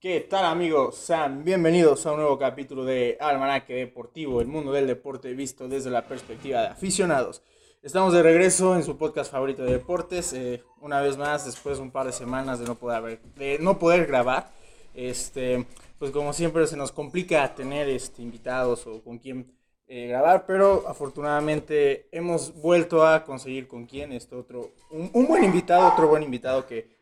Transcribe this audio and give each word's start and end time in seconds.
¿Qué 0.00 0.20
tal 0.20 0.44
amigos? 0.44 0.94
Sean 0.94 1.42
bienvenidos 1.42 2.06
a 2.06 2.12
un 2.12 2.18
nuevo 2.18 2.38
capítulo 2.38 2.84
de 2.84 3.18
Almanaque 3.20 3.74
Deportivo, 3.74 4.40
el 4.40 4.46
mundo 4.46 4.70
del 4.70 4.86
deporte 4.86 5.34
visto 5.34 5.66
desde 5.66 5.90
la 5.90 6.06
perspectiva 6.06 6.60
de 6.60 6.68
aficionados. 6.68 7.42
Estamos 7.82 8.12
de 8.12 8.22
regreso 8.22 8.76
en 8.76 8.84
su 8.84 8.96
podcast 8.96 9.32
favorito 9.32 9.64
de 9.64 9.72
deportes, 9.72 10.32
eh, 10.34 10.62
una 10.80 11.00
vez 11.00 11.16
más 11.16 11.46
después 11.46 11.78
de 11.78 11.82
un 11.82 11.90
par 11.90 12.06
de 12.06 12.12
semanas 12.12 12.60
de 12.60 12.66
no 12.66 12.76
poder, 12.76 13.20
de 13.34 13.58
no 13.58 13.80
poder 13.80 14.06
grabar. 14.06 14.52
Este, 14.94 15.66
pues 15.98 16.12
como 16.12 16.32
siempre 16.32 16.64
se 16.68 16.76
nos 16.76 16.92
complica 16.92 17.52
tener 17.56 17.88
este, 17.88 18.22
invitados 18.22 18.86
o 18.86 19.02
con 19.02 19.18
quién 19.18 19.52
eh, 19.88 20.06
grabar, 20.06 20.46
pero 20.46 20.84
afortunadamente 20.86 22.06
hemos 22.12 22.54
vuelto 22.54 23.04
a 23.04 23.24
conseguir 23.24 23.66
con 23.66 23.84
quién, 23.84 24.12
este 24.12 24.36
otro, 24.36 24.70
un, 24.92 25.10
un 25.12 25.26
buen 25.26 25.42
invitado, 25.42 25.88
otro 25.88 26.06
buen 26.06 26.22
invitado 26.22 26.64
que 26.68 26.96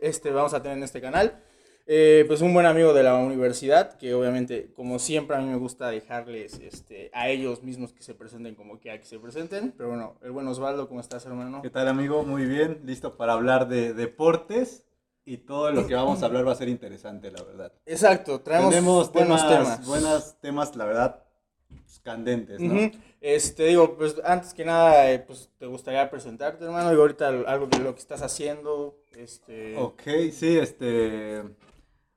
este, 0.00 0.30
vamos 0.30 0.54
a 0.54 0.62
tener 0.62 0.78
en 0.78 0.84
este 0.84 1.00
canal. 1.00 1.42
Eh, 1.86 2.24
pues 2.28 2.40
un 2.40 2.54
buen 2.54 2.66
amigo 2.66 2.92
de 2.92 3.02
la 3.02 3.16
universidad, 3.16 3.96
que 3.98 4.14
obviamente, 4.14 4.72
como 4.74 4.98
siempre, 4.98 5.36
a 5.36 5.40
mí 5.40 5.48
me 5.48 5.56
gusta 5.56 5.88
dejarles 5.88 6.60
este, 6.60 7.10
a 7.12 7.28
ellos 7.28 7.62
mismos 7.62 7.92
que 7.92 8.02
se 8.02 8.14
presenten 8.14 8.54
como 8.54 8.78
quiera 8.78 8.98
que 8.98 9.06
se 9.06 9.18
presenten. 9.18 9.72
Pero 9.76 9.88
bueno, 9.88 10.16
el 10.22 10.30
buen 10.30 10.46
Osvaldo, 10.46 10.88
¿cómo 10.88 11.00
estás, 11.00 11.26
hermano? 11.26 11.62
¿Qué 11.62 11.70
tal 11.70 11.88
amigo? 11.88 12.22
Muy 12.22 12.44
bien, 12.44 12.80
listo 12.84 13.16
para 13.16 13.32
hablar 13.32 13.68
de 13.68 13.92
deportes 13.94 14.84
y 15.24 15.38
todo 15.38 15.70
lo 15.70 15.86
que 15.86 15.94
vamos 15.94 16.22
a 16.22 16.26
hablar 16.26 16.46
va 16.46 16.52
a 16.52 16.56
ser 16.56 16.68
interesante, 16.68 17.30
la 17.30 17.42
verdad. 17.42 17.72
Exacto, 17.86 18.40
traemos 18.40 18.70
Tenemos 18.70 19.12
buenos 19.12 19.46
temas, 19.46 19.64
temas. 19.64 19.86
buenos 19.86 20.40
temas, 20.40 20.76
la 20.76 20.84
verdad, 20.84 21.24
pues, 21.68 22.00
candentes, 22.00 22.60
¿no? 22.60 22.90
Este, 23.20 23.66
digo, 23.66 23.96
pues 23.96 24.16
antes 24.24 24.54
que 24.54 24.64
nada, 24.64 25.10
eh, 25.12 25.18
pues 25.18 25.50
te 25.58 25.66
gustaría 25.66 26.10
presentarte, 26.10 26.64
hermano, 26.64 26.90
digo, 26.90 27.02
ahorita 27.02 27.28
algo 27.46 27.66
de 27.66 27.78
lo 27.78 27.94
que 27.94 28.00
estás 28.00 28.22
haciendo, 28.22 28.96
este... 29.12 29.76
Ok, 29.76 30.02
sí, 30.32 30.58
este, 30.58 31.42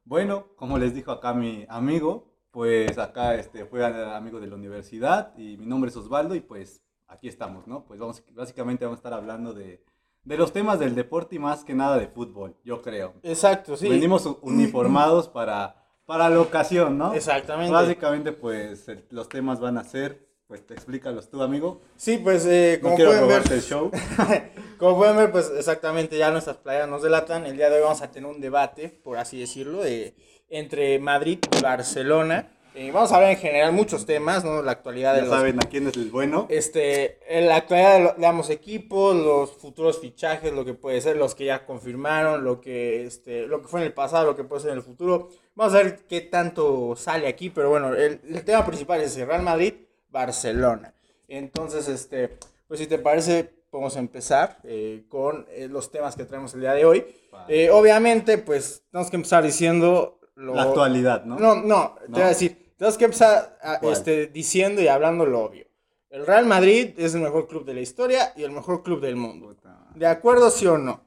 bueno, 0.06 0.48
como 0.56 0.78
les 0.78 0.94
dijo 0.94 1.12
acá 1.12 1.34
mi 1.34 1.66
amigo, 1.70 2.32
pues 2.52 2.98
acá 2.98 3.36
este, 3.36 3.66
fue 3.66 3.86
amigo 3.86 4.40
de 4.40 4.48
la 4.48 4.56
universidad 4.56 5.36
y 5.38 5.58
mi 5.58 5.66
nombre 5.66 5.90
es 5.90 5.98
Osvaldo 5.98 6.36
y 6.36 6.42
pues 6.42 6.84
aquí 7.08 7.28
estamos, 7.28 7.68
¿no? 7.68 7.86
Pues 7.86 8.00
vamos, 8.00 8.24
básicamente 8.32 8.86
vamos 8.86 8.98
a 8.98 9.00
estar 9.02 9.14
hablando 9.14 9.54
de, 9.54 9.84
de 10.24 10.38
los 10.38 10.52
temas 10.54 10.80
del 10.80 10.94
deporte 10.96 11.36
y 11.36 11.40
más 11.40 11.64
que 11.64 11.74
nada 11.74 11.98
de 11.98 12.08
fútbol, 12.08 12.56
yo 12.64 12.82
creo. 12.82 13.14
Exacto, 13.24 13.76
sí. 13.78 13.90
Venimos 13.90 14.26
uniformados 14.42 15.28
para, 15.30 15.84
para 16.06 16.30
la 16.30 16.40
ocasión, 16.42 16.98
¿no? 16.98 17.14
Exactamente. 17.14 17.72
Básicamente, 17.74 18.32
pues 18.34 18.88
el- 18.88 19.06
los 19.10 19.30
temas 19.30 19.60
van 19.60 19.78
a 19.78 19.84
ser, 19.84 20.28
pues 20.54 20.68
te 20.68 20.76
explícalos 20.76 21.32
tú, 21.32 21.42
amigo. 21.42 21.82
Sí, 21.98 22.20
pues 22.20 22.46
eh, 22.46 22.80
No 22.84 22.94
quiero 22.94 23.10
pueden 23.10 23.28
ver... 23.28 23.42
el 23.52 23.62
show. 23.64 23.90
Como 24.78 24.98
pueden 24.98 25.18
ver, 25.18 25.32
pues 25.32 25.52
exactamente 25.58 26.16
ya 26.16 26.30
nuestras 26.30 26.58
playas 26.58 26.88
nos 26.88 27.02
delatan. 27.02 27.48
El 27.48 27.58
día 27.58 27.72
de 27.72 27.78
hoy 27.78 27.82
vamos 27.82 28.04
a 28.04 28.12
tener 28.12 28.30
un 28.30 28.40
debate, 28.40 28.88
por 28.90 29.18
así 29.18 29.40
decirlo, 29.40 29.82
de, 29.82 30.14
entre 30.52 31.00
Madrid 31.00 31.40
y 31.58 31.62
Barcelona. 31.64 32.52
Eh, 32.76 32.92
vamos 32.92 33.12
a 33.12 33.16
hablar 33.16 33.32
en 33.32 33.38
general 33.38 33.72
muchos 33.72 34.06
temas, 34.06 34.44
¿no? 34.44 34.62
La 34.62 34.74
actualidad 34.74 35.14
de 35.16 35.22
Ya 35.22 35.26
los... 35.26 35.36
saben 35.36 35.58
a 35.58 35.68
quién 35.68 35.88
es 35.88 35.96
el 35.98 36.12
bueno. 36.12 36.46
Este, 36.52 37.18
la 37.32 37.56
actualidad 37.56 37.98
de, 37.98 38.04
lo- 38.04 38.14
de 38.14 38.26
ambos 38.28 38.52
equipos, 38.52 39.16
los 39.16 39.54
futuros 39.54 40.00
fichajes, 40.00 40.54
lo 40.54 40.66
que 40.66 40.76
puede 40.76 41.02
ser, 41.02 41.18
los 41.18 41.34
que 41.34 41.46
ya 41.46 41.66
confirmaron, 41.66 42.44
lo 42.44 42.62
que, 42.62 43.06
este, 43.06 43.48
lo 43.48 43.60
que 43.60 43.68
fue 43.68 43.80
en 43.80 43.88
el 43.88 43.94
pasado, 43.94 44.26
lo 44.28 44.36
que 44.36 44.44
puede 44.44 44.62
ser 44.62 44.72
en 44.72 44.78
el 44.78 44.84
futuro. 44.84 45.30
Vamos 45.56 45.74
a 45.74 45.78
ver 45.78 46.00
qué 46.08 46.22
tanto 46.22 46.96
sale 46.96 47.28
aquí, 47.28 47.50
pero 47.50 47.70
bueno, 47.72 47.96
el, 47.96 48.22
el 48.30 48.44
tema 48.46 48.64
principal 48.64 49.02
es 49.02 49.18
el 49.18 49.26
Real 49.28 49.42
Madrid, 49.44 49.74
Barcelona. 50.14 50.94
Entonces, 51.28 51.90
este, 51.90 52.38
pues 52.68 52.80
si 52.80 52.88
te 52.88 53.00
parece, 53.00 53.44
podemos 53.70 53.98
empezar 53.98 54.60
eh, 54.64 55.04
con 55.10 55.46
eh, 55.50 55.68
los 55.70 55.92
temas 55.92 56.16
que 56.16 56.24
traemos 56.24 56.54
el 56.54 56.62
día 56.62 56.74
de 56.74 56.86
hoy. 56.86 57.06
Vale. 57.32 57.66
Eh, 57.66 57.70
obviamente, 57.72 58.38
pues 58.38 58.84
tenemos 58.92 59.10
que 59.10 59.18
empezar 59.18 59.44
diciendo 59.44 60.20
lo, 60.36 60.56
La 60.56 60.64
actualidad, 60.64 61.26
¿no? 61.26 61.38
no, 61.38 61.56
no, 61.56 61.96
te 62.02 62.08
¿No? 62.10 62.14
voy 62.14 62.22
a 62.22 62.28
decir, 62.28 62.74
tenemos 62.78 62.98
que 62.98 63.06
empezar 63.06 63.58
a- 63.62 63.80
¿Cuál? 63.80 63.94
este, 63.94 64.28
diciendo 64.28 64.82
y 64.82 64.88
hablando 64.88 65.26
lo 65.26 65.42
obvio. 65.42 65.66
El 66.10 66.26
Real 66.28 66.46
Madrid 66.46 66.92
es 66.98 67.16
el 67.16 67.22
mejor 67.22 67.48
club 67.48 67.66
de 67.66 67.74
la 67.74 67.82
historia 67.82 68.34
y 68.36 68.44
el 68.44 68.52
mejor 68.52 68.84
club 68.84 69.02
del 69.02 69.16
mundo. 69.16 69.56
¿De 69.96 70.06
acuerdo, 70.06 70.52
sí 70.52 70.68
o 70.68 70.78
no? 70.78 71.02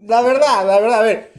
La 0.00 0.22
verdad, 0.22 0.66
la 0.66 0.80
verdad, 0.80 0.98
a 1.00 1.02
ver, 1.02 1.32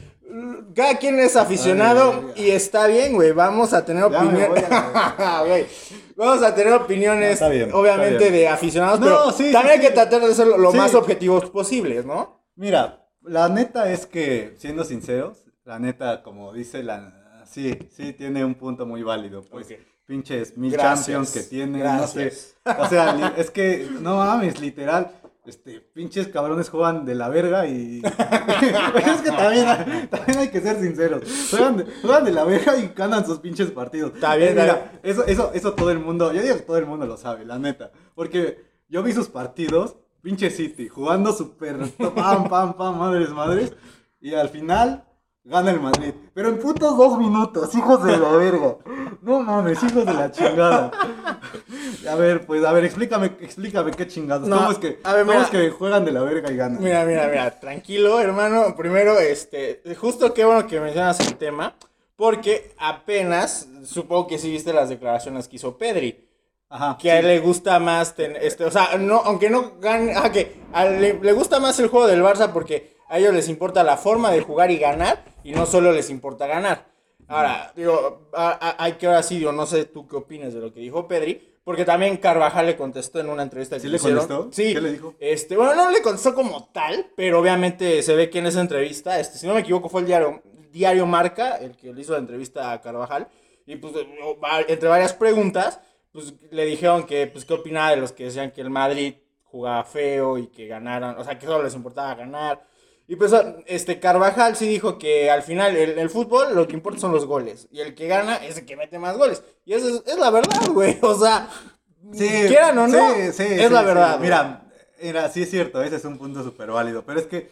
cada 0.74 0.96
quien 0.96 1.18
es 1.18 1.34
aficionado 1.36 2.32
Ay, 2.34 2.44
y 2.46 2.50
está 2.52 2.86
bien, 2.86 3.12
güey, 3.12 3.32
vamos 3.32 3.72
a 3.74 3.84
tener 3.84 4.08
Ya 4.10 4.22
vamos 6.26 6.42
a 6.42 6.54
tener 6.54 6.72
opiniones, 6.72 7.28
No, 7.28 7.32
está 7.34 7.48
bien, 7.48 7.70
obviamente, 7.72 8.12
está 8.14 8.24
bien. 8.28 8.32
de 8.34 8.48
aficionados, 8.48 9.00
No, 9.00 9.06
pero 9.06 9.30
sí, 9.32 9.46
sí, 9.46 9.52
también 9.52 9.80
hay 9.80 9.86
que 9.86 9.92
tratar 9.92 10.20
de 10.22 10.34
ser 10.34 10.46
lo, 10.46 10.70
Sí. 10.70 10.76
más 10.76 10.94
objetivos 10.94 11.50
posibles, 11.50 12.04
¿no? 12.06 12.40
Mira, 12.56 13.06
la 13.22 13.48
neta 13.48 13.90
es 13.92 14.06
que, 14.06 14.54
siendo 14.58 14.84
sinceros, 14.84 15.44
la 15.64 15.78
neta, 15.78 16.22
como 16.22 16.52
dice 16.52 16.82
la... 16.82 17.42
Sí, 17.46 17.78
sí, 17.94 18.12
tiene 18.12 18.44
un 18.44 18.54
punto 18.54 18.86
muy 18.86 19.02
válido. 19.02 19.42
Pues 19.42 19.66
Ok. 19.66 19.78
pinches 20.06 20.56
mil 20.56 20.72
Gracias, 20.72 21.06
champions 21.06 21.30
que 21.32 21.42
tiene, 21.42 21.78
gracias. 21.80 22.54
no 22.64 22.72
sé. 22.74 22.80
O 22.80 22.88
sea, 22.88 23.34
es 23.36 23.50
que, 23.50 23.88
no 24.00 24.16
mames, 24.16 24.60
literal, 24.60 25.10
este, 25.44 25.80
pinches 25.80 26.28
cabrones 26.28 26.68
juegan 26.70 27.04
de 27.04 27.14
la 27.14 27.28
verga 27.28 27.66
y... 27.66 28.00
es 28.04 29.20
que 29.22 29.30
también, 29.30 29.66
hay- 29.68 30.06
también 30.08 30.38
hay 30.38 30.48
que 30.50 30.60
ser 30.60 30.80
sinceros. 30.80 31.22
Juegan 31.50 31.76
de, 31.78 31.86
juegan 32.00 32.24
de 32.24 32.32
la 32.32 32.44
verga 32.44 32.76
y 32.76 32.92
ganan 32.94 33.26
sus 33.26 33.38
pinches 33.40 33.70
partidos. 33.70 34.12
Está 34.14 34.36
bien, 34.36 34.50
Eh, 34.56 34.60
mira, 34.62 34.92
eso, 35.02 35.24
eso, 35.26 35.50
eso 35.54 35.72
todo 35.74 35.90
el 35.90 35.98
mundo, 35.98 36.32
yo 36.32 36.42
digo 36.42 36.54
que 36.56 36.62
todo 36.62 36.76
el 36.78 36.86
mundo 36.86 37.06
lo 37.06 37.16
sabe, 37.16 37.44
la 37.44 37.58
neta. 37.58 37.90
Porque 38.14 38.64
yo 38.88 39.02
vi 39.02 39.12
sus 39.12 39.28
partidos, 39.28 39.96
pinche 40.22 40.50
City, 40.50 40.88
jugando 40.88 41.32
súper 41.32 41.76
pam, 42.14 42.48
pam, 42.48 42.74
pam, 42.74 42.98
madres, 42.98 43.30
madres. 43.30 43.72
Y 44.20 44.34
al 44.34 44.48
final 44.50 45.04
gana 45.42 45.72
el 45.72 45.80
Madrid. 45.80 46.14
Pero 46.32 46.50
en 46.50 46.60
putos 46.60 46.96
dos 46.96 47.18
minutos, 47.18 47.74
hijos 47.74 48.04
de 48.04 48.16
la 48.16 48.28
verga. 48.30 48.76
No 49.22 49.40
mames, 49.40 49.82
hijos 49.82 50.06
de 50.06 50.14
la 50.14 50.30
chingada. 50.30 50.92
A 52.08 52.14
ver, 52.16 52.46
pues, 52.46 52.64
a 52.64 52.72
ver, 52.72 52.84
explícame, 52.84 53.26
explícame 53.40 53.90
qué 53.92 54.06
chingados. 54.08 54.48
No, 54.48 54.56
¿Cómo 54.56 54.72
es 54.72 54.78
que, 54.78 54.98
a 55.04 55.12
ver, 55.14 55.22
cómo 55.26 55.38
mira. 55.38 55.44
es 55.44 55.50
que 55.50 55.70
juegan 55.70 56.04
de 56.04 56.12
la 56.12 56.22
verga 56.22 56.50
y 56.50 56.56
ganan? 56.56 56.82
Mira, 56.82 57.04
mira, 57.04 57.28
mira, 57.28 57.58
tranquilo, 57.60 58.18
hermano. 58.20 58.74
Primero, 58.76 59.18
este, 59.20 59.82
justo 59.96 60.32
qué 60.34 60.44
bueno 60.44 60.66
que 60.66 60.80
mencionas 60.80 61.20
el 61.20 61.36
tema, 61.36 61.74
porque 62.16 62.74
apenas, 62.78 63.68
supongo 63.84 64.26
que 64.26 64.38
sí 64.38 64.50
viste 64.50 64.72
las 64.72 64.88
declaraciones 64.88 65.48
que 65.48 65.56
hizo 65.56 65.76
Pedri, 65.78 66.28
Ajá. 66.68 66.96
que 67.00 67.10
a 67.12 67.18
él 67.20 67.26
le 67.26 67.38
gusta 67.40 67.78
más, 67.78 68.14
ten- 68.14 68.36
este, 68.40 68.64
o 68.64 68.70
sea, 68.70 68.96
no, 68.98 69.16
aunque 69.24 69.50
no 69.50 69.78
gane, 69.78 70.14
ah, 70.16 70.30
que 70.32 70.56
a 70.72 70.84
le, 70.86 71.14
le 71.20 71.32
gusta 71.32 71.60
más 71.60 71.78
el 71.80 71.88
juego 71.88 72.06
del 72.06 72.22
Barça 72.22 72.52
porque 72.52 72.96
a 73.08 73.18
ellos 73.18 73.34
les 73.34 73.48
importa 73.48 73.84
la 73.84 73.96
forma 73.98 74.30
de 74.30 74.40
jugar 74.40 74.70
y 74.70 74.78
ganar, 74.78 75.22
y 75.44 75.52
no 75.52 75.66
solo 75.66 75.92
les 75.92 76.08
importa 76.10 76.46
ganar. 76.46 76.86
Ahora, 77.28 77.72
digo, 77.76 78.28
hay 78.32 78.92
que 78.94 79.06
ahora 79.06 79.22
sí, 79.22 79.38
digo, 79.38 79.52
no 79.52 79.64
sé 79.66 79.84
tú 79.86 80.06
qué 80.08 80.16
opinas 80.16 80.52
de 80.54 80.60
lo 80.60 80.72
que 80.72 80.80
dijo 80.80 81.06
Pedri, 81.08 81.51
porque 81.64 81.84
también 81.84 82.16
Carvajal 82.16 82.66
le 82.66 82.76
contestó 82.76 83.20
en 83.20 83.28
una 83.28 83.42
entrevista 83.42 83.76
que 83.76 83.82
¿Sí 83.82 83.88
le 83.88 83.96
hicieron. 83.96 84.26
contestó? 84.26 84.52
Sí. 84.52 84.74
¿Qué 84.74 84.80
le 84.80 84.92
dijo? 84.92 85.14
Este, 85.20 85.56
bueno, 85.56 85.74
no 85.74 85.90
le 85.90 86.02
contestó 86.02 86.34
como 86.34 86.68
tal, 86.72 87.06
pero 87.16 87.40
obviamente 87.40 88.02
se 88.02 88.14
ve 88.16 88.30
que 88.30 88.40
en 88.40 88.46
esa 88.46 88.60
entrevista, 88.60 89.20
este, 89.20 89.38
si 89.38 89.46
no 89.46 89.54
me 89.54 89.60
equivoco, 89.60 89.88
fue 89.88 90.00
el 90.00 90.06
diario, 90.06 90.42
diario 90.72 91.06
Marca 91.06 91.56
el 91.56 91.76
que 91.76 91.92
le 91.92 92.00
hizo 92.00 92.12
la 92.12 92.18
entrevista 92.18 92.72
a 92.72 92.80
Carvajal. 92.80 93.28
Y 93.66 93.76
pues, 93.76 93.94
eh, 93.94 94.06
entre 94.68 94.88
varias 94.88 95.12
preguntas, 95.12 95.80
pues 96.12 96.34
le 96.50 96.64
dijeron 96.64 97.04
que, 97.04 97.26
pues, 97.28 97.44
qué 97.44 97.54
opinaba 97.54 97.90
de 97.90 97.96
los 97.98 98.12
que 98.12 98.24
decían 98.24 98.50
que 98.50 98.60
el 98.60 98.70
Madrid 98.70 99.14
jugaba 99.44 99.84
feo 99.84 100.38
y 100.38 100.48
que 100.48 100.66
ganaran, 100.66 101.16
o 101.18 101.24
sea, 101.24 101.38
que 101.38 101.46
solo 101.46 101.62
les 101.62 101.74
importaba 101.74 102.14
ganar. 102.14 102.64
Y 103.12 103.16
pues, 103.16 103.30
este, 103.66 104.00
Carvajal 104.00 104.56
sí 104.56 104.66
dijo 104.66 104.96
que 104.96 105.30
al 105.30 105.42
final 105.42 105.76
el, 105.76 105.98
el 105.98 106.08
fútbol 106.08 106.54
lo 106.54 106.66
que 106.66 106.72
importa 106.72 106.98
son 106.98 107.12
los 107.12 107.26
goles. 107.26 107.68
Y 107.70 107.80
el 107.80 107.94
que 107.94 108.06
gana 108.08 108.36
es 108.36 108.56
el 108.56 108.64
que 108.64 108.74
mete 108.74 108.98
más 108.98 109.18
goles. 109.18 109.42
Y 109.66 109.74
eso 109.74 109.86
es, 109.86 110.02
es 110.06 110.16
la 110.18 110.30
verdad, 110.30 110.66
güey. 110.72 110.96
O 111.02 111.14
sea, 111.14 111.46
quieran 112.16 112.78
o 112.78 112.88
no, 112.88 113.10
sí, 113.14 113.20
sí, 113.32 113.42
es 113.42 113.66
sí, 113.66 113.68
la 113.68 113.80
sí. 113.80 113.84
verdad. 113.84 114.18
Mira, 114.18 114.64
mira, 115.02 115.28
sí 115.28 115.42
es 115.42 115.50
cierto, 115.50 115.82
ese 115.82 115.96
es 115.96 116.04
un 116.06 116.16
punto 116.16 116.42
súper 116.42 116.70
válido. 116.70 117.04
Pero 117.04 117.20
es 117.20 117.26
que 117.26 117.50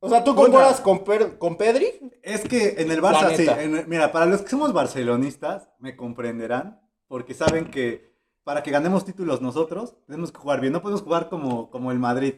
O 0.00 0.08
sea, 0.08 0.24
¿tú 0.24 0.34
concuerdas 0.34 0.80
con, 0.80 1.04
Per- 1.04 1.38
con 1.38 1.56
Pedri? 1.56 2.00
Es 2.20 2.40
que 2.42 2.74
en 2.78 2.90
el 2.90 3.00
Barça, 3.00 3.36
sí. 3.36 3.46
en- 3.48 3.88
mira, 3.88 4.10
para 4.10 4.26
los 4.26 4.42
que 4.42 4.48
somos 4.48 4.72
barcelonistas, 4.72 5.68
me 5.78 5.94
comprenderán, 5.94 6.80
porque 7.06 7.34
saben 7.34 7.70
que 7.70 8.16
para 8.42 8.64
que 8.64 8.72
ganemos 8.72 9.04
títulos 9.04 9.40
nosotros, 9.40 9.94
tenemos 10.08 10.32
que 10.32 10.40
jugar 10.40 10.60
bien. 10.60 10.72
No 10.72 10.82
podemos 10.82 11.02
jugar 11.02 11.28
como, 11.28 11.70
como 11.70 11.92
el 11.92 12.00
Madrid. 12.00 12.34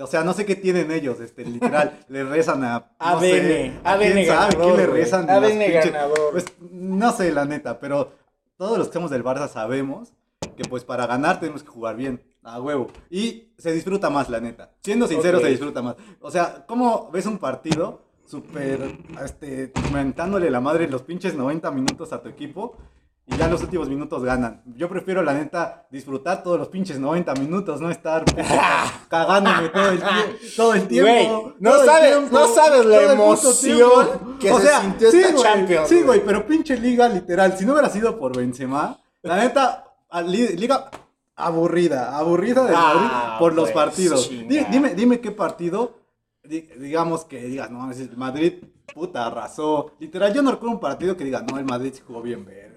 O 0.00 0.06
sea, 0.06 0.22
no 0.24 0.32
sé 0.32 0.46
qué 0.46 0.54
tienen 0.56 0.90
ellos, 0.90 1.20
este, 1.20 1.44
literal, 1.44 1.98
le 2.08 2.24
rezan 2.24 2.62
a... 2.64 2.78
no 2.78 2.86
ADN, 2.98 3.20
sé, 3.20 3.72
¿a 3.84 3.92
ADN 3.92 4.12
quién 4.12 4.26
sabe 4.26 4.52
ganador, 4.54 4.62
quién 4.62 4.76
le 4.76 4.86
rezan? 4.86 5.30
ADN 5.30 5.58
pinches- 5.58 5.84
ganador. 5.92 6.30
Pues, 6.32 6.44
no 6.70 7.12
sé, 7.12 7.32
la 7.32 7.44
neta, 7.44 7.80
pero 7.80 8.12
todos 8.56 8.78
los 8.78 8.88
que 8.88 8.94
somos 8.94 9.10
del 9.10 9.24
Barça 9.24 9.48
sabemos 9.48 10.12
que 10.56 10.64
pues 10.68 10.84
para 10.84 11.06
ganar 11.06 11.38
tenemos 11.40 11.62
que 11.62 11.68
jugar 11.68 11.96
bien, 11.96 12.22
a 12.42 12.60
huevo. 12.60 12.88
Y 13.10 13.52
se 13.58 13.72
disfruta 13.72 14.10
más, 14.10 14.28
la 14.28 14.40
neta. 14.40 14.72
Siendo 14.82 15.06
sincero, 15.06 15.40
se 15.40 15.48
disfruta 15.48 15.82
más. 15.82 15.96
O 16.20 16.30
sea, 16.30 16.64
¿cómo 16.66 17.10
ves 17.12 17.26
un 17.26 17.38
partido 17.38 18.02
súper, 18.26 18.98
este, 19.24 19.72
mentándole 19.92 20.50
la 20.50 20.60
madre 20.60 20.88
los 20.88 21.02
pinches 21.02 21.34
90 21.34 21.70
minutos 21.70 22.12
a 22.12 22.20
tu 22.22 22.28
equipo? 22.28 22.76
Y 23.30 23.36
ya 23.36 23.44
en 23.44 23.50
los 23.50 23.62
últimos 23.62 23.88
minutos 23.88 24.24
ganan. 24.24 24.62
Yo 24.74 24.88
prefiero, 24.88 25.22
la 25.22 25.34
neta, 25.34 25.86
disfrutar 25.90 26.42
todos 26.42 26.58
los 26.58 26.68
pinches 26.68 26.98
90 26.98 27.34
minutos, 27.34 27.80
no 27.80 27.90
estar 27.90 28.24
cagándome 29.08 29.68
todo 29.68 29.90
el, 29.90 30.00
tie- 30.02 30.56
todo 30.56 30.74
el 30.74 30.88
tiempo. 30.88 31.10
Güey, 31.12 31.54
no 31.60 31.70
todo 31.72 31.82
el 31.82 31.88
sabes- 31.88 32.10
tiempo, 32.16 32.38
no 32.38 32.48
sabes 32.48 32.84
la 32.86 33.12
emoción 33.12 34.38
que 34.40 34.52
se 34.52 34.80
sintió 34.80 35.10
sí, 35.10 35.20
esta 35.20 35.42
Champions, 35.42 35.88
Sí, 35.88 36.02
güey. 36.02 36.24
pero 36.24 36.46
pinche 36.46 36.76
liga, 36.78 37.08
literal, 37.08 37.56
si 37.56 37.64
no 37.66 37.72
hubiera 37.72 37.90
sido 37.90 38.18
por 38.18 38.36
Benzema, 38.36 38.98
la 39.22 39.36
neta, 39.36 39.84
liga 40.24 40.90
aburrida, 41.36 42.16
aburrida 42.16 42.64
de 42.66 42.74
Ah, 42.74 42.94
Madrid 42.94 43.38
por 43.38 43.54
los 43.54 43.70
pues, 43.70 43.74
partidos. 43.86 44.28
Dime, 44.30 44.94
dime 44.94 45.20
qué 45.20 45.30
partido, 45.32 45.98
di- 46.42 46.68
digamos 46.78 47.24
que 47.24 47.40
digas, 47.42 47.70
no, 47.70 47.88
Madrid, 48.16 48.54
puta, 48.94 49.26
arrasó. 49.26 49.92
Literal, 50.00 50.32
yo 50.32 50.42
no 50.42 50.50
recuerdo 50.50 50.74
un 50.74 50.80
partido 50.80 51.16
que 51.16 51.24
diga, 51.24 51.42
no, 51.42 51.58
el 51.58 51.64
Madrid 51.64 51.92
sí 51.94 52.02
jugó 52.06 52.22
bien, 52.22 52.44
verga. 52.44 52.67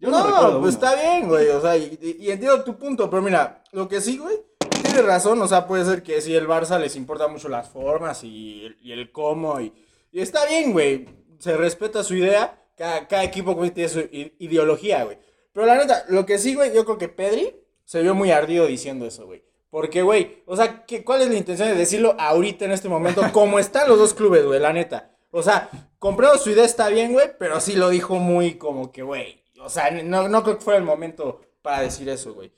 Yo 0.00 0.10
no, 0.10 0.18
No, 0.20 0.26
recuerdo 0.26 0.60
pues 0.60 0.74
está 0.74 0.94
bien, 0.94 1.28
güey. 1.28 1.48
O 1.48 1.60
sea, 1.60 1.76
y, 1.76 1.98
entiendo 2.30 2.62
tu 2.64 2.76
punto, 2.78 3.08
pero 3.08 3.22
mira, 3.22 3.62
lo 3.72 3.88
que 3.88 4.00
sí, 4.00 4.18
güey, 4.18 4.36
tienes 4.82 5.04
razón. 5.04 5.40
O 5.42 5.48
sea, 5.48 5.66
puede 5.66 5.84
ser 5.84 6.02
que 6.02 6.20
sí, 6.20 6.34
el 6.34 6.46
Barça 6.46 6.78
les 6.78 6.96
importa 6.96 7.28
mucho 7.28 7.48
las 7.48 7.68
formas 7.68 8.22
y, 8.24 8.64
el- 8.66 8.78
y 8.82 8.92
el 8.92 9.10
cómo. 9.12 9.60
Y, 9.60 9.72
y 10.12 10.20
está 10.20 10.46
bien, 10.46 10.72
güey. 10.72 11.06
Se 11.38 11.56
respeta 11.56 12.02
su 12.04 12.14
idea. 12.14 12.62
Cada, 12.76 13.08
cada 13.08 13.24
equipo, 13.24 13.54
güey, 13.54 13.70
tiene 13.70 13.88
su 13.88 14.00
ideología, 14.10 15.04
güey. 15.04 15.18
Pero 15.52 15.66
la 15.66 15.76
neta, 15.76 16.04
lo 16.08 16.26
que 16.26 16.38
sí, 16.38 16.54
güey, 16.54 16.74
yo 16.74 16.84
creo 16.84 16.98
que 16.98 17.08
Pedri 17.08 17.54
se 17.84 18.02
vio 18.02 18.14
muy 18.14 18.30
ardido 18.30 18.66
diciendo 18.66 19.06
eso, 19.06 19.24
güey. 19.26 19.42
Porque, 19.70 20.02
güey, 20.02 20.42
o 20.46 20.56
sea, 20.56 20.84
¿qué, 20.84 21.02
¿cuál 21.02 21.22
es 21.22 21.28
la 21.28 21.36
intención 21.36 21.68
de 21.68 21.74
decirlo 21.74 22.14
ahorita 22.18 22.64
en 22.66 22.72
este 22.72 22.88
momento? 22.88 23.22
Como 23.32 23.58
están 23.58 23.88
los 23.88 23.98
dos 23.98 24.12
clubes, 24.14 24.44
güey, 24.44 24.60
la 24.60 24.72
neta. 24.72 25.16
O 25.30 25.42
sea, 25.42 25.70
comprado 25.98 26.36
su 26.38 26.50
idea 26.50 26.64
está 26.64 26.88
bien, 26.88 27.12
güey, 27.12 27.28
pero 27.38 27.60
sí 27.60 27.74
lo 27.74 27.88
dijo 27.88 28.16
muy 28.16 28.54
como 28.54 28.92
que, 28.92 29.02
güey. 29.02 29.42
O 29.66 29.70
sea, 29.70 29.90
no, 29.90 30.28
no 30.28 30.42
creo 30.42 30.56
que 30.58 30.64
fuera 30.64 30.78
el 30.78 30.84
momento 30.84 31.40
para 31.62 31.80
decir 31.82 32.08
eso, 32.08 32.32
güey. 32.34 32.52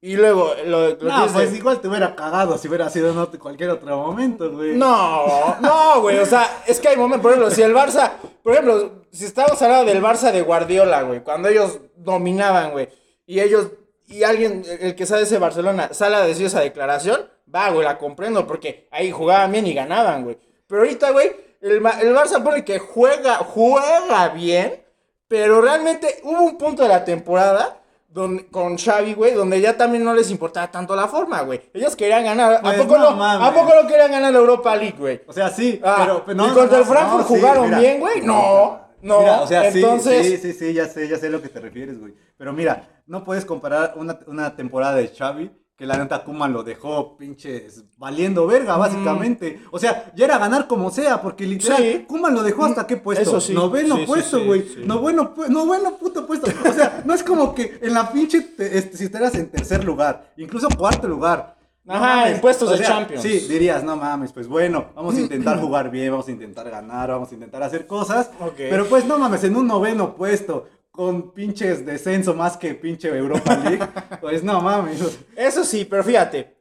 Y 0.00 0.14
luego, 0.16 0.52
lo, 0.66 0.90
lo 0.90 0.98
que 0.98 1.04
No, 1.06 1.22
dice- 1.22 1.34
pues 1.34 1.54
igual 1.56 1.80
te 1.80 1.88
hubiera 1.88 2.14
cagado 2.14 2.56
si 2.56 2.68
hubiera 2.68 2.88
sido 2.88 3.10
en 3.10 3.18
otro- 3.18 3.40
cualquier 3.40 3.70
otro 3.70 3.96
momento, 3.96 4.50
güey. 4.52 4.76
No, 4.76 5.56
no, 5.60 6.00
güey. 6.02 6.18
O 6.18 6.26
sea, 6.26 6.62
es 6.66 6.78
que 6.78 6.88
hay 6.88 6.96
momentos, 6.96 7.22
por 7.22 7.32
ejemplo, 7.32 7.50
si 7.50 7.62
el 7.62 7.74
Barça, 7.74 8.12
por 8.42 8.52
ejemplo, 8.52 9.02
si 9.10 9.24
estamos 9.24 9.60
hablando 9.60 9.92
del 9.92 10.02
Barça 10.02 10.30
de 10.30 10.42
Guardiola, 10.42 11.02
güey, 11.02 11.20
cuando 11.24 11.48
ellos 11.48 11.78
dominaban, 11.96 12.70
güey, 12.70 12.88
y 13.26 13.40
ellos, 13.40 13.68
y 14.06 14.22
alguien, 14.22 14.62
el 14.80 14.94
que 14.94 15.04
sabe 15.04 15.22
ese 15.22 15.38
Barcelona, 15.38 15.90
sale 15.92 16.14
a 16.16 16.20
decir 16.26 16.46
esa 16.46 16.60
declaración, 16.60 17.28
va, 17.52 17.70
güey, 17.70 17.84
la 17.84 17.98
comprendo, 17.98 18.46
porque 18.46 18.86
ahí 18.92 19.10
jugaban 19.10 19.50
bien 19.50 19.66
y 19.66 19.74
ganaban, 19.74 20.22
güey. 20.22 20.38
Pero 20.68 20.82
ahorita, 20.82 21.10
güey, 21.10 21.32
el, 21.60 21.72
el 21.72 21.82
Barça 22.14 22.40
pone 22.42 22.64
que 22.64 22.78
juega, 22.78 23.36
juega 23.38 24.28
bien, 24.28 24.80
pero 25.28 25.60
realmente 25.60 26.20
hubo 26.24 26.42
un 26.42 26.58
punto 26.58 26.82
de 26.82 26.88
la 26.88 27.04
temporada 27.04 27.76
donde, 28.08 28.46
con 28.46 28.76
Xavi, 28.78 29.12
güey, 29.14 29.34
donde 29.34 29.60
ya 29.60 29.76
también 29.76 30.02
no 30.02 30.14
les 30.14 30.30
importaba 30.30 30.70
tanto 30.70 30.96
la 30.96 31.06
forma, 31.08 31.42
güey. 31.42 31.60
Ellos 31.74 31.94
querían 31.94 32.24
ganar. 32.24 32.54
¿A 32.54 32.60
Pues 32.62 32.78
poco 32.78 32.98
no 32.98 33.10
no, 33.10 33.16
mames. 33.16 33.48
¿A 33.48 33.52
poco 33.52 33.72
no 33.80 33.86
querían 33.86 34.10
ganar 34.10 34.32
la 34.32 34.38
Europa 34.38 34.74
League, 34.74 34.96
güey? 34.98 35.20
O 35.26 35.32
sea, 35.32 35.50
sí, 35.50 35.80
Ah, 35.84 35.96
pero, 36.00 36.24
pero 36.24 36.36
no, 36.36 36.48
¿y 36.48 36.50
contra 36.52 36.78
el 36.78 36.84
Frankfurt 36.84 37.26
sí, 37.28 37.34
jugaron 37.34 37.66
mira. 37.66 37.78
bien, 37.78 38.00
güey? 38.00 38.22
No, 38.22 38.80
no. 39.02 39.20
Mira, 39.20 39.42
o 39.42 39.46
sea, 39.46 39.70
sí, 39.70 39.78
entonces, 39.78 40.26
sí, 40.26 40.36
sí, 40.38 40.52
sí, 40.54 40.72
ya 40.72 40.86
sé, 40.86 41.06
ya 41.06 41.18
sé 41.18 41.26
a 41.26 41.30
lo 41.30 41.42
que 41.42 41.50
te 41.50 41.60
refieres, 41.60 42.00
güey. 42.00 42.14
Pero 42.38 42.52
mira, 42.54 42.88
no 43.06 43.24
puedes 43.24 43.44
comparar 43.44 43.92
una, 43.96 44.18
una 44.26 44.56
temporada 44.56 44.94
de 44.96 45.08
Xavi 45.08 45.50
que 45.78 45.86
la 45.86 45.96
neta 45.96 46.24
Kuman 46.24 46.52
lo 46.52 46.64
dejó 46.64 47.16
pinches 47.16 47.84
valiendo 47.98 48.48
verga, 48.48 48.76
básicamente. 48.76 49.62
O 49.70 49.78
sea, 49.78 50.10
ya 50.16 50.24
era 50.24 50.36
ganar 50.36 50.66
como 50.66 50.90
sea, 50.90 51.22
porque 51.22 51.46
literal, 51.46 51.78
Sí. 51.80 52.04
Kuman 52.08 52.34
lo 52.34 52.42
dejó 52.42 52.64
hasta 52.64 52.84
qué 52.84 52.96
puesto? 52.96 53.22
Eso 53.22 53.40
sí. 53.40 53.54
Noveno 53.54 53.96
Sí, 53.96 54.02
puesto, 54.04 54.44
güey. 54.44 54.62
sí. 54.62 54.82
Noveno, 54.84 55.36
pu- 55.36 55.46
noveno 55.48 55.96
puto 55.96 56.26
puesto. 56.26 56.48
O 56.68 56.72
sea, 56.72 57.02
no 57.04 57.14
es 57.14 57.22
como 57.22 57.54
que 57.54 57.78
en 57.80 57.94
la 57.94 58.10
pinche, 58.12 58.40
te- 58.40 58.76
este, 58.76 58.96
si 58.96 59.04
estuvieras 59.04 59.36
en 59.36 59.48
tercer 59.50 59.84
lugar, 59.84 60.32
incluso 60.36 60.68
cuarto 60.76 61.06
lugar. 61.06 61.56
no 61.84 61.94
Ajá, 61.94 62.16
mames, 62.16 62.34
en 62.34 62.40
puestos 62.42 62.68
o 62.68 62.72
de 62.72 62.78
sea, 62.78 62.86
Champions. 62.88 63.22
Sí, 63.22 63.38
dirías, 63.48 63.82
no 63.82 63.96
mames, 63.96 64.30
pues 64.32 64.46
bueno, 64.48 64.86
vamos 64.94 65.14
a 65.14 65.20
intentar 65.20 65.58
jugar 65.60 65.90
bien, 65.90 66.10
vamos 66.10 66.28
a 66.28 66.32
intentar 66.32 66.68
ganar, 66.68 67.08
vamos 67.10 67.30
a 67.30 67.34
intentar 67.34 67.62
hacer 67.62 67.86
cosas. 67.86 68.30
Pero 68.58 68.84
pues 68.86 69.06
no 69.06 69.16
mames, 69.18 69.42
en 69.44 69.56
un 69.56 69.66
noveno 69.68 70.14
puesto, 70.14 70.66
con 70.98 71.30
pinches 71.30 71.86
descenso 71.86 72.34
más 72.34 72.56
que 72.56 72.74
pinche 72.74 73.06
Europa 73.16 73.54
League, 73.54 73.78
pues 74.20 74.42
no 74.42 74.60
mames. 74.60 75.00
eso 75.36 75.62
sí, 75.62 75.84
pero 75.84 76.02
fíjate. 76.02 76.56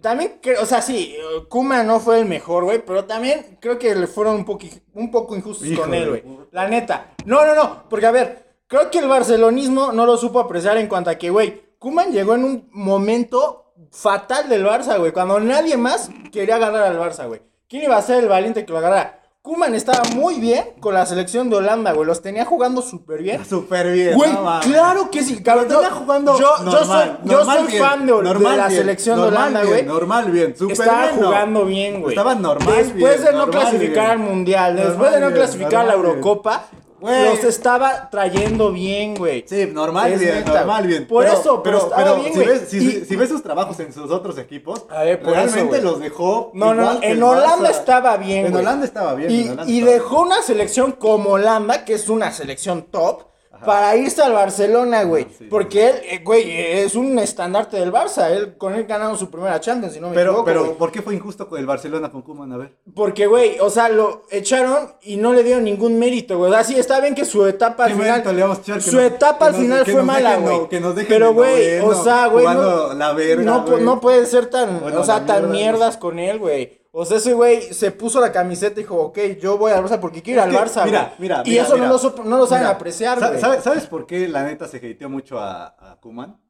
También, 0.00 0.38
creo, 0.40 0.62
o 0.62 0.64
sea, 0.64 0.80
sí, 0.80 1.16
Kuma 1.48 1.82
no 1.82 1.98
fue 1.98 2.20
el 2.20 2.24
mejor, 2.24 2.62
güey, 2.62 2.84
pero 2.86 3.04
también 3.06 3.58
creo 3.60 3.80
que 3.80 3.92
le 3.96 4.06
fueron 4.06 4.36
un, 4.36 4.46
poqui- 4.46 4.80
un 4.94 5.10
poco 5.10 5.34
injustos 5.34 5.66
Hijo 5.66 5.82
con 5.82 5.92
él, 5.92 6.08
güey. 6.08 6.22
La 6.52 6.68
neta. 6.68 7.14
No, 7.26 7.44
no, 7.44 7.56
no, 7.56 7.88
porque 7.90 8.06
a 8.06 8.12
ver, 8.12 8.44
creo 8.68 8.92
que 8.92 9.00
el 9.00 9.08
barcelonismo 9.08 9.90
no 9.90 10.06
lo 10.06 10.16
supo 10.16 10.38
apreciar 10.38 10.76
en 10.78 10.86
cuanto 10.86 11.10
a 11.10 11.16
que, 11.16 11.30
güey, 11.30 11.60
Kuman 11.80 12.12
llegó 12.12 12.36
en 12.36 12.44
un 12.44 12.68
momento 12.70 13.72
fatal 13.90 14.48
del 14.48 14.64
Barça, 14.64 14.98
güey, 15.00 15.10
cuando 15.10 15.40
nadie 15.40 15.76
más 15.76 16.08
quería 16.30 16.58
ganar 16.58 16.84
al 16.84 16.96
Barça, 16.96 17.26
güey. 17.26 17.42
¿Quién 17.68 17.82
iba 17.82 17.96
a 17.96 18.02
ser 18.02 18.22
el 18.22 18.28
valiente 18.28 18.64
que 18.64 18.70
lo 18.72 18.78
agarrara? 18.78 19.19
Kuman 19.42 19.74
estaba 19.74 20.02
muy 20.14 20.38
bien 20.38 20.74
con 20.80 20.92
la 20.92 21.06
selección 21.06 21.48
de 21.48 21.56
Holanda, 21.56 21.92
güey, 21.92 22.06
los 22.06 22.20
tenía 22.20 22.44
jugando 22.44 22.82
súper 22.82 23.22
bien. 23.22 23.42
Súper 23.46 23.90
bien. 23.90 24.14
Güey, 24.14 24.30
no 24.34 24.60
claro 24.60 25.10
que 25.10 25.22
sí, 25.22 25.42
cabrón. 25.42 25.66
Yo, 25.70 25.80
estaba 25.80 25.96
jugando 25.96 26.38
yo, 26.38 26.56
yo 26.58 26.64
normal, 26.64 27.18
soy, 27.22 27.30
yo 27.30 27.44
soy 27.46 27.66
bien, 27.66 27.82
fan 27.82 28.06
de, 28.06 28.12
de 28.12 28.22
la 28.22 28.68
bien, 28.68 28.70
selección 28.70 29.16
de 29.16 29.22
normal 29.22 29.40
Holanda, 29.48 29.62
bien, 29.62 29.72
güey. 29.72 29.86
Normal 29.86 30.30
bien, 30.30 30.56
súper 30.58 30.72
Estaba 30.72 31.02
bien, 31.06 31.20
no. 31.20 31.26
jugando 31.28 31.64
bien, 31.64 32.00
güey. 32.02 32.12
Estaba 32.14 32.34
normal 32.34 32.76
Después 32.76 33.24
de 33.24 33.32
no 33.32 33.48
clasificar 33.48 34.10
al 34.10 34.18
Mundial, 34.18 34.76
después 34.76 35.10
de 35.10 35.20
no 35.20 35.30
clasificar 35.32 35.74
a 35.76 35.84
la. 35.84 35.94
Eurocopa, 35.94 36.66
Güey. 37.00 37.24
los 37.30 37.44
estaba 37.44 38.10
trayendo 38.10 38.70
bien, 38.72 39.14
güey. 39.14 39.44
Sí, 39.48 39.66
normal 39.72 40.12
Es 40.12 40.20
bien, 40.20 40.34
neta, 40.36 40.52
normal 40.58 40.86
bien. 40.86 41.06
Por 41.06 41.26
eso, 41.26 41.62
pero 41.62 42.16
bien, 42.16 42.34
si, 42.34 42.38
ves, 42.40 42.68
si, 42.68 42.76
Y- 42.78 43.04
si 43.04 43.16
ves 43.16 43.28
sus 43.28 43.42
trabajos 43.42 43.80
en 43.80 43.92
sus 43.92 44.10
otros 44.10 44.36
equipos, 44.38 44.84
A 44.90 45.02
ver, 45.04 45.20
por 45.20 45.32
realmente 45.32 45.78
eso, 45.78 45.84
los 45.90 46.00
dejó. 46.00 46.50
No, 46.54 46.74
no, 46.74 46.98
en 47.02 47.22
Holanda 47.22 47.70
estaba 47.70 48.16
bien, 48.16 48.46
En. 48.46 48.56
Holanda 48.56 48.84
estaba 48.84 49.14
bien. 49.14 49.30
Y, 49.66 49.78
y 49.78 49.80
dejó 49.80 50.20
una 50.22 50.42
selección 50.42 50.92
como 50.92 51.30
Holanda, 51.30 51.84
que 51.84 51.94
es 51.94 52.08
una 52.08 52.32
selección 52.32 52.82
top, 52.90 53.29
para 53.64 53.96
irse 53.96 54.22
al 54.22 54.32
Barcelona, 54.32 55.02
güey. 55.04 55.26
Sí. 55.38 55.46
Porque 55.50 55.88
él, 55.88 55.96
eh, 56.04 56.20
güey, 56.24 56.50
es 56.50 56.94
un 56.94 57.18
estandarte 57.18 57.76
del 57.78 57.92
Barça. 57.92 58.30
Él, 58.30 58.56
con 58.56 58.74
él 58.74 58.84
ganaron 58.84 59.18
su 59.18 59.30
primera 59.30 59.60
Champions, 59.60 59.94
si 59.94 60.00
no 60.00 60.08
me 60.08 60.14
Pero, 60.14 60.30
equivoco, 60.30 60.44
pero, 60.44 60.64
güey. 60.64 60.76
¿por 60.78 60.92
qué 60.92 61.02
fue 61.02 61.14
injusto 61.14 61.48
con 61.48 61.58
el 61.58 61.66
Barcelona 61.66 62.10
con 62.10 62.22
Koeman? 62.22 62.52
A 62.52 62.56
ver. 62.56 62.76
Porque, 62.94 63.26
güey, 63.26 63.58
o 63.60 63.70
sea, 63.70 63.88
lo 63.88 64.22
echaron 64.30 64.92
y 65.02 65.16
no 65.16 65.32
le 65.32 65.42
dieron 65.42 65.64
ningún 65.64 65.98
mérito, 65.98 66.38
güey. 66.38 66.50
O 66.50 66.54
sea, 66.54 66.64
sí, 66.64 66.78
está 66.78 67.00
bien 67.00 67.14
que 67.14 67.24
su 67.24 67.44
etapa 67.46 67.84
al 67.84 67.90
¿Qué 67.96 68.02
final. 68.02 68.36
le 68.36 68.42
vamos 68.42 68.58
a 68.58 68.60
echar? 68.62 68.82
Su 68.82 68.96
nos- 68.96 69.04
etapa 69.04 69.46
al 69.46 69.54
final 69.54 69.84
fue 69.86 70.02
mala, 70.02 70.30
dejen, 70.30 70.44
güey. 70.44 70.58
no, 70.58 70.68
que 70.68 70.80
nos 70.80 70.94
dejen 70.94 71.08
Pero, 71.10 71.32
güey, 71.34 71.78
o 71.80 71.94
sea, 72.02 72.26
güey. 72.28 72.44
No, 72.46 72.94
la 72.94 73.12
verga, 73.12 73.42
no, 73.44 73.64
güey. 73.64 73.82
no 73.82 74.00
puede 74.00 74.26
ser 74.26 74.46
tan. 74.46 74.80
Bueno, 74.80 75.00
o 75.00 75.04
sea, 75.04 75.26
tan 75.26 75.50
mierda, 75.50 75.70
mierdas 75.70 75.96
con 75.96 76.18
él, 76.18 76.38
güey. 76.38 76.79
O 76.92 77.04
sea, 77.04 77.18
ese 77.18 77.34
güey 77.34 77.72
se 77.72 77.92
puso 77.92 78.20
la 78.20 78.32
camiseta 78.32 78.80
y 78.80 78.82
dijo, 78.82 78.96
ok, 78.96 79.18
yo 79.40 79.56
voy 79.56 79.70
al 79.70 79.84
Barça 79.84 80.00
porque 80.00 80.22
quiero 80.22 80.42
ir 80.42 80.56
al 80.56 80.66
Barça, 80.68 80.84
mira, 80.84 81.14
mira, 81.18 81.42
Y 81.46 81.50
mira, 81.50 81.62
eso 81.62 81.74
mira. 81.74 81.86
no 81.86 81.92
lo, 81.92 81.98
supo- 82.00 82.24
no 82.24 82.36
lo 82.36 82.46
saben 82.46 82.64
Mira, 82.64 82.74
apreciar, 82.74 83.18
güey. 83.20 83.40
¿sabes, 83.40 83.62
¿Sabes 83.62 83.86
por 83.86 84.06
qué 84.06 84.26
la 84.28 84.42
neta 84.42 84.66
se 84.66 84.78
hateó 84.78 85.08
mucho 85.08 85.38
a, 85.38 85.66
a 85.92 86.00
Koeman? 86.00 86.40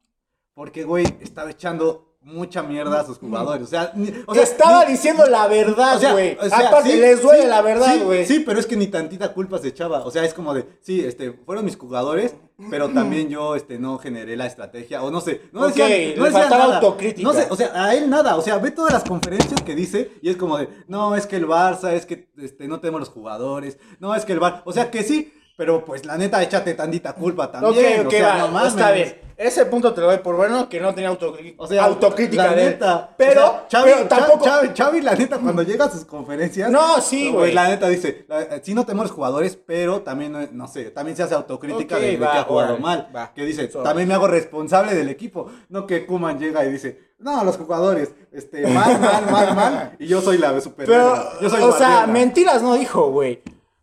Porque, 0.55 0.83
güey, 0.83 1.05
estaba 1.21 1.51
echando 1.51 2.10
mucha 2.23 2.61
mierda 2.61 2.99
a 3.01 3.05
sus 3.05 3.17
jugadores. 3.17 3.63
O 3.63 3.69
sea, 3.69 3.91
ni- 3.95 4.13
o 4.27 4.33
sea, 4.33 4.43
Estaba 4.43 4.85
ni- 4.85 4.91
diciendo 4.91 5.25
la 5.25 5.47
verdad, 5.47 5.97
o 5.97 5.99
sea, 5.99 6.11
güey. 6.13 6.37
o 6.39 6.47
sea, 6.47 6.67
Aparte, 6.67 6.91
sí, 6.91 6.97
les 6.97 7.21
duele 7.21 7.43
sí, 7.43 7.47
la 7.47 7.61
verdad, 7.61 7.95
güey. 8.03 8.25
Sí, 8.25 8.43
pero 8.45 8.59
es 8.59 8.67
que 8.67 8.75
ni 8.77 8.87
tantita 8.87 9.33
culpa 9.33 9.57
se 9.57 9.69
echaba. 9.69 10.05
O 10.05 10.11
sea, 10.11 10.23
es 10.23 10.33
como 10.33 10.53
de, 10.53 10.65
sí, 10.81 11.03
este, 11.03 11.31
fueron 11.45 11.65
mis 11.65 11.77
jugadores, 11.77 12.35
pero 12.69 12.89
también 12.89 13.27
yo, 13.29 13.55
este, 13.55 13.79
no 13.79 13.97
generé 13.97 14.37
la 14.37 14.45
estrategia. 14.45 15.01
O 15.01 15.09
no 15.09 15.19
sé, 15.19 15.41
no 15.51 15.61
Ok, 15.61 15.67
decían, 15.69 15.89
le 15.89 16.15
no 16.17 16.23
decían 16.25 16.41
faltaba 16.43 16.63
nada. 16.65 16.77
autocrítica. 16.77 17.27
No 17.27 17.33
sé, 17.33 17.47
o 17.49 17.55
sea, 17.55 17.71
a 17.73 17.95
él 17.95 18.07
nada. 18.07 18.35
O 18.35 18.41
sea, 18.43 18.59
ve 18.59 18.69
todas 18.69 18.93
las 18.93 19.03
conferencias 19.03 19.59
que 19.63 19.73
dice 19.73 20.11
y 20.21 20.29
es 20.29 20.37
como 20.37 20.57
de, 20.59 20.69
no, 20.87 21.15
es 21.15 21.25
que 21.25 21.37
el 21.37 21.47
Barça, 21.47 21.91
es 21.93 22.05
que, 22.05 22.29
este, 22.37 22.67
no 22.67 22.79
tenemos 22.79 22.99
los 22.99 23.09
jugadores. 23.09 23.79
No, 23.99 24.13
es 24.13 24.25
que 24.25 24.33
el 24.33 24.39
Barça, 24.39 24.61
o 24.65 24.71
sea, 24.73 24.91
que 24.91 25.01
sí. 25.03 25.33
Pero 25.57 25.85
pues 25.85 26.05
la 26.05 26.17
neta, 26.17 26.41
échate 26.41 26.73
tantita 26.73 27.13
culpa 27.13 27.51
también. 27.51 28.01
ok, 28.01 28.07
ok, 28.07 28.07
o 28.07 28.11
sea, 28.11 28.27
va, 28.29 28.37
no 28.39 28.47
mames. 28.49 28.69
está 28.69 28.91
bien. 28.91 29.21
Ese 29.37 29.65
punto 29.65 29.91
te 29.93 30.01
lo 30.01 30.07
doy 30.07 30.19
por 30.19 30.35
bueno, 30.35 30.69
que 30.69 30.79
no 30.79 30.93
tenía 30.93 31.09
autocrí- 31.11 31.55
O 31.57 31.65
sea, 31.65 31.83
autocrítica 31.85 32.43
la 32.47 32.53
de 32.53 32.61
él. 32.63 32.69
neta. 32.73 33.09
Pero, 33.17 33.41
o 33.47 33.51
sea, 33.67 33.79
Xavi, 33.81 33.91
pero 33.95 34.07
tampoco... 34.07 34.45
Xavi, 34.45 34.69
Xavi, 34.77 35.01
la 35.01 35.15
neta, 35.15 35.39
cuando 35.39 35.63
llega 35.63 35.85
a 35.85 35.89
sus 35.89 36.05
conferencias. 36.05 36.69
No, 36.69 37.01
sí, 37.01 37.31
güey. 37.31 37.51
La 37.51 37.67
neta 37.67 37.87
dice, 37.87 38.25
la- 38.27 38.41
eh, 38.43 38.61
sí 38.63 38.75
no 38.75 38.85
tenemos 38.85 39.09
jugadores, 39.09 39.55
pero 39.57 40.01
también, 40.01 40.35
eh, 40.35 40.49
no 40.51 40.67
sé, 40.67 40.91
también 40.91 41.17
se 41.17 41.23
hace 41.23 41.33
autocrítica 41.33 41.95
Ok, 41.95 42.01
de, 42.01 42.11
de 42.11 42.17
va, 42.17 42.31
que 42.33 42.37
ha 42.37 42.43
jugado 42.43 42.67
órale, 42.75 42.81
mal. 42.83 43.09
va. 43.15 43.33
Que 43.33 43.43
dice, 43.43 43.67
también 43.67 44.07
me 44.07 44.13
hago 44.13 44.27
responsable 44.27 44.93
del 44.93 45.09
equipo. 45.09 45.47
No 45.69 45.87
que 45.87 46.05
Kuman 46.05 46.37
llega 46.39 46.63
y 46.63 46.71
dice, 46.71 46.99
no, 47.17 47.43
los 47.43 47.57
jugadores, 47.57 48.13
este, 48.31 48.67
mal, 48.67 48.99
mal, 48.99 49.25
mal, 49.31 49.55
mal. 49.55 49.95
Y 49.97 50.05
yo 50.07 50.21
soy 50.21 50.37
la 50.37 50.59
super. 50.61 50.85
Pero, 50.85 51.15
yo 51.41 51.49
soy 51.49 51.61
o 51.63 51.71
sea, 51.71 51.87
Guardiola. 51.87 52.07
mentiras 52.07 52.61
no 52.61 52.75
dijo, 52.75 53.09
güey. 53.09 53.41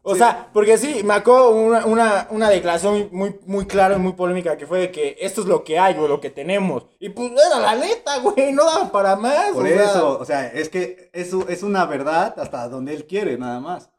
O 0.09 0.15
Sí. 0.15 0.21
sea, 0.21 0.49
porque 0.53 0.79
sí, 0.79 1.03
me 1.05 1.15
acuerdo 1.15 1.51
una, 1.51 1.85
una, 1.87 2.27
una 2.31 2.49
declaración 2.49 3.09
muy, 3.13 3.39
muy 3.47 3.67
clara 3.67 3.97
y 3.97 3.99
muy 3.99 4.13
polémica 4.15 4.57
que 4.57 4.67
fue 4.67 4.79
de 4.79 4.91
que 4.91 5.17
esto 5.21 5.43
es 5.43 5.47
lo 5.47 5.63
que 5.65 5.79
hay, 5.79 5.95
güey, 5.95 6.09
lo 6.09 6.21
que 6.21 6.31
tenemos. 6.31 6.87
Y 6.99 7.11
pues 7.11 7.31
era 7.33 7.59
la 7.61 7.75
neta, 7.77 8.19
güey, 8.21 8.53
no 8.53 8.65
daba 8.65 8.91
para 8.91 9.17
más. 9.17 9.51
Por 9.53 9.65
o 9.65 9.69
sea. 9.69 9.85
eso, 9.85 10.19
o 10.19 10.25
sea, 10.25 10.47
es 10.47 10.69
que 10.71 11.11
es, 11.13 11.33
u- 11.35 11.45
es 11.49 11.63
una 11.63 11.85
verdad 11.85 12.35
hasta 12.39 12.69
donde 12.69 12.95
él 12.95 13.07
quiere, 13.07 13.37
nada 13.37 13.61
más. 13.61 13.91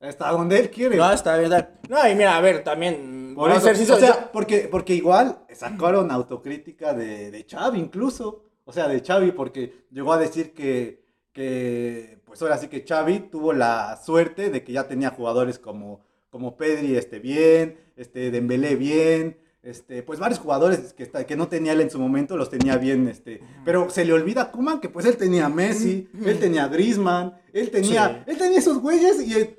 Hasta 0.00 0.30
donde 0.32 0.58
él 0.58 0.70
quiere. 0.70 0.96
No, 0.96 1.02
bien. 1.04 1.14
está- 1.14 1.70
No, 1.88 2.08
y 2.08 2.14
mira, 2.14 2.36
a 2.36 2.40
ver, 2.40 2.64
también. 2.64 3.34
Por 3.36 3.50
eso, 3.50 3.70
o 3.70 3.98
sea, 3.98 4.30
porque, 4.32 4.68
porque 4.70 4.94
igual 4.94 5.38
sacaron 5.54 6.10
autocrítica 6.10 6.92
de, 6.94 7.30
de 7.30 7.46
Xavi 7.48 7.78
incluso. 7.78 8.44
O 8.64 8.72
sea, 8.72 8.88
de 8.88 9.00
Xavi 9.00 9.32
porque 9.32 9.86
llegó 9.90 10.12
a 10.12 10.18
decir 10.18 10.52
que, 10.54 11.04
que, 11.32 12.20
pues 12.32 12.40
ahora 12.40 12.56
sí 12.56 12.68
que 12.68 12.82
Xavi 12.88 13.28
tuvo 13.30 13.52
la 13.52 14.00
suerte 14.02 14.48
de 14.48 14.64
que 14.64 14.72
ya 14.72 14.88
tenía 14.88 15.10
jugadores 15.10 15.58
como, 15.58 16.00
como 16.30 16.56
Pedri 16.56 16.96
este, 16.96 17.18
bien, 17.18 17.76
este, 17.94 18.30
Dembélé 18.30 18.74
bien, 18.74 19.36
este, 19.62 20.02
pues 20.02 20.18
varios 20.18 20.38
jugadores 20.40 20.94
que, 20.94 21.02
está- 21.02 21.26
que 21.26 21.36
no 21.36 21.48
tenía 21.48 21.72
él 21.74 21.82
en 21.82 21.90
su 21.90 21.98
momento 21.98 22.38
los 22.38 22.48
tenía 22.48 22.78
bien, 22.78 23.06
este, 23.06 23.42
pero 23.66 23.90
se 23.90 24.06
le 24.06 24.14
olvida 24.14 24.44
a 24.44 24.50
Koeman 24.50 24.80
que 24.80 24.88
pues 24.88 25.04
él 25.04 25.18
tenía 25.18 25.44
a 25.44 25.50
Messi, 25.50 26.08
él 26.24 26.38
tenía 26.38 26.64
a 26.64 26.68
Griezmann, 26.68 27.34
él 27.52 27.70
tenía, 27.70 28.24
él 28.26 28.38
tenía 28.38 28.58
esos 28.60 28.78
güeyes 28.80 29.20
y, 29.20 29.54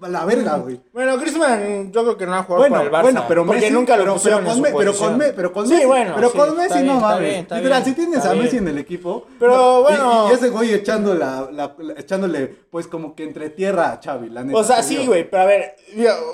la 0.00 0.24
verga, 0.24 0.56
güey. 0.56 0.80
Bueno, 0.92 1.18
Griezmann, 1.18 1.92
yo 1.92 2.02
creo 2.02 2.16
que 2.16 2.26
no 2.26 2.34
ha 2.34 2.42
jugado 2.42 2.62
Bueno, 2.62 2.76
para 2.76 2.84
el 2.86 2.90
Barça. 2.92 3.02
bueno, 3.02 3.24
pero 3.28 3.44
porque 3.46 3.60
Messi, 3.60 3.72
nunca 3.74 3.96
lo 3.96 4.02
pero, 4.04 4.14
pusieron 4.14 4.40
pero 4.40 4.50
en 4.52 4.56
con, 4.56 4.56
su 4.56 4.62
Me- 4.62 4.78
pero 4.78 4.92
con 4.92 4.98
posición. 4.98 5.18
Me- 5.18 5.32
pero 5.34 5.52
con 5.52 5.66
Sí, 5.66 5.72
Messi, 5.74 5.86
bueno, 5.86 6.12
pero 6.16 6.32
con 6.32 6.56
Messi 6.56 6.74
bien, 6.74 6.86
no 6.86 7.00
mames. 7.00 7.50
Literal, 7.50 7.84
si 7.84 7.92
tienes 7.92 8.24
a 8.24 8.34
Messi 8.34 8.56
en 8.56 8.68
el 8.68 8.78
equipo, 8.78 9.26
Pero 9.38 9.54
no, 9.56 9.82
bueno. 9.82 10.28
y, 10.30 10.32
ese 10.34 10.48
güey 10.50 10.72
echando 10.72 11.14
la, 11.14 11.48
la- 11.52 11.74
la- 11.78 11.92
echándole 12.00 12.46
pues 12.70 12.86
como 12.86 13.14
que 13.14 13.24
entre 13.24 13.50
tierra 13.50 13.92
a 13.92 14.00
Xavi, 14.02 14.30
la 14.30 14.42
neta. 14.44 14.58
O 14.58 14.64
sea, 14.64 14.82
sí, 14.82 15.06
güey, 15.06 15.28
pero 15.30 15.42
a 15.42 15.46
ver. 15.46 15.76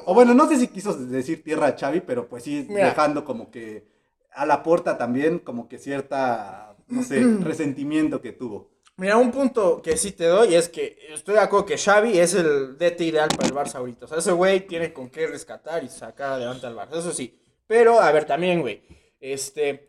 O 0.07 0.15
bueno, 0.15 0.33
no 0.33 0.49
sé 0.49 0.57
si 0.57 0.69
quiso 0.69 0.95
decir 0.95 1.43
tierra 1.43 1.67
a 1.69 1.77
Xavi, 1.79 2.01
pero 2.01 2.29
pues 2.29 2.45
sí 2.45 2.67
Mira. 2.69 2.87
dejando 2.87 3.25
como 3.25 3.51
que 3.51 3.87
a 4.33 4.47
la 4.47 4.63
puerta 4.63 4.97
también 4.97 5.41
como 5.41 5.69
que 5.69 5.79
cierta, 5.79 6.77
no 6.89 7.03
sé, 7.03 7.21
resentimiento 7.41 8.21
que 8.21 8.33
tuvo. 8.33 8.74
Mira, 8.97 9.17
un 9.17 9.33
punto 9.33 9.83
que 9.83 9.97
sí 9.97 10.13
te 10.13 10.27
doy 10.27 10.55
es 10.55 10.69
que 10.69 10.97
estoy 11.13 11.35
de 11.35 11.41
acuerdo 11.41 11.67
que 11.67 11.77
Xavi 11.77 12.17
es 12.19 12.35
el 12.35 12.79
DT 12.79 13.01
ideal 13.01 13.29
para 13.37 13.49
el 13.49 13.55
Barça 13.55 13.77
ahorita. 13.77 14.05
O 14.05 14.09
sea, 14.09 14.19
ese 14.19 14.31
güey 14.33 14.67
tiene 14.69 14.93
con 14.93 15.11
qué 15.11 15.27
rescatar 15.27 15.83
y 15.83 15.89
sacar 15.89 16.35
adelante 16.35 16.67
al 16.67 16.77
Barça, 16.77 16.99
eso 16.99 17.13
sí. 17.13 17.37
Pero, 17.67 18.01
a 18.01 18.13
ver, 18.13 18.25
también, 18.25 18.61
güey, 18.61 18.83
este... 19.21 19.89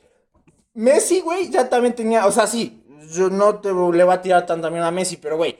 Messi, 0.74 1.22
güey, 1.22 1.50
ya 1.50 1.70
también 1.70 1.94
tenía, 1.96 2.26
o 2.26 2.32
sea, 2.32 2.48
sí, 2.48 2.84
yo 3.12 3.30
no 3.30 3.62
le 3.94 4.04
voy 4.04 4.14
a 4.14 4.22
tirar 4.22 4.46
tanto 4.46 4.64
también 4.68 4.84
a 4.84 4.92
Messi, 4.92 5.18
pero, 5.18 5.38
güey, 5.38 5.58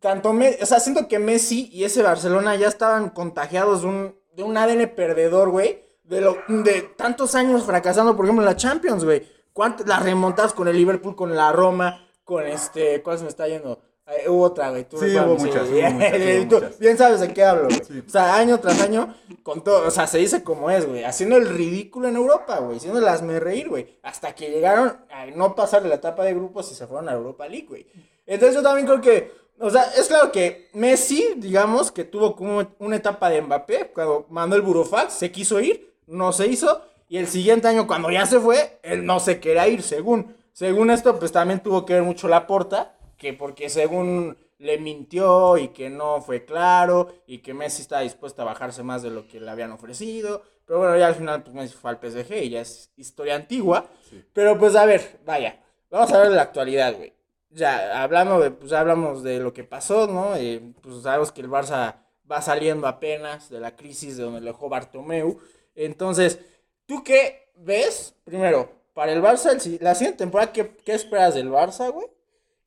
tanto, 0.00 0.32
Me- 0.34 0.58
o 0.60 0.66
sea, 0.66 0.80
siento 0.80 1.06
que 1.08 1.18
Messi 1.18 1.70
y 1.72 1.84
ese 1.84 2.02
Barcelona 2.02 2.56
ya 2.56 2.68
estaban 2.68 3.08
contagiados 3.10 3.82
de 3.82 3.88
un, 3.88 4.16
de 4.34 4.42
un 4.42 4.56
ADN 4.58 4.88
perdedor, 4.94 5.48
güey, 5.50 5.82
de, 6.04 6.20
lo, 6.20 6.36
de 6.48 6.82
tantos 6.96 7.34
años 7.34 7.62
fracasando, 7.64 8.16
por 8.16 8.26
ejemplo, 8.26 8.42
en 8.42 8.46
la 8.50 8.56
Champions, 8.56 9.04
güey. 9.04 9.22
¿Cuántas 9.52 9.86
las 9.86 10.02
remontadas 10.02 10.52
con 10.52 10.68
el 10.68 10.76
Liverpool, 10.76 11.16
con 11.16 11.34
la 11.34 11.52
Roma, 11.52 12.06
con 12.30 12.46
este, 12.46 13.02
¿cuál 13.02 13.18
se 13.18 13.24
me 13.24 13.28
está 13.28 13.48
yendo? 13.48 13.80
Hubo 14.28 14.44
otra, 14.44 14.70
güey. 14.70 14.84
tú 14.84 14.98
Sí, 14.98 15.16
hubo 15.16 15.36
muchas, 15.36 15.68
hubo 15.68 15.90
muchas, 15.90 16.12
hubo 16.12 16.48
Tú 16.48 16.54
muchas. 16.56 16.78
Bien 16.78 16.96
sabes 16.96 17.18
de 17.18 17.34
qué 17.34 17.42
hablo, 17.42 17.64
güey. 17.64 17.82
Sí. 17.84 18.04
O 18.06 18.08
sea, 18.08 18.36
año 18.36 18.60
tras 18.60 18.80
año, 18.80 19.16
con 19.42 19.64
todo, 19.64 19.88
o 19.88 19.90
sea, 19.90 20.06
se 20.06 20.18
dice 20.18 20.44
como 20.44 20.70
es, 20.70 20.86
güey. 20.86 21.02
Haciendo 21.02 21.36
el 21.36 21.48
ridículo 21.48 22.06
en 22.06 22.14
Europa, 22.14 22.58
güey. 22.60 22.76
Haciendo 22.76 23.00
las 23.00 23.22
me 23.22 23.40
reír, 23.40 23.68
güey. 23.68 23.98
Hasta 24.04 24.32
que 24.32 24.48
llegaron 24.48 24.96
a 25.10 25.26
no 25.26 25.56
pasar 25.56 25.82
de 25.82 25.88
la 25.88 25.96
etapa 25.96 26.22
de 26.22 26.34
grupos 26.34 26.70
y 26.70 26.76
se 26.76 26.86
fueron 26.86 27.08
a 27.08 27.14
Europa 27.14 27.48
League, 27.48 27.66
güey. 27.68 27.84
Entonces 28.26 28.54
yo 28.54 28.62
también 28.62 28.86
creo 28.86 29.00
que, 29.00 29.32
o 29.58 29.70
sea, 29.70 29.82
es 29.98 30.06
claro 30.06 30.30
que 30.30 30.68
Messi, 30.72 31.34
digamos, 31.36 31.90
que 31.90 32.04
tuvo 32.04 32.36
como 32.36 32.64
una 32.78 32.94
etapa 32.94 33.28
de 33.28 33.42
Mbappé, 33.42 33.90
cuando 33.92 34.26
mandó 34.30 34.54
el 34.54 34.62
burofax, 34.62 35.14
se 35.14 35.32
quiso 35.32 35.58
ir, 35.58 35.94
no 36.06 36.32
se 36.32 36.46
hizo. 36.46 36.80
Y 37.08 37.16
el 37.16 37.26
siguiente 37.26 37.66
año, 37.66 37.88
cuando 37.88 38.08
ya 38.08 38.24
se 38.24 38.38
fue, 38.38 38.78
él 38.84 39.04
no 39.04 39.18
se 39.18 39.40
quería 39.40 39.66
ir, 39.66 39.82
según. 39.82 40.36
Según 40.60 40.90
esto, 40.90 41.18
pues 41.18 41.32
también 41.32 41.60
tuvo 41.60 41.86
que 41.86 41.94
ver 41.94 42.02
mucho 42.02 42.28
la 42.28 42.46
porta, 42.46 42.94
que 43.16 43.32
porque 43.32 43.70
según 43.70 44.36
le 44.58 44.76
mintió 44.76 45.56
y 45.56 45.68
que 45.68 45.88
no 45.88 46.20
fue 46.20 46.44
claro 46.44 47.14
y 47.26 47.38
que 47.38 47.54
Messi 47.54 47.80
está 47.80 48.00
dispuesto 48.00 48.42
a 48.42 48.44
bajarse 48.44 48.82
más 48.82 49.02
de 49.02 49.08
lo 49.08 49.26
que 49.26 49.40
le 49.40 49.50
habían 49.50 49.72
ofrecido. 49.72 50.42
Pero 50.66 50.80
bueno, 50.80 50.98
ya 50.98 51.06
al 51.06 51.14
final 51.14 51.42
pues 51.42 51.54
Messi 51.54 51.74
fue 51.74 51.92
al 51.92 51.98
PSG 51.98 52.42
y 52.42 52.50
ya 52.50 52.60
es 52.60 52.92
historia 52.98 53.36
antigua. 53.36 53.86
Pero 54.34 54.58
pues 54.58 54.76
a 54.76 54.84
ver, 54.84 55.20
vaya, 55.24 55.58
vamos 55.88 56.12
a 56.12 56.18
ver 56.18 56.30
la 56.30 56.42
actualidad, 56.42 56.94
güey. 56.94 57.14
Ya, 57.48 58.02
hablando 58.02 58.38
de, 58.38 58.50
pues 58.50 58.70
ya 58.70 58.80
hablamos 58.80 59.22
de 59.22 59.38
lo 59.38 59.54
que 59.54 59.64
pasó, 59.64 60.08
¿no? 60.08 60.36
Eh, 60.36 60.74
pues 60.82 61.00
sabemos 61.00 61.32
que 61.32 61.40
el 61.40 61.48
Barça 61.48 62.02
va 62.30 62.42
saliendo 62.42 62.86
apenas 62.86 63.48
de 63.48 63.60
la 63.60 63.76
crisis 63.76 64.18
de 64.18 64.24
donde 64.24 64.42
lo 64.42 64.48
dejó 64.48 64.68
Bartomeu. 64.68 65.40
Entonces, 65.74 66.38
¿tú 66.84 67.02
qué 67.02 67.50
ves? 67.56 68.14
Primero, 68.24 68.79
para 69.00 69.12
el 69.12 69.22
Barça, 69.22 69.50
el 69.52 69.78
la 69.82 69.94
siguiente 69.94 70.18
temporada, 70.18 70.52
¿qué, 70.52 70.76
qué 70.84 70.92
esperas 70.92 71.34
del 71.34 71.48
Barça, 71.50 71.90
güey? 71.90 72.06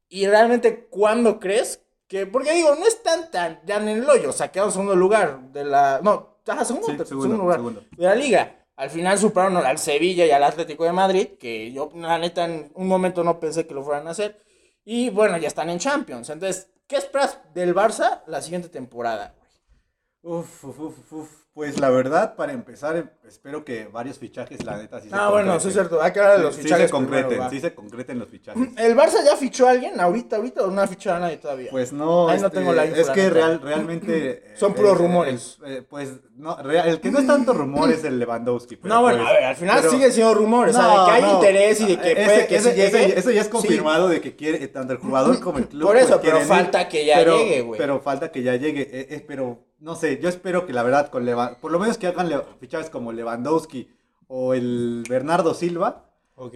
Y 0.09 0.25
realmente, 0.25 0.87
¿cuándo 0.89 1.39
crees 1.39 1.79
que.? 2.07 2.25
Porque 2.25 2.53
digo, 2.53 2.73
no 2.73 2.87
están 2.87 3.29
tan 3.29 3.61
ya 3.67 3.77
en 3.77 3.87
el 3.87 4.09
hoyo, 4.09 4.31
o 4.31 4.33
sea, 4.33 4.51
quedaron 4.51 4.71
segundo 4.71 4.95
lugar 4.95 5.51
de 5.51 5.63
la. 5.63 5.99
No, 6.01 6.39
ajá, 6.47 6.65
segundo, 6.65 6.87
Sí, 6.87 6.97
ter- 6.97 7.05
segundo, 7.05 7.25
segundo 7.27 7.43
lugar 7.43 7.57
segundo. 7.59 7.83
de 7.95 8.03
la 8.03 8.15
liga. 8.15 8.65
Al 8.77 8.89
final 8.89 9.19
superaron 9.19 9.57
al 9.57 9.77
Sevilla 9.77 10.25
y 10.25 10.31
al 10.31 10.43
Atlético 10.43 10.85
de 10.85 10.91
Madrid, 10.91 11.27
que 11.39 11.71
yo, 11.71 11.91
la 11.93 12.17
neta, 12.17 12.45
en 12.45 12.71
un 12.73 12.87
momento 12.87 13.23
no 13.23 13.39
pensé 13.39 13.67
que 13.67 13.75
lo 13.75 13.83
fueran 13.83 14.07
a 14.07 14.11
hacer. 14.11 14.39
Y 14.83 15.11
bueno, 15.11 15.37
ya 15.37 15.47
están 15.49 15.69
en 15.69 15.77
Champions. 15.77 16.31
Entonces, 16.31 16.71
¿qué 16.87 16.95
esperas 16.95 17.37
del 17.53 17.75
Barça 17.75 18.23
la 18.25 18.41
siguiente 18.41 18.69
temporada, 18.69 19.35
güey? 19.37 20.39
Uf, 20.39 20.63
uf, 20.63 20.79
uf, 20.79 21.13
uf. 21.13 21.42
Pues 21.53 21.79
la 21.79 21.91
verdad, 21.91 22.35
para 22.35 22.51
empezar, 22.51 22.95
em- 22.95 23.09
espero 23.27 23.63
que 23.63 23.85
varios 23.85 24.17
fichajes, 24.17 24.65
la 24.65 24.75
neta, 24.75 24.99
sí 24.99 25.09
se 25.09 25.15
Ah, 25.15 25.29
bueno, 25.29 25.59
sí 25.59 25.67
es 25.67 25.73
cierto. 25.75 26.01
Hay 26.01 26.11
que 26.11 26.19
hablar 26.19 26.37
de 26.37 26.43
los 26.45 26.55
Sí, 26.55 26.63
fichajes. 26.63 26.85
sí 26.85 26.87
se 26.87 26.91
concreten, 26.91 27.27
primero, 27.27 27.49
sí 27.51 27.59
se 27.59 27.73
concreten 27.75 28.17
los 28.17 28.27
fichajes. 28.29 28.69
¿El 28.75 28.95
Barça 28.97 29.23
ya 29.23 29.35
fichó 29.37 29.67
a 29.67 29.71
alguien 29.71 29.99
ahorita, 30.01 30.37
ahorita 30.37 30.63
o 30.63 30.71
no 30.71 30.81
ha 30.81 30.87
fichado 30.87 31.17
a 31.17 31.19
nadie 31.19 31.37
todavía? 31.37 31.69
Pues 31.69 31.93
no, 31.93 32.27
Ahí 32.27 32.39
no 32.39 32.47
este, 32.47 32.57
tengo 32.57 32.73
la 32.73 32.87
info, 32.87 33.01
es 33.01 33.09
que 33.11 33.29
real, 33.29 33.61
realmente... 33.61 34.43
Son 34.55 34.71
eh, 34.71 34.75
puros 34.75 34.93
eh, 34.93 34.95
rumores. 34.95 35.57
eh, 35.67 35.83
pues 35.87 36.13
no, 36.35 36.57
real- 36.57 36.87
el 36.89 36.99
que 36.99 37.11
no 37.11 37.19
es 37.19 37.27
tanto 37.27 37.53
rumor 37.53 37.91
es 37.91 38.03
el 38.03 38.17
Lewandowski. 38.17 38.77
pero 38.77 38.95
no, 38.95 39.01
bueno, 39.03 39.19
pues- 39.19 39.29
a 39.29 39.33
ver, 39.33 39.43
al 39.43 39.55
final 39.55 39.77
pero- 39.79 39.91
sigue 39.91 40.11
siendo 40.11 40.33
rumores. 40.33 40.75
o 40.75 40.79
sea, 40.79 40.87
No, 40.87 40.99
de 41.01 41.05
que 41.05 41.11
hay 41.11 41.21
no, 41.21 41.33
interés 41.35 41.81
y 41.81 41.85
de 41.85 41.99
que 41.99 42.11
ese- 42.13 42.23
puede 42.25 42.47
que 42.47 42.55
ese- 42.55 42.69
sí 42.71 42.75
llegue. 42.81 43.03
ese- 43.05 43.19
Eso 43.19 43.29
ya 43.31 43.41
es 43.41 43.45
sí. 43.45 43.51
confirmado 43.51 44.07
de 44.09 44.21
que 44.21 44.35
quiere, 44.35 44.67
tanto 44.69 44.93
el 44.93 44.97
jugador 44.99 45.39
como 45.39 45.59
el 45.59 45.67
club. 45.69 45.83
Por 45.85 45.97
eso, 45.97 46.19
pues, 46.19 46.33
pero 46.33 46.39
falta 46.47 46.89
que 46.89 47.05
ya 47.05 47.17
pero- 47.17 47.37
llegue, 47.37 47.61
güey. 47.61 47.77
Pero 47.79 47.99
falta 48.01 48.31
que 48.31 48.41
ya 48.41 48.55
llegue. 48.55 48.81
eh, 48.81 49.07
eh, 49.11 49.25
pero 49.27 49.65
no 49.83 49.95
sé, 49.95 50.19
yo 50.19 50.29
espero 50.29 50.65
que 50.65 50.73
la 50.73 50.83
verdad, 50.83 51.09
con 51.09 51.25
Leva- 51.25 51.57
por 51.59 51.71
lo 51.71 51.79
menos 51.79 51.97
que 51.97 52.07
hagan 52.07 52.29
fichajes 52.59 52.89
como 52.89 53.11
Lewandowski 53.11 53.89
o 54.27 54.53
el 54.53 55.03
Bernardo 55.09 55.53
Silva. 55.53 56.09
Ok. 56.35 56.55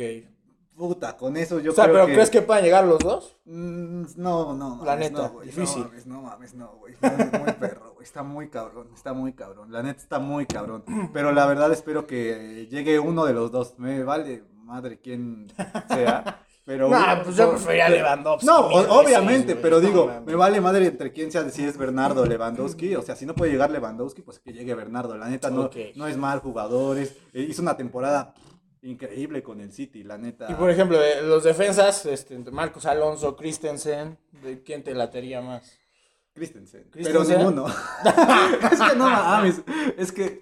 Puta, 0.75 1.17
con 1.17 1.38
eso 1.38 1.60
yo 1.60 1.72
o 1.72 1.75
sea, 1.75 1.86
creo 1.86 1.96
pero 1.96 2.05
que... 2.07 2.13
¿crees 2.13 2.29
que 2.29 2.41
puedan 2.43 2.63
llegar 2.63 2.86
los 2.86 3.00
dos? 3.00 3.36
Mm, 3.46 4.03
No, 4.15 4.53
no, 4.53 4.77
La 4.86 4.91
mames, 4.93 5.12
neta, 5.12 5.31
no, 5.34 5.39
difícil. 5.41 5.81
No 5.84 5.88
mames, 5.89 6.05
no 6.05 6.22
mames, 6.22 6.53
no, 6.53 6.67
güey. 6.77 6.93
Muy, 7.01 7.39
muy 7.39 7.51
perro, 7.53 7.93
güey. 7.96 8.03
Está 8.03 8.22
muy 8.24 8.50
cabrón, 8.50 8.88
está 8.93 9.13
muy 9.13 9.34
cabrón. 9.34 9.72
La 9.72 9.81
neta 9.84 10.00
está 10.00 10.19
muy 10.19 10.46
cabrón. 10.46 10.84
Pero 11.13 11.31
la 11.31 11.46
verdad 11.48 11.72
espero 11.74 12.05
que 12.07 12.67
llegue 12.69 13.00
uno 13.00 13.25
de 13.25 13.34
los 13.34 13.51
dos. 13.51 13.74
Me 13.79 14.03
vale 14.03 14.43
madre 14.63 15.00
quién 15.01 15.48
sea. 15.89 16.46
Pero. 16.67 16.89
Nah, 16.89 17.24
pues 17.24 17.38
yo 17.38 17.50
preferiría 17.50 17.88
Lewandowski. 17.88 18.45
No, 18.45 18.67
obviamente, 18.67 19.55
pero 19.55 19.79
digo, 19.79 20.12
No, 20.13 20.21
me 20.25 20.36
vale 20.36 20.59
madre 20.59 20.88
entre 20.88 21.13
quién 21.13 21.31
sea, 21.31 21.50
si 21.50 21.63
es 21.63 21.77
Bernardo 21.77 22.24
o 22.24 22.25
Lewandowski. 22.25 22.93
O 22.95 23.01
sea, 23.01 23.15
si 23.15 23.25
no 23.25 23.33
puede 23.33 23.53
llegar 23.53 23.71
Lewandowski, 23.71 24.21
pues 24.21 24.39
que 24.39 24.51
llegue 24.51 24.75
Bernardo. 24.75 25.15
La 25.17 25.29
neta 25.29 25.50
no, 25.50 25.69
no 25.95 26.07
es 26.07 26.17
mal 26.17 26.39
jugadores. 26.39 27.15
Eh, 27.33 27.47
hizo 27.50 27.62
una 27.62 27.77
temporada 27.77 28.33
increíble 28.81 29.41
con 29.41 29.62
el 29.62 29.71
City, 29.71 30.03
la 30.03 30.17
neta. 30.17 30.47
Y 30.50 30.55
por 30.55 30.69
ejemplo, 30.69 31.00
de 31.00 31.21
los 31.21 31.45
defensas, 31.45 32.05
este, 32.05 32.38
Marcos 32.51 32.86
Alonso, 32.86 33.38
Christensen, 33.38 34.17
¿de 34.43 34.62
quién 34.62 34.83
te 34.83 34.93
latería 34.93 35.41
más? 35.41 35.79
Christensen. 36.33 36.89
Pero 36.91 37.21
Christensen. 37.21 37.38
ninguno. 37.38 37.67
es 38.71 38.79
que 38.81 38.95
no 38.97 39.09
mames. 39.09 39.62
Es 39.95 40.12
que, 40.12 40.41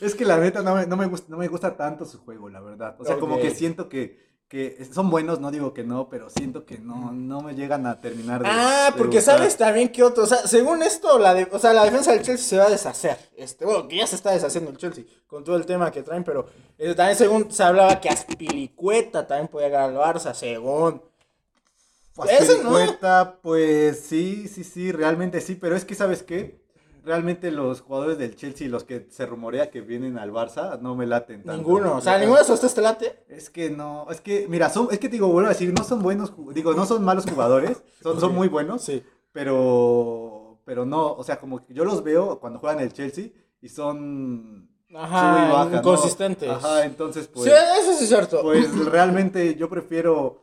es 0.00 0.14
que 0.14 0.24
la 0.24 0.38
neta 0.38 0.62
no 0.62 0.76
me, 0.76 0.86
no 0.86 0.96
me 0.96 1.06
gusta, 1.06 1.26
no 1.28 1.38
me 1.38 1.48
gusta 1.48 1.76
tanto 1.76 2.04
su 2.04 2.18
juego, 2.18 2.48
la 2.48 2.60
verdad. 2.60 2.94
O 3.00 3.04
sea, 3.04 3.18
como 3.18 3.40
que 3.40 3.50
siento 3.50 3.88
que, 3.88 4.33
que 4.48 4.86
son 4.92 5.10
buenos, 5.10 5.40
no 5.40 5.50
digo 5.50 5.72
que 5.74 5.84
no, 5.84 6.08
pero 6.08 6.30
siento 6.30 6.64
que 6.64 6.78
no, 6.78 7.12
no 7.12 7.40
me 7.40 7.54
llegan 7.54 7.86
a 7.86 8.00
terminar 8.00 8.42
de. 8.42 8.48
Ah, 8.50 8.90
de 8.92 8.98
porque 8.98 9.16
gustar. 9.16 9.38
sabes 9.38 9.56
también 9.56 9.88
que 9.90 10.02
otro, 10.02 10.24
o 10.24 10.26
sea, 10.26 10.46
según 10.46 10.82
esto, 10.82 11.18
la 11.18 11.34
de, 11.34 11.48
o 11.50 11.58
sea, 11.58 11.72
la 11.72 11.84
defensa 11.84 12.12
del 12.12 12.22
Chelsea 12.22 12.46
se 12.46 12.58
va 12.58 12.66
a 12.66 12.70
deshacer. 12.70 13.18
Este, 13.36 13.64
bueno, 13.64 13.88
que 13.88 13.96
ya 13.96 14.06
se 14.06 14.16
está 14.16 14.32
deshaciendo 14.32 14.70
el 14.70 14.76
Chelsea 14.76 15.04
con 15.26 15.44
todo 15.44 15.56
el 15.56 15.66
tema 15.66 15.90
que 15.90 16.02
traen, 16.02 16.24
pero 16.24 16.46
eh, 16.78 16.94
también 16.94 17.16
según 17.16 17.50
se 17.50 17.62
hablaba 17.62 18.00
que 18.00 18.08
Aspilicueta 18.08 19.26
también 19.26 19.48
podía 19.48 19.68
llegar 19.68 19.90
al 19.90 19.96
Barça, 19.96 20.34
según. 20.34 21.02
Eso 22.28 22.62
no. 22.62 22.76
Aspilicueta, 22.76 23.38
pues 23.42 24.00
sí, 24.00 24.46
sí, 24.46 24.62
sí, 24.62 24.92
realmente 24.92 25.40
sí, 25.40 25.56
pero 25.56 25.74
es 25.74 25.84
que, 25.84 25.94
¿sabes 25.94 26.22
qué? 26.22 26.63
Realmente 27.04 27.50
los 27.50 27.82
jugadores 27.82 28.16
del 28.18 28.34
Chelsea, 28.34 28.68
los 28.68 28.84
que 28.84 29.06
se 29.10 29.26
rumorea 29.26 29.70
que 29.70 29.80
vienen 29.82 30.18
al 30.18 30.32
Barça, 30.32 30.78
no 30.80 30.94
me 30.96 31.06
laten 31.06 31.42
tanto. 31.42 31.56
Ninguno, 31.58 31.96
o 31.96 32.00
sea, 32.00 32.16
ninguno 32.18 32.36
de 32.38 32.42
esos 32.44 32.60
tres 32.60 32.74
te 32.74 32.80
late. 32.80 33.24
Es 33.28 33.50
que 33.50 33.68
no, 33.70 34.06
es 34.10 34.20
que, 34.22 34.46
mira, 34.48 34.70
son, 34.70 34.88
es 34.90 34.98
que 34.98 35.08
te 35.08 35.12
digo, 35.16 35.28
vuelvo 35.28 35.48
a 35.48 35.52
decir, 35.52 35.72
no 35.76 35.84
son 35.84 36.02
buenos, 36.02 36.32
digo, 36.54 36.72
no 36.72 36.86
son 36.86 37.04
malos 37.04 37.26
jugadores, 37.28 37.82
son, 38.02 38.18
son 38.20 38.34
muy 38.34 38.48
buenos, 38.48 38.82
Sí. 38.82 39.02
pero, 39.32 40.60
pero 40.64 40.84
no, 40.86 41.12
o 41.12 41.22
sea, 41.24 41.38
como 41.38 41.64
que 41.64 41.74
yo 41.74 41.84
los 41.84 42.02
veo 42.02 42.40
cuando 42.40 42.58
juegan 42.58 42.80
el 42.80 42.92
Chelsea 42.92 43.28
y 43.60 43.68
son 43.68 44.70
Ajá, 44.94 45.50
baja, 45.52 45.70
¿no? 45.70 45.76
inconsistentes. 45.78 46.48
Ajá, 46.50 46.84
entonces, 46.84 47.28
pues, 47.28 47.44
sí, 47.44 47.50
eso 47.80 47.92
sí 47.98 48.04
es 48.04 48.08
cierto. 48.08 48.40
pues 48.42 48.74
realmente 48.90 49.54
yo 49.56 49.68
prefiero 49.68 50.42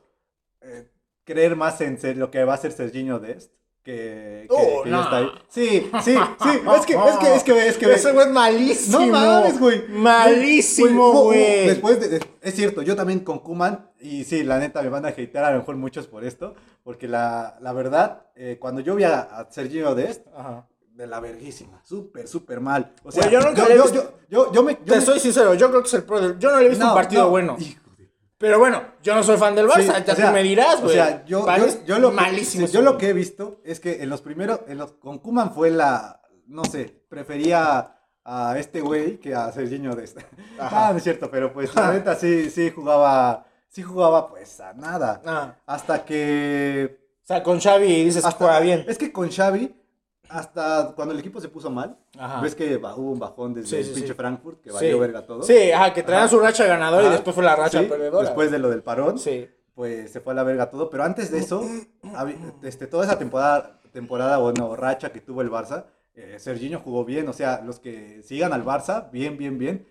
eh, 0.61 0.91
creer 1.23 1.55
más 1.55 1.81
en 1.81 1.97
ser- 1.99 2.17
lo 2.17 2.29
que 2.29 2.43
va 2.43 2.53
a 2.53 2.57
ser 2.57 2.71
Serginho 2.71 3.19
Dest 3.19 3.51
que, 3.83 4.45
que, 4.47 4.47
Oh, 4.49 4.83
que 4.83 4.89
no. 4.89 4.97
ya 4.97 5.03
está 5.03 5.17
ahí. 5.17 5.27
Sí, 5.49 5.91
sí, 6.03 6.15
sí. 6.43 6.49
Es 6.77 6.85
que, 6.85 6.93
es 6.93 7.17
que, 7.17 7.35
es 7.35 7.43
que, 7.43 7.67
es 7.67 7.77
que. 7.77 7.93
Ese 7.93 8.11
güey 8.11 8.27
es 8.27 8.31
malísimo. 8.33 8.99
No 8.99 9.07
mames, 9.07 9.59
güey. 9.59 9.87
Malísimo, 9.89 11.23
Güey. 11.23 11.67
Después 11.67 11.99
de, 11.99 12.07
de- 12.09 12.25
es 12.41 12.55
cierto, 12.55 12.81
yo 12.81 12.95
también 12.95 13.19
con 13.21 13.39
Kuman, 13.39 13.89
y 13.99 14.23
sí, 14.23 14.43
la 14.43 14.59
neta 14.59 14.81
me 14.81 14.89
van 14.89 15.05
a 15.05 15.09
hatear 15.09 15.45
a 15.45 15.51
lo 15.51 15.59
mejor 15.59 15.75
muchos 15.75 16.07
por 16.07 16.23
esto, 16.23 16.55
porque 16.83 17.07
la, 17.07 17.57
la 17.61 17.73
verdad, 17.73 18.25
eh, 18.35 18.57
cuando 18.59 18.81
yo 18.81 18.95
vi 18.95 19.03
a, 19.03 19.19
a 19.21 19.47
Sergio 19.51 19.93
Dest, 19.95 20.25
Ajá. 20.35 20.67
de 20.93 21.07
la 21.07 21.19
verguísima, 21.19 21.81
súper, 21.83 22.27
súper 22.27 22.59
mal. 22.61 22.93
O 23.03 23.11
sea, 23.11 23.23
Güey, 23.23 23.33
yo 23.33 23.41
nunca 23.41 23.63
yo, 23.63 23.67
le 23.67 23.73
he 23.73 23.77
yo, 23.77 23.83
visto- 23.83 24.13
yo, 24.29 24.45
yo, 24.47 24.53
yo 24.53 24.63
me... 24.63 24.75
Te 24.75 24.95
me- 24.95 25.01
soy 25.01 25.19
sincero, 25.19 25.53
yo 25.53 25.69
creo 25.69 25.81
que 25.81 25.87
es 25.87 25.93
el 25.93 26.03
pro 26.03 26.19
del... 26.21 26.39
Yo 26.39 26.51
no 26.51 26.59
le 26.59 26.65
he 26.65 26.69
visto 26.69 26.83
no, 26.85 26.91
un 26.91 26.97
partido 26.97 27.23
no, 27.23 27.29
bueno. 27.29 27.55
de- 27.59 27.77
Pero 28.41 28.57
bueno, 28.57 28.81
yo 29.03 29.13
no 29.13 29.21
soy 29.21 29.37
fan 29.37 29.53
del 29.53 29.67
Barça, 29.67 29.81
Sí, 29.81 29.87
ya 29.87 30.13
o 30.13 30.15
sea, 30.15 30.27
tú 30.27 30.33
me 30.33 30.41
dirás, 30.41 30.81
güey. 30.81 30.89
O 30.89 30.93
sea, 30.93 31.23
yo, 31.25 31.45
lo, 31.99 32.11
malísimo. 32.11 32.65
yo 32.65 32.81
lo 32.81 32.97
que 32.97 33.09
he 33.09 33.13
visto 33.13 33.61
es 33.63 33.79
que 33.79 34.01
en 34.01 34.09
los 34.09 34.21
primeros, 34.23 34.61
en 34.67 34.79
los, 34.79 34.93
con 34.93 35.19
Kuman 35.19 35.53
fue 35.53 35.69
la, 35.69 36.19
no 36.47 36.65
sé, 36.65 37.03
prefería 37.07 37.95
a 38.25 38.57
este 38.57 38.81
güey 38.81 39.19
que 39.19 39.35
a 39.35 39.51
Serginho 39.51 39.95
de 39.95 40.05
este. 40.05 40.25
Ajá. 40.57 40.87
Ah, 40.87 40.91
no 40.91 40.97
es 40.97 41.03
cierto, 41.03 41.29
pero 41.29 41.53
pues 41.53 41.73
la 41.75 41.93
neta 41.93 42.15
sí, 42.15 42.49
sí 42.49 42.71
jugaba, 42.71 43.45
sí 43.69 43.83
jugaba 43.83 44.27
pues 44.27 44.59
a 44.59 44.73
nada. 44.73 45.21
Ah, 45.23 45.55
Hasta 45.67 46.03
que... 46.03 46.97
o 47.23 47.25
sea, 47.27 47.43
con 47.43 47.59
Xavi 47.59 48.05
dices 48.05 48.25
que 48.25 48.31
juega 48.31 48.59
bien. 48.59 48.85
Es 48.87 48.97
que 48.97 49.11
con 49.11 49.29
Xavi, 49.29 49.71
hasta 50.31 50.93
cuando 50.95 51.13
el 51.13 51.19
equipo 51.19 51.39
se 51.39 51.49
puso 51.49 51.69
mal, 51.69 51.97
Ajá. 52.17 52.41
ves 52.41 52.55
que 52.55 52.75
hubo 52.77 53.11
un 53.11 53.19
bajón 53.19 53.53
desde 53.53 53.67
Sí, 53.69 53.75
el 53.77 53.83
sí, 53.85 53.91
pinche 53.93 54.07
sí. 54.09 54.13
Frankfurt, 54.13 54.61
que 54.61 54.71
valió 54.71 54.99
verga 54.99 55.25
todo. 55.25 55.43
Sí, 55.43 55.71
ajá, 55.71 55.93
que 55.93 56.03
traían 56.03 56.29
su 56.29 56.39
racha 56.39 56.65
ganadora 56.65 57.07
y 57.07 57.11
después 57.11 57.35
fue 57.35 57.43
la 57.43 57.55
racha 57.55 57.81
perdedora. 57.81 58.25
Después 58.25 58.51
de 58.51 58.59
lo 58.59 58.69
del 58.69 58.83
parón. 58.83 59.15
Pues 59.73 60.11
se 60.11 60.19
fue 60.19 60.33
a 60.33 60.35
la 60.35 60.43
verga 60.43 60.69
todo. 60.69 60.89
Pero 60.89 61.03
antes 61.03 61.31
de 61.31 61.39
eso, 61.39 61.63
este, 62.61 62.87
toda 62.87 63.05
esa 63.05 63.17
temporada, 63.17 63.79
temporada, 63.91 64.37
bueno, 64.37 64.75
racha 64.75 65.11
que 65.11 65.21
tuvo 65.21 65.41
el 65.41 65.49
Barça, 65.49 65.85
eh, 66.13 66.37
Serginho 66.39 66.79
jugó 66.79 67.05
bien. 67.05 67.27
O 67.29 67.33
sea, 67.33 67.61
los 67.65 67.79
que 67.79 68.21
sigan 68.21 68.53
al 68.53 68.65
Barça, 68.65 69.09
bien, 69.11 69.37
bien, 69.37 69.57
bien, 69.57 69.87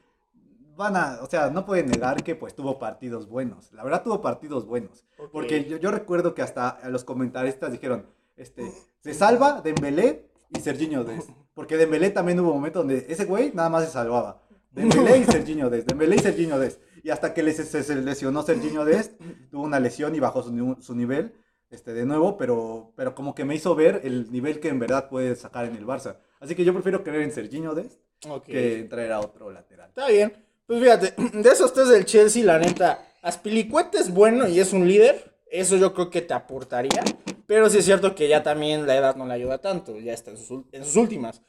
van 0.77 0.97
a, 0.97 1.19
o 1.23 1.27
sea, 1.27 1.51
no 1.51 1.67
pueden 1.67 1.87
negar 1.87 2.23
que 2.23 2.35
pues 2.35 2.55
tuvo 2.55 2.79
partidos 2.79 3.29
buenos. 3.29 3.73
La 3.73 3.83
verdad 3.83 4.03
tuvo 4.03 4.21
partidos 4.21 4.67
buenos. 4.67 5.05
Porque 5.33 5.65
yo, 5.65 5.77
yo 5.79 5.91
recuerdo 5.91 6.35
que 6.35 6.43
hasta 6.43 6.79
los 6.89 7.05
comentaristas 7.05 7.73
dijeron, 7.73 8.07
este, 8.37 8.73
se 9.01 9.13
salva 9.15 9.61
Dembélé 9.61 10.30
y 10.51 10.61
Serginho 10.61 11.05
Dest. 11.05 11.31
Porque 11.55 11.77
Dembélé 11.77 12.11
también 12.11 12.41
hubo 12.41 12.53
momentos 12.55 12.81
donde 12.81 13.07
ese 13.09 13.25
güey 13.25 13.53
nada 13.55 13.69
más 13.69 13.85
se 13.85 13.91
salvaba. 13.91 14.43
Dembélé 14.71 15.19
y 15.19 15.25
Serginho 15.25 15.69
Dest, 15.69 15.89
Dembélé 15.89 16.17
y 16.17 16.19
Serginho 16.21 16.59
Dest. 16.59 16.81
Y 17.03 17.11
hasta 17.11 17.35
que 17.35 17.43
les, 17.43 17.57
se, 17.57 17.83
se 17.83 17.97
lesionó 17.97 18.43
Serginho 18.43 18.85
Dest, 18.85 19.21
tuvo 19.51 19.63
una 19.65 19.81
lesión 19.81 20.15
y 20.15 20.21
bajó 20.21 20.43
su, 20.43 20.77
su 20.81 20.95
nivel 20.95 21.35
este, 21.71 21.93
de 21.95 22.05
nuevo, 22.05 22.37
pero, 22.37 22.93
pero 22.97 23.15
como 23.15 23.35
que 23.35 23.45
me 23.45 23.55
hizo 23.55 23.75
ver 23.75 24.01
el 24.05 24.31
nivel 24.31 24.61
que 24.61 24.69
en 24.69 24.79
verdad 24.79 25.09
puede 25.09 25.35
sacar 25.37 25.67
en 25.67 25.77
el 25.77 25.87
Barça. 25.87 26.17
Así 26.41 26.55
que 26.55 26.65
yo 26.65 26.73
prefiero 26.73 27.03
creer 27.03 27.23
en 27.23 27.33
Serginho 27.33 27.75
Dest 27.75 28.01
Ok. 28.29 28.45
que 28.45 28.87
traer 28.89 29.13
a 29.13 29.21
otro 29.21 29.51
lateral. 29.51 29.89
Está 29.89 30.09
bien. 30.09 30.33
Pues 30.67 30.81
fíjate, 30.81 31.15
de 31.39 31.49
esos 31.49 31.73
tres 31.73 31.89
del 31.89 32.05
Chelsea, 32.05 32.45
la 32.45 32.59
neta, 32.59 33.07
Aspilicueta 33.23 33.99
es 33.99 34.13
bueno 34.13 34.49
y 34.49 34.61
es 34.61 34.73
un 34.73 34.87
líder. 34.87 35.37
Eso 35.51 35.77
yo 35.77 35.93
creo 35.95 36.11
que 36.11 36.23
te 36.23 36.35
aportaría. 36.35 37.03
Pero 37.51 37.69
sí 37.69 37.79
es 37.79 37.85
cierto 37.85 38.15
que 38.15 38.29
ya 38.29 38.45
también 38.45 38.87
la 38.87 38.95
edad 38.95 39.17
no 39.17 39.27
le 39.27 39.35
ayuda 39.35 39.59
tanto. 39.59 39.99
Ya 39.99 40.13
está 40.13 40.31
en 40.31 40.37
sus, 40.37 40.95
últimas. 40.95 41.43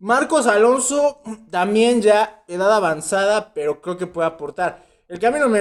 Marcos 0.00 0.48
Alonso 0.48 1.22
también 1.52 2.02
ya 2.02 2.42
edad 2.48 2.72
avanzada, 2.72 3.54
pero 3.54 3.80
creo 3.80 3.96
que 3.96 4.08
puede 4.08 4.26
aportar. 4.26 4.84
El 5.06 5.20
que 5.20 5.28
a 5.28 5.30
mí 5.30 5.38
no 5.38 5.48
me... 5.48 5.60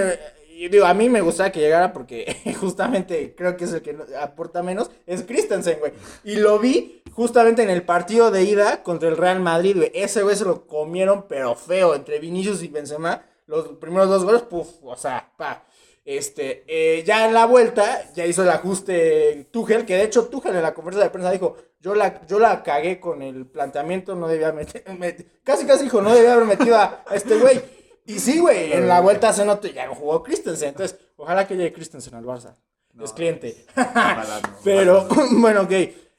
Digo, 0.72 0.88
a 0.88 0.96
mí 0.96 1.10
me 1.10 1.22
gustaría 1.22 1.52
que 1.52 1.60
llegara 1.60 1.94
porque 1.94 2.56
justamente 2.60 3.36
creo 3.36 3.56
que 3.56 3.66
es 3.66 3.74
el 3.74 3.84
que 3.84 3.96
aporta 4.20 4.64
menos. 4.64 4.90
Es 5.06 5.22
Christensen, 5.22 5.78
güey. 5.78 5.94
Y 6.24 6.38
lo 6.38 6.58
vi 6.58 7.04
justamente 7.12 7.62
en 7.62 7.70
el 7.70 7.84
partido 7.84 8.32
de 8.32 8.46
ida 8.46 8.82
contra 8.82 9.10
el 9.10 9.16
Real 9.16 9.42
Madrid, 9.42 9.76
güey. 9.76 9.92
Ese 9.94 10.24
güey 10.24 10.36
se 10.36 10.46
lo 10.46 10.66
comieron, 10.66 11.28
pero 11.30 11.54
feo. 11.54 11.94
Entre 11.94 12.18
Vinicius 12.18 12.64
y 12.64 12.68
Benzema, 12.68 13.22
los 13.46 13.68
primeros 13.74 14.10
dos 14.10 14.26
goles, 14.26 14.42
puf, 14.42 14.70
o 14.82 14.96
sea, 14.96 15.32
pa. 15.38 15.67
Este, 16.10 16.64
eh, 16.68 17.04
ya 17.04 17.28
en 17.28 17.34
la 17.34 17.46
vuelta, 17.46 18.10
ya 18.16 18.26
hizo 18.26 18.42
el 18.44 18.50
ajuste 18.50 19.50
Tuchel, 19.52 19.86
que 19.86 19.98
de 19.98 20.04
hecho 20.04 20.28
Tuchel 20.28 20.56
en 20.56 20.62
la 20.62 20.74
conferencia 20.74 21.04
de 21.04 21.10
prensa 21.10 21.32
dijo, 21.32 21.58
yo 21.82 21.96
la, 21.96 22.26
yo 22.26 22.40
la 22.40 22.64
cagué 22.64 22.98
con 23.02 23.22
el 23.22 23.46
planteamiento, 23.46 24.16
no 24.16 24.30
debía 24.30 24.54
meter, 24.54 24.86
met- 24.98 25.26
casi 25.44 25.66
casi 25.66 25.84
dijo, 25.84 26.02
no 26.02 26.16
debía 26.16 26.32
haber 26.32 26.46
metido 26.46 26.78
a, 26.78 27.04
a 27.06 27.14
este 27.14 27.38
güey. 27.38 27.62
Y 28.06 28.20
sí, 28.20 28.40
güey, 28.40 28.72
en 28.72 28.88
la 28.88 29.02
vuelta 29.02 29.34
se 29.34 29.44
notó, 29.44 29.68
ya 29.68 29.90
jugó 29.90 30.24
Christensen, 30.24 30.70
entonces, 30.70 30.98
ojalá 31.18 31.46
que 31.46 31.58
llegue 31.58 31.74
Christensen 31.74 32.16
al 32.16 32.24
Barça. 32.24 32.56
No, 32.94 33.04
es 33.04 33.12
cliente. 33.12 33.66
Pero, 34.64 35.08
bueno, 35.34 35.64
ok. 35.64 35.72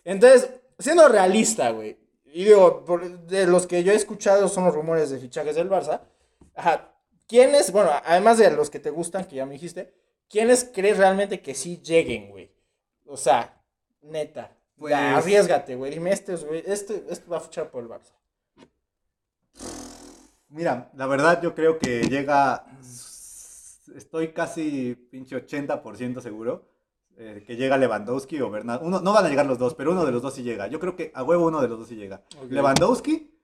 Entonces, 0.04 0.50
siendo 0.78 1.08
realista, 1.08 1.70
güey. 1.70 1.96
Y 2.26 2.44
digo, 2.44 2.84
por- 2.84 3.08
de 3.26 3.46
los 3.46 3.66
que 3.66 3.82
yo 3.84 3.92
he 3.92 3.96
escuchado 3.96 4.48
son 4.48 4.66
los 4.66 4.74
rumores 4.74 5.08
de 5.08 5.18
fichajes 5.18 5.56
del 5.56 5.70
Barça. 5.70 6.02
Ajá. 6.54 6.92
¿Quiénes, 7.28 7.70
bueno, 7.70 7.90
además 8.04 8.38
de 8.38 8.50
los 8.50 8.70
que 8.70 8.80
te 8.80 8.90
gustan, 8.90 9.26
que 9.26 9.36
ya 9.36 9.46
me 9.46 9.52
dijiste, 9.52 9.92
¿quiénes 10.28 10.68
crees 10.72 10.96
realmente 10.96 11.40
que 11.42 11.54
sí 11.54 11.80
lleguen, 11.82 12.30
güey? 12.30 12.50
O 13.06 13.18
sea, 13.18 13.62
neta. 14.02 14.56
Pues- 14.76 14.92
ya, 14.92 15.16
arriesgate, 15.16 15.76
güey. 15.76 15.92
Dime, 15.92 16.10
este, 16.10 16.34
es, 16.34 16.44
güey, 16.44 16.62
este, 16.66 17.04
este 17.10 17.28
va 17.28 17.36
a 17.36 17.40
fichar 17.40 17.70
por 17.70 17.82
el 17.82 17.90
Barça. 17.90 18.12
Mira, 20.48 20.90
la 20.94 21.06
verdad 21.06 21.42
yo 21.42 21.54
creo 21.54 21.78
que 21.78 22.08
llega, 22.08 22.64
estoy 23.94 24.28
casi 24.32 24.94
pinche 25.10 25.36
80% 25.36 26.22
seguro 26.22 26.66
eh, 27.18 27.44
que 27.46 27.56
llega 27.56 27.76
Lewandowski 27.76 28.40
o 28.40 28.50
Bernardo. 28.50 28.86
Uno, 28.86 29.00
no 29.00 29.12
van 29.12 29.26
a 29.26 29.28
llegar 29.28 29.44
los 29.44 29.58
dos, 29.58 29.74
pero 29.74 29.90
uno 29.90 30.06
de 30.06 30.12
los 30.12 30.22
dos 30.22 30.32
sí 30.32 30.42
llega. 30.42 30.68
Yo 30.68 30.80
creo 30.80 30.96
que 30.96 31.12
a 31.14 31.22
huevo 31.22 31.48
uno 31.48 31.60
de 31.60 31.68
los 31.68 31.80
dos 31.80 31.88
sí 31.88 31.96
llega. 31.96 32.22
Lewandowski 32.48 33.38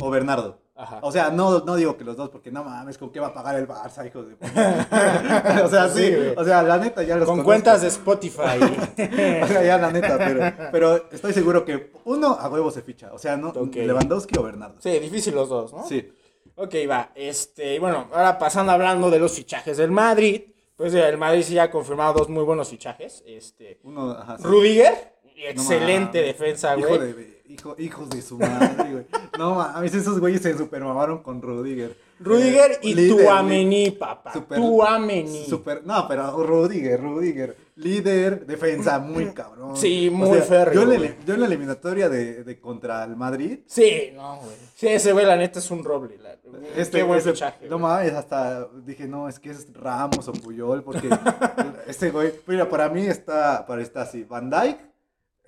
o 0.00 0.08
Bernardo. 0.08 0.62
Ajá. 0.80 1.00
O 1.02 1.10
sea, 1.10 1.30
no, 1.30 1.58
no 1.60 1.74
digo 1.74 1.96
que 1.96 2.04
los 2.04 2.16
dos, 2.16 2.28
porque 2.30 2.52
no 2.52 2.62
mames, 2.62 2.96
¿con 2.98 3.10
qué 3.10 3.18
va 3.18 3.26
a 3.26 3.34
pagar 3.34 3.56
el 3.56 3.66
Barça, 3.66 4.06
hijo 4.06 4.22
de 4.22 4.36
puta? 4.36 5.62
O 5.64 5.68
sea, 5.68 5.88
sí, 5.88 6.04
Sí, 6.06 6.14
güey. 6.14 6.34
o 6.36 6.44
sea, 6.44 6.62
la 6.62 6.78
neta 6.78 7.02
ya 7.02 7.16
los 7.16 7.24
Con 7.26 7.38
conozco. 7.38 7.46
cuentas 7.46 7.82
de 7.82 7.88
Spotify. 7.88 8.60
O 9.42 9.46
sea, 9.48 9.64
ya 9.64 9.76
la 9.78 9.90
neta, 9.90 10.16
pero, 10.18 10.70
pero 10.70 11.10
estoy 11.10 11.32
seguro 11.32 11.64
que 11.64 11.90
uno 12.04 12.28
a 12.40 12.48
huevo 12.48 12.70
se 12.70 12.82
ficha. 12.82 13.10
O 13.12 13.18
sea, 13.18 13.36
no, 13.36 13.48
Ok. 13.48 13.74
Lewandowski 13.74 14.38
o 14.38 14.42
Bernardo. 14.44 14.76
sí, 14.80 14.98
difícil 15.00 15.34
los 15.34 15.48
dos, 15.48 15.72
¿no? 15.72 15.84
Sí. 15.86 16.12
Ok, 16.54 16.74
va. 16.88 17.10
Este, 17.14 17.78
bueno, 17.80 18.08
ahora 18.12 18.38
pasando 18.38 18.70
hablando 18.72 19.10
de 19.10 19.18
los 19.18 19.32
fichajes 19.32 19.76
del 19.78 19.90
Madrid. 19.90 20.42
Pues 20.76 20.94
el 20.94 21.18
Madrid 21.18 21.42
sí 21.42 21.54
ya 21.54 21.64
ha 21.64 21.70
confirmado 21.72 22.12
dos 22.20 22.28
muy 22.28 22.44
buenos 22.44 22.68
fichajes. 22.68 23.24
Este, 23.26 23.80
Uno, 23.82 24.12
ajá, 24.12 24.38
sí. 24.38 24.44
Rudiger, 24.44 25.12
excelente 25.36 26.22
defensa, 26.22 26.76
Hijo 26.78 26.88
güey. 26.96 27.37
Hijo, 27.48 27.74
hijos 27.78 28.10
de 28.10 28.22
su 28.22 28.38
madre, 28.38 28.92
güey. 28.92 29.06
No 29.38 29.54
mames, 29.54 29.94
esos 29.94 30.20
güeyes 30.20 30.42
se 30.42 30.56
supermamaron 30.56 31.22
con 31.22 31.40
Rudiger. 31.42 31.96
Rudiger 32.20 32.72
Eh, 32.72 32.78
y 32.82 32.94
líder, 32.94 33.24
Tuameni, 33.26 33.84
li- 33.86 33.90
papá. 33.92 34.32
super- 34.32 34.58
Tuameni. 34.58 35.44
Super, 35.44 35.82
no, 35.86 36.06
pero 36.08 36.42
Rudiger, 36.44 37.00
Rudiger. 37.00 37.56
Líder, 37.76 38.44
defensa 38.44 38.98
muy 38.98 39.26
cabrón. 39.32 39.76
Sí, 39.76 40.10
muy 40.10 40.40
férreo, 40.40 40.74
Yo, 40.74 40.82
en 40.82 40.88
la- 40.90 40.96
güey. 40.96 41.14
yo 41.24 41.34
en 41.34 41.40
la 41.40 41.46
eliminatoria 41.46 42.08
de, 42.08 42.42
de 42.42 42.58
contra 42.60 43.04
el 43.04 43.14
Madrid. 43.14 43.60
Sí, 43.66 44.10
no, 44.16 44.38
güey. 44.38 44.56
Sí, 44.74 44.88
ese 44.88 45.12
güey, 45.12 45.24
la 45.24 45.36
neta, 45.36 45.60
es 45.60 45.70
un 45.70 45.84
roble. 45.84 46.18
la- 46.18 46.36
Este, 46.76 46.98
Qué 46.98 47.02
buen 47.04 47.20
ese- 47.20 47.30
fichaje. 47.32 47.68
no 47.68 47.78
mames, 47.78 48.14
hasta 48.14 48.66
dije, 48.84 49.06
no, 49.06 49.28
es 49.28 49.38
que 49.38 49.50
es 49.50 49.72
Ramos 49.74 50.26
o 50.26 50.32
Puyol, 50.32 50.82
porque 50.82 51.08
este 51.86 52.10
güey, 52.10 52.32
mira, 52.46 52.68
para 52.68 52.88
mí 52.88 53.06
está, 53.06 53.64
para 53.66 53.80
está 53.82 54.02
así, 54.02 54.24
Van 54.24 54.50
Dyke 54.50 54.87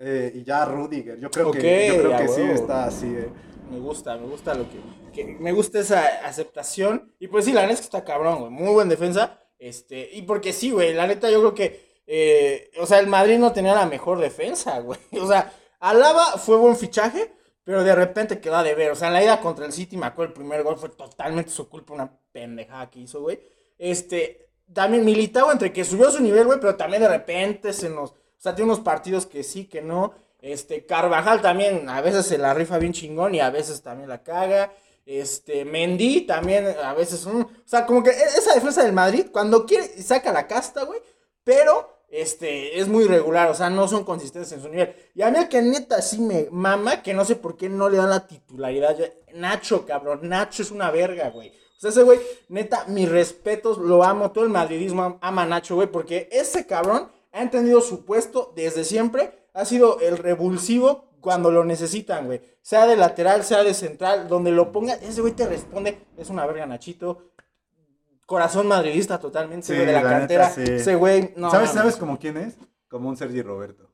eh, 0.01 0.33
y 0.35 0.43
ya 0.43 0.65
Rudiger. 0.65 1.19
Yo 1.21 1.31
creo 1.31 1.51
que, 1.53 1.89
yo 1.89 1.99
creo 2.03 2.17
que 2.19 2.29
sí 2.29 2.43
está 2.43 2.85
así, 2.87 3.07
eh. 3.07 3.29
Me 3.71 3.79
gusta, 3.79 4.17
me 4.17 4.27
gusta 4.27 4.55
lo 4.55 4.65
que, 4.69 4.79
que- 5.13 5.37
Me 5.39 5.53
gusta 5.53 5.79
esa 5.79 6.05
aceptación. 6.25 7.13
Y 7.21 7.29
pues 7.29 7.45
sí, 7.45 7.53
la 7.53 7.61
neta 7.63 7.75
es 7.75 7.81
que 7.81 7.85
está 7.85 8.05
cabrón, 8.05 8.41
güey. 8.41 8.51
Muy 8.51 8.73
buen 8.73 8.89
defensa. 8.89 9.39
Este, 9.59 10.09
y 10.13 10.23
porque 10.23 10.53
sí, 10.53 10.71
güey. 10.73 10.93
La 10.95 11.07
neta, 11.07 11.31
yo 11.31 11.39
creo 11.41 11.55
que. 11.55 12.01
eh, 12.07 12.71
o 12.81 12.87
sea, 12.87 12.99
el 12.99 13.07
Madrid 13.07 13.39
no 13.39 13.53
tenía 13.53 13.75
la 13.75 13.87
mejor 13.87 14.19
defensa, 14.19 14.79
güey. 14.81 14.99
O 15.21 15.27
sea, 15.29 15.53
Alaba 15.79 16.39
fue 16.39 16.57
buen 16.57 16.77
fichaje, 16.77 17.33
pero 17.63 17.85
de 17.85 17.95
repente 17.95 18.41
quedó 18.41 18.57
a 18.57 18.63
deber. 18.65 18.91
O 18.91 18.97
sea, 18.97 19.09
en 19.09 19.15
la 19.15 19.23
ida 19.23 19.41
contra 19.41 19.67
el 19.67 19.73
City, 19.73 19.97
me 19.97 20.07
acuerdo, 20.07 20.31
el 20.33 20.39
primer 20.39 20.63
gol 20.65 20.77
fue 20.77 20.89
totalmente 20.89 21.51
su 21.51 21.69
culpa, 21.69 21.93
una 21.95 22.11
pendejada 22.33 22.91
que 22.91 23.01
hizo, 23.01 23.21
güey. 23.21 23.39
Este, 23.79 24.49
también 24.73 25.05
Militao, 25.05 25.53
entre 25.53 25.73
que 25.73 25.85
subió 25.85 26.11
su 26.11 26.23
nivel, 26.23 26.47
güey, 26.47 26.59
pero 26.61 26.75
también 26.77 27.03
de 27.03 27.09
repente 27.09 27.73
se 27.73 27.89
nos. 27.89 28.15
O 28.41 28.43
sea, 28.43 28.55
tiene 28.55 28.73
unos 28.73 28.81
partidos 28.83 29.27
que 29.27 29.43
sí, 29.45 29.67
que 29.67 29.83
no. 29.83 30.15
Este, 30.41 30.87
Carvajal 30.87 31.43
también 31.43 31.87
a 31.91 32.01
veces 32.01 32.25
se 32.25 32.39
la 32.39 32.55
rifa 32.55 32.79
bien 32.79 32.95
chingón 32.95 33.35
y 33.35 33.41
a 33.41 33.51
veces 33.51 33.83
también 33.83 34.09
la 34.09 34.23
caga. 34.23 34.73
Este, 35.05 35.67
Mendy 35.67 36.23
también 36.23 36.67
a 36.83 36.95
veces. 36.95 37.27
mm, 37.27 37.41
o 37.43 37.51
sea, 37.67 37.85
como 37.85 38.03
que 38.03 38.11
e- 38.11 38.39
esa 38.39 38.55
defensa 38.55 38.83
del 38.83 38.95
Madrid, 38.95 39.27
cuando 39.31 39.67
quiere, 39.67 39.87
saca 40.03 40.33
la 40.33 40.47
casta, 40.47 40.85
güey. 40.85 41.01
Pero, 41.45 41.99
este, 42.09 42.79
es 42.81 42.89
muy 42.89 43.05
irregular. 43.05 43.51
O 43.51 43.55
sea, 43.55 43.69
no 43.69 43.87
son 43.89 44.05
consistentes 44.05 44.51
en 44.53 44.63
su 44.63 44.69
nivel. 44.71 44.95
Y 45.15 45.21
a 45.21 45.31
mí 45.31 45.39
que 45.51 45.61
neta 45.61 46.01
sí 46.01 46.19
me 46.21 46.49
mama, 46.51 47.03
que 47.03 47.13
no 47.13 47.27
sé 47.27 47.37
por 47.37 47.59
qué 47.59 47.69
no 47.69 47.91
le 47.91 47.99
dan 47.99 48.09
la 48.11 48.27
titularidad. 48.27 48.97
Nacho, 49.35 49.85
cabrón. 49.85 50.21
Nacho 50.23 50.63
es 50.63 50.71
una 50.71 50.91
verga, 50.91 51.29
güey. 51.29 51.49
O 51.51 51.81
sea, 51.81 51.91
ese 51.91 52.03
güey, 52.03 52.19
neta, 52.49 52.85
mis 52.89 53.09
respetos, 53.09 53.77
lo 53.79 54.03
amo. 54.05 54.31
Todo 54.33 54.45
el 54.45 54.51
madridismo 54.51 55.03
am- 55.03 55.19
ama 55.21 55.43
a 55.43 55.47
Nacho, 55.47 55.75
güey, 55.75 55.89
porque 55.89 56.29
ese 56.33 56.67
cabrón 56.67 57.11
ha 57.33 57.43
entendido 57.43 57.81
su 57.81 58.05
puesto 58.05 58.53
desde 58.57 58.85
siempre. 58.85 59.49
ha 59.53 59.65
sido 59.65 59.99
el 60.01 60.17
revulsivo 60.19 61.11
cuando 61.21 61.51
lo 61.51 61.65
necesitan, 61.65 62.27
güey. 62.27 62.41
Sea 62.63 62.87
de 62.87 62.97
lateral, 62.97 63.43
sea 63.45 63.63
de 63.65 63.75
central, 63.75 64.29
donde 64.29 64.53
lo 64.53 64.71
ponga, 64.73 64.95
ese 64.95 65.21
güey 65.21 65.33
te 65.35 65.47
responde, 65.47 65.99
es 66.17 66.31
una 66.31 66.47
verga 66.47 66.65
Nachito. 66.67 67.33
Corazón 68.27 68.69
madridista 68.69 69.19
totalmente, 69.19 69.67
Sí, 69.67 69.75
güey, 69.75 69.87
de 69.87 69.93
la, 69.93 70.03
la 70.03 70.09
neta, 70.11 70.19
cantera. 70.21 70.51
sí. 70.51 70.63
Ese 70.63 70.95
güey, 70.95 71.35
no. 71.37 71.51
¿Sabes, 71.51 71.71
mames. 71.71 71.83
¿Sabes 71.83 71.97
como 71.97 72.19
quién 72.19 72.37
es? 72.37 72.57
Como 72.89 73.09
un 73.09 73.17
Sergi 73.17 73.43
Roberto. 73.43 73.91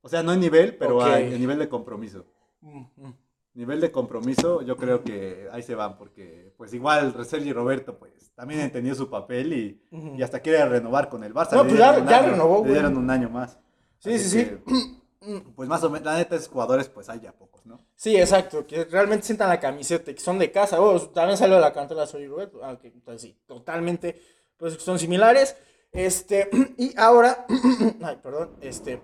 O 0.00 0.08
sea, 0.08 0.22
no 0.22 0.32
en 0.32 0.40
nivel, 0.40 0.76
pero 0.76 0.96
Ok. 0.96 1.02
a, 1.04 1.14
a 1.14 1.20
nivel 1.20 1.58
de 1.58 1.68
compromiso. 1.68 2.24
Mm, 2.60 2.80
mm. 2.96 3.14
Nivel 3.54 3.80
de 3.80 3.90
compromiso, 3.92 4.62
yo 4.62 4.76
creo 4.76 5.02
que 5.04 5.48
ahí 5.52 5.62
se 5.62 5.74
van, 5.76 5.96
porque 5.96 6.52
pues 6.56 6.72
igual 6.74 7.14
Sergi 7.24 7.52
Roberto, 7.52 7.98
pues 7.98 8.12
también 8.38 8.60
entendió 8.60 8.94
su 8.94 9.10
papel 9.10 9.52
y, 9.52 9.82
y 10.16 10.22
hasta 10.22 10.38
quiere 10.38 10.64
renovar 10.64 11.08
con 11.08 11.24
el 11.24 11.34
Barça. 11.34 11.54
No, 11.56 11.64
le 11.64 11.70
pues 11.70 11.80
ya- 11.80 11.98
un 11.98 12.06
ya 12.06 12.18
año, 12.20 12.30
renovó, 12.30 12.54
Le 12.58 12.60
güey. 12.60 12.72
dieron 12.74 12.96
un 12.96 13.10
año 13.10 13.28
más. 13.28 13.58
Sí, 13.98 14.14
Así 14.14 14.28
sí, 14.30 14.50
sí. 14.64 14.94
Pues 15.56 15.68
más 15.68 15.82
o 15.82 15.90
menos, 15.90 16.06
la 16.06 16.16
neta 16.16 16.36
es 16.36 16.46
jugadores, 16.46 16.88
pues 16.88 17.08
hay 17.08 17.18
ya 17.20 17.32
pocos, 17.32 17.66
¿no? 17.66 17.80
Sí, 17.96 18.16
exacto, 18.16 18.64
que 18.64 18.84
realmente 18.84 19.26
sientan 19.26 19.48
la 19.48 19.58
camiseta, 19.58 20.14
que 20.14 20.20
son 20.20 20.38
de 20.38 20.52
casa. 20.52 20.80
Oh, 20.80 20.98
también 21.08 21.36
salió 21.36 21.56
de 21.56 21.60
la 21.60 21.72
cantera 21.72 22.06
Soy 22.06 22.28
Roberto. 22.28 22.60
Ah, 22.62 22.72
ok, 22.74 22.84
entonces 22.84 23.22
sí, 23.22 23.36
totalmente, 23.44 24.22
pues 24.56 24.74
son 24.74 24.98
similares. 25.00 25.56
Este, 25.90 26.48
y 26.78 26.94
ahora, 26.96 27.44
ay, 28.04 28.18
perdón, 28.22 28.52
este, 28.60 29.02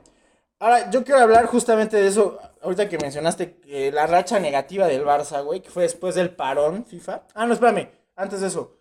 ahora 0.60 0.88
yo 0.90 1.02
quiero 1.04 1.20
hablar 1.20 1.46
justamente 1.46 1.96
de 1.96 2.06
eso, 2.06 2.38
ahorita 2.62 2.88
que 2.88 2.96
mencionaste 2.98 3.56
que 3.56 3.90
la 3.90 4.06
racha 4.06 4.38
negativa 4.38 4.86
del 4.86 5.04
Barça, 5.04 5.44
güey, 5.44 5.60
que 5.60 5.70
fue 5.70 5.82
después 5.82 6.14
del 6.14 6.30
parón 6.34 6.86
FIFA. 6.86 7.24
Ah, 7.34 7.44
no, 7.44 7.52
espérame, 7.54 7.88
antes 8.14 8.40
de 8.40 8.46
eso, 8.46 8.76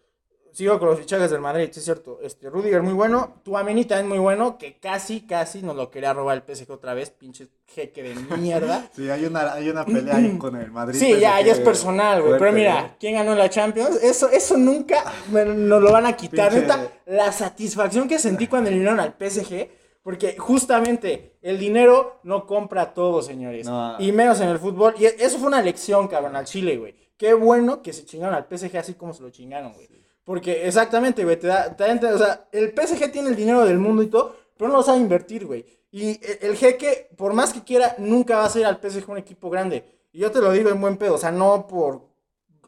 sigo 0.53 0.79
con 0.79 0.87
los 0.89 0.99
fichajes 0.99 1.29
del 1.31 1.41
Madrid, 1.41 1.69
sí 1.71 1.79
es 1.79 1.85
cierto. 1.85 2.19
Este, 2.21 2.49
Rudiger 2.49 2.81
muy 2.81 2.93
bueno, 2.93 3.41
Tuameni 3.43 3.85
también 3.85 4.07
muy 4.07 4.19
bueno, 4.19 4.57
que 4.57 4.77
casi, 4.79 5.21
casi 5.27 5.61
nos 5.61 5.75
lo 5.75 5.89
quería 5.91 6.13
robar 6.13 6.37
el 6.47 6.55
PSG 6.55 6.71
otra 6.71 6.93
vez, 6.93 7.09
pinche 7.09 7.49
jeque 7.67 8.03
de 8.03 8.15
mierda. 8.37 8.87
Sí, 8.95 9.09
hay 9.09 9.25
una, 9.25 9.53
hay 9.53 9.69
una 9.69 9.83
pelea 9.85 10.15
ahí 10.15 10.37
con 10.37 10.55
el 10.55 10.71
Madrid. 10.71 10.97
Sí, 10.99 11.19
ya, 11.19 11.39
PSG, 11.39 11.45
ya 11.45 11.51
es 11.53 11.59
personal, 11.59 12.21
güey. 12.21 12.39
Pero 12.39 12.51
mira. 12.53 12.95
¿quién 12.99 13.15
ganó 13.15 13.35
la 13.35 13.49
Champions? 13.49 14.01
Eso, 14.01 14.29
eso 14.29 14.57
nunca 14.57 15.03
nos 15.31 15.81
lo 15.81 15.91
van 15.91 16.05
a 16.05 16.15
quitar. 16.15 16.51
Pinche- 16.51 16.61
Neta, 16.61 16.91
la 17.07 17.31
satisfacción 17.31 18.07
que 18.07 18.19
sentí 18.19 18.47
cuando 18.47 18.69
eliminaron 18.69 18.99
al 18.99 19.15
PSG. 19.19 19.67
Porque 20.03 20.35
justamente 20.37 21.37
el 21.41 21.57
dinero 21.57 22.19
no 22.23 22.45
compra 22.45 22.93
todo, 22.93 23.21
señores. 23.21 23.65
No. 23.65 23.95
Y 23.99 24.11
menos 24.11 24.41
en 24.41 24.49
el 24.49 24.59
fútbol. 24.59 24.93
Y 24.99 25.05
eso 25.05 25.37
fue 25.39 25.47
una 25.47 25.61
lección, 25.61 26.09
cabrón, 26.09 26.35
al 26.35 26.43
Chile, 26.43 26.75
güey. 26.75 26.93
Qué 27.15 27.33
bueno 27.33 27.81
que 27.81 27.93
se 27.93 28.03
chingaron 28.05 28.35
al 28.35 28.45
PSG 28.45 28.75
así 28.77 28.95
como 28.95 29.13
se 29.13 29.23
lo 29.23 29.29
chingaron, 29.29 29.71
güey. 29.71 29.87
Porque 30.23 30.65
exactamente, 30.67 31.23
güey, 31.23 31.37
te 31.37 31.47
da, 31.47 31.75
te 31.75 31.83
da 31.83 32.15
o 32.15 32.17
sea, 32.17 32.47
el 32.51 32.73
PSG 32.73 33.11
tiene 33.11 33.29
el 33.29 33.35
dinero 33.35 33.65
del 33.65 33.77
mundo 33.77 34.03
y 34.03 34.07
todo, 34.07 34.35
pero 34.57 34.69
no 34.71 34.77
lo 34.77 34.83
sabe 34.83 34.99
invertir, 34.99 35.45
güey. 35.45 35.65
Y 35.91 36.11
e- 36.11 36.39
el 36.41 36.55
jeque, 36.55 37.09
por 37.17 37.33
más 37.33 37.53
que 37.53 37.63
quiera, 37.63 37.95
nunca 37.97 38.37
va 38.37 38.45
a 38.45 38.49
ser 38.49 38.65
al 38.65 38.79
PSG 38.79 39.09
un 39.09 39.17
equipo 39.17 39.49
grande. 39.49 39.83
Y 40.11 40.19
yo 40.19 40.31
te 40.31 40.39
lo 40.39 40.51
digo 40.51 40.69
en 40.69 40.79
buen 40.79 40.97
pedo, 40.97 41.15
o 41.15 41.17
sea, 41.17 41.31
no 41.31 41.67
por, 41.67 42.07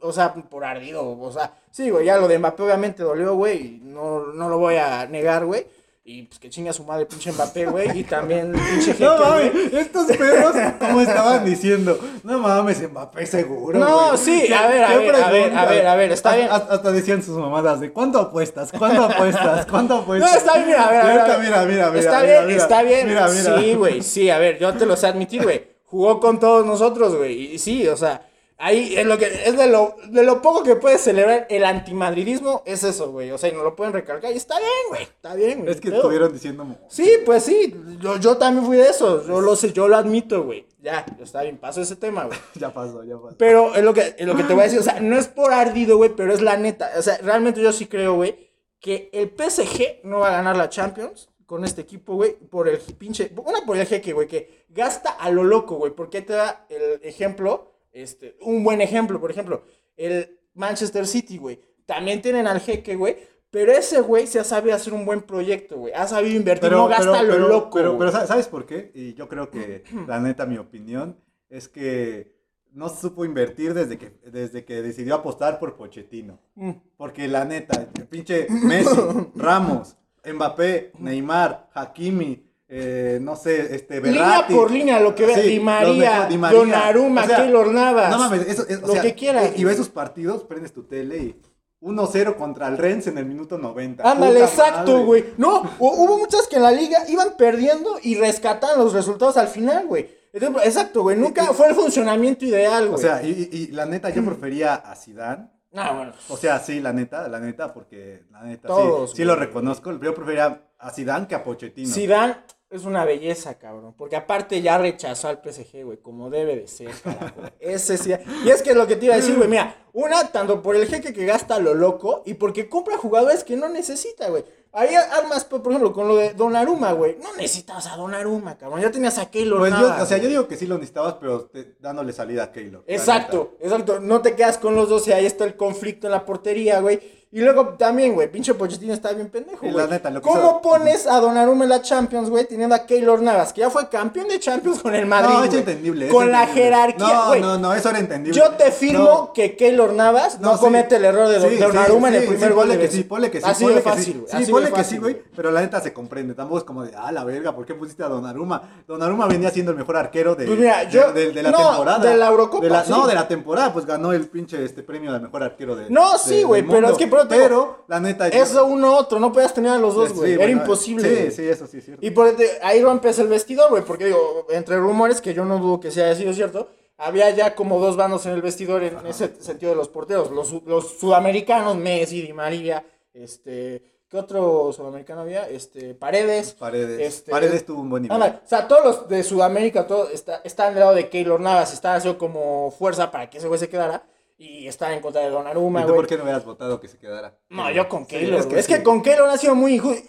o 0.02 0.12
sea, 0.12 0.34
por 0.34 0.66
ardido, 0.66 1.18
o 1.20 1.32
sea, 1.32 1.54
sí, 1.72 1.90
güey, 1.90 2.06
ya 2.06 2.18
lo 2.18 2.28
de 2.28 2.38
Mbappé 2.40 2.64
obviamente 2.64 3.04
dolió, 3.04 3.36
güey, 3.36 3.80
no, 3.84 4.28
no 4.34 4.50
lo 4.50 4.58
voy 4.58 4.76
a 4.76 5.06
negar, 5.08 5.46
güey. 5.46 5.66
Y 6.08 6.22
pues 6.22 6.38
que 6.38 6.52
chinga 6.52 6.72
su 6.72 6.84
madre 6.84 7.08
pinche 7.08 7.32
Mbappé, 7.32 7.66
güey, 7.66 8.02
y 8.02 8.04
también 8.04 8.52
pinche 8.70 8.92
jeque, 8.94 9.04
No 9.04 9.18
mames, 9.18 9.52
estos 9.74 10.06
perros, 10.16 10.56
como 10.80 11.02
estaban 11.02 11.44
diciendo, 11.44 11.98
no 12.24 12.38
mames, 12.38 12.88
Mbappé 12.92 13.26
seguro. 13.26 13.80
No, 13.80 14.10
güey. 14.10 14.18
sí, 14.20 14.44
¿Qué- 14.46 14.54
a 14.54 14.68
ver, 14.68 14.84
a 14.84 14.98
ver, 14.98 15.16
a 15.16 15.30
ver, 15.32 15.58
a 15.58 15.66
ver, 15.66 15.88
a 15.88 15.96
ver, 15.96 16.12
está 16.12 16.36
bien. 16.36 16.48
Hasta, 16.52 16.76
hasta 16.76 16.92
decían 16.92 17.24
sus 17.24 17.36
mamadas 17.40 17.80
de 17.80 17.92
¿cuánto 17.92 18.20
apuestas? 18.20 18.72
¿Cuánto 18.78 19.04
apuestas? 19.04 19.66
¿Cuánto 19.66 19.96
apuestas? 20.02 20.32
No, 20.32 20.38
está 20.38 20.54
bien, 20.58 20.68
mira, 20.68 20.84
a 20.88 20.92
ver, 20.92 21.02
a 21.02 21.06
ver, 21.08 21.16
ver. 21.18 21.40
Mira, 21.40 21.66
mira, 21.66 21.90
mira. 21.90 22.00
Está 22.00 22.22
mira, 22.22 22.32
bien, 22.34 22.48
mira, 22.50 22.58
está 22.62 22.84
bien. 22.84 23.08
Mira, 23.08 23.28
mira. 23.28 23.60
Sí, 23.60 23.74
güey, 23.74 24.04
sí, 24.04 24.30
a 24.30 24.38
ver, 24.38 24.60
yo 24.60 24.74
te 24.76 24.86
lo 24.86 24.96
sé 24.96 25.08
admitir, 25.08 25.42
güey. 25.42 25.74
Jugó 25.86 26.20
con 26.20 26.40
todos 26.40 26.68
nosotros, 26.68 27.16
güey. 27.16 27.56
Y 27.56 27.58
sí, 27.58 27.88
o 27.88 27.98
sea, 27.98 28.25
ahí 28.58 28.96
es 28.96 29.06
lo 29.06 29.18
que 29.18 29.26
es 29.28 29.58
de 29.58 29.68
lo, 29.68 29.96
de 30.10 30.24
lo 30.24 30.42
poco 30.42 30.64
que 30.64 30.76
puedes 30.76 31.02
celebrar 31.02 31.46
el 31.50 31.66
antimadridismo, 31.66 32.64
es 32.66 32.84
eso, 32.84 33.12
güey. 33.12 33.32
O 33.32 33.38
sea, 33.38 33.50
y 33.50 33.54
nos 33.54 33.64
lo 33.64 33.76
pueden 33.76 33.94
recalcar. 33.94 34.32
Y 34.32 34.38
está 34.38 34.58
bien, 34.58 34.72
güey. 34.90 35.04
Está 35.04 35.36
bien, 35.36 35.60
güey. 35.60 35.72
Es 35.72 35.82
que 35.82 35.90
Pero- 35.90 35.98
estuvieron 36.02 36.34
diciendo. 36.34 36.66
Sí, 36.88 37.10
pues 37.26 37.44
sí. 37.44 37.76
Yo, 38.00 38.18
yo 38.18 38.38
también 38.38 38.66
fui 38.66 38.78
de 38.78 38.90
esos. 38.90 39.28
Yo 39.28 39.42
lo 39.42 39.56
sé, 39.56 39.74
yo 39.74 39.88
lo 39.88 39.98
admito, 39.98 40.44
güey. 40.44 40.66
Ya, 40.82 41.06
está 41.20 41.42
bien, 41.42 41.58
paso 41.58 41.82
ese 41.82 41.96
tema, 41.96 42.26
güey. 42.26 42.38
Ya 42.56 42.74
pasó, 42.74 43.04
ya 43.04 43.16
pasó. 43.18 43.36
Pero 43.38 43.74
es 43.76 43.84
lo 43.84 43.94
que, 43.94 44.16
es 44.18 44.28
lo 44.28 44.36
que 44.36 44.44
te 44.44 44.54
voy 44.54 44.62
a 44.62 44.66
decir, 44.66 44.80
o 44.80 44.84
sea, 44.84 45.00
no 45.00 45.18
es 45.18 45.28
por 45.28 45.52
ardido, 45.52 45.98
güey, 45.98 46.12
pero 46.16 46.34
es 46.34 46.42
la 46.42 46.58
neta. 46.58 46.92
O 46.98 47.02
sea, 47.02 47.18
realmente 47.18 47.62
yo 47.62 47.72
sí 47.74 47.88
creo, 47.88 48.16
güey, 48.16 48.52
que 48.80 49.10
el 49.14 49.30
PSG 49.36 50.02
no 50.04 50.20
va 50.20 50.30
a 50.30 50.32
ganar 50.38 50.56
la 50.56 50.70
Champions 50.70 51.30
con 51.48 51.64
este 51.66 51.82
equipo, 51.82 52.16
güey, 52.16 52.36
por 52.36 52.68
el 52.68 52.78
pinche. 52.78 53.32
Una 53.36 53.66
por 53.66 53.78
el 53.78 53.86
jeque, 53.88 54.14
güey, 54.14 54.28
que 54.28 54.66
gasta 54.70 55.10
a 55.10 55.30
lo 55.32 55.44
loco, 55.44 55.76
güey, 55.76 55.92
porque 55.92 56.22
te 56.22 56.34
da 56.34 56.66
el 56.70 57.00
ejemplo, 57.04 57.72
este, 57.96 58.36
un 58.42 58.64
buen 58.64 58.82
ejemplo, 58.82 59.20
por 59.20 59.32
ejemplo, 59.32 59.64
el 59.96 60.40
Manchester 60.54 61.08
City, 61.08 61.38
güey. 61.38 61.60
También 61.86 62.22
tienen 62.22 62.46
al 62.46 62.60
jeque, 62.60 62.96
güey. 62.96 63.16
Pero 63.50 63.72
ese 63.72 64.02
güey 64.02 64.28
se 64.28 64.38
ha 64.40 64.44
sabido 64.44 64.76
hacer 64.76 64.92
un 64.94 65.06
buen 65.06 65.22
proyecto, 65.22 65.78
güey. 65.78 65.94
Ha 65.94 66.08
sabido 66.08 66.36
invertir, 66.36 66.72
no 66.72 66.88
gasta 66.88 67.20
a 67.20 67.24
lo 67.24 67.32
pero, 67.34 67.48
loco. 67.48 67.78
Pero, 67.78 67.98
pero, 67.98 68.12
¿sabes- 68.12 68.28
¿sabes 68.28 68.48
por 68.50 68.66
qué? 68.66 68.92
Y 68.94 69.14
yo 69.14 69.30
creo 69.30 69.50
que, 69.50 69.84
la 70.08 70.20
neta, 70.20 70.46
mi 70.46 70.58
opinión 70.58 71.18
es 71.50 71.70
que 71.70 72.36
no 72.74 72.90
supo 72.90 73.24
invertir 73.24 73.74
desde 73.74 73.98
que, 73.98 74.12
desde 74.30 74.66
que 74.66 74.82
decidió 74.82 75.16
apostar 75.16 75.58
por 75.58 75.78
Pochettino. 75.78 76.38
Mm. 76.56 76.72
Porque 76.98 77.30
la 77.30 77.46
neta, 77.46 77.88
el 77.98 78.08
pinche 78.08 78.48
Messi, 78.50 78.90
Ramos, 79.36 79.96
Mbappé, 80.26 80.92
Neymar, 81.00 81.70
Hakimi, 81.74 82.45
eh, 82.78 83.20
no 83.22 83.38
sé, 83.38 83.74
este, 83.74 84.02
Línea 84.02 84.22
Berratti. 84.22 84.54
por 84.54 84.70
línea, 84.70 85.00
lo 85.00 85.16
que 85.16 85.26
vea, 85.26 85.38
Sí, 85.40 85.48
Di 85.48 85.60
María, 85.62 86.26
Di 86.30 86.38
María. 86.38 86.60
Donnarumma, 86.60 87.24
O 87.24 87.28
sea, 87.28 87.38
Keylor 87.38 87.68
Navas. 87.72 88.10
No 88.12 88.18
mames, 88.20 88.48
eso, 88.50 88.66
es- 88.68 88.82
Lo 88.82 88.88
sea, 88.90 89.02
que 89.02 89.16
quieras, 89.16 89.52
Y, 89.56 89.64
ves 89.64 89.78
sus 89.78 89.88
partidos, 89.88 90.44
prendes 90.44 90.74
tu 90.74 90.84
tele 90.84 91.18
y 91.18 91.36
1-0 91.80 92.36
contra 92.36 92.68
el 92.68 92.78
Rennes 92.78 93.08
en 93.08 93.18
el 93.18 93.26
minuto 93.26 93.58
90. 93.58 94.10
Ándale, 94.10 94.42
exacto, 94.42 95.06
güey. 95.06 95.24
No, 95.38 95.64
hu- 95.64 95.70
hubo 95.80 96.18
muchas 96.18 96.48
que 96.48 96.58
en 96.58 96.64
la 96.64 96.72
liga 96.72 97.00
iban 97.08 97.38
perdiendo 97.38 97.98
y 98.02 98.16
rescataban 98.16 98.78
los 98.80 98.92
resultados 98.92 99.38
al 99.38 99.48
final, 99.48 99.88
güey. 99.88 100.10
Exacto, 100.34 101.04
güey. 101.04 101.16
Nunca 101.16 101.46
fue 101.54 101.70
el 101.70 101.76
funcionamiento 101.76 102.44
ideal, 102.44 102.88
güey. 102.90 102.96
O 102.96 102.98
sea, 102.98 103.24
y, 103.24 103.68
la 103.72 103.86
neta, 103.86 104.10
yo 104.10 104.26
prefería 104.26 104.74
a 104.76 104.94
Zidane. 104.96 105.48
ah, 105.76 105.94
bueno. 105.96 106.12
O 106.28 106.36
sea, 106.36 106.60
sí, 106.60 106.82
la 106.82 106.92
neta, 106.92 107.28
la 107.30 107.40
neta, 107.40 107.74
porque 107.74 108.24
la 108.32 108.44
neta, 108.44 108.68
Todos, 108.68 109.12
sí, 109.12 109.18
sí 109.18 109.24
lo 109.24 109.36
reconozco. 109.38 109.92
Yo 109.98 110.14
prefería 110.14 110.62
a 110.78 110.92
Zidane 110.92 111.28
que 111.28 111.36
a 111.36 111.44
Pochettino. 111.44 111.94
Zidane 111.94 112.36
es 112.70 112.84
una 112.86 113.06
belleza, 113.06 113.58
cabrón. 113.58 113.94
Porque 113.98 114.16
aparte 114.16 114.62
ya 114.62 114.78
rechazó 114.78 115.28
al 115.30 115.42
PSG, 115.44 115.84
güey, 115.84 115.98
como 116.00 116.30
debe 116.30 116.56
de 116.56 116.68
ser, 116.68 116.92
carajo. 117.04 117.42
Ese 117.60 117.98
sí. 117.98 118.14
Y 118.44 118.50
es 118.50 118.62
que 118.62 118.72
es 118.72 118.76
lo 118.76 118.88
que 118.88 118.96
te 118.96 119.06
iba 119.06 119.14
a 119.14 119.18
decir, 119.18 119.36
güey. 119.36 119.48
Mira, 119.48 119.76
una, 119.94 120.32
tanto 120.32 120.62
por 120.62 120.76
el 120.76 120.88
jeque 120.88 121.14
que 121.14 121.26
gasta 121.26 121.60
lo 121.60 121.74
loco 121.74 122.24
y 122.26 122.34
porque 122.34 122.68
compra 122.68 122.98
jugadores 122.98 123.44
que 123.44 123.56
no 123.56 123.70
necesita, 123.70 124.30
güey. 124.30 124.44
Ahí 124.78 124.94
armas, 124.94 125.46
por 125.46 125.62
ejemplo, 125.66 125.94
con 125.94 126.06
lo 126.10 126.18
de 126.18 126.34
Donnarumma, 126.34 126.92
güey. 126.92 127.18
No 127.24 127.34
necesitas 127.38 127.88
a 127.88 127.96
Donnarumma, 127.96 128.58
cabrón. 128.58 128.82
Ya 128.82 128.92
tenías 128.92 129.18
a 129.20 129.32
Keylor 129.32 129.60
Pues 129.60 129.72
yo, 129.72 129.80
Navas, 129.80 130.02
o 130.02 130.06
sea, 130.06 130.18
yo 130.18 130.28
digo 130.28 130.50
que 130.50 130.58
sí 130.58 130.68
lo 130.68 130.76
necesitabas, 130.76 131.14
pero 131.14 131.46
te- 131.46 131.76
dándole 131.80 132.12
salida 132.12 132.44
a 132.44 132.52
Keylor. 132.52 132.84
Exacto, 132.88 133.56
exacto. 133.62 134.02
No 134.02 134.22
te 134.22 134.36
quedas 134.36 134.58
con 134.58 134.76
los 134.76 134.90
dos 134.90 135.08
y 135.08 135.14
ahí 135.14 135.26
está 135.26 135.46
el 135.46 135.56
conflicto 135.56 136.08
en 136.08 136.12
la 136.12 136.26
portería, 136.26 136.82
güey. 136.82 137.15
Y 137.32 137.42
luego 137.42 137.70
también, 137.78 138.14
güey, 138.14 138.32
pinche 138.32 138.54
Pochettino 138.54 138.94
está 138.94 139.12
bien 139.12 139.28
pendejo, 139.28 139.68
güey. 139.70 139.86
¿Cómo 140.22 140.62
pones 140.62 141.06
a 141.06 141.20
Donnarumma 141.20 141.66
en 141.66 141.70
la 141.70 141.82
Champions, 141.82 142.30
güey, 142.30 142.46
teniendo 142.48 142.74
a 142.76 142.86
Keylor 142.86 143.22
Navas, 143.22 143.52
que 143.52 143.60
ya 143.60 143.70
fue 143.70 143.90
campeón 143.90 144.30
de 144.30 144.40
Champions 144.40 144.80
con 144.82 144.96
el 144.96 145.06
Madrid, 145.06 145.34
No, 145.34 145.44
es 145.44 145.54
entendible. 145.54 146.06
es 146.08 146.14
Con 146.14 146.32
la 146.32 146.48
jerarquía, 146.48 147.06
No, 147.14 147.28
güey. 147.28 147.42
no, 147.42 147.58
no, 147.58 147.74
eso 147.74 147.90
era 147.90 148.00
entendible. 148.00 148.40
Yo 148.40 148.52
te 148.52 148.72
firmo 148.72 149.04
No. 149.04 149.34
que 149.34 149.58
Keylor 149.58 149.92
Navas 149.92 150.40
no, 150.40 150.54
sí. 150.54 150.60
comete 150.62 150.96
el 150.96 151.04
error 151.04 151.28
de 151.28 151.42
Sí, 151.42 151.58
Donnarumma 151.58 152.08
sí, 152.10 152.16
en 152.16 152.22
el 152.22 152.28
primer 152.30 152.54
gol 152.54 152.68
ponle 152.70 152.80
que 152.80 152.88
sí, 152.88 153.04
ponle 153.04 153.32
que 153.32 153.42
sí, 153.42 153.46
Así 153.50 153.64
ponle 153.64 153.76
de 153.78 153.84
que 153.84 153.90
fácil, 153.90 154.04
sí. 154.14 154.20
güey. 154.32 154.46
Sí, 154.46 154.52
ponle 154.52 154.72
que 154.72 154.84
sí, 154.86 154.98
güey. 154.98 155.22
Pero 155.36 155.52
la 155.52 155.60
neta 155.62 155.82
se 155.82 155.92
comprende. 155.92 156.36
Tampoco 156.36 156.60
es 156.60 156.64
como 156.64 156.84
de, 156.86 156.94
ah, 156.96 157.12
la 157.12 157.26
verga, 157.26 157.54
¿por 157.54 157.66
qué 157.66 157.74
pusiste 157.74 158.02
a 158.04 158.08
Donnarumma? 158.08 158.62
Donnarumma 158.88 159.28
venía 159.28 159.50
siendo 159.52 159.72
el 159.72 159.78
mejor 159.78 159.98
arquero 159.98 160.36
de, 160.36 160.46
Pues 160.46 160.58
mira, 160.58 160.84
yo- 160.90 161.12
de, 161.12 161.32
de 161.34 161.44
la 161.44 161.52
no, 161.52 161.58
temporada. 161.58 162.10
de 162.12 162.16
la 162.18 162.28
Eurocopa. 162.28 162.84
No, 162.88 163.08
de 163.08 163.14
la 163.14 163.28
temporada, 163.28 163.74
pues 163.74 163.86
ganó 163.86 164.14
el 164.14 164.28
pinche 164.28 164.64
este 164.64 164.84
premio 164.84 165.12
de 165.12 165.20
mejor 165.20 165.44
arquero 165.44 165.76
de. 165.76 165.90
No, 165.90 166.18
sí, 166.18 166.44
güey, 166.44 166.64
pero 166.66 166.90
es 166.92 166.98
que, 166.98 167.08
pero 167.28 167.48
digo, 167.60 167.86
la 167.88 168.00
neta. 168.00 168.28
yo- 168.30 168.42
Eso 168.44 168.66
uno 168.66 168.98
otro, 168.98 169.20
no 169.20 169.32
podías 169.32 169.54
tener 169.54 169.72
a 169.72 169.78
los 169.78 169.96
dos, 169.96 170.10
Sí, 170.10 170.16
güey. 170.16 170.34
Era 170.34 170.44
bueno, 170.46 170.62
imposible. 170.62 171.32
Sí, 171.32 171.36
sí, 171.38 171.48
eso 171.48 171.68
sí 171.68 171.78
es 171.80 171.86
cierto. 171.86 172.06
Y 172.06 172.12
por 172.12 172.36
ahí 172.62 172.82
rompes 172.84 173.18
el 173.20 173.28
vestidor, 173.28 173.70
güey, 173.70 173.84
porque 173.84 174.06
digo, 174.06 174.46
entre 174.50 174.78
rumores, 174.78 175.22
que 175.22 175.34
yo 175.34 175.46
no 175.46 175.58
dudo 175.60 175.80
que 175.80 175.92
sea 175.92 176.14
sido 176.16 176.34
cierto, 176.34 176.70
había 176.98 177.30
ya 177.32 177.56
como 177.56 177.80
dos 177.80 177.98
bandos 177.98 178.26
en 178.26 178.34
el 178.34 178.42
vestidor 178.42 178.84
en 178.84 179.06
ese 179.08 179.34
sentido 179.40 179.72
de 179.72 179.76
los 179.78 179.90
porteros. 179.90 180.32
Los, 180.32 180.48
su- 180.50 180.64
los 180.66 180.98
sudamericanos, 181.00 181.76
Messi, 181.76 182.22
Di 182.22 182.32
María, 182.34 182.86
este, 183.14 183.84
¿qué 184.10 184.18
otro 184.18 184.72
sudamericano 184.72 185.22
había? 185.22 185.48
Este, 185.50 185.94
Paredes. 185.94 186.54
Paredes. 186.54 187.00
este, 187.02 187.32
Paredes 187.32 187.66
tuvo 187.66 187.82
un 187.82 187.90
buen 187.90 188.04
nivel. 188.04 188.16
Ándale, 188.16 188.40
o 188.46 188.48
sea, 188.48 188.68
todos 188.68 188.84
los 188.86 189.10
de 189.10 189.24
Sudamérica, 189.24 189.88
todos 189.88 190.12
está, 190.12 190.42
están 190.44 190.74
del 190.74 190.82
lado 190.82 190.96
de 190.96 191.10
Keylor 191.10 191.40
Navas, 191.40 191.74
están 191.74 191.96
haciendo 191.98 192.18
como 192.18 192.72
fuerza 192.72 193.12
para 193.12 193.30
que 193.30 193.40
ese 193.40 193.48
güey 193.48 193.60
se 193.60 193.70
quedara. 193.70 194.04
Y 194.38 194.68
estar 194.68 194.92
en 194.92 195.00
contra 195.00 195.22
de 195.22 195.30
Donnarumma, 195.30 195.80
¿Y 195.80 195.84
tú 195.84 195.90
güey. 195.90 196.00
por 196.00 196.08
qué 196.08 196.18
no 196.18 196.24
hubieras 196.24 196.44
votado 196.44 196.82
que 196.82 196.88
se 196.88 196.98
quedara? 196.98 197.38
No, 197.50 197.72
yo 197.72 197.88
con 197.88 198.02
Sí, 198.02 198.18
Keylor, 198.18 198.40
es 198.40 198.46
que 198.46 198.60
Es 198.60 198.68
con 198.84 198.98
Sí, 198.98 199.04
Keylor, 199.04 199.04
que 199.04 199.18
con 199.22 199.30
ha 199.30 199.38
sido 199.38 199.56
muy 199.56 199.76
injusto. 199.76 200.04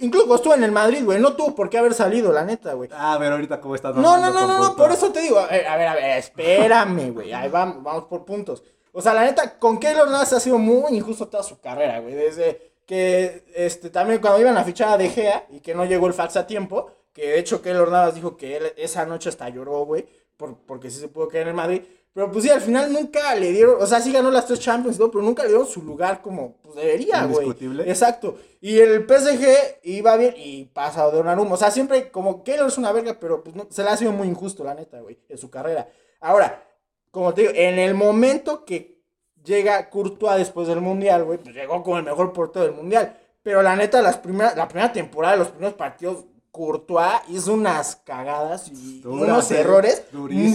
Incluso 0.00 0.34
estuvo 0.34 0.54
en 0.54 0.64
el 0.64 0.72
Madrid, 0.72 1.04
güey, 1.04 1.20
no 1.20 1.34
tuvo 1.36 1.54
por 1.54 1.70
qué 1.70 1.78
haber 1.78 1.94
salido, 1.94 2.32
la 2.32 2.44
neta, 2.44 2.74
güey. 2.74 2.90
Ah, 2.92 3.14
a 3.14 3.18
ver, 3.18 3.32
ahorita 3.32 3.60
cómo 3.60 3.74
estás 3.74 3.94
No, 3.94 4.18
no, 4.18 4.32
no, 4.32 4.46
no, 4.46 4.58
no, 4.58 4.76
por 4.76 4.90
eso 4.90 5.12
te 5.12 5.20
digo, 5.20 5.38
a 5.38 5.46
ver, 5.46 5.66
a 5.66 5.76
ver, 5.76 5.88
a 5.88 5.94
ver, 5.94 6.18
espérame, 6.18 7.12
güey, 7.12 7.32
ahí 7.32 7.48
vamos, 7.48 7.82
vamos 7.82 8.04
por 8.04 8.24
puntos. 8.24 8.62
O 8.92 9.00
sea, 9.00 9.14
la 9.14 9.24
neta, 9.24 9.58
con 9.58 9.78
Keylor 9.78 10.10
Navas 10.10 10.32
ha 10.32 10.40
sido 10.40 10.58
muy 10.58 10.94
injusto 10.96 11.28
toda 11.28 11.42
su 11.42 11.60
carrera, 11.60 12.00
güey, 12.00 12.14
desde 12.14 12.72
que, 12.84 13.44
este, 13.54 13.90
también 13.90 14.20
cuando 14.20 14.40
iban 14.40 14.56
a 14.58 14.64
fichar 14.64 14.88
a 14.88 14.98
De 14.98 15.08
Gea 15.08 15.46
y 15.50 15.60
que 15.60 15.74
no 15.74 15.84
llegó 15.84 16.08
el 16.08 16.14
fax 16.14 16.36
a 16.36 16.46
tiempo, 16.46 16.90
que 17.12 17.22
de 17.28 17.38
hecho 17.38 17.62
Keylor 17.62 17.90
Navas 17.90 18.14
dijo 18.14 18.36
que 18.36 18.56
él 18.56 18.72
esa 18.76 19.06
noche 19.06 19.28
hasta 19.28 19.48
lloró, 19.48 19.84
güey, 19.84 20.06
por, 20.36 20.58
porque 20.66 20.90
sí 20.90 20.98
se 20.98 21.08
pudo 21.08 21.28
quedar 21.28 21.42
en 21.44 21.48
el 21.50 21.54
Madrid, 21.54 21.82
pero 22.14 22.30
pues 22.30 22.44
sí, 22.44 22.50
al 22.50 22.60
final 22.60 22.92
nunca 22.92 23.34
le 23.34 23.52
dieron, 23.52 23.80
o 23.80 23.86
sea, 23.86 24.00
sí 24.00 24.12
ganó 24.12 24.30
las 24.30 24.46
tres 24.46 24.60
Champions, 24.60 24.98
¿no? 24.98 25.10
pero 25.10 25.24
nunca 25.24 25.42
le 25.42 25.48
dieron 25.48 25.66
su 25.66 25.82
lugar 25.82 26.20
como 26.20 26.58
pues, 26.62 26.76
debería, 26.76 27.24
güey. 27.24 27.50
Exacto. 27.86 28.36
Y 28.60 28.78
el 28.78 29.06
PSG 29.06 29.80
iba 29.84 30.16
bien 30.18 30.34
y 30.36 30.66
pasa 30.66 31.06
de 31.06 31.12
Donnarumma. 31.12 31.54
O 31.54 31.56
sea, 31.56 31.70
siempre 31.70 32.10
como 32.10 32.44
Keylor 32.44 32.68
es 32.68 32.76
una 32.76 32.92
verga, 32.92 33.16
pero 33.18 33.42
pues 33.42 33.56
no, 33.56 33.66
se 33.70 33.82
le 33.82 33.88
ha 33.88 33.96
sido 33.96 34.12
muy 34.12 34.28
injusto, 34.28 34.62
la 34.62 34.74
neta, 34.74 35.00
güey, 35.00 35.18
en 35.28 35.38
su 35.38 35.50
carrera. 35.50 35.88
Ahora, 36.20 36.62
como 37.10 37.32
te 37.32 37.42
digo, 37.42 37.52
en 37.54 37.78
el 37.78 37.94
momento 37.94 38.64
que 38.66 39.02
llega 39.42 39.88
Courtois 39.88 40.36
después 40.36 40.68
del 40.68 40.82
Mundial, 40.82 41.24
güey, 41.24 41.38
pues 41.38 41.54
llegó 41.54 41.82
como 41.82 41.96
el 41.96 42.04
mejor 42.04 42.34
portero 42.34 42.66
del 42.66 42.74
Mundial. 42.74 43.18
Pero 43.42 43.62
la 43.62 43.74
neta, 43.74 44.02
las 44.02 44.18
primeras, 44.18 44.54
la 44.56 44.68
primera 44.68 44.92
temporada, 44.92 45.36
los 45.36 45.48
primeros 45.48 45.74
partidos, 45.74 46.26
Courtois 46.52 47.22
hizo 47.28 47.54
unas 47.54 47.96
cagadas 47.96 48.68
y 48.68 49.02
unos 49.04 49.50
eh, 49.50 49.60
errores. 49.60 50.04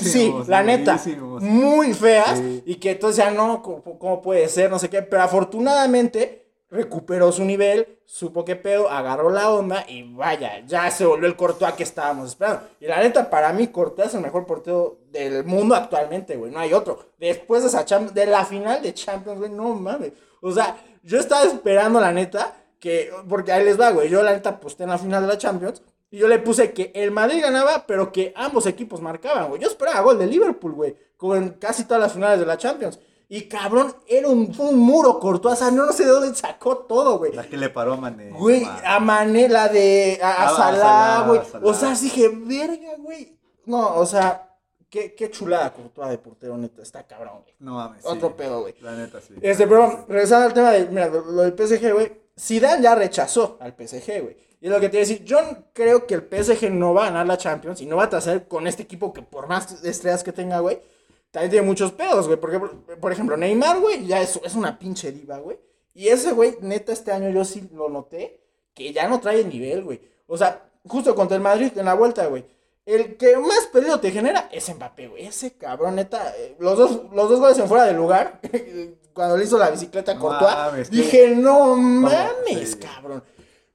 sí, 0.02 0.34
la 0.48 0.64
neta, 0.64 0.98
muy 1.42 1.94
feas. 1.94 2.38
Sí. 2.38 2.64
Y 2.66 2.76
que 2.76 2.92
entonces 2.92 3.18
ya 3.18 3.32
no, 3.32 3.62
¿cómo, 3.64 3.98
cómo 3.98 4.22
puede 4.22 4.48
ser? 4.48 4.70
No 4.70 4.78
sé 4.80 4.90
qué. 4.90 5.02
Pero 5.02 5.24
afortunadamente 5.24 6.48
recuperó 6.70 7.32
su 7.32 7.46
nivel, 7.46 8.00
supo 8.06 8.44
qué 8.44 8.56
pedo, 8.56 8.90
agarró 8.90 9.30
la 9.30 9.50
onda 9.50 9.86
y 9.88 10.14
vaya, 10.14 10.60
ya 10.66 10.92
se 10.92 11.06
volvió 11.06 11.28
el 11.28 11.36
Courtois 11.36 11.74
que 11.74 11.84
estábamos 11.84 12.30
esperando. 12.30 12.68
Y 12.80 12.88
la 12.88 13.00
neta, 13.00 13.30
para 13.30 13.54
mí, 13.54 13.68
Courtois 13.68 14.10
es 14.10 14.16
el 14.16 14.22
mejor 14.22 14.46
portero 14.46 15.00
del 15.12 15.46
mundo 15.46 15.76
actualmente, 15.76 16.36
güey. 16.36 16.52
No 16.52 16.60
hay 16.60 16.74
otro. 16.74 17.00
Después 17.18 17.64
de 17.64 17.70
esa 17.70 17.86
Champions, 17.86 18.14
de 18.14 18.26
la 18.26 18.46
final 18.46 18.82
de 18.82 18.94
Champions, 18.94 19.40
güey, 19.40 19.52
no 19.52 19.74
mames. 19.74 20.12
O 20.42 20.52
sea, 20.52 20.78
yo 21.04 21.20
estaba 21.20 21.44
esperando, 21.44 22.00
la 22.00 22.12
neta, 22.12 22.56
que, 22.80 23.12
porque 23.28 23.52
ahí 23.52 23.64
les 23.64 23.80
va, 23.80 23.92
güey. 23.92 24.10
Yo, 24.10 24.22
la 24.22 24.34
neta, 24.34 24.50
aposté 24.50 24.84
en 24.84 24.90
la 24.90 24.98
final 24.98 25.22
de 25.22 25.28
la 25.28 25.38
Champions. 25.38 25.82
Y 26.10 26.18
yo 26.20 26.28
le 26.28 26.40
puse 26.40 26.72
que 26.72 26.92
el 26.96 27.12
Madrid 27.12 27.42
ganaba, 27.42 27.86
pero 27.86 28.12
que 28.12 28.32
ambos 28.36 28.66
equipos 28.66 29.02
marcaban, 29.02 29.50
güey. 29.50 29.62
Yo 29.62 29.68
esperaba 29.68 30.02
gol 30.02 30.18
de 30.18 30.28
Liverpool, 30.28 30.74
güey. 30.74 30.96
Como 31.18 31.36
en 31.36 31.50
casi 31.52 31.84
todas 31.84 32.02
las 32.02 32.14
finales 32.14 32.40
de 32.40 32.46
la 32.46 32.58
Champions. 32.58 33.00
Y 33.30 33.50
cabrón, 33.50 33.94
era 34.08 34.30
un, 34.30 34.56
un 34.58 34.80
muro 34.80 35.20
Courtois. 35.20 35.56
O 35.56 35.58
sea, 35.58 35.70
no, 35.72 35.86
no 35.86 35.92
sé 35.92 36.06
de 36.06 36.12
dónde 36.12 36.34
sacó 36.34 36.78
todo, 36.78 37.18
güey. 37.18 37.34
La 37.34 37.44
que 37.44 37.58
le 37.58 37.70
paró 37.70 37.94
a 37.94 37.98
Mané. 37.98 38.32
Güey, 38.32 38.64
a 38.86 39.00
Mané, 39.02 39.50
la 39.50 39.68
de. 39.68 40.18
A, 40.22 40.30
a 40.30 40.34
Ah, 40.34 40.48
a 40.48 40.56
Salah, 40.56 41.28
güey. 41.28 41.42
O 41.64 41.74
sea, 41.74 41.94
dije, 41.94 42.30
verga, 42.34 42.96
güey. 43.00 43.38
No, 43.66 43.96
o 43.98 44.06
sea, 44.06 44.56
qué, 44.90 45.14
qué 45.14 45.30
chulada 45.30 45.74
Courtois 45.74 46.10
de 46.10 46.20
portero, 46.20 46.56
neta. 46.58 46.82
Está 46.82 47.06
cabrón, 47.06 47.42
güey. 47.42 47.54
No 47.60 47.74
mames. 47.74 48.02
sí. 48.02 48.08
Otro 48.10 48.34
pedo, 48.38 48.62
güey. 48.62 48.76
La 48.80 48.94
neta, 48.94 49.20
sí. 49.20 49.34
Este, 49.42 49.68
pero 49.68 50.06
regresando 50.08 50.46
al 50.46 50.54
tema 50.54 50.72
de, 50.72 50.86
mira, 50.86 51.08
lo, 51.10 51.20
lo 51.26 51.42
del 51.42 51.54
PSG, 51.54 51.92
güey. 51.92 52.14
Zidane 52.40 52.82
ya 52.82 52.96
rechazó 52.96 53.58
al 53.60 53.74
PSG, 53.74 54.22
güey. 54.22 54.47
Y 54.68 54.70
lo 54.70 54.82
que 54.82 54.90
te 54.90 54.98
iba 54.98 55.06
a 55.06 55.08
decir, 55.08 55.24
yo 55.24 55.40
creo 55.72 56.06
que 56.06 56.14
el 56.16 56.24
PSG 56.24 56.70
no 56.72 56.94
va 56.94 57.04
a 57.04 57.06
ganar 57.06 57.26
la 57.26 57.38
Champions 57.38 57.80
y 57.80 57.86
no 57.86 57.96
va 57.96 58.04
a 58.04 58.10
trascender 58.10 58.50
con 58.50 58.68
este 58.68 58.84
equipo 58.84 59.14
que 59.14 59.22
por 59.22 59.48
más 59.48 59.82
estrellas 59.86 60.26
que 60.26 60.34
tenga, 60.34 60.60
güey, 60.60 60.82
también 61.32 61.52
tiene 61.52 61.66
muchos 61.66 61.94
pedos, 61.94 62.28
güey. 62.28 62.38
Porque, 62.38 62.60
por, 62.60 63.12
ejemplo, 63.14 63.38
Neymar, 63.38 63.80
güey, 63.80 64.06
ya 64.06 64.22
es, 64.22 64.38
es 64.44 64.56
una 64.56 64.78
pinche 64.78 65.14
diva, 65.14 65.38
güey. 65.38 65.58
Y 65.94 66.10
ese, 66.10 66.34
güey, 66.34 66.58
neta, 66.60 66.92
este 66.92 67.14
año 67.14 67.30
yo 67.30 67.46
sí 67.46 67.70
lo 67.74 67.88
noté, 67.88 68.42
que 68.74 68.92
ya 68.92 69.08
no 69.08 69.22
trae 69.22 69.40
el 69.40 69.48
nivel, 69.48 69.86
güey. 69.86 70.02
O 70.28 70.38
sea, 70.38 70.70
justo 70.86 71.16
contra 71.16 71.38
el 71.38 71.44
Madrid 71.44 71.72
en 71.78 71.86
la 71.86 71.94
vuelta, 71.94 72.26
güey. 72.28 72.44
El 72.86 73.16
que 73.16 73.38
más 73.38 73.68
peligro 73.72 74.02
te 74.02 74.12
genera 74.12 74.50
es 74.52 74.68
Mbappé, 74.76 75.08
güey. 75.08 75.28
Ese 75.28 75.54
cabrón, 75.54 75.96
neta. 75.96 76.34
eh, 76.38 76.58
Los 76.60 76.78
dos, 76.78 77.02
los 77.14 77.30
dos 77.30 77.40
goles 77.40 77.58
en 77.58 77.70
fuera 77.70 77.86
de 77.86 77.94
lugar. 77.94 78.42
cuando 79.14 79.38
le 79.38 79.46
hizo 79.46 79.58
la 79.58 79.70
bicicleta 79.70 80.12
a 80.12 80.20
Courtois. 80.20 80.54
mames, 80.56 80.92
dije, 80.92 81.36
no 81.38 81.76
mames, 81.78 82.72
Sí. 82.72 82.78
cabrón. 82.80 83.24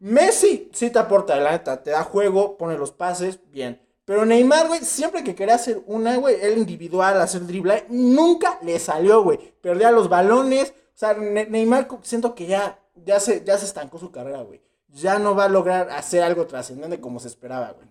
Messi 0.02 0.68
sí 0.72 0.90
te 0.90 0.98
aporta, 0.98 1.36
la 1.36 1.52
neta. 1.52 1.82
Te 1.82 1.90
da 1.92 2.02
juego, 2.02 2.56
pone 2.58 2.76
los 2.76 2.90
pases, 2.90 3.38
bien. 3.50 3.80
Pero 4.04 4.24
Neymar, 4.26 4.66
güey, 4.66 4.80
siempre 4.80 5.22
que 5.22 5.34
quería 5.36 5.54
hacer 5.54 5.80
una, 5.86 6.16
güey, 6.16 6.36
el 6.42 6.58
individual, 6.58 7.20
hacer 7.20 7.46
driblar, 7.46 7.84
nunca 7.88 8.58
le 8.62 8.80
salió, 8.80 9.22
güey. 9.22 9.38
Perdía 9.60 9.92
los 9.92 10.08
balones. 10.08 10.70
O 10.70 10.98
sea, 10.98 11.14
Ne- 11.14 11.46
Neymar 11.46 11.86
siento 12.02 12.34
que 12.34 12.46
ya, 12.46 12.80
ya, 12.96 13.20
se, 13.20 13.44
ya 13.44 13.56
se 13.58 13.64
estancó 13.66 13.98
su 13.98 14.10
carrera, 14.10 14.42
güey. 14.42 14.60
Ya 14.88 15.20
no 15.20 15.36
va 15.36 15.44
a 15.44 15.48
lograr 15.48 15.88
hacer 15.90 16.22
algo 16.24 16.46
trascendente 16.48 17.00
como 17.00 17.20
se 17.20 17.28
esperaba, 17.28 17.70
güey. 17.72 17.86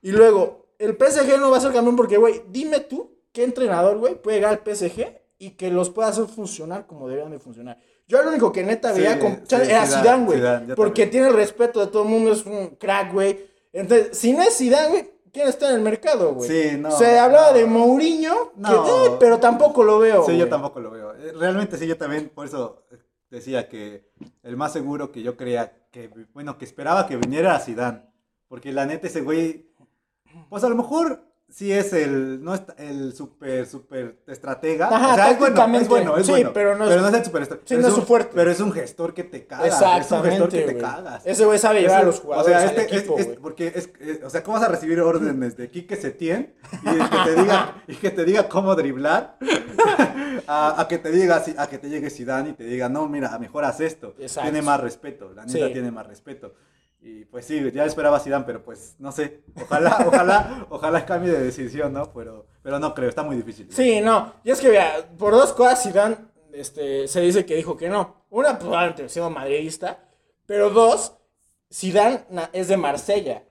Y 0.00 0.10
luego, 0.10 0.66
el 0.78 0.96
PSG 0.96 1.38
no 1.38 1.50
va 1.50 1.58
a 1.58 1.60
ser 1.60 1.72
campeón 1.72 1.96
porque, 1.96 2.16
güey, 2.16 2.42
dime 2.48 2.80
tú 2.80 3.12
qué 3.30 3.44
entrenador, 3.44 3.98
güey, 3.98 4.14
puede 4.20 4.38
llegar 4.38 4.52
al 4.54 4.74
PSG 4.76 5.21
y 5.42 5.50
que 5.56 5.72
los 5.72 5.90
pueda 5.90 6.08
hacer 6.08 6.26
funcionar 6.26 6.86
como 6.86 7.08
deberían 7.08 7.32
de 7.32 7.40
funcionar. 7.40 7.76
Yo 8.06 8.22
lo 8.22 8.30
único 8.30 8.52
que 8.52 8.62
neta 8.62 8.92
Sí, 8.94 9.00
veía 9.00 9.18
con 9.18 9.42
sí, 9.44 9.56
era 9.56 9.84
Zidane, 9.86 10.24
güey. 10.24 10.40
Porque 10.76 11.02
también. 11.02 11.10
tiene 11.10 11.28
el 11.28 11.34
respeto 11.34 11.80
de 11.80 11.86
todo 11.88 12.04
el 12.04 12.08
mundo, 12.10 12.30
es 12.30 12.46
un 12.46 12.76
crack, 12.76 13.12
güey. 13.12 13.40
Entonces, 13.72 14.16
si 14.16 14.32
no 14.32 14.42
es 14.42 14.56
Zidane, 14.56 14.88
güey, 14.90 15.10
¿quién 15.32 15.48
está 15.48 15.70
en 15.70 15.76
el 15.76 15.80
mercado, 15.82 16.34
güey? 16.34 16.48
Sí, 16.48 16.76
no, 16.78 16.92
Se 16.92 17.18
hablaba 17.18 17.50
no. 17.50 17.58
de 17.58 17.64
Mourinho, 17.66 18.52
que, 18.52 18.60
No. 18.60 19.06
eh, 19.06 19.16
pero 19.18 19.38
tampoco 19.40 19.82
lo 19.82 19.98
veo, 19.98 20.24
Sí, 20.24 20.38
yo 20.38 20.48
tampoco 20.48 20.78
lo 20.78 20.92
veo. 20.92 21.12
Eh, 21.16 21.32
Realmente 21.36 21.76
sí, 21.76 21.88
yo 21.88 21.96
también, 21.96 22.28
por 22.32 22.46
eso 22.46 22.84
decía 23.28 23.68
que 23.68 24.12
el 24.44 24.56
más 24.56 24.72
seguro 24.72 25.10
que 25.10 25.22
yo 25.22 25.36
creía 25.36 25.72
que, 25.90 26.08
bueno, 26.34 26.56
que 26.56 26.64
esperaba 26.66 27.08
que 27.08 27.16
viniera 27.16 27.56
a 27.56 27.58
Zidane. 27.58 28.02
Porque 28.46 28.70
la 28.70 28.86
neta 28.86 29.08
ese 29.08 29.22
güey, 29.22 29.66
pues 30.48 30.62
a 30.62 30.68
lo 30.68 30.76
mejor 30.76 31.24
sí 31.52 31.70
es 31.72 31.92
el, 31.92 32.42
no 32.42 32.54
es 32.54 32.62
el 32.78 33.12
super, 33.14 33.66
super 33.66 34.16
estratega. 34.26 34.88
Ajá, 34.88 35.12
o 35.12 35.14
sea, 35.14 35.30
es 35.30 35.38
bueno, 35.38 35.54
es 35.54 35.60
tácticamente, 35.60 35.88
bueno, 35.88 36.16
es 36.16 36.26
sí, 36.26 36.32
bueno. 36.32 36.50
pero 36.52 36.76
no 36.76 36.84
es- 36.90 37.14
el 37.14 37.24
super 37.24 37.44
sí, 37.64 37.76
no 37.76 37.88
es 37.88 37.94
su 37.94 38.02
fuerte. 38.02 38.32
Pero 38.34 38.50
es 38.50 38.60
un 38.60 38.72
gestor 38.72 39.12
que 39.14 39.24
te 39.24 39.46
cagas. 39.46 39.66
Exactamente, 39.66 40.06
Es 40.06 40.12
un 40.12 40.22
gestor 40.30 40.48
que 40.50 40.72
te 40.72 40.78
cagas. 40.80 41.26
Ese 41.26 41.44
güey 41.44 41.58
sabe 41.58 41.80
llevar 41.82 42.00
a 42.00 42.04
los 42.04 42.20
jugadores 42.20 42.56
o 42.56 42.58
sea, 42.58 42.68
al 42.68 42.76
este, 42.76 42.96
equipo, 42.96 43.18
es, 43.18 43.26
porque 43.40 43.72
es, 43.74 43.90
o 44.24 44.30
sea, 44.30 44.42
¿cómo 44.42 44.58
vas 44.58 44.66
a 44.66 44.70
recibir 44.70 45.00
órdenes 45.00 45.56
de 45.56 45.70
Quique 45.70 45.96
Setién 45.96 46.54
y 46.82 46.98
que 46.98 47.16
te 47.24 47.40
diga 47.42 47.82
y 47.86 47.94
que 47.96 48.10
te 48.10 48.24
diga 48.24 48.48
cómo 48.48 48.74
driblar 48.74 49.36
a, 50.46 50.80
a 50.80 50.88
que 50.88 50.98
te 50.98 51.10
diga 51.10 51.42
a 51.58 51.66
que 51.68 51.78
te 51.78 51.88
llegue 51.88 52.10
Zidane 52.10 52.50
y 52.50 52.52
te 52.54 52.64
diga, 52.64 52.88
"No, 52.88 53.08
mira, 53.08 53.38
mejor 53.38 53.64
haz 53.64 53.80
esto." 53.80 54.14
Exacto. 54.18 54.50
Tiene 54.50 54.62
más 54.62 54.80
respeto, 54.80 55.32
la 55.34 55.44
neta 55.44 55.66
Sí. 55.66 55.72
tiene 55.72 55.90
más 55.90 56.06
respeto. 56.06 56.54
Y 57.02 57.24
pues 57.24 57.44
sí, 57.44 57.70
ya 57.72 57.84
esperaba 57.84 58.20
Zidane, 58.20 58.44
pero 58.44 58.64
pues 58.64 58.94
no 58.98 59.12
sé. 59.12 59.42
Ojalá, 59.60 60.04
ojalá, 60.06 60.66
ojalá 60.70 61.04
cambie 61.04 61.32
de 61.32 61.42
decisión, 61.42 61.92
¿no? 61.92 62.12
Pero 62.12 62.46
pero 62.62 62.78
no 62.78 62.94
creo, 62.94 63.08
está 63.08 63.22
muy 63.22 63.36
difícil. 63.36 63.68
Sí, 63.70 64.00
no. 64.00 64.34
Y 64.44 64.50
es 64.50 64.60
que, 64.60 64.68
vea, 64.68 65.08
por 65.18 65.32
dos 65.32 65.52
cosas 65.52 65.82
Zidane 65.82 66.16
este, 66.52 67.08
se 67.08 67.20
dice 67.20 67.44
que 67.44 67.56
dijo 67.56 67.76
que 67.76 67.88
no. 67.88 68.24
Una, 68.30 68.58
probablemente 68.58 69.08
siendo 69.08 69.30
madridista. 69.30 69.98
Pero 70.46 70.70
dos, 70.70 71.14
Zidane 71.72 72.20
es 72.52 72.68
de 72.68 72.76
Marsella. 72.76 73.42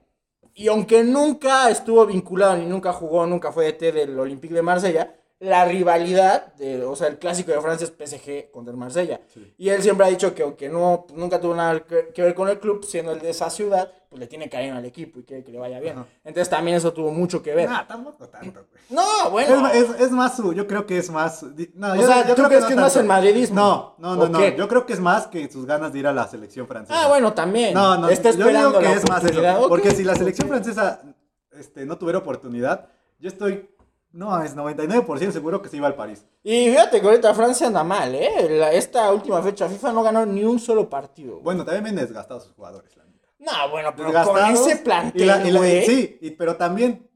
Y 0.54 0.68
aunque 0.68 1.02
nunca 1.04 1.70
estuvo 1.70 2.04
vinculado, 2.06 2.56
ni 2.56 2.66
nunca 2.66 2.92
jugó, 2.92 3.26
nunca 3.26 3.52
fue 3.52 3.72
DT 3.72 3.92
del 3.92 4.18
Olympique 4.18 4.54
de 4.54 4.62
Marsella, 4.62 5.14
la 5.42 5.64
rivalidad, 5.64 6.54
de, 6.54 6.84
o 6.84 6.94
sea, 6.94 7.08
el 7.08 7.18
clásico 7.18 7.50
de 7.50 7.60
Francia 7.60 7.84
es 7.84 7.90
PSG 7.92 8.52
contra 8.52 8.70
el 8.70 8.76
Marsella. 8.78 9.20
Sí. 9.34 9.52
Y 9.58 9.70
él 9.70 9.82
siempre 9.82 10.06
ha 10.06 10.08
dicho 10.08 10.32
que 10.36 10.44
aunque 10.44 10.68
no, 10.68 11.04
nunca 11.14 11.40
tuvo 11.40 11.56
nada 11.56 11.80
que, 11.80 12.22
ver 12.22 12.32
con 12.34 12.48
el 12.48 12.60
club, 12.60 12.84
siendo 12.84 13.10
el 13.10 13.18
de 13.18 13.30
esa 13.30 13.50
ciudad, 13.50 13.90
pues 14.08 14.20
le 14.20 14.28
tiene 14.28 14.48
cariño 14.48 14.76
al 14.76 14.84
equipo 14.84 15.18
y 15.18 15.24
quiere 15.24 15.42
que 15.42 15.50
le 15.50 15.58
vaya 15.58 15.80
bien. 15.80 15.98
Ajá. 15.98 16.06
Entonces 16.22 16.48
también 16.48 16.76
eso 16.76 16.92
tuvo 16.92 17.10
mucho 17.10 17.42
que 17.42 17.54
ver. 17.56 17.68
Nah, 17.68 17.84
tampoco 17.88 18.28
tanto, 18.28 18.66
güey. 18.70 18.82
No, 18.90 19.30
bueno. 19.30 19.66
es- 19.68 20.00
es 20.00 20.10
más 20.12 20.36
su, 20.36 20.52
yo 20.52 20.68
creo 20.68 20.86
que 20.86 20.98
es 20.98 21.10
más. 21.10 21.42
No, 21.74 21.92
O 21.92 21.96
yo, 21.96 22.06
sea, 22.06 22.22
yo 22.28 22.34
¿tú 22.36 22.42
creo 22.42 22.48
crees 22.48 22.62
no 22.62 22.68
que 22.68 22.74
es 22.74 22.80
más 22.80 22.96
el 22.96 23.06
madridismo? 23.06 23.56
No, 23.56 23.94
no, 23.98 24.14
no, 24.14 24.22
¿O 24.22 24.28
no. 24.28 24.48
Yo 24.48 24.68
creo 24.68 24.86
que 24.86 24.92
es 24.92 25.00
más 25.00 25.26
que 25.26 25.50
sus 25.50 25.66
ganas 25.66 25.92
de 25.92 25.98
ir 25.98 26.06
a 26.06 26.12
la 26.12 26.28
selección 26.28 26.68
francesa. 26.68 27.02
Ah, 27.02 27.08
bueno, 27.08 27.32
también. 27.32 27.74
No, 27.74 27.98
no, 27.98 28.08
Está 28.10 28.30
yo 28.30 28.38
esperando 28.38 28.78
digo 28.78 28.80
que 28.80 28.92
es 28.96 29.08
más 29.08 29.24
eso. 29.24 29.68
Porque 29.68 29.90
si 29.90 30.04
la 30.04 30.14
selección 30.14 30.46
francesa 30.46 31.02
este, 31.50 31.84
no 31.84 31.98
tuviera 31.98 32.18
oportunidad, 32.20 32.88
yo 33.18 33.28
estoy. 33.28 33.70
No, 34.12 34.42
es 34.42 34.54
99% 34.54 35.30
seguro 35.32 35.62
que 35.62 35.68
se 35.68 35.78
iba 35.78 35.86
al 35.86 35.94
París. 35.94 36.24
Y 36.42 36.66
fíjate 36.70 37.00
que 37.00 37.06
ahorita 37.06 37.34
Francia 37.34 37.66
anda 37.66 37.82
mal, 37.82 38.14
¿eh? 38.14 38.46
La- 38.50 38.72
esta 38.72 39.10
última 39.10 39.40
fecha 39.42 39.68
FIFA 39.68 39.92
no 39.92 40.02
ganó 40.02 40.26
ni 40.26 40.44
un 40.44 40.58
solo 40.58 40.88
partido. 40.90 41.32
güey. 41.34 41.44
Bueno, 41.44 41.64
también 41.64 41.84
vienen 41.84 42.04
desgastados 42.04 42.44
sus 42.44 42.52
jugadores, 42.54 42.94
la 42.96 43.04
neta. 43.04 43.28
No, 43.38 43.70
bueno, 43.70 43.92
pero 43.96 44.12
con 44.24 44.38
ese 44.52 44.72
y 44.72 44.84
plantel, 44.84 45.26
la- 45.26 45.46
y 45.46 45.50
la- 45.50 45.58
güey. 45.58 45.86
Sí, 45.86 46.18
y- 46.20 46.30
pero 46.32 46.56
también 46.56 47.08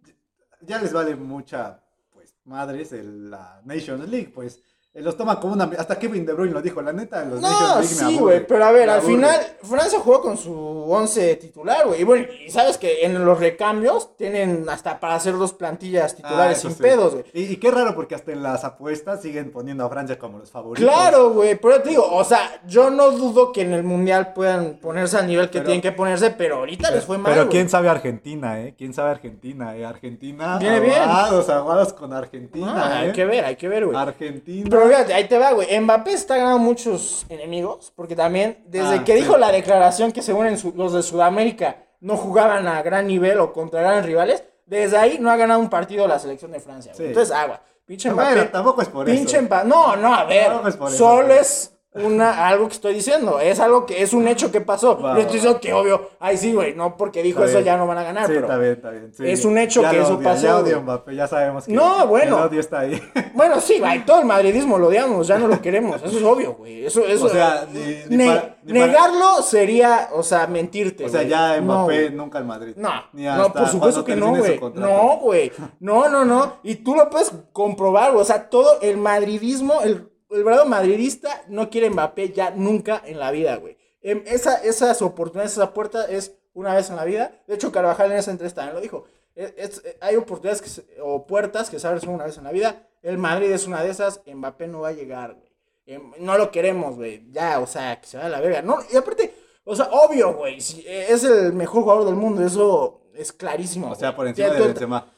ya 0.62 0.78
les 0.80 0.92
vale 0.92 1.14
mucha, 1.16 1.82
pues, 2.12 2.34
madres 2.44 2.92
el- 2.92 3.30
la 3.30 3.60
Nations 3.64 4.08
League, 4.08 4.32
pues. 4.34 4.62
Los 5.02 5.16
toma 5.16 5.38
como 5.40 5.54
una... 5.54 5.70
Hasta 5.78 5.98
Kevin 5.98 6.24
De 6.26 6.32
Bruyne 6.32 6.52
lo 6.52 6.62
dijo, 6.62 6.80
la 6.82 6.92
neta, 6.92 7.24
los 7.24 7.40
No, 7.40 7.82
sí, 7.82 8.18
güey, 8.18 8.46
pero 8.46 8.64
a 8.64 8.72
ver, 8.72 8.88
al 8.90 9.02
final 9.02 9.38
Francia 9.62 9.98
jugó 10.00 10.20
con 10.22 10.36
su 10.36 10.52
11 10.54 11.36
titular, 11.36 11.86
güey. 11.86 12.00
Y 12.00 12.04
bueno, 12.04 12.26
y 12.46 12.50
sabes 12.50 12.78
que 12.78 13.04
en 13.04 13.24
los 13.24 13.38
recambios 13.38 14.16
tienen 14.16 14.66
hasta 14.68 14.98
para 15.00 15.14
hacer 15.16 15.36
dos 15.36 15.52
plantillas 15.52 16.12
Ah, 16.12 16.16
titulares 16.16 16.58
sin 16.60 16.72
sí. 16.72 16.82
pedos, 16.82 17.12
güey. 17.14 17.24
Y, 17.32 17.42
y 17.44 17.56
qué 17.56 17.70
raro, 17.70 17.94
porque 17.94 18.14
hasta 18.14 18.32
en 18.32 18.42
las 18.42 18.64
apuestas 18.64 19.22
siguen 19.22 19.50
poniendo 19.50 19.84
a 19.84 19.88
Francia 19.88 20.18
como 20.18 20.38
los 20.38 20.50
favoritos. 20.50 20.88
Claro, 20.90 21.30
güey, 21.32 21.56
pero 21.56 21.82
te 21.82 21.90
digo, 21.90 22.06
o 22.10 22.24
sea, 22.24 22.60
yo 22.66 22.90
no 22.90 23.10
dudo 23.10 23.52
que 23.52 23.62
en 23.62 23.72
el 23.74 23.82
mundial 23.82 24.32
puedan 24.32 24.78
ponerse 24.80 25.16
al 25.18 25.26
nivel 25.26 25.46
que 25.46 25.58
Pero- 25.58 25.64
tienen 25.66 25.82
que 25.82 25.92
ponerse, 25.92 26.30
pero 26.30 26.56
ahorita 26.56 26.90
les 26.90 27.04
fue 27.04 27.18
mal. 27.18 27.32
Pero 27.32 27.48
quién 27.48 27.68
sabe 27.68 27.88
Argentina, 27.88 28.60
¿eh? 28.60 28.74
¿Quién 28.76 28.92
sabe 28.94 29.10
Argentina, 29.10 29.76
eh? 29.76 29.84
Argentina. 29.84 30.58
Viene 30.58 30.80
bien. 30.80 31.02
aguados, 31.02 31.48
aguados 31.48 31.92
con 31.92 32.12
Argentina, 32.12 32.98
hay 33.00 33.08
¿eh? 33.10 33.12
que 33.12 33.24
ver, 33.24 33.44
hay 33.44 33.56
que 33.56 33.68
ver, 33.68 33.84
güey. 33.86 33.96
Argentina. 33.96 34.66
Pero 34.70 34.85
fíjate, 34.88 35.14
ahí 35.14 35.28
te 35.28 35.38
va, 35.38 35.52
güey. 35.52 35.78
Mbappé 35.80 36.12
está 36.12 36.36
ganando 36.36 36.58
muchos 36.58 37.26
enemigos. 37.28 37.92
Porque 37.96 38.16
también, 38.16 38.62
desde 38.66 38.96
Ah, 38.98 39.04
que 39.04 39.14
sí. 39.14 39.20
dijo 39.20 39.36
la 39.38 39.52
declaración 39.52 40.12
que 40.12 40.22
según 40.22 40.46
en 40.46 40.58
su- 40.58 40.72
los 40.76 40.92
de 40.92 41.02
Sudamérica 41.02 41.84
no 42.00 42.16
jugaban 42.16 42.66
a 42.68 42.82
gran 42.82 43.06
nivel 43.06 43.40
o 43.40 43.52
contra 43.52 43.80
grandes 43.80 44.06
rivales, 44.06 44.44
desde 44.66 44.96
ahí 44.96 45.18
no 45.20 45.30
ha 45.30 45.36
ganado 45.36 45.60
un 45.60 45.70
partido 45.70 46.06
la 46.08 46.18
selección 46.18 46.50
de 46.52 46.60
Francia. 46.60 46.92
güey. 46.92 47.06
Sí. 47.06 47.08
Entonces, 47.12 47.34
agua. 47.34 47.60
Pinche 47.84 48.10
Bueno, 48.12 48.30
Mbappé. 48.32 48.48
tampoco 48.50 48.82
es 48.82 48.88
por 48.88 49.06
pinche 49.06 49.36
eso. 49.36 49.46
Mbappé. 49.46 49.68
No, 49.68 49.94
no, 49.96 50.12
a 50.14 50.24
ver. 50.24 50.46
Tampoco 50.46 50.68
es 50.68 50.76
por 50.76 50.88
eso, 50.88 50.96
solo 50.98 51.26
güey. 51.26 51.38
es 51.38 51.72
una, 52.04 52.46
algo 52.48 52.68
que 52.68 52.74
estoy 52.74 52.94
diciendo. 52.94 53.40
Es 53.40 53.60
algo 53.60 53.86
que 53.86 54.02
es 54.02 54.12
un 54.12 54.28
hecho 54.28 54.50
que 54.52 54.60
pasó. 54.60 54.98
Va, 55.00 55.14
Yo 55.14 55.20
estoy 55.20 55.24
va, 55.24 55.32
diciendo 55.32 55.60
que 55.60 55.72
obvio. 55.72 56.10
Ay, 56.20 56.36
sí, 56.36 56.52
güey. 56.52 56.74
No 56.74 56.96
porque 56.96 57.22
dijo 57.22 57.38
Está 57.40 57.50
eso 57.50 57.58
bien. 57.58 57.64
ya 57.66 57.76
no 57.76 57.86
van 57.86 57.98
a 57.98 58.02
ganar. 58.02 58.26
Sí, 58.26 58.32
pero 58.34 58.46
está 58.46 58.58
bien, 58.58 58.72
está 58.72 58.90
bien. 58.90 59.12
sí. 59.14 59.22
es 59.30 59.44
un 59.44 59.58
hecho 59.58 59.82
Ya 59.82 59.90
que 59.90 60.00
eso 60.00 60.14
odia, 60.16 60.24
pasó, 60.30 60.42
Ya 60.42 60.56
odio. 60.58 60.82
Mbappé, 60.82 61.14
ya 61.14 61.26
sabemos 61.26 61.64
que 61.66 61.72
No, 61.72 62.06
bueno. 62.06 62.38
el 62.38 62.44
odio 62.44 62.60
está 62.60 62.80
ahí. 62.80 63.00
Bueno, 63.34 63.60
sí, 63.60 63.78
güey, 63.78 64.04
todo 64.06 64.20
el 64.20 64.24
madridismo 64.26 64.78
lo 64.78 64.88
odiamos, 64.88 65.26
ya 65.26 65.38
no 65.38 65.46
lo 65.46 65.60
queremos, 65.60 65.96
eso 66.02 66.16
es 66.16 66.22
obvio, 66.24 66.54
güey. 66.54 66.86
Eso, 66.86 67.04
eso, 67.06 67.26
O 67.26 67.28
sea, 67.28 67.66
ni- 67.70 67.80
ni 68.08 68.16
ne- 68.16 68.26
para- 68.26 68.56
ni 68.64 68.72
para- 68.72 68.86
negarlo 68.86 69.42
sería, 69.42 70.08
o 70.14 70.22
sea, 70.22 70.46
mentirte. 70.46 71.04
O 71.04 71.08
sea, 71.08 71.20
güey. 71.20 71.30
ya 71.30 71.60
No, 71.60 71.82
Mbappé 71.82 72.02
güey. 72.06 72.10
nunca 72.16 72.38
al 72.38 72.44
Madrid. 72.46 72.74
No, 72.76 72.90
Ni 73.12 73.24
no, 73.24 73.32
hasta 73.32 73.52
por 73.60 73.68
supuesto 73.68 74.04
que 74.04 74.16
no, 74.16 74.34
güey. 74.34 74.58
No, 74.74 75.18
güey. 75.20 75.52
No, 75.80 76.08
no, 76.08 76.24
no. 76.24 76.54
Y 76.62 76.76
tú 76.76 76.94
lo 76.94 77.10
puedes 77.10 77.30
comprobar, 77.52 78.12
güey. 78.12 78.22
O 78.22 78.24
sea, 78.24 78.48
todo 78.48 78.80
el 78.80 78.96
madridismo, 78.96 79.82
el, 79.82 80.08
el 80.30 80.44
verdadero 80.44 80.68
madridista 80.68 81.42
no 81.48 81.70
quiere 81.70 81.90
Mbappé 81.90 82.30
ya 82.32 82.50
nunca 82.50 83.02
en 83.04 83.18
la 83.18 83.30
vida, 83.30 83.56
güey. 83.56 83.76
Em, 84.02 84.22
Esa, 84.26 84.56
esas 84.62 85.02
oportunidades, 85.02 85.52
esa 85.52 85.72
puerta 85.74 86.06
es 86.06 86.32
una 86.54 86.74
vez 86.74 86.90
en 86.90 86.96
la 86.96 87.04
vida. 87.04 87.32
De 87.46 87.54
hecho, 87.54 87.72
Carvajal 87.72 88.10
en 88.12 88.18
esa 88.18 88.30
entrevista 88.30 88.60
también 88.62 88.76
lo 88.76 88.80
dijo. 88.80 89.04
Es- 89.34 89.54
es- 89.56 89.82
hay 90.00 90.16
oportunidades 90.16 90.62
que 90.62 90.68
se- 90.68 90.84
o 91.02 91.26
puertas 91.26 91.68
que 91.70 91.78
se 91.78 91.86
abren 91.86 92.08
una 92.08 92.24
vez 92.24 92.38
en 92.38 92.44
la 92.44 92.52
vida. 92.52 92.88
El 93.02 93.18
Madrid 93.18 93.50
es 93.50 93.66
una 93.66 93.82
de 93.82 93.90
esas. 93.90 94.20
Mbappé 94.26 94.66
no 94.68 94.80
va 94.80 94.88
a 94.88 94.92
llegar, 94.92 95.34
güey. 95.34 95.46
Em, 95.86 96.12
No 96.18 96.36
lo 96.38 96.50
queremos, 96.50 96.96
güey. 96.96 97.22
Ya, 97.30 97.60
o 97.60 97.66
sea, 97.66 98.00
que 98.00 98.06
se 98.06 98.16
vaya 98.16 98.28
a 98.28 98.30
la 98.30 98.40
verga. 98.40 98.62
No, 98.62 98.78
y 98.92 98.96
aparte, 98.96 99.34
o 99.64 99.76
sea, 99.76 99.88
obvio, 99.92 100.34
güey. 100.34 100.60
si 100.60 100.84
es 100.86 101.22
el 101.24 101.52
mejor 101.52 101.82
jugador 101.82 102.06
del 102.06 102.14
mundo. 102.16 102.44
Eso 102.44 103.02
es 103.14 103.32
clarísimo. 103.32 103.90
O 103.90 103.94
sea, 103.94 104.16
por 104.16 104.26
encima 104.26 104.48
Ya 104.48 104.54
de 104.54 104.58
tú- 104.60 104.64
Benzema. 104.66 105.12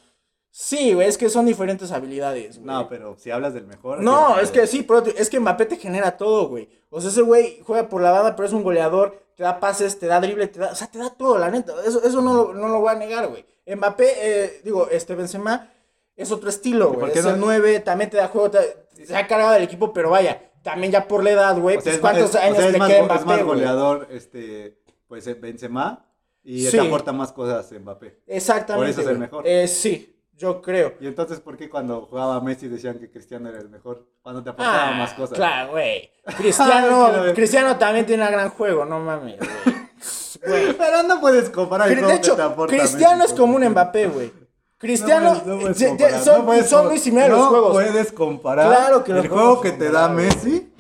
Sí, 0.50 0.92
güey, 0.94 1.06
es 1.08 1.18
que 1.18 1.28
son 1.30 1.46
diferentes 1.46 1.92
habilidades, 1.92 2.56
güey. 2.56 2.66
No, 2.66 2.88
pero 2.88 3.16
si 3.18 3.30
hablas 3.30 3.54
del 3.54 3.66
mejor. 3.66 4.00
No, 4.02 4.38
es 4.40 4.50
que 4.50 4.66
sí, 4.66 4.82
pero 4.82 5.04
es 5.04 5.28
que 5.30 5.38
Mbappé 5.38 5.66
te 5.66 5.76
genera 5.76 6.16
todo, 6.16 6.48
güey. 6.48 6.68
O 6.90 7.00
sea, 7.00 7.10
ese 7.10 7.22
güey 7.22 7.60
juega 7.64 7.88
por 7.88 8.00
la 8.02 8.10
banda, 8.10 8.34
pero 8.34 8.46
es 8.48 8.52
un 8.54 8.62
goleador, 8.62 9.22
te 9.36 9.42
da 9.44 9.60
pases, 9.60 9.98
te 9.98 10.06
da 10.06 10.20
drible, 10.20 10.48
te 10.48 10.58
da, 10.58 10.72
o 10.72 10.74
sea, 10.74 10.90
te 10.90 10.98
da 10.98 11.10
todo, 11.10 11.38
la 11.38 11.50
neta. 11.50 11.74
Eso, 11.86 12.02
eso 12.02 12.20
no, 12.22 12.34
lo, 12.34 12.54
no 12.54 12.68
lo 12.68 12.80
voy 12.80 12.90
a 12.92 12.94
negar, 12.98 13.28
güey. 13.28 13.44
Mbappé, 13.66 14.06
eh, 14.20 14.60
digo, 14.64 14.88
este 14.90 15.14
Benzema 15.14 15.70
es 16.16 16.32
otro 16.32 16.48
estilo, 16.48 16.92
güey. 16.92 17.12
Es 17.12 17.24
no- 17.24 17.30
el 17.34 17.40
9, 17.40 17.80
también 17.80 18.10
te 18.10 18.16
da 18.16 18.28
juego, 18.28 18.50
te- 18.50 18.86
se 19.06 19.14
ha 19.14 19.26
cargado 19.28 19.52
del 19.52 19.62
equipo, 19.62 19.92
pero 19.92 20.10
vaya, 20.10 20.50
también 20.62 20.90
ya 20.92 21.06
por 21.06 21.22
la 21.22 21.30
edad, 21.30 21.56
güey, 21.58 21.76
O 21.76 21.80
pues 21.80 21.98
cuántos 21.98 22.30
es- 22.30 22.34
o 22.34 22.38
años 22.38 22.56
sea, 22.56 22.66
es 22.66 22.72
le 22.72 22.78
más 22.78 22.88
queda 22.88 22.98
go- 23.00 23.04
Es 23.04 23.10
más 23.12 23.24
Mbappé, 23.24 23.42
goleador, 23.42 24.08
este, 24.10 24.78
pues 25.06 25.26
eh, 25.26 25.34
Benzema. 25.34 26.04
Y 26.42 26.64
Sí. 26.64 26.70
te 26.78 26.80
aporta 26.80 27.12
más 27.12 27.30
cosas 27.32 27.70
Mbappé. 27.70 28.22
Exactamente. 28.26 28.92
Por 28.94 29.00
eso 29.00 29.00
es 29.02 29.14
el 29.14 29.18
mejor. 29.18 29.46
Eh, 29.46 29.68
sí, 29.68 30.17
yo 30.38 30.62
creo. 30.62 30.94
Y 31.00 31.06
entonces, 31.08 31.40
¿por 31.40 31.56
qué 31.56 31.68
cuando 31.68 32.06
jugaba 32.08 32.40
Messi 32.40 32.68
decían 32.68 32.98
que 32.98 33.10
Cristiano 33.10 33.48
era 33.48 33.58
el 33.58 33.68
mejor? 33.68 34.06
Cuando 34.22 34.42
te 34.42 34.50
aportaba 34.50 34.88
Ah, 34.88 34.92
más 34.92 35.12
cosas. 35.14 35.36
Claro, 35.36 35.72
güey. 35.72 36.10
Quiero 36.24 36.36
Cristiano. 36.38 37.34
Cristiano 37.34 37.76
también 37.76 38.06
tiene 38.06 38.24
un 38.24 38.30
gran 38.32 38.50
juego, 38.50 38.84
no 38.84 39.00
mames, 39.00 39.36
güey. 39.38 40.76
Pero 40.78 41.02
no 41.02 41.20
puedes 41.20 41.50
comparar 41.50 41.90
el 41.90 42.00
De 42.00 42.14
hecho, 42.14 42.32
que 42.32 42.36
te 42.36 42.42
aporta 42.42 42.76
Cristiano 42.76 43.16
Messi 43.18 43.32
es 43.32 43.38
como 43.38 43.56
un 43.56 43.68
Mbappé, 43.68 44.06
güey. 44.06 44.32
Cristiano 44.78 45.34
No 45.34 45.58
puedes- 45.58 45.80
no 45.80 45.96
puedes 45.96 46.12
eh, 46.12 46.24
son, 46.24 46.38
no 46.38 46.46
puedes 46.46 46.68
son 46.70 46.78
com- 46.82 46.88
muy 46.90 46.98
similares 46.98 47.32
los 47.32 47.40
no 47.44 47.48
juegos. 47.50 47.72
puedes 47.72 48.12
comparar 48.12 48.66
Claro 48.68 49.02
que 49.04 49.12
los 49.12 49.24
el 49.24 49.30
juego 49.30 49.60
que 49.60 49.72
te 49.72 49.90
da. 49.90 50.08
Messi 50.08 50.72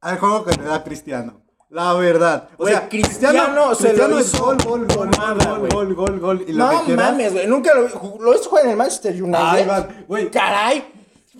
al 0.00 0.18
juego 0.18 0.44
que 0.44 0.52
te 0.56 0.62
da 0.62 0.84
Cristiano. 0.84 1.42
La 1.70 1.92
verdad. 1.94 2.48
O 2.56 2.66
sea, 2.66 2.88
Cristiano 2.88 3.74
se 3.74 3.94
lo 3.94 4.08
Cristiano 4.08 4.18
es 4.18 4.26
hizo 4.26 4.44
gol, 4.44 4.56
gol, 4.64 4.86
gol, 4.88 5.10
gol, 5.16 5.68
gol, 5.68 5.94
gol, 5.94 6.20
gol, 6.20 6.44
y 6.48 6.52
lo 6.52 6.66
No 6.72 6.84
que 6.84 6.94
mames, 6.96 7.32
güey. 7.32 7.46
Nunca 7.46 7.72
lo 7.74 7.84
vi. 7.84 7.92
Lo 8.20 8.34
hizo 8.34 8.48
jugar 8.50 8.64
en 8.64 8.70
el 8.72 8.76
Manchester 8.76 9.22
United. 9.22 10.04
Güey. 10.08 10.30
Caray. 10.30 10.84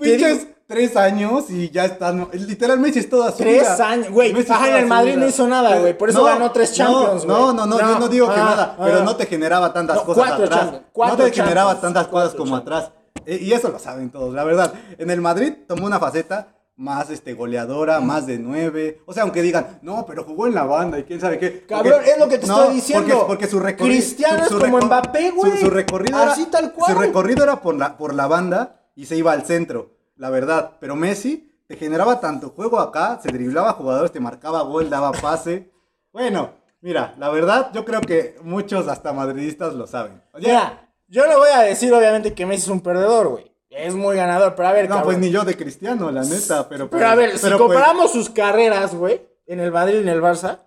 Pinches 0.00 0.46
tres 0.68 0.96
años 0.96 1.50
y 1.50 1.68
ya 1.70 1.84
están. 1.86 2.28
Literal, 2.32 2.78
Messi 2.78 3.00
es 3.00 3.10
toda 3.10 3.32
su 3.32 3.38
Tres 3.38 3.62
vida. 3.62 3.88
años, 3.88 4.10
güey. 4.10 4.32
Ajá, 4.48 4.68
en 4.68 4.76
el 4.76 4.86
Madrid 4.86 5.10
vida. 5.14 5.20
no 5.22 5.28
hizo 5.28 5.48
nada, 5.48 5.78
güey, 5.80 5.98
por 5.98 6.08
eso 6.10 6.22
ganó 6.22 6.52
tres 6.52 6.74
Champions, 6.74 7.24
No, 7.26 7.34
güey. 7.46 7.46
no, 7.56 7.66
no, 7.66 7.66
No, 7.66 7.80
yo 7.80 7.98
no 7.98 8.08
digo 8.08 8.28
que 8.28 8.40
ah, 8.40 8.44
nada, 8.44 8.76
ah. 8.78 8.82
pero 8.84 9.02
no 9.02 9.16
te 9.16 9.26
generaba 9.26 9.72
tantas 9.72 9.96
No, 9.96 10.04
cosas 10.04 10.26
cuatro 10.28 10.44
atrás. 10.46 10.80
Cuatro 10.92 11.18
no 11.18 11.24
te 11.24 11.32
generaba 11.32 11.80
tantas 11.80 12.06
cosas 12.06 12.34
como 12.34 12.54
atrás. 12.54 12.92
E- 13.26 13.38
Y 13.42 13.52
eso 13.52 13.68
lo 13.68 13.80
saben 13.80 14.10
todos, 14.10 14.32
la 14.32 14.44
verdad. 14.44 14.72
En 14.96 15.10
el 15.10 15.20
Madrid 15.20 15.54
tomó 15.66 15.86
una 15.86 15.98
faceta 15.98 16.46
más 16.80 17.10
este 17.10 17.34
goleadora, 17.34 18.00
más 18.00 18.26
de 18.26 18.38
nueve. 18.38 19.02
O 19.04 19.12
sea, 19.12 19.24
aunque 19.24 19.42
digan, 19.42 19.78
no, 19.82 20.06
pero 20.06 20.24
jugó 20.24 20.46
en 20.46 20.54
la 20.54 20.64
banda 20.64 20.98
y 20.98 21.04
quién 21.04 21.20
sabe 21.20 21.38
qué. 21.38 21.66
Cabrón, 21.66 21.92
Porque- 21.96 22.10
es 22.10 22.18
lo 22.18 22.26
que 22.28 22.38
te 22.38 22.46
estoy 22.46 22.74
diciendo. 22.74 23.06
Porque, 23.08 23.26
porque 23.26 23.46
su 23.46 23.60
recorrido. 23.60 23.94
Cristiano 23.96 24.44
como 24.48 24.78
Mbappé, 24.80 25.30
güey. 25.32 25.52
Su, 25.58 25.66
su 25.66 25.70
recorrido 25.70 26.16
Así 26.18 26.42
era, 26.42 26.50
tal 26.50 26.72
cual. 26.72 26.92
Su 26.94 26.98
recorrido 26.98 27.44
era 27.44 27.60
por 27.60 27.76
la, 27.76 27.98
por 27.98 28.14
la 28.14 28.26
banda 28.26 28.80
y 28.96 29.04
se 29.04 29.14
iba 29.16 29.32
al 29.32 29.44
centro, 29.44 29.90
la 30.16 30.30
verdad. 30.30 30.78
Pero 30.80 30.96
Messi 30.96 31.52
te 31.66 31.76
generaba 31.76 32.18
tanto 32.18 32.48
juego 32.48 32.80
acá, 32.80 33.20
se 33.22 33.30
driblaba 33.30 33.74
jugadores, 33.74 34.10
te 34.10 34.18
marcaba 34.20 34.62
gol, 34.62 34.88
daba 34.88 35.12
pase. 35.12 35.70
Bueno, 36.14 36.50
mira, 36.80 37.14
la 37.18 37.28
verdad, 37.28 37.70
yo 37.74 37.84
creo 37.84 38.00
que 38.00 38.36
muchos 38.42 38.88
hasta 38.88 39.12
madridistas 39.12 39.74
lo 39.74 39.86
saben. 39.86 40.22
Oye, 40.32 40.46
Mira, 40.48 40.88
yo 41.08 41.26
no 41.26 41.36
voy 41.36 41.50
a 41.54 41.60
decir, 41.60 41.92
obviamente, 41.92 42.32
que 42.32 42.46
Messi 42.46 42.62
es 42.62 42.68
un 42.68 42.80
perdedor, 42.80 43.28
güey. 43.28 43.49
Es 43.70 43.94
muy 43.94 44.16
ganador, 44.16 44.56
pero 44.56 44.68
a 44.68 44.72
ver, 44.72 44.88
no, 44.88 44.96
cabrón. 44.96 45.04
pues 45.04 45.18
ni 45.18 45.30
yo 45.30 45.44
de 45.44 45.56
Cristiano, 45.56 46.10
la 46.10 46.24
neta, 46.24 46.68
pero... 46.68 46.90
Pero 46.90 47.06
a 47.06 47.14
ver, 47.14 47.38
si 47.38 47.46
pues, 47.46 47.54
comparamos 47.54 48.10
sus 48.10 48.28
carreras, 48.28 48.94
güey, 48.94 49.22
en 49.46 49.60
el 49.60 49.70
Madrid 49.70 49.98
y 49.98 50.00
en 50.00 50.08
el 50.08 50.20
Barça, 50.20 50.58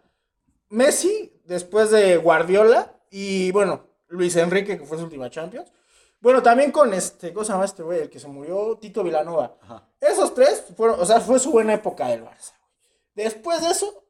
Messi, 0.69 1.33
después 1.43 1.91
de 1.91 2.15
Guardiola 2.15 2.93
y, 3.11 3.51
bueno, 3.51 3.81
Luis 4.07 4.35
Enrique, 4.37 4.77
que 4.77 4.85
fue 4.85 4.97
su 4.97 5.03
última 5.03 5.29
Champions. 5.29 5.69
Bueno, 6.21 6.41
también 6.41 6.71
con 6.71 6.93
este, 6.93 7.33
¿cómo 7.33 7.43
se 7.43 7.51
llama 7.51 7.65
este 7.65 7.83
güey? 7.83 8.03
El 8.03 8.09
que 8.09 8.19
se 8.19 8.29
murió, 8.29 8.77
Tito 8.79 9.03
Vilanova. 9.03 9.57
Ajá. 9.61 9.83
Esos 9.99 10.33
tres 10.33 10.63
fueron, 10.77 10.97
o 10.97 11.05
sea, 11.05 11.19
fue 11.19 11.37
su 11.39 11.51
buena 11.51 11.73
época 11.73 12.07
del 12.07 12.23
Barça. 12.23 12.53
güey. 12.57 13.25
Después 13.25 13.61
de 13.61 13.71
eso, 13.71 14.05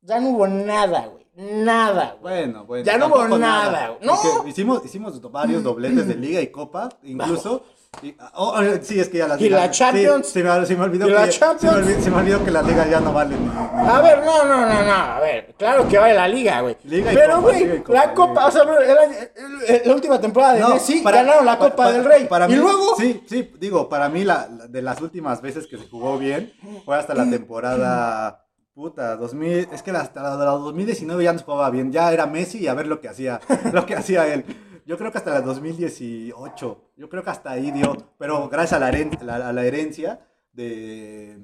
ya 0.00 0.20
no 0.20 0.30
hubo 0.30 0.46
nada, 0.46 1.06
güey. 1.06 1.26
Nada, 1.34 2.16
güey. 2.20 2.44
Bueno, 2.44 2.64
bueno. 2.64 2.84
Ya 2.84 2.96
no 2.96 3.08
hubo 3.08 3.36
nada, 3.36 3.88
güey. 3.88 4.06
No. 4.06 4.46
Hicimos, 4.46 4.84
hicimos 4.84 5.20
varios 5.32 5.64
dobletes 5.64 6.06
de 6.06 6.14
liga 6.14 6.40
y 6.40 6.46
copa, 6.46 6.88
incluso. 7.02 7.64
Y- 8.02 8.14
oh, 8.34 8.54
oh, 8.58 8.62
sí, 8.82 9.00
es 9.00 9.08
que 9.08 9.18
ya 9.18 9.26
la 9.28 9.36
Y 9.36 9.44
liga. 9.44 9.56
la 9.58 9.70
Champions. 9.70 10.26
Sí, 10.26 10.32
se, 10.34 10.42
me, 10.44 10.66
se 10.66 10.76
me 10.76 10.84
olvidó 10.84 11.06
Y 11.06 11.08
que, 11.08 11.14
la 11.14 11.20
Se 11.22 11.26
me, 11.26 11.32
Champions. 11.32 11.76
olvidó, 11.76 12.00
se 12.02 12.10
me 12.10 12.16
olvidó 12.18 12.44
que 12.44 12.50
la 12.50 12.62
liga 12.62 12.86
ya 12.88 13.00
no 13.00 13.12
vale. 13.12 13.36
ni- 13.36 13.46
ni- 13.46 13.88
A 13.88 14.00
ver, 14.02 14.24
no, 14.24 14.44
no, 14.44 14.60
no, 14.66 14.82
no, 14.84 14.92
a 14.92 15.20
ver, 15.20 15.54
claro 15.58 15.88
que 15.88 15.98
vale 15.98 16.14
la 16.14 16.28
liga, 16.28 16.60
güey. 16.60 16.76
Liga 16.84 17.12
y 17.12 17.14
Pero, 17.16 17.38
y 17.38 17.42
güey, 17.42 17.82
la 17.88 18.04
y 18.06 18.14
Copa, 18.14 18.46
o 18.46 18.50
sea, 18.50 18.62
era- 18.62 19.80
la 19.84 19.94
última 19.94 20.20
temporada 20.20 20.54
de 20.54 20.60
No, 20.60 20.68
Messi, 20.74 21.00
para- 21.00 21.18
ganaron 21.22 21.44
la 21.46 21.58
pa- 21.58 21.70
Copa 21.70 21.84
pa- 21.84 21.92
del 21.92 22.04
Rey. 22.04 22.26
Para 22.26 22.46
y 22.46 22.50
mí, 22.50 22.54
luego, 22.56 22.96
Sí, 22.96 23.22
sí, 23.28 23.50
digo, 23.58 23.88
para 23.88 24.08
mí 24.08 24.24
la, 24.24 24.48
la- 24.56 24.66
de 24.66 24.82
las 24.82 25.00
últimas 25.00 25.40
veces 25.40 25.66
que 25.66 25.78
se 25.78 25.88
jugó 25.88 26.18
bien 26.18 26.52
fue 26.84 26.96
hasta 26.96 27.14
la 27.14 27.28
temporada. 27.28 28.42
Puta, 28.74 29.16
2000, 29.16 29.68
es 29.72 29.82
que 29.82 29.90
hasta 29.90 30.22
la, 30.22 30.36
la 30.36 30.44
2019 30.50 31.24
ya 31.24 31.32
no 31.32 31.38
jugaba 31.38 31.70
bien, 31.70 31.90
ya 31.90 32.12
era 32.12 32.26
Messi 32.26 32.58
y 32.58 32.68
a 32.68 32.74
ver 32.74 32.86
lo 32.86 33.00
que 33.00 33.08
hacía, 33.08 33.40
lo 33.72 33.86
que 33.86 33.94
hacía 33.96 34.26
él. 34.26 34.44
Yo 34.86 34.96
creo 34.96 35.10
que 35.12 35.18
hasta 35.18 35.32
la 35.32 35.40
2018, 35.42 36.90
yo 36.96 37.08
creo 37.08 37.22
que 37.22 37.30
hasta 37.30 37.50
ahí 37.50 37.70
dio, 37.72 37.96
pero 38.18 38.48
gracias 38.48 38.74
a 38.74 38.78
la, 38.78 38.90
heren- 38.90 39.20
la- 39.20 39.48
a 39.48 39.52
la 39.52 39.64
herencia 39.64 40.20
de, 40.52 41.38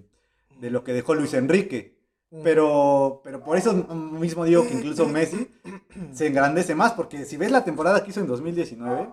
de 0.61 0.71
lo 0.71 0.85
que 0.85 0.93
dejó 0.93 1.15
Luis 1.15 1.35
Enrique. 1.35 2.01
Pero, 2.43 3.21
pero 3.23 3.45
por 3.45 3.59
eso 3.59 3.75
mismo 3.75 4.45
digo 4.47 4.63
que 4.67 4.73
incluso 4.73 5.07
Messi 5.09 5.51
se 6.15 6.29
engrandece 6.29 6.75
más, 6.75 6.93
porque 6.93 7.27
si 7.27 7.37
ves 7.37 7.51
la 7.51 7.63
temporada 7.63 8.03
que 8.03 8.11
hizo 8.11 8.21
en 8.21 8.27
2019, 8.27 9.09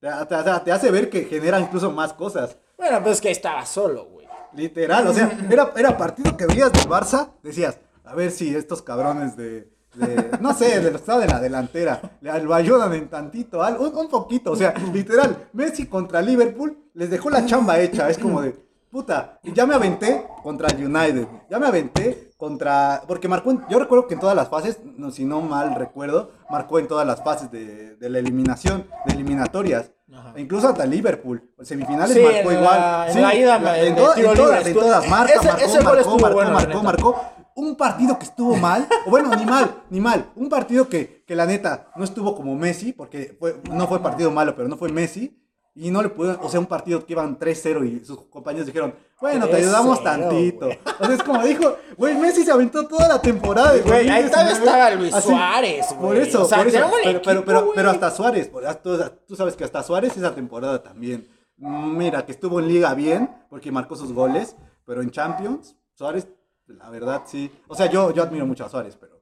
te, 0.00 0.08
te- 0.26 0.60
te 0.64 0.72
hace 0.72 0.90
ver 0.90 1.08
que 1.08 1.24
genera 1.26 1.60
incluso 1.60 1.92
más 1.92 2.12
cosas. 2.14 2.56
bueno, 2.76 3.00
pues 3.02 3.16
es 3.16 3.20
que 3.20 3.30
estaba 3.30 3.64
solo, 3.64 4.06
güey. 4.06 4.26
Literal, 4.54 5.06
o 5.06 5.12
sea, 5.14 5.38
era, 5.50 5.72
era 5.76 5.96
partido 5.96 6.36
que 6.36 6.46
veías 6.46 6.72
del 6.72 6.88
Barça, 6.88 7.32
decías, 7.44 7.78
a 8.02 8.14
ver 8.14 8.30
si 8.32 8.52
estos 8.56 8.82
cabrones 8.82 9.36
de, 9.36 9.70
no 10.40 10.54
sé, 10.54 10.80
de 10.80 10.90
los 10.90 10.90
que 10.92 10.96
estaban 10.98 11.20
de 11.22 11.28
la 11.32 11.40
delantera, 11.40 12.00
le 12.20 12.42
lo 12.42 12.54
ayudan 12.54 12.92
en 12.94 13.08
tantito, 13.08 13.60
un, 13.78 13.96
un 13.96 14.08
poquito, 14.08 14.52
o 14.52 14.56
sea, 14.56 14.74
literal, 14.92 15.48
Messi 15.52 15.86
contra 15.86 16.20
Liverpool 16.22 16.76
les 16.94 17.10
dejó 17.10 17.30
la 17.30 17.44
chamba 17.46 17.78
hecha, 17.80 18.08
es 18.10 18.18
como 18.18 18.40
de, 18.42 18.54
puta, 18.90 19.38
ya 19.42 19.66
me 19.66 19.74
aventé 19.74 20.26
contra 20.42 20.68
el 20.68 20.84
United, 20.86 21.26
ya 21.50 21.58
me 21.58 21.66
aventé 21.66 22.30
contra, 22.36 23.02
porque 23.06 23.28
marcó, 23.28 23.50
en- 23.50 23.64
yo 23.68 23.78
recuerdo 23.78 24.06
que 24.06 24.14
en 24.14 24.20
todas 24.20 24.36
las 24.36 24.48
fases, 24.48 24.78
no, 24.96 25.10
si 25.10 25.24
no 25.24 25.40
mal 25.40 25.74
recuerdo, 25.74 26.30
marcó 26.50 26.78
en 26.78 26.86
todas 26.88 27.06
las 27.06 27.22
fases 27.22 27.50
de, 27.50 27.96
de 27.96 28.10
la 28.10 28.18
eliminación, 28.20 28.86
de 29.06 29.14
eliminatorias. 29.14 29.90
Ajá. 30.10 30.32
E 30.36 30.40
incluso 30.40 30.68
hasta 30.68 30.86
Liverpool, 30.86 31.42
en 31.58 31.66
semifinales 31.66 32.16
Sí, 32.16 32.22
marcó 32.22 32.50
en 32.50 32.58
igual. 32.60 32.80
la- 32.80 33.10
en 33.10 33.22
la 33.22 33.34
ida, 33.34 33.58
la- 33.58 33.78
en 33.82 33.94
tiro 33.94 34.14
en 34.30 34.36
todas, 34.36 34.66
en 34.66 34.74
todas, 34.74 35.08
marca, 35.08 35.34
ese- 35.34 35.46
marcó, 35.48 35.64
ese 35.66 35.80
marcó, 35.82 36.18
marcó, 36.18 36.34
bueno, 36.34 36.50
marcó, 36.52 36.68
neta. 36.68 36.82
marcó. 36.82 37.22
Un 37.58 37.74
partido 37.76 38.18
que 38.18 38.24
estuvo 38.24 38.54
mal, 38.56 38.86
o 39.06 39.10
bueno, 39.10 39.34
ni 39.34 39.44
mal, 39.44 39.82
ni 39.90 40.00
mal. 40.00 40.30
Un 40.36 40.48
partido 40.48 40.88
que, 40.88 41.24
que 41.26 41.34
la 41.34 41.44
neta 41.44 41.90
no 41.96 42.04
estuvo 42.04 42.34
como 42.36 42.54
Messi, 42.54 42.92
porque 42.92 43.36
fue- 43.38 43.60
no 43.72 43.86
fue 43.88 44.00
partido 44.00 44.30
malo, 44.30 44.54
pero 44.54 44.68
no 44.68 44.76
fue 44.76 44.90
Messi. 44.90 45.34
Y 45.74 45.90
no 45.92 46.02
le 46.02 46.08
pudieron, 46.08 46.40
o 46.44 46.48
sea, 46.48 46.58
un 46.58 46.66
partido 46.66 47.06
que 47.06 47.12
iban 47.12 47.38
3-0 47.38 47.84
y 47.84 48.04
sus 48.04 48.22
compañeros 48.26 48.66
dijeron, 48.66 48.94
bueno, 49.20 49.46
te 49.48 49.56
ayudamos 49.56 50.00
3-0, 50.00 50.02
tantito. 50.02 50.66
güey. 50.66 50.78
O 51.00 51.04
sea, 51.06 51.14
es 51.14 51.22
como 51.22 51.42
dijo, 51.44 51.76
güey, 51.96 52.16
Messi 52.16 52.44
se 52.44 52.50
aventó 52.50 52.86
toda 52.88 53.06
la 53.06 53.20
temporada. 53.22 53.72
Güey, 53.84 54.08
ahí 54.08 54.22
2019. 54.24 54.30
todavía 54.30 54.52
estaba 54.58 54.90
Luis 54.90 55.14
Así, 55.14 55.28
Suárez, 55.28 55.86
Por 55.94 55.98
güey. 55.98 56.20
eso, 56.28 56.42
O 56.42 56.44
sea, 56.46 56.58
por 56.58 56.66
eso. 56.66 56.78
Pero, 56.78 56.90
pero, 57.04 57.18
equipo, 57.18 57.44
pero, 57.46 57.60
güey. 57.62 57.72
pero 57.76 57.90
hasta 57.90 58.10
Suárez, 58.10 58.48
por- 58.48 58.64
tú, 58.82 58.98
tú 59.28 59.36
sabes 59.36 59.54
que 59.54 59.62
hasta 59.64 59.82
Suárez 59.84 60.16
esa 60.16 60.34
temporada 60.34 60.82
también. 60.82 61.28
mm, 61.58 61.96
Mira, 61.96 62.24
que 62.26 62.32
estuvo 62.32 62.58
en 62.60 62.66
liga 62.68 62.92
bien, 62.94 63.30
porque 63.48 63.70
marcó 63.70 63.94
sus 63.94 64.12
goles, 64.12 64.56
pero 64.84 65.00
en 65.02 65.10
Champions, 65.12 65.76
Suárez, 65.94 66.26
la 66.68 66.90
verdad 66.90 67.22
sí. 67.26 67.50
O 67.68 67.74
sea, 67.74 67.86
yo, 67.86 68.12
yo 68.12 68.22
admiro 68.22 68.46
mucho 68.46 68.64
a 68.64 68.68
Suárez, 68.68 68.96
pero, 69.00 69.20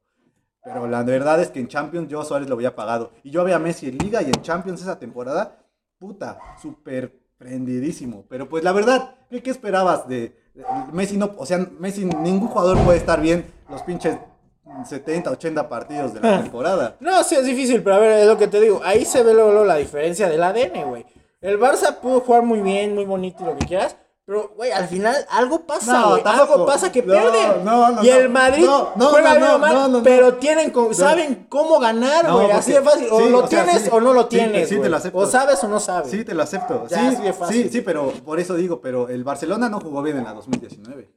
pero 0.65 0.87
la 0.87 1.03
verdad 1.03 1.41
es 1.41 1.51
que 1.51 1.61
en 1.61 1.69
Champions 1.69 2.09
yo 2.09 2.21
a 2.21 2.25
Suárez 2.25 2.49
lo 2.49 2.55
había 2.55 2.75
pagado. 2.75 3.13
Y 3.23 3.31
yo 3.31 3.41
había 3.41 3.57
a 3.57 3.61
Messi 3.61 3.89
en 3.89 3.99
liga 3.99 4.23
y 4.23 4.27
en 4.27 4.43
Champions 4.43 4.81
esa 4.83 4.99
temporada, 4.99 5.59
puta, 5.99 6.39
súper 6.61 7.19
prendidísimo. 7.39 8.25
Pero 8.29 8.49
pues 8.49 8.65
la 8.65 8.73
verdad, 8.73 9.15
¿qué, 9.31 9.43
qué 9.43 9.51
esperabas 9.51 10.09
de, 10.09 10.37
de- 10.55 10.65
Messi? 10.93 11.17
No, 11.17 11.33
o 11.39 11.47
sea, 11.47 11.59
Messi, 11.79 12.05
ningún 12.05 12.49
jugador 12.49 12.79
puede 12.85 12.99
estar 12.99 13.21
bien 13.21 13.47
los 13.69 13.83
pinches 13.83 14.19
70, 14.85 15.31
80 15.31 15.69
partidos 15.69 16.13
de 16.15 16.21
la 16.21 16.43
temporada. 16.43 16.97
No, 17.01 17.23
sí, 17.25 17.35
es 17.37 17.45
difícil, 17.47 17.83
pero 17.83 17.97
a 17.97 17.99
ver, 17.99 18.11
es 18.21 18.27
lo 18.27 18.37
que 18.37 18.49
te 18.49 18.61
digo. 18.61 18.81
Ahí 18.85 19.05
se 19.05 19.23
ve 19.23 19.33
luego, 19.33 19.51
luego 19.51 19.65
la 19.67 19.77
diferencia 19.77 20.29
del 20.29 20.43
ADN, 20.43 20.85
güey. 20.89 21.07
El 21.41 21.59
Barça 21.61 21.95
pudo 22.01 22.21
jugar 22.21 22.43
muy 22.43 22.61
bien, 22.61 22.95
muy 22.95 23.05
bonito 23.05 23.43
y 23.43 23.47
lo 23.47 23.57
que 23.57 23.67
quieras. 23.67 23.97
Pero, 24.27 24.53
güey, 24.57 24.73
al 24.73 24.89
final 24.89 25.15
algo 25.31 25.61
pasa, 25.67 26.01
No, 26.01 26.15
algo 26.17 26.67
pasa 26.67 26.91
que 26.91 27.01
No, 27.01 27.13
pierden. 27.13 27.65
no, 27.65 28.03
y 28.03 28.09
el. 28.09 28.29
Madrid 28.29 28.67
juega 28.97 29.39
no, 29.39 29.59
mal, 29.61 30.01
pero 30.03 30.35
tienen 30.35 30.73
saben 30.93 31.47
cómo 31.49 31.79
ganar, 31.79 32.29
güey. 32.33 32.51
así 32.51 32.73
de 32.73 32.83
fácil. 32.83 33.07
O 33.13 33.21
sí, 33.21 33.29
lo 33.31 33.39
o 33.45 33.47
sea, 33.47 33.65
tienes 33.65 33.83
sí. 33.85 33.89
o 33.93 34.01
no 34.01 34.13
lo 34.13 34.27
tienes, 34.27 34.69
sí, 34.69 34.75
te 34.75 34.79
güey. 34.79 34.91
lo 34.91 34.97
acepto. 34.97 35.19
O 35.19 35.27
sabes 35.27 35.63
o 35.63 35.69
no 35.69 35.79
sabes. 35.79 36.11
Sí, 36.11 36.25
te 36.25 36.35
lo 36.35 36.43
acepto. 36.43 36.89
Ya, 36.89 36.99
sí, 36.99 37.07
así 37.15 37.23
de 37.23 37.33
fácil. 37.33 37.63
sí, 37.63 37.69
sí, 37.71 37.81
pero 37.83 38.11
por 38.25 38.41
eso 38.41 38.57
digo, 38.57 38.81
pero 38.81 39.09
el 39.09 39.23
Barcelona 39.23 39.69
no 39.69 39.79
jugó 39.79 40.03
bien 40.03 40.19
en 40.19 40.25
la 40.25 40.33
2019. 40.35 41.09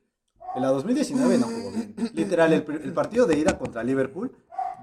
En 0.56 0.62
la 0.62 0.68
2019 0.70 1.38
no 1.40 1.48
jugó 1.48 1.72
bien. 1.72 1.96
Literal, 2.14 2.54
el, 2.54 2.82
el 2.84 2.94
partido 2.94 3.26
de 3.26 3.40
ida 3.40 3.58
contra 3.58 3.82
Liverpool, 3.84 4.32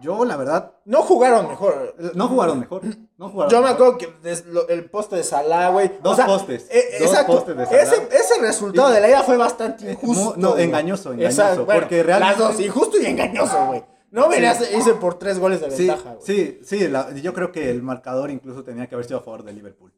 yo 0.00 0.24
la 0.24 0.36
verdad, 0.36 0.72
No 0.84 1.02
jugaron 1.02 1.48
mejor. 1.48 1.94
eh, 1.98 2.10
no 2.14 2.28
jugaron 2.28 2.60
mejor. 2.60 2.82
No 3.18 3.28
jugaron 3.30 3.50
Yo 3.50 3.62
me 3.62 3.68
acuerdo 3.70 3.98
que 3.98 4.08
des- 4.22 4.44
lo- 4.46 4.68
el 4.68 4.90
poste 4.90 5.16
de 5.16 5.24
Salah, 5.24 5.70
güey. 5.70 5.90
Dos 6.02 6.18
postes, 6.20 6.66
eh, 6.70 6.96
dos 7.00 7.08
exacto. 7.10 7.32
postes 7.32 7.56
de 7.56 7.66
Salah. 7.66 7.82
Ese, 7.82 8.08
ese 8.12 8.40
resultado 8.40 8.90
de 8.90 9.00
la 9.00 9.08
ida 9.08 9.22
fue 9.22 9.36
bastante 9.36 9.90
injusto. 9.92 10.34
no, 10.36 10.58
engañoso, 10.58 11.12
engañoso, 11.12 11.40
Exacto, 11.42 11.64
bueno, 11.64 11.80
porque 11.80 12.02
realmente- 12.02 12.40
Las 12.42 12.52
dos, 12.56 12.60
injusto 12.60 12.98
y 13.00 13.06
engañoso, 13.06 13.66
güey. 13.66 13.84
No 14.10 14.28
venías, 14.28 14.60
hice 14.72 14.94
por 14.94 15.18
tres 15.18 15.38
goles 15.38 15.60
de 15.60 15.70
Sí, 15.70 15.86
ventaja, 15.86 16.14
güey. 16.14 16.26
sí, 16.26 16.60
sí, 16.64 16.88
la- 16.88 17.12
yo 17.14 17.34
creo 17.34 17.52
que 17.52 17.70
el 17.70 17.82
marcador 17.82 18.30
incluso 18.30 18.62
tenía 18.64 18.86
que 18.88 18.94
haber 18.94 19.06
sido 19.06 19.18
a 19.18 19.22
favor 19.22 19.42
de 19.42 19.52
Liverpool. 19.52 19.92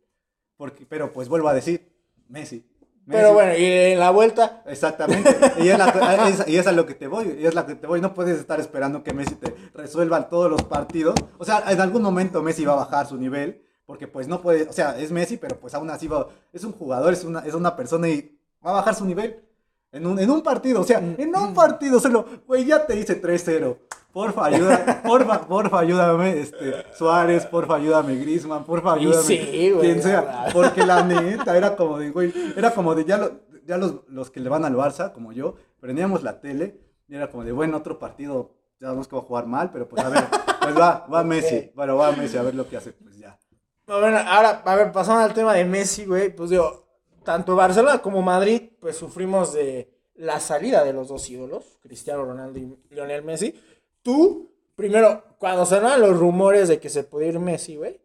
Porque, 0.57 0.87
pero 0.87 1.13
pues 1.13 1.29
vuelvo 1.29 1.49
a 1.49 1.55
decir, 1.55 1.93
Messi. 2.29 2.68
Pero 3.11 3.33
bueno, 3.33 3.57
y 3.57 3.65
en 3.65 3.99
la 3.99 4.11
vuelta, 4.11 4.63
Exactamente. 4.67 5.35
Y 5.59 5.69
es, 5.69 5.79
la- 5.79 6.29
es- 6.29 6.49
y 6.49 6.57
es 6.57 6.67
a 6.67 6.73
lo 6.73 6.85
que 6.87 6.95
te 6.95 7.07
voy. 7.07 7.37
Y 7.41 7.47
es 7.47 7.55
la 7.55 7.65
que 7.67 7.75
te 7.75 7.87
voy. 7.87 8.01
No 8.01 8.13
puedes 8.15 8.39
estar 8.39 8.61
esperando 8.61 9.03
que 9.03 9.13
Messi 9.13 9.35
te 9.37 9.55
resuelva 9.75 10.29
todos 10.29 10.51
los 10.51 10.63
partidos. 10.65 11.15
O 11.39 11.45
sea, 11.45 11.63
en 11.69 11.81
algún 11.81 12.03
momento 12.03 12.43
Messi 12.43 12.65
va 12.65 12.75
a 12.75 12.77
bajar 12.77 13.07
su 13.07 13.17
nivel. 13.17 13.63
Porque 13.87 14.07
pues 14.07 14.29
no 14.29 14.43
puede. 14.43 14.69
O 14.69 14.73
sea, 14.73 14.99
es 14.99 15.11
Messi, 15.11 15.39
pero 15.39 15.59
pues 15.59 15.73
aún 15.75 15.89
así 15.89 16.07
va. 16.09 16.29
Es 16.53 16.63
un 16.65 16.73
jugador, 16.73 17.13
es 17.15 17.25
una, 17.25 17.41
es 17.41 17.55
una 17.55 17.75
persona 17.75 18.09
y 18.09 18.39
va 18.65 18.71
a 18.71 18.75
bajar 18.75 18.95
su 18.95 19.07
nivel. 19.07 19.43
En 19.91 20.07
un, 20.07 20.19
en 20.19 20.31
un 20.31 20.43
partido. 20.43 20.83
O 20.83 20.85
sea, 20.85 20.99
en 20.99 21.35
un 21.35 21.55
partido 21.55 21.99
solo. 21.99 22.27
Güey, 22.47 22.67
ya 22.67 22.85
te 22.87 22.95
hice 22.97 23.23
3-0. 23.23 23.79
Porfa, 24.19 24.47
ayuda, 24.47 25.01
porfa, 25.07 25.47
porfa, 25.47 25.79
ayúdame, 25.79 26.41
este, 26.41 26.75
Suárez, 26.93 27.47
porfa, 27.47 27.77
ayúdame, 27.77 28.17
Griezmann, 28.17 28.65
porfa, 28.65 28.95
ayúdame, 28.95 29.23
sí, 29.23 29.71
güey, 29.71 29.81
quien 29.81 30.03
sea, 30.03 30.23
verdad. 30.23 30.49
porque 30.53 30.85
la 30.85 31.05
neta 31.05 31.57
era 31.57 31.77
como 31.77 31.99
de, 32.01 32.11
güey, 32.11 32.33
era 32.57 32.75
como 32.75 32.97
de, 32.97 33.05
ya, 33.05 33.17
lo- 33.17 33.43
ya 33.65 33.79
los, 33.79 34.01
los 34.09 34.33
que 34.33 34.41
le 34.41 34.49
van 34.49 34.65
al 34.65 34.75
Barça, 34.75 35.13
como 35.13 35.31
yo, 35.31 35.55
prendíamos 35.79 36.25
la 36.25 36.41
tele 36.41 36.81
y 37.07 37.15
era 37.15 37.31
como 37.31 37.45
de, 37.45 37.53
bueno, 37.53 37.77
otro 37.77 38.01
partido, 38.01 38.57
ya 38.81 38.89
sabemos 38.89 39.07
que 39.07 39.15
va 39.15 39.23
a 39.23 39.25
jugar 39.25 39.47
mal, 39.47 39.71
pero 39.71 39.89
pues 39.89 40.05
a 40.05 40.09
ver, 40.09 40.25
pues 40.63 40.77
va, 40.77 41.07
va 41.07 41.23
Messi, 41.23 41.71
bueno, 41.77 41.95
va 41.97 42.11
Messi 42.11 42.39
a 42.39 42.43
ver 42.43 42.57
lo 42.57 42.69
que 42.69 42.77
hace, 42.77 42.93
pues 42.95 43.17
ya. 43.19 43.39
ver, 43.87 44.17
ahora, 44.17 44.63
a 44.65 44.75
ver, 44.75 44.91
pasando 44.91 45.23
al 45.23 45.33
tema 45.33 45.55
de 45.55 45.65
Messi, 45.65 46.05
güey, 46.07 46.35
pues 46.35 46.51
digo, 46.51 46.89
tanto 47.23 47.55
Barcelona 47.55 47.99
como 48.03 48.21
Madrid, 48.23 48.63
pues 48.81 48.97
sufrimos 48.97 49.53
de 49.53 49.95
la 50.17 50.41
salida 50.41 50.83
de 50.83 50.93
los 50.93 51.07
dos 51.07 51.31
ídolos, 51.31 51.79
Cristiano 51.81 52.25
Ronaldo 52.25 52.59
y 52.59 52.77
Lionel 52.91 53.23
Messi. 53.23 53.55
Tú, 54.03 54.51
primero, 54.75 55.25
cuando 55.39 55.67
sonaron 55.67 56.01
los 56.01 56.19
rumores 56.19 56.69
de 56.69 56.79
que 56.79 56.89
se 56.89 57.05
podía 57.05 57.29
ir 57.29 57.39
Messi, 57.39 57.77
güey, 57.77 58.01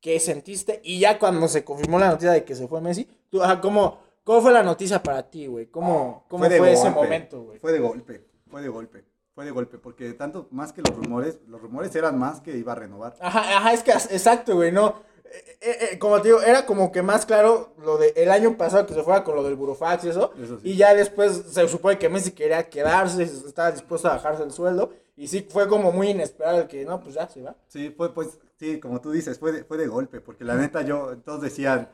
¿qué 0.00 0.20
sentiste? 0.20 0.80
Y 0.84 1.00
ya 1.00 1.18
cuando 1.18 1.48
se 1.48 1.64
confirmó 1.64 1.98
la 1.98 2.10
noticia 2.10 2.32
de 2.32 2.44
que 2.44 2.54
se 2.54 2.68
fue 2.68 2.80
Messi, 2.80 3.08
tú, 3.30 3.42
ajá, 3.42 3.60
¿cómo, 3.60 3.98
¿cómo 4.24 4.40
fue 4.40 4.52
la 4.52 4.62
noticia 4.62 5.02
para 5.02 5.28
ti, 5.28 5.46
güey? 5.46 5.66
¿Cómo, 5.66 6.24
cómo 6.28 6.44
fue, 6.44 6.72
ese 6.72 6.90
momento, 6.90 7.42
güey? 7.42 7.58
Fue 7.58 7.72
de 7.72 7.80
golpe, 7.80 8.24
fue 8.48 8.62
de 8.62 8.68
golpe, 8.68 9.04
fue 9.34 9.44
de 9.44 9.50
golpe, 9.50 9.78
porque 9.78 10.12
tanto 10.12 10.48
más 10.50 10.72
que 10.72 10.82
los 10.82 10.96
rumores, 10.96 11.38
los 11.48 11.60
rumores 11.60 11.94
eran 11.94 12.18
más 12.18 12.40
que 12.40 12.56
iba 12.56 12.72
a 12.72 12.76
renovar. 12.76 13.16
Ajá, 13.20 13.58
ajá, 13.58 13.72
es 13.72 13.82
que 13.82 13.92
exacto, 13.92 14.54
güey, 14.54 14.72
no. 14.72 14.94
Eh, 15.24 15.56
eh, 15.60 15.88
eh, 15.92 15.98
como 15.98 16.20
te 16.22 16.28
digo, 16.28 16.40
era 16.40 16.64
como 16.66 16.92
que 16.92 17.02
más 17.02 17.26
claro 17.26 17.74
lo 17.82 17.98
de 17.98 18.12
el 18.16 18.30
año 18.30 18.56
pasado 18.56 18.86
que 18.86 18.94
se 18.94 19.02
fuera 19.02 19.24
con 19.24 19.34
lo 19.34 19.42
del 19.42 19.56
Burofax 19.56 20.04
y 20.04 20.08
eso. 20.10 20.32
Eso 20.40 20.60
sí. 20.60 20.70
Y 20.70 20.76
ya 20.76 20.94
después 20.94 21.42
se 21.50 21.66
supone 21.68 21.98
que 21.98 22.08
Messi 22.08 22.30
quería 22.30 22.68
quedarse, 22.68 23.24
estaba 23.24 23.72
dispuesto 23.72 24.08
a 24.08 24.12
bajarse 24.12 24.44
el 24.44 24.52
sueldo. 24.52 24.92
Y 25.16 25.28
sí 25.28 25.46
fue 25.48 25.66
como 25.66 25.92
muy 25.92 26.08
inesperado 26.08 26.60
el 26.60 26.68
que 26.68 26.84
no, 26.84 27.00
pues 27.00 27.14
ya 27.14 27.26
se 27.26 27.42
va. 27.42 27.56
Sí, 27.68 27.90
fue, 27.90 28.12
pues, 28.12 28.38
sí, 28.56 28.78
como 28.78 29.00
tú 29.00 29.10
dices, 29.10 29.38
fue 29.38 29.50
de, 29.50 29.64
fue 29.64 29.78
de 29.78 29.86
golpe, 29.86 30.20
porque 30.20 30.44
la 30.44 30.56
neta 30.56 30.82
yo, 30.82 31.16
todos 31.18 31.40
decían, 31.40 31.88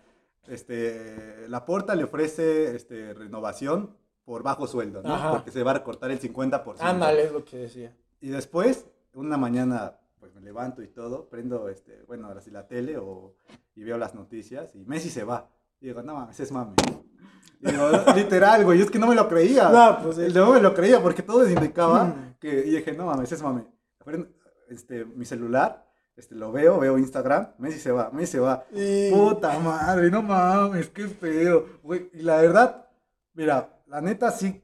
este, 0.48 1.46
la 1.48 1.64
porta 1.64 1.94
le 1.94 2.04
ofrece, 2.04 2.74
este, 2.74 3.14
renovación 3.14 3.96
por 4.24 4.42
bajo 4.42 4.66
sueldo, 4.66 5.02
¿no? 5.02 5.14
Ajá. 5.14 5.30
Porque 5.30 5.52
se 5.52 5.62
va 5.62 5.70
a 5.70 5.74
recortar 5.74 6.10
el 6.10 6.20
50%. 6.20 6.76
Ándale, 6.80 7.24
es 7.24 7.32
lo 7.32 7.44
que 7.44 7.58
decía. 7.58 7.96
Y 8.20 8.28
después, 8.28 8.86
una 9.14 9.36
mañana, 9.36 9.98
pues 10.18 10.34
me 10.34 10.40
levanto 10.40 10.82
y 10.82 10.88
todo, 10.88 11.28
prendo, 11.28 11.68
este, 11.68 12.02
bueno, 12.08 12.26
ahora 12.26 12.40
sí 12.40 12.50
la 12.50 12.66
tele 12.66 12.96
o, 12.96 13.34
y 13.76 13.84
veo 13.84 13.98
las 13.98 14.14
noticias 14.14 14.74
y 14.74 14.84
Messi 14.84 15.10
se 15.10 15.22
va. 15.22 15.48
Y 15.80 15.86
digo, 15.86 16.02
no 16.02 16.14
mames, 16.14 16.38
es 16.40 16.50
mame. 16.50 16.74
Y 17.62 17.70
digo, 17.70 17.88
literal, 18.16 18.64
güey, 18.64 18.80
es 18.82 18.90
que 18.90 18.98
no 18.98 19.06
me 19.06 19.14
lo 19.14 19.28
creía. 19.28 19.68
No, 19.70 20.02
pues, 20.02 20.16
sí. 20.16 20.26
no 20.34 20.52
me 20.52 20.60
lo 20.60 20.74
creía 20.74 21.00
porque 21.00 21.22
todo 21.22 21.48
indicaba 21.48 22.04
Mm. 22.06 22.34
que, 22.40 22.66
y 22.66 22.70
dije, 22.70 22.92
no 22.92 23.06
mames, 23.06 23.30
es 23.32 23.42
mame. 23.42 23.66
Este, 24.68 25.04
mi 25.04 25.24
celular, 25.24 25.86
este, 26.16 26.34
lo 26.34 26.50
veo, 26.50 26.78
veo 26.78 26.98
Instagram, 26.98 27.52
Messi 27.58 27.78
se 27.78 27.92
va, 27.92 28.10
Messi 28.10 28.32
se 28.32 28.40
va. 28.40 28.64
Y... 28.72 29.10
Puta 29.10 29.58
madre, 29.58 30.10
no 30.10 30.22
mames, 30.22 30.88
qué 30.88 31.06
feo. 31.08 31.66
Güey, 31.82 32.10
y 32.14 32.22
la 32.22 32.36
verdad, 32.40 32.88
mira, 33.34 33.82
la 33.86 34.00
neta 34.00 34.30
sí 34.30 34.62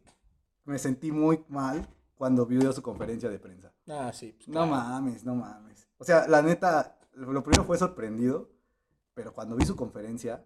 me 0.64 0.78
sentí 0.78 1.12
muy 1.12 1.44
mal 1.49 1.86
cuando 2.16 2.46
vio 2.46 2.72
su 2.72 2.82
conferencia 2.82 3.28
de 3.28 3.38
prensa. 3.38 3.72
Ah, 3.88 4.11
sí. 4.12 4.32
pues, 4.36 4.49
No 4.49 4.55
claro. 4.66 4.68
mames, 4.70 5.24
no 5.24 5.34
mames. 5.34 5.88
O 5.99 6.05
sea, 6.05 6.26
la 6.26 6.42
neta, 6.42 6.99
lo 7.14 7.42
primero 7.42 7.64
fue 7.64 7.78
sorprendido, 7.78 8.51
pero 9.14 9.32
cuando 9.32 9.57
vi 9.57 9.64
su 9.64 9.76
conferencia, 9.76 10.42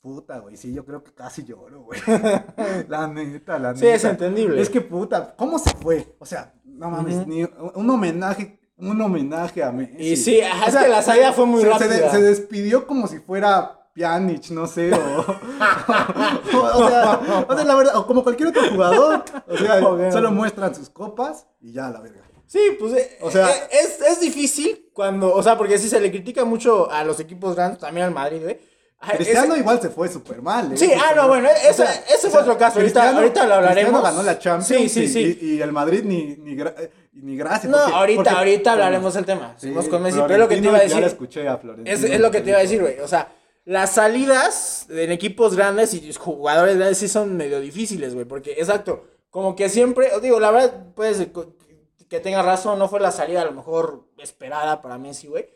puta, 0.00 0.38
güey, 0.38 0.56
sí, 0.56 0.72
yo 0.72 0.84
creo 0.84 1.02
que 1.02 1.12
casi 1.12 1.44
lloro, 1.44 1.82
güey. 1.82 2.00
La 2.88 3.06
neta, 3.08 3.58
la 3.58 3.72
neta. 3.72 3.80
Sí, 3.80 3.86
es 3.88 4.04
entendible. 4.04 4.60
Es 4.60 4.70
que 4.70 4.80
puta, 4.80 5.34
¿cómo 5.36 5.58
se 5.58 5.70
fue? 5.70 6.14
O 6.18 6.26
sea, 6.26 6.54
no 6.64 6.90
mames, 6.90 7.26
ni 7.26 7.42
un 7.74 7.90
homenaje, 7.90 8.60
un 8.76 9.00
homenaje 9.00 9.62
a 9.62 9.72
Messi. 9.72 9.96
Y 9.98 10.16
sí, 10.16 10.40
ajá, 10.40 10.66
es 10.66 10.76
que 10.76 10.88
la 10.88 11.02
salida 11.02 11.32
fue 11.32 11.46
muy 11.46 11.62
se, 11.62 11.72
se 11.78 11.88
de- 11.88 11.94
rápida. 12.00 12.10
Se, 12.12 12.22
despidió 12.22 12.86
como 12.86 13.06
si 13.08 13.18
fuera 13.18 13.88
Pjanic, 13.94 14.50
no 14.50 14.66
sé, 14.66 14.92
o, 14.92 14.96
o, 16.56 16.84
o 16.84 16.88
sea, 16.88 17.44
o 17.48 17.54
sea, 17.56 17.64
la 17.64 17.74
verdad, 17.74 17.96
o 17.96 18.06
como 18.06 18.22
cualquier 18.22 18.50
otro 18.50 18.62
jugador, 18.70 19.24
o 19.48 19.56
sea, 19.56 19.80
solo 20.12 20.30
muestran 20.30 20.74
sus 20.74 20.90
copas 20.90 21.46
y 21.60 21.72
ya, 21.72 21.88
la 21.90 22.00
verga. 22.00 22.20
Sí, 22.46 22.60
pues 22.78 22.92
eh, 22.92 23.18
O 23.22 23.30
sea- 23.30 23.50
eh, 23.50 23.68
es, 23.72 24.00
es 24.00 24.20
difícil 24.20 24.90
cuando, 24.92 25.34
o 25.34 25.42
sea, 25.42 25.58
porque 25.58 25.78
sí 25.78 25.88
se 25.88 25.98
le 26.00 26.10
critica 26.12 26.44
mucho 26.44 26.88
a 26.90 27.02
los 27.02 27.18
equipos 27.18 27.56
grandes, 27.56 27.80
también 27.80 28.06
al 28.06 28.14
Madrid, 28.14 28.40
güey. 28.42 28.60
Cristiano 28.98 29.52
ese- 29.52 29.60
igual 29.60 29.80
se 29.80 29.90
fue 29.90 30.08
súper 30.08 30.40
mal, 30.42 30.72
¿eh? 30.72 30.76
Sí, 30.76 30.90
ah, 30.94 31.12
no, 31.14 31.28
bueno, 31.28 31.48
ese- 31.68 31.84
ese 32.12 32.30
fue 32.30 32.40
otro 32.40 32.56
caso, 32.56 32.80
ahorita- 32.80 33.10
ahorita 33.10 33.46
lo 33.46 33.54
hablaremos. 33.54 33.90
Cristiano 33.92 34.02
ganó 34.02 34.22
la 34.22 34.38
Champions 34.38 34.66
Sí, 34.66 34.88
sí, 34.88 35.04
y- 35.04 35.08
sí. 35.08 35.38
Y, 35.42 35.46
y 35.56 35.62
el 35.62 35.70
Madrid 35.72 36.02
ni, 36.04 36.36
ni, 36.36 36.56
gra- 36.56 36.74
eh, 36.78 36.90
ni 37.12 37.36
gracias. 37.36 37.70
No, 37.70 37.76
porque- 37.78 37.94
ahorita, 37.94 38.22
porque- 38.22 38.36
ahorita 38.38 38.72
hablaremos 38.72 39.14
del 39.14 39.24
tema. 39.26 39.54
Sí, 39.58 39.70
con 39.90 40.02
Messi, 40.02 40.18
pero 40.22 40.32
es 40.34 40.38
lo 40.40 40.48
que 40.48 40.56
te 40.56 40.62
iba 40.66 40.74
a 40.74 40.78
Ya 40.78 40.84
decir. 40.84 41.00
la 41.00 41.06
escuché 41.06 41.46
a. 41.48 41.60
Es, 41.84 42.02
es 42.04 42.20
lo 42.20 42.30
que 42.30 42.40
te 42.40 42.50
iba 42.50 42.58
a 42.58 42.62
decir, 42.62 42.80
güey. 42.80 42.98
O 43.00 43.08
sea, 43.08 43.28
las 43.66 43.90
salidas 43.92 44.86
en 44.88 45.12
equipos 45.12 45.56
grandes 45.56 45.92
y 45.94 46.12
jugadores 46.14 46.76
grandes 46.76 46.98
sí 46.98 47.08
son 47.08 47.36
medio 47.36 47.60
difíciles, 47.60 48.14
güey. 48.14 48.24
Porque, 48.26 48.52
exacto, 48.52 49.04
como 49.30 49.54
que 49.54 49.68
siempre, 49.68 50.10
digo, 50.22 50.40
la 50.40 50.50
verdad, 50.50 50.72
puedes 50.94 51.26
que 52.08 52.20
tenga 52.20 52.40
razón, 52.42 52.78
no 52.78 52.88
fue 52.88 53.00
la 53.00 53.10
salida 53.10 53.42
a 53.42 53.44
lo 53.44 53.52
mejor 53.52 54.04
esperada 54.18 54.80
para 54.80 54.96
Messi, 54.96 55.26
güey. 55.26 55.46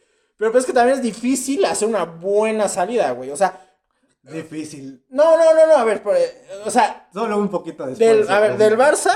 Pero 0.40 0.52
pues 0.52 0.62
es 0.62 0.66
que 0.66 0.72
también 0.72 0.96
es 0.96 1.02
difícil 1.02 1.62
hacer 1.66 1.86
una 1.86 2.04
buena 2.04 2.66
salida, 2.66 3.10
güey. 3.12 3.30
O 3.30 3.36
sea, 3.36 3.60
Difícil. 4.22 5.04
no, 5.10 5.36
no, 5.36 5.54
no, 5.54 5.66
no, 5.66 5.74
a 5.76 5.84
ver, 5.84 6.02
pues, 6.02 6.34
o 6.64 6.70
sea, 6.70 7.08
Solo 7.12 7.36
un 7.38 7.48
poquito 7.50 7.86
después. 7.86 8.26
del, 8.26 8.30
a 8.30 8.40
ver, 8.40 8.56
de- 8.56 8.64
del 8.70 8.78
Barça, 8.78 9.10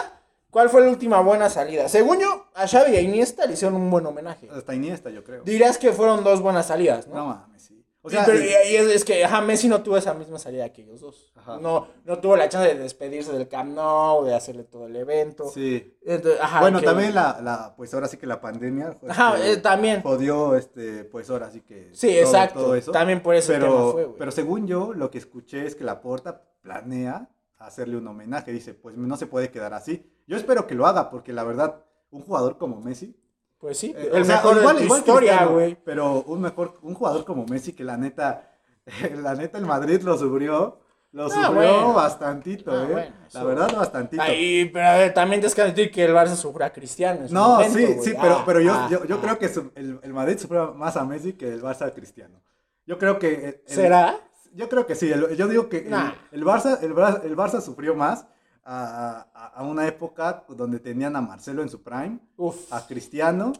¿cuál 0.50 0.68
fue 0.68 0.82
la 0.82 0.90
última 0.90 1.20
buena 1.20 1.48
salida? 1.48 1.88
Según 1.88 2.20
yo, 2.20 2.46
a 2.54 2.66
Xavi 2.68 2.92
y 2.92 2.96
a 2.96 3.00
Iniesta 3.00 3.46
le 3.46 3.54
hicieron 3.54 3.74
un 3.80 3.90
buen 3.90 4.04
homenaje. 4.06 4.48
Hasta 4.50 4.74
Iniesta, 4.74 5.08
yo 5.10 5.24
creo. 5.24 5.42
Dirías 5.44 5.78
que 5.78 5.92
fueron 5.92 6.24
dos 6.24 6.42
buenas 6.42 6.66
salidas, 6.66 7.06
¿no? 7.08 7.14
No 7.16 7.26
mames, 7.26 7.62
sí. 7.62 7.73
O 8.06 8.10
Sí, 8.10 8.16
sea, 8.16 8.26
pero 8.26 8.38
y- 8.38 8.48
es, 8.48 8.86
es 8.96 9.02
que 9.04 9.24
ajá, 9.24 9.40
Messi 9.40 9.66
no 9.66 9.82
tuvo 9.82 9.96
esa 9.96 10.12
misma 10.12 10.38
salida 10.38 10.70
que 10.70 10.82
ellos 10.82 11.00
dos. 11.00 11.32
Ajá. 11.36 11.56
No, 11.58 11.88
no 12.04 12.18
tuvo 12.18 12.36
la 12.36 12.50
chance 12.50 12.68
de 12.68 12.78
despedirse 12.78 13.32
del 13.32 13.48
Camp 13.48 13.74
Nou, 13.74 14.24
de 14.26 14.34
hacerle 14.34 14.64
todo 14.64 14.86
el 14.88 14.94
evento. 14.94 15.48
sí. 15.48 15.96
Entonces, 16.04 16.38
ajá, 16.38 16.60
bueno, 16.60 16.80
que- 16.80 16.84
también 16.84 17.14
la, 17.14 17.40
la, 17.42 17.74
pues 17.74 17.94
ahora 17.94 18.06
sí 18.06 18.18
que 18.18 18.26
la 18.26 18.42
pandemia. 18.42 18.90
pues, 19.00 19.10
Ajá, 19.10 19.36
que 19.36 19.52
eh, 19.52 19.56
también. 19.56 20.02
Jodió, 20.02 20.54
este, 20.54 21.04
pues 21.04 21.30
ahora 21.30 21.50
sí 21.50 21.62
que. 21.62 21.88
Sí, 21.94 22.08
todo- 22.08 22.18
exacto. 22.20 22.60
todo 22.60 22.74
eso. 22.74 22.92
También 22.92 23.22
por 23.22 23.34
ese 23.34 23.54
pero, 23.54 23.64
tema 23.66 23.92
fue, 23.92 24.04
güey. 24.04 24.18
pero 24.18 24.30
según 24.32 24.66
yo, 24.66 24.92
lo 24.92 25.10
que 25.10 25.16
escuché 25.16 25.64
es 25.66 25.74
que 25.74 25.84
la 25.84 26.02
Porta 26.02 26.42
planea 26.60 27.30
hacerle 27.56 27.96
un 27.96 28.06
homenaje. 28.06 28.52
Dice, 28.52 28.74
pues 28.74 28.96
no 28.98 29.16
se 29.16 29.26
puede 29.26 29.50
quedar 29.50 29.72
así. 29.72 30.06
Yo 30.26 30.36
espero 30.36 30.66
que 30.66 30.74
lo 30.74 30.86
haga, 30.86 31.08
porque 31.08 31.32
la 31.32 31.44
verdad, 31.44 31.82
un 32.10 32.20
jugador 32.20 32.58
como 32.58 32.82
Messi. 32.82 33.16
Pues 33.64 33.78
sí, 33.78 33.94
eh, 33.96 34.10
el 34.12 34.20
o 34.20 34.24
sea, 34.26 34.36
mejor 34.36 34.56
igual- 34.58 34.74
de 34.74 34.80
tu 34.80 34.84
igual 34.84 34.98
historia, 35.00 35.44
güey. 35.46 35.74
Pero 35.86 36.22
un 36.26 36.42
mejor, 36.42 36.74
un 36.82 36.92
jugador 36.92 37.24
como 37.24 37.46
Messi 37.46 37.72
que 37.72 37.82
la 37.82 37.96
neta, 37.96 38.52
la 39.22 39.34
neta 39.34 39.56
el 39.56 39.64
Madrid 39.64 40.02
lo 40.02 40.18
sufrió. 40.18 40.80
Lo 41.12 41.24
Ah, 41.26 41.30
sufrió 41.30 41.52
bueno. 41.54 41.94
bastantito, 41.94 42.70
Ah, 42.72 42.82
eh. 42.86 42.92
bueno, 42.92 43.16
la 43.32 43.44
verdad, 43.44 43.74
bastantito. 43.74 44.22
Ay, 44.22 44.68
pero 44.70 44.86
a 44.86 44.94
ver, 44.96 45.14
también 45.14 45.40
tienes 45.40 45.54
que 45.54 45.62
admitir 45.62 45.90
que 45.90 46.04
el 46.04 46.12
Barça 46.12 46.34
sufrió 46.34 46.66
a 46.66 46.70
Cristiano. 46.74 47.20
No, 47.30 47.52
momento, 47.54 47.78
sí, 47.78 47.86
sí, 48.02 48.14
pero, 48.20 48.34
Ah, 48.40 48.42
pero 48.44 48.60
yo, 48.60 48.88
yo, 48.90 49.04
yo 49.06 49.18
creo 49.22 49.38
que 49.38 49.46
el, 49.76 49.98
el 50.02 50.12
Madrid 50.12 50.36
sufrió 50.36 50.74
más 50.74 50.98
a 50.98 51.04
Messi 51.06 51.32
que 51.32 51.48
el 51.54 51.62
Barça 51.62 51.86
a 51.86 51.94
Cristiano. 51.94 52.42
Yo 52.84 52.98
creo 52.98 53.18
que... 53.18 53.32
el- 53.48 53.60
¿Será? 53.64 54.18
Yo 54.52 54.68
creo 54.68 54.86
que 54.86 54.94
sí. 54.94 55.10
el- 55.10 55.34
yo 55.36 55.48
digo 55.48 55.70
que 55.70 55.78
el- 55.78 55.90
Nah. 55.90 56.12
el, 56.32 56.44
Barça, 56.44 56.78
el, 56.82 56.90
el 57.30 57.36
Barça 57.36 57.62
sufrió 57.62 57.94
más 57.94 58.26
a, 58.64 59.26
a- 59.34 59.46
a 59.48 59.62
una 59.62 59.86
época 59.86 60.44
donde 60.48 60.78
tenían 60.80 61.16
a 61.16 61.20
Marcelo 61.20 61.62
en 61.62 61.68
su 61.68 61.82
prime, 61.82 62.18
Uf. 62.36 62.72
a 62.72 62.86
Cristiano, 62.86 63.52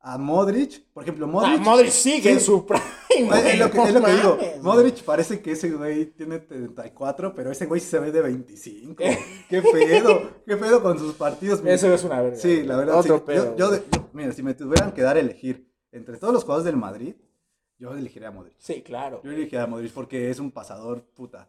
a 0.00 0.18
Modric. 0.18 0.84
Por 0.92 1.04
ejemplo, 1.04 1.26
Ah, 1.26 1.28
Modric... 1.30 1.60
Modric 1.60 1.90
sigue 1.90 2.22
sí. 2.22 2.28
en 2.30 2.40
su 2.40 2.66
prime, 2.66 2.82
Es, 3.08 3.26
güey, 3.26 3.48
es 3.50 3.58
lo 3.58 3.70
que, 3.70 3.78
no 3.78 3.86
es 3.86 3.94
lo 3.94 4.02
que 4.04 4.12
digo. 4.12 4.38
Modric 4.62 5.02
parece 5.04 5.40
que 5.40 5.52
ese 5.52 5.70
güey 5.70 6.06
tiene 6.06 6.38
34, 6.40 7.34
pero 7.34 7.50
ese 7.50 7.66
güey 7.66 7.80
se 7.80 7.98
ve 7.98 8.10
de 8.12 8.20
25. 8.20 8.96
¿Qué 9.48 9.62
pedo? 9.62 10.30
¿Qué 10.46 10.56
pedo 10.56 10.82
con 10.82 10.98
sus 10.98 11.14
partidos? 11.14 11.62
Eso 11.66 11.92
es 11.94 12.04
una 12.04 12.20
verga. 12.20 12.36
Sí, 12.36 12.62
la 12.64 12.76
verdad. 12.76 12.96
Otro 12.98 13.18
sí. 13.18 13.24
pedo. 13.26 13.56
yo, 13.56 13.56
yo 13.56 13.68
güey. 13.68 13.80
de- 13.80 13.86
yo- 13.96 14.08
mira, 14.12 14.32
si 14.32 14.42
me 14.42 14.54
tuvieran 14.54 14.92
que 14.92 15.02
dar 15.02 15.16
a 15.16 15.20
elegir 15.20 15.70
entre 15.92 16.16
todos 16.16 16.32
los 16.34 16.42
jugadores 16.42 16.64
del 16.64 16.76
Madrid, 16.76 17.14
yo 17.78 17.92
elegiría 17.94 18.28
a 18.28 18.32
Modric. 18.32 18.54
Sí, 18.58 18.82
claro. 18.82 19.20
Yo 19.24 19.30
elegiría 19.30 19.62
a 19.64 19.66
Modric 19.66 19.92
porque 19.92 20.30
es 20.30 20.38
un 20.40 20.50
pasador 20.50 21.02
puta. 21.14 21.48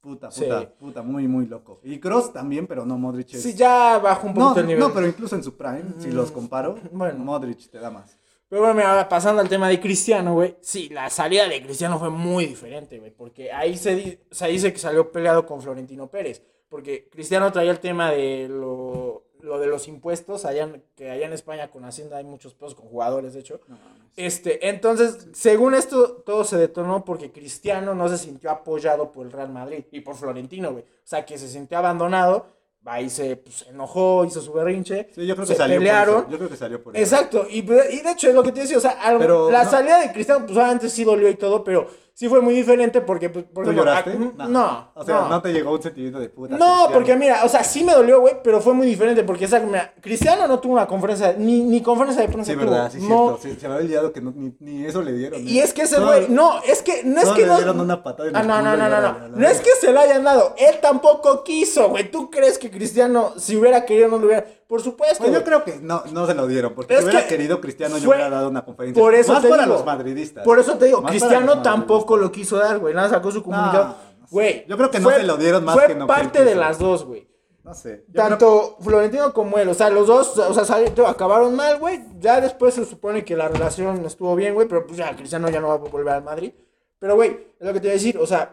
Puta, 0.00 0.30
Sí. 0.30 0.44
puta, 0.44 0.68
puta, 0.78 1.02
muy, 1.02 1.28
muy 1.28 1.46
loco. 1.46 1.80
Y 1.84 1.98
Cross 2.00 2.32
también, 2.32 2.66
pero 2.66 2.86
no, 2.86 2.96
Modric 2.96 3.34
es... 3.34 3.42
Sí, 3.42 3.54
ya 3.54 3.98
bajó 3.98 4.28
un 4.28 4.34
no, 4.34 4.40
poquito 4.40 4.60
el 4.60 4.66
nivel. 4.66 4.80
no, 4.80 4.94
pero 4.94 5.06
incluso 5.06 5.36
en 5.36 5.44
su 5.44 5.56
prime, 5.56 5.84
si 5.98 6.10
los 6.10 6.30
comparo, 6.30 6.76
Bueno. 6.92 7.22
Modric 7.22 7.68
te 7.70 7.78
da 7.78 7.90
más. 7.90 8.16
Pero 8.48 8.62
bueno, 8.62 8.74
mira, 8.74 8.90
ahora 8.90 9.08
pasando 9.08 9.40
al 9.42 9.48
tema 9.48 9.68
de 9.68 9.78
Cristiano, 9.78 10.34
güey. 10.34 10.56
Sí, 10.60 10.88
la 10.88 11.08
salida 11.10 11.46
de 11.46 11.62
Cristiano 11.62 11.98
fue 11.98 12.10
muy 12.10 12.46
diferente, 12.46 12.98
güey. 12.98 13.10
Porque 13.12 13.52
ahí 13.52 13.76
se, 13.76 13.94
di- 13.94 14.18
se 14.30 14.48
dice 14.48 14.72
que 14.72 14.78
salió 14.78 15.12
peleado 15.12 15.46
con 15.46 15.60
Florentino 15.62 16.08
Pérez. 16.08 16.42
Porque 16.68 17.08
Cristiano 17.10 17.52
traía 17.52 17.70
el 17.70 17.78
tema 17.80 18.10
de 18.10 18.48
lo, 18.48 19.24
lo 19.42 19.58
de 19.58 19.66
los 19.66 19.88
impuestos. 19.88 20.44
Allá, 20.44 20.70
que 20.96 21.10
allá 21.10 21.26
en 21.26 21.32
España 21.32 21.70
con 21.70 21.84
Hacienda 21.84 22.16
hay 22.18 22.24
muchos 22.24 22.54
pesos 22.54 22.74
con 22.74 22.86
jugadores, 22.86 23.34
de 23.34 23.40
hecho. 23.40 23.60
No. 23.68 23.76
Este, 24.16 24.68
entonces, 24.68 25.28
según 25.32 25.74
esto, 25.74 26.22
todo 26.26 26.44
se 26.44 26.56
detonó 26.56 27.04
porque 27.04 27.30
Cristiano 27.32 27.94
no 27.94 28.08
se 28.08 28.18
sintió 28.18 28.50
apoyado 28.50 29.12
por 29.12 29.26
el 29.26 29.32
Real 29.32 29.50
Madrid 29.50 29.84
y 29.92 30.00
por 30.00 30.16
Florentino, 30.16 30.72
güey. 30.72 30.82
O 30.84 30.86
sea, 31.06 31.24
que 31.24 31.38
se 31.38 31.48
sintió 31.48 31.78
abandonado. 31.78 32.46
Ahí 32.86 33.10
se 33.10 33.36
pues, 33.36 33.66
enojó, 33.68 34.24
hizo 34.24 34.40
su 34.40 34.54
berrinche. 34.54 35.08
Sí, 35.14 35.26
yo 35.26 35.34
creo 35.34 35.46
se 35.46 35.52
que 35.52 35.58
salió 35.58 35.76
pelearon. 35.78 36.14
por 36.14 36.22
eso. 36.24 36.30
Yo 36.32 36.38
creo 36.38 36.48
que 36.50 36.56
salió 36.56 36.82
por 36.82 36.96
eso. 36.96 37.02
Exacto, 37.04 37.46
y, 37.50 37.58
y 37.58 37.62
de 38.00 38.10
hecho 38.10 38.28
es 38.30 38.34
lo 38.34 38.42
que 38.42 38.52
te 38.52 38.60
decía, 38.60 38.78
o 38.78 38.80
sea, 38.80 38.92
algo- 39.02 39.50
la 39.50 39.66
salida 39.66 40.00
de 40.00 40.10
Cristiano, 40.14 40.46
pues 40.46 40.56
obviamente 40.56 40.88
sí 40.88 41.04
dolió 41.04 41.28
y 41.28 41.34
todo, 41.34 41.62
pero 41.62 41.88
sí 42.20 42.28
fue 42.28 42.42
muy 42.42 42.52
diferente 42.52 43.00
porque, 43.00 43.30
pues, 43.30 43.46
por 43.46 43.64
¿Tú 43.64 43.70
ejemplo, 43.70 43.90
lloraste? 43.90 44.10
ah, 44.38 44.46
no, 44.46 44.90
O 44.94 45.02
sea, 45.06 45.20
no. 45.22 45.28
no. 45.30 45.40
te 45.40 45.54
llegó 45.54 45.72
un 45.72 45.80
sentimiento 45.82 46.18
de 46.20 46.28
puta. 46.28 46.52
No, 46.58 46.66
Cristiano. 46.66 46.92
porque 46.92 47.16
mira, 47.16 47.44
o 47.46 47.48
sea, 47.48 47.64
sí 47.64 47.82
me 47.82 47.94
dolió, 47.94 48.20
güey, 48.20 48.34
pero 48.44 48.60
fue 48.60 48.74
muy 48.74 48.86
diferente 48.86 49.24
porque, 49.24 49.46
o 49.46 49.48
sea, 49.48 49.60
mira, 49.60 49.94
Cristiano 50.02 50.46
no 50.46 50.58
tuvo 50.60 50.74
una 50.74 50.86
conferencia, 50.86 51.34
ni, 51.38 51.62
ni 51.62 51.80
conferencia 51.80 52.20
de 52.22 52.28
prensa 52.30 52.52
Sí, 52.52 52.58
tuvo, 52.58 52.70
verdad, 52.70 52.90
sí, 52.92 52.98
no. 53.08 53.38
cierto. 53.38 53.38
Sí, 53.42 53.58
se 53.58 53.68
me 53.68 53.74
había 53.74 53.84
olvidado 53.86 54.12
que 54.12 54.20
no- 54.20 54.34
ni, 54.36 54.54
ni 54.60 54.84
eso 54.84 55.00
le 55.00 55.14
dieron. 55.14 55.48
Y 55.48 55.60
¿eh? 55.60 55.62
es 55.62 55.72
que 55.72 55.80
ese 55.82 55.98
güey, 55.98 56.26
no, 56.28 56.60
es 56.62 56.82
que 56.82 57.04
no 57.04 57.22
es 57.22 57.28
que 57.30 57.40
le 57.40 57.46
no. 57.46 57.56
dieron 57.56 57.80
una 57.80 58.02
patada 58.02 58.28
en 58.28 58.36
Ah, 58.36 58.42
no, 58.42 58.60
no, 58.60 58.76
no, 58.76 58.88
no, 58.90 59.00
no. 59.00 59.28
No 59.28 59.48
es 59.48 59.60
que 59.62 59.70
se 59.80 59.90
lo 59.90 59.98
hayan 60.00 60.22
dado, 60.22 60.54
él 60.58 60.76
tampoco 60.82 61.42
quiso, 61.42 61.88
güey. 61.88 62.10
¿Tú 62.10 62.30
crees 62.30 62.58
que 62.58 62.70
Cristiano, 62.70 63.32
si 63.38 63.56
hubiera 63.56 63.86
querido, 63.86 64.08
no 64.08 64.18
lo 64.18 64.26
hubiera? 64.26 64.44
Por 64.70 64.80
supuesto. 64.80 65.18
Pues 65.24 65.32
yo 65.32 65.42
creo 65.42 65.64
que 65.64 65.80
no, 65.82 66.04
no 66.12 66.28
se 66.28 66.34
lo 66.34 66.46
dieron, 66.46 66.74
porque 66.76 66.96
si 66.96 67.02
hubiera 67.02 67.22
que 67.22 67.26
querido 67.26 67.60
Cristiano 67.60 67.98
yo 67.98 68.04
fue- 68.04 68.14
hubiera 68.14 68.30
dado 68.30 68.48
una 68.50 68.64
conferencia. 68.64 69.02
Por 69.02 69.16
eso 69.16 69.32
Más 69.32 69.42
te 69.42 69.48
para 69.48 69.64
digo. 69.64 69.74
los 69.74 69.84
madridistas. 69.84 70.44
Por 70.44 70.60
eso 70.60 70.78
te 70.78 70.84
digo, 70.84 71.02
Más 71.02 71.10
Cristiano 71.10 71.60
tampoco 71.60 72.16
lo 72.16 72.30
quiso 72.30 72.56
dar, 72.56 72.78
güey. 72.78 72.94
Nada, 72.94 73.08
sacó 73.08 73.32
su 73.32 73.42
comunicado. 73.42 73.84
no. 74.20 74.26
Güey. 74.30 74.64
Yo 74.68 74.76
creo 74.76 74.88
que 74.92 75.00
no 75.00 75.10
se 75.10 75.24
lo 75.24 75.36
dieron 75.36 75.64
más 75.64 75.74
fue 75.74 75.88
que 75.88 75.96
no 75.96 76.06
parte 76.06 76.44
de 76.44 76.54
las 76.54 76.78
dos, 76.78 77.04
güey. 77.04 77.28
No 77.64 77.74
sé. 77.74 78.04
yo 78.06 78.22
Tanto 78.22 78.76
Florentino 78.80 79.34
como 79.34 79.58
él, 79.58 79.68
o 79.68 79.74
sea, 79.74 79.90
los 79.90 80.06
dos, 80.06 80.38
o 80.38 80.54
sea, 80.54 80.76
acabaron 81.08 81.56
mal, 81.56 81.80
güey. 81.80 82.04
Ya 82.20 82.40
después 82.40 82.74
se 82.74 82.84
supone 82.84 83.24
que 83.24 83.34
la 83.34 83.48
relación 83.48 84.06
estuvo 84.06 84.36
bien, 84.36 84.54
güey, 84.54 84.68
pero 84.68 84.86
pues 84.86 84.98
ya 84.98 85.16
Cristiano 85.16 85.50
ya 85.50 85.60
no 85.60 85.66
va 85.66 85.74
a 85.74 85.78
volver 85.78 86.14
al 86.14 86.22
Madrid. 86.22 86.52
Pero, 87.00 87.16
güey, 87.16 87.30
es 87.58 87.66
lo 87.66 87.72
que 87.72 87.80
te 87.80 87.88
iba 87.88 87.92
a 87.92 87.94
decir, 87.94 88.18
o 88.18 88.26
sea, 88.26 88.52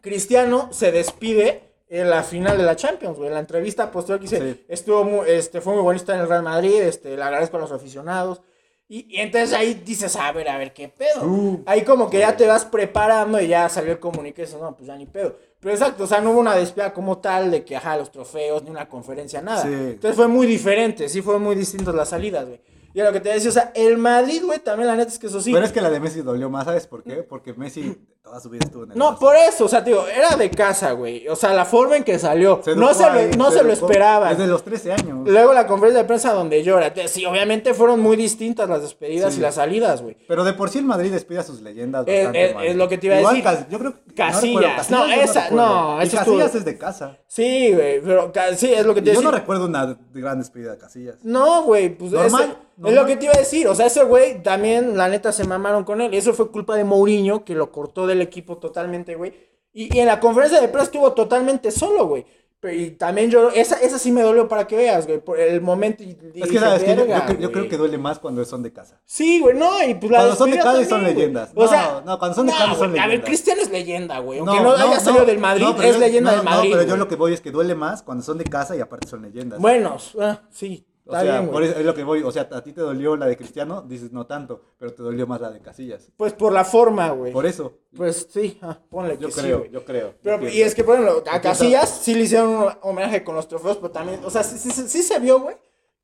Cristiano 0.00 0.68
se 0.72 0.90
despide 0.92 1.65
en 1.88 2.10
la 2.10 2.22
final 2.22 2.56
de 2.58 2.64
la 2.64 2.76
Champions, 2.76 3.16
güey. 3.18 3.30
La 3.30 3.38
entrevista 3.40 3.90
posterior 3.90 4.20
que 4.20 4.26
hice, 4.26 4.54
Sí. 4.54 4.64
estuvo 4.68 5.04
muy, 5.04 5.28
este, 5.30 5.60
fue 5.60 5.74
muy 5.74 5.82
bonito 5.82 6.02
estar 6.02 6.16
en 6.16 6.22
el 6.22 6.28
Real 6.28 6.42
Madrid, 6.42 6.80
este, 6.82 7.16
le 7.16 7.22
agradezco 7.22 7.56
a 7.56 7.60
los 7.60 7.72
aficionados. 7.72 8.42
Y, 8.88 9.16
y 9.16 9.20
entonces 9.20 9.52
ahí 9.52 9.82
dices, 9.84 10.14
a 10.14 10.30
ver, 10.30 10.48
a 10.48 10.58
ver, 10.58 10.72
¿qué 10.72 10.88
pedo? 10.88 11.24
Uh. 11.24 11.62
ahí 11.66 11.82
como 11.82 12.08
que 12.08 12.20
ya 12.20 12.36
te 12.36 12.46
vas 12.46 12.64
preparando 12.64 13.40
y 13.40 13.48
ya 13.48 13.68
salió 13.68 13.90
el 13.92 13.98
comunique, 13.98 14.42
eso, 14.44 14.58
no, 14.60 14.76
pues 14.76 14.86
ya 14.86 14.96
ni 14.96 15.06
pedo. 15.06 15.36
Pero 15.58 15.74
exacto, 15.74 16.04
o 16.04 16.06
sea, 16.06 16.20
no 16.20 16.30
hubo 16.30 16.38
una 16.38 16.54
despedida 16.54 16.92
como 16.94 17.18
tal 17.18 17.50
de 17.50 17.64
que, 17.64 17.74
ajá, 17.74 17.96
los 17.96 18.12
trofeos, 18.12 18.62
ni 18.62 18.70
una 18.70 18.88
conferencia, 18.88 19.42
nada. 19.42 19.62
Sí. 19.62 19.72
Entonces 19.72 20.14
fue 20.14 20.28
muy 20.28 20.46
diferente, 20.46 21.08
sí 21.08 21.20
fue 21.20 21.38
muy 21.40 21.56
distintas 21.56 21.94
las 21.96 22.10
salidas, 22.10 22.46
güey. 22.46 22.60
Y 22.94 23.00
a 23.00 23.04
lo 23.04 23.12
que 23.12 23.20
te 23.20 23.28
decía, 23.30 23.50
o 23.50 23.52
sea, 23.52 23.72
el 23.74 23.98
Madrid, 23.98 24.42
güey, 24.44 24.58
también 24.60 24.86
la 24.86 24.94
neta 24.96 25.10
es 25.10 25.18
que 25.18 25.26
eso 25.26 25.40
sí. 25.40 25.52
Pero 25.52 25.66
es 25.66 25.72
que 25.72 25.80
la 25.80 25.90
de 25.90 25.98
Messi 26.00 26.22
dolió 26.22 26.48
más, 26.48 26.64
¿sabes 26.64 26.86
por 26.86 27.02
qué? 27.02 27.16
Porque 27.24 27.52
Messi 27.54 27.94
toda 28.26 28.40
su 28.40 28.50
vida 28.50 28.62
estuvo 28.66 28.82
en 28.82 28.90
el 28.90 28.98
No, 28.98 29.16
por 29.20 29.36
eso, 29.36 29.66
o 29.66 29.68
sea, 29.68 29.82
digo, 29.82 30.04
era 30.08 30.34
de 30.34 30.50
casa, 30.50 30.90
güey. 30.92 31.28
O 31.28 31.36
sea, 31.36 31.54
la 31.54 31.64
forma 31.64 31.96
en 31.96 32.02
que 32.02 32.18
salió, 32.18 32.60
no 32.76 32.92
se 32.92 33.04
lo, 33.08 33.36
no 33.36 33.52
se 33.52 33.62
lo 33.62 33.72
esperaba. 33.72 34.30
Desde 34.30 34.48
los 34.48 34.64
13 34.64 34.92
años. 34.94 35.28
Luego 35.28 35.52
la 35.52 35.68
conferencia 35.68 36.02
de 36.02 36.08
prensa 36.08 36.32
donde 36.32 36.64
llora. 36.64 36.92
Sí, 37.06 37.24
obviamente 37.24 37.72
fueron 37.72 38.00
muy 38.00 38.16
distintas 38.16 38.68
las 38.68 38.82
despedidas 38.82 39.32
Sí. 39.32 39.38
y 39.38 39.42
las 39.42 39.54
salidas, 39.54 40.02
güey. 40.02 40.16
Pero 40.26 40.42
de 40.42 40.54
por 40.54 40.70
sí 40.70 40.78
el 40.78 40.84
Madrid 40.86 41.12
despide 41.12 41.38
a 41.38 41.42
sus 41.44 41.62
leyendas 41.62 42.02
Es- 42.08 42.24
bastante 42.24 42.44
es- 42.48 42.54
mal. 42.56 42.66
es 42.66 42.76
lo 42.76 42.88
que 42.88 42.98
te 42.98 43.06
iba 43.06 43.14
a 43.14 43.18
decir. 43.32 43.44
Yo 43.70 43.78
creo 43.78 43.92
que 43.94 44.14
Casillas. 44.16 44.90
No, 44.90 44.98
No, 44.98 45.06
recuerdo, 45.06 45.30
esa- 45.30 45.50
no, 45.50 46.00
esa 46.02 46.18
estuvo- 46.18 46.36
Casillas 46.38 46.54
es 46.56 46.64
de 46.64 46.78
casa. 46.78 47.18
Sí, 47.28 47.72
güey, 47.74 48.00
pero 48.00 48.32
sí, 48.56 48.72
es 48.72 48.84
lo 48.86 48.94
que 48.94 49.02
te 49.02 49.10
Y 49.10 49.14
yo 49.14 49.20
decía. 49.20 49.30
no 49.30 49.36
recuerdo 49.36 49.66
una 49.66 49.96
gran 50.12 50.38
despedida 50.38 50.72
de 50.72 50.78
Casillas. 50.78 51.16
No, 51.22 51.62
güey, 51.64 51.90
pues 51.96 52.10
Normal, 52.12 52.42
ese- 52.44 52.88
es 52.88 52.94
lo 52.94 53.04
que 53.06 53.16
te 53.16 53.24
iba 53.26 53.34
a 53.34 53.38
decir. 53.38 53.68
O 53.68 53.74
sea, 53.74 53.86
ese 53.86 54.04
güey 54.04 54.42
también, 54.42 54.96
la 54.96 55.08
neta, 55.08 55.32
se 55.32 55.44
mamaron 55.44 55.84
con 55.84 56.00
él. 56.00 56.12
Y 56.14 56.16
eso 56.16 56.32
fue 56.34 56.50
culpa 56.50 56.76
de 56.76 56.84
Mourinho, 56.84 57.44
que 57.44 57.54
lo 57.54 57.70
cortó 57.72 58.06
del 58.06 58.15
equipo 58.22 58.58
totalmente, 58.58 59.14
güey. 59.14 59.32
Y, 59.72 59.94
y 59.94 60.00
en 60.00 60.06
la 60.06 60.20
conferencia 60.20 60.60
de 60.60 60.68
prensa 60.68 60.84
estuvo 60.86 61.12
totalmente 61.12 61.70
solo, 61.70 62.06
güey. 62.06 62.24
Pero- 62.58 62.74
Y 62.74 62.92
también 62.92 63.30
yo, 63.30 63.50
esa, 63.50 63.78
esa 63.80 63.98
sí 63.98 64.10
me 64.10 64.22
dolió 64.22 64.48
para 64.48 64.66
que 64.66 64.74
veas, 64.76 65.06
güey, 65.06 65.20
por 65.20 65.38
el 65.38 65.60
momento. 65.60 66.02
y- 66.02 66.16
y 66.34 66.42
Es 66.42 66.48
que 66.50 66.58
sabes 66.58 66.82
que 66.82 66.88
yo, 66.88 67.02
yo 67.02 67.06
"Verga, 67.06 67.26
cre- 67.26 67.38
yo 67.38 67.50
creo 67.52 67.64
güey". 67.64 67.68
que 67.68 67.76
duele 67.76 67.98
más 67.98 68.18
cuando 68.18 68.42
son 68.46 68.62
de 68.62 68.72
casa. 68.72 68.98
Sí, 69.04 69.40
güey, 69.40 69.54
no, 69.54 69.82
y 69.86 69.92
pues 69.94 70.10
la 70.10 70.18
Cuando 70.20 70.36
son 70.36 70.50
de 70.50 70.56
casa 70.58 70.80
y 70.80 70.84
son 70.86 71.02
güey. 71.02 71.14
leyendas. 71.14 71.50
O 71.54 71.62
No, 71.64 71.68
sea, 71.68 72.02
no, 72.06 72.18
cuando 72.18 72.34
son 72.34 72.46
de 72.46 72.52
casa 72.54 72.74
son 72.74 72.88
güey, 72.88 72.88
A 72.98 73.02
ver, 73.02 73.08
leyendas. 73.08 73.26
Cristiano 73.28 73.60
es 73.60 73.70
leyenda, 73.70 74.18
güey. 74.20 74.38
Aunque 74.38 74.60
no, 74.62 74.72
haya 74.72 74.98
salido 75.00 75.24
no, 75.24 75.26
del 75.30 75.38
Madrid, 75.38 75.64
no, 75.66 75.76
pero 75.76 75.88
es 75.88 75.94
yo- 75.96 76.00
leyenda 76.00 76.30
no, 76.30 76.36
del 76.38 76.44
no, 76.46 76.50
Madrid. 76.50 76.70
pero 76.72 76.82
yo 76.82 76.88
güey. 76.88 76.98
lo 76.98 77.08
que 77.08 77.16
voy 77.16 77.32
es 77.34 77.40
que 77.42 77.50
duele 77.50 77.74
más 77.74 78.02
cuando 78.02 78.24
son 78.24 78.38
de 78.38 78.44
casa 78.44 78.74
y 78.74 78.80
aparte 78.80 79.06
son 79.08 79.20
leyendas. 79.20 79.60
Bueno, 79.60 79.98
ah, 80.20 80.40
sí, 80.50 80.86
o 81.06 81.12
está 81.14 81.20
sea, 81.22 81.32
bien, 81.38 81.44
por 81.50 81.54
güey. 81.60 81.68
eso 81.70 81.78
es 81.80 81.86
lo 81.86 81.94
que 81.94 82.04
voy. 82.04 82.22
O 82.22 82.30
sea, 82.32 82.48
a 82.52 82.62
ti 82.62 82.72
te 82.72 82.80
dolió 82.80 83.16
la 83.16 83.26
de 83.26 83.36
Cristiano, 83.36 83.80
dices 83.82 84.12
no 84.12 84.26
tanto, 84.26 84.60
pero 84.78 84.92
te 84.92 85.02
dolió 85.02 85.26
más 85.26 85.40
la 85.40 85.50
de 85.50 85.60
Casillas. 85.60 86.10
Pues 86.16 86.32
por 86.32 86.52
la 86.52 86.64
forma, 86.64 87.10
güey. 87.10 87.32
Por 87.32 87.46
eso. 87.46 87.78
Pues 87.96 88.26
sí, 88.30 88.58
ah, 88.62 88.78
ponle 88.90 89.16
Yo 89.18 89.28
que 89.28 89.34
sí, 89.34 89.40
creo, 89.40 89.58
güey. 89.60 89.70
yo 89.70 89.84
creo. 89.84 90.14
Pero, 90.22 90.40
Yo 90.42 90.48
y 90.48 90.62
es 90.62 90.74
que, 90.74 90.84
por 90.84 90.94
ejemplo, 90.98 91.22
a 91.30 91.40
Casillas 91.40 91.88
sí 92.02 92.14
le 92.14 92.20
hicieron 92.22 92.50
un 92.50 92.68
homenaje 92.82 93.24
con 93.24 93.34
los 93.36 93.48
trofeos, 93.48 93.76
pero 93.78 93.90
también, 93.90 94.20
o 94.24 94.30
sea, 94.30 94.42
sí, 94.42 94.58
sí- 94.58 94.70
sí- 94.70 94.88
sí 94.88 95.02
se 95.02 95.18
vio, 95.18 95.40
güey, 95.40 95.56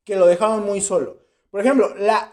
que 0.04 0.16
lo 0.16 0.26
dejaron 0.26 0.64
muy 0.64 0.80
solo. 0.80 1.18
Por 1.50 1.60
ejemplo, 1.60 1.94
la, 1.98 2.32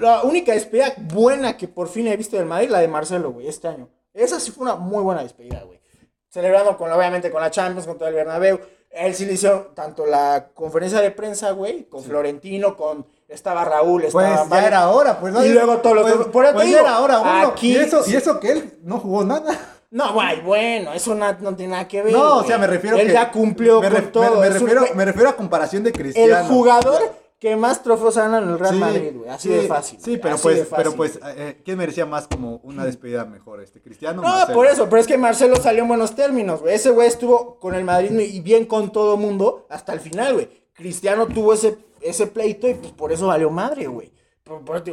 la 0.00 0.22
única 0.22 0.52
despedida 0.52 0.94
buena 1.12 1.56
que 1.56 1.68
por 1.68 1.88
fin 1.88 2.06
he 2.08 2.16
visto 2.16 2.36
del 2.36 2.46
Madrid, 2.46 2.68
la 2.70 2.80
de 2.80 2.88
Marcelo, 2.88 3.32
güey, 3.32 3.46
este 3.48 3.68
año. 3.68 3.88
Esa 4.12 4.38
sí 4.40 4.50
fue 4.50 4.64
una 4.64 4.74
muy 4.76 5.02
buena 5.02 5.22
despedida, 5.22 5.62
güey. 5.62 5.80
Celebrando 6.28 6.76
con, 6.76 6.90
obviamente, 6.90 7.30
con 7.30 7.40
la 7.42 7.50
Champions, 7.50 7.86
con 7.86 7.96
todo 7.98 8.08
el 8.08 8.14
Bernabéu. 8.14 8.58
Él 8.92 9.14
sí 9.14 9.24
le 9.26 9.32
hizo 9.34 9.72
tanto 9.74 10.04
la 10.06 10.48
conferencia 10.54 11.00
de 11.00 11.10
prensa, 11.10 11.50
güey, 11.52 11.84
con 11.88 12.02
Florentino, 12.04 12.76
con... 12.76 13.06
Estaba 13.28 13.64
Raúl, 13.64 14.02
Pues 14.02 14.26
estaba... 14.26 14.44
ya 14.44 14.44
Vale. 14.44 14.66
era 14.66 14.88
hora, 14.90 15.18
pues. 15.18 15.34
Y 15.46 15.48
luego 15.48 15.78
todo 15.78 15.94
lo 15.94 16.04
que- 16.04 16.12
pues, 16.12 16.28
por 16.28 16.44
eso 16.44 16.52
pues 16.54 16.70
ya 16.70 16.80
era 16.80 17.00
hora 17.00 17.20
uno. 17.20 17.48
aquí 17.48 17.72
y, 17.72 17.76
eso, 17.76 18.02
sí. 18.02 18.12
y 18.12 18.16
eso 18.16 18.38
que 18.38 18.52
él 18.52 18.74
no 18.82 18.98
jugó 18.98 19.24
nada. 19.24 19.58
No, 19.90 20.12
güey, 20.12 20.40
bueno, 20.42 20.92
eso 20.92 21.14
na- 21.14 21.38
no 21.40 21.54
tiene 21.56 21.72
nada 21.72 21.88
que 21.88 22.02
ver. 22.02 22.12
No, 22.12 22.38
o 22.38 22.44
sea, 22.44 22.58
me 22.58 22.66
refiero 22.66 22.98
Él 22.98 23.06
que. 23.06 23.12
ya 23.14 23.30
cumplió 23.30 23.80
me, 23.80 23.88
con 23.88 24.00
me- 24.02 24.06
todo. 24.08 24.40
Me, 24.40 24.48
un 24.48 24.52
refiero, 24.52 24.84
me 24.94 25.04
refiero 25.06 25.30
a 25.30 25.36
comparación 25.36 25.82
de 25.82 25.90
el 25.90 25.96
Cristiano. 25.96 26.46
jugador 26.48 27.14
que 27.42 27.56
más 27.56 27.82
trofeos 27.82 28.16
gana 28.16 28.38
en 28.38 28.50
el 28.50 28.56
Real 28.56 28.74
Sí, 28.74 28.78
Madrid, 28.78 29.12
güey. 29.16 29.28
Así 29.28 29.48
sí, 29.48 29.54
de 29.54 29.62
fácil. 29.66 29.98
Sí, 30.00 30.16
pero 30.16 30.36
así 30.36 30.42
pues, 30.44 30.68
pero 30.76 30.92
pues, 30.94 31.18
eh, 31.26 31.60
¿quién 31.64 31.76
merecía 31.76 32.06
más 32.06 32.28
como 32.28 32.60
una 32.62 32.84
despedida 32.84 33.24
mejor? 33.24 33.60
Este, 33.60 33.82
Cristiano 33.82 34.22
No, 34.22 34.28
Marcelo? 34.28 34.54
por 34.54 34.66
eso, 34.68 34.88
pero 34.88 35.00
es 35.00 35.08
que 35.08 35.18
Marcelo 35.18 35.56
salió 35.56 35.82
en 35.82 35.88
buenos 35.88 36.14
términos, 36.14 36.60
güey. 36.60 36.76
Ese 36.76 36.90
güey 36.90 37.08
estuvo 37.08 37.58
con 37.58 37.74
el 37.74 37.82
Madrid 37.82 38.16
y 38.16 38.40
bien 38.42 38.64
con 38.64 38.92
todo 38.92 39.16
mundo 39.16 39.66
hasta 39.70 39.92
el 39.92 39.98
final, 39.98 40.34
güey. 40.34 40.48
Cristiano 40.72 41.26
tuvo 41.26 41.52
ese, 41.52 41.78
ese 42.00 42.28
pleito 42.28 42.68
y 42.68 42.74
pues 42.74 42.92
por 42.92 43.10
eso 43.10 43.26
valió 43.26 43.50
madre, 43.50 43.88
güey. 43.88 44.12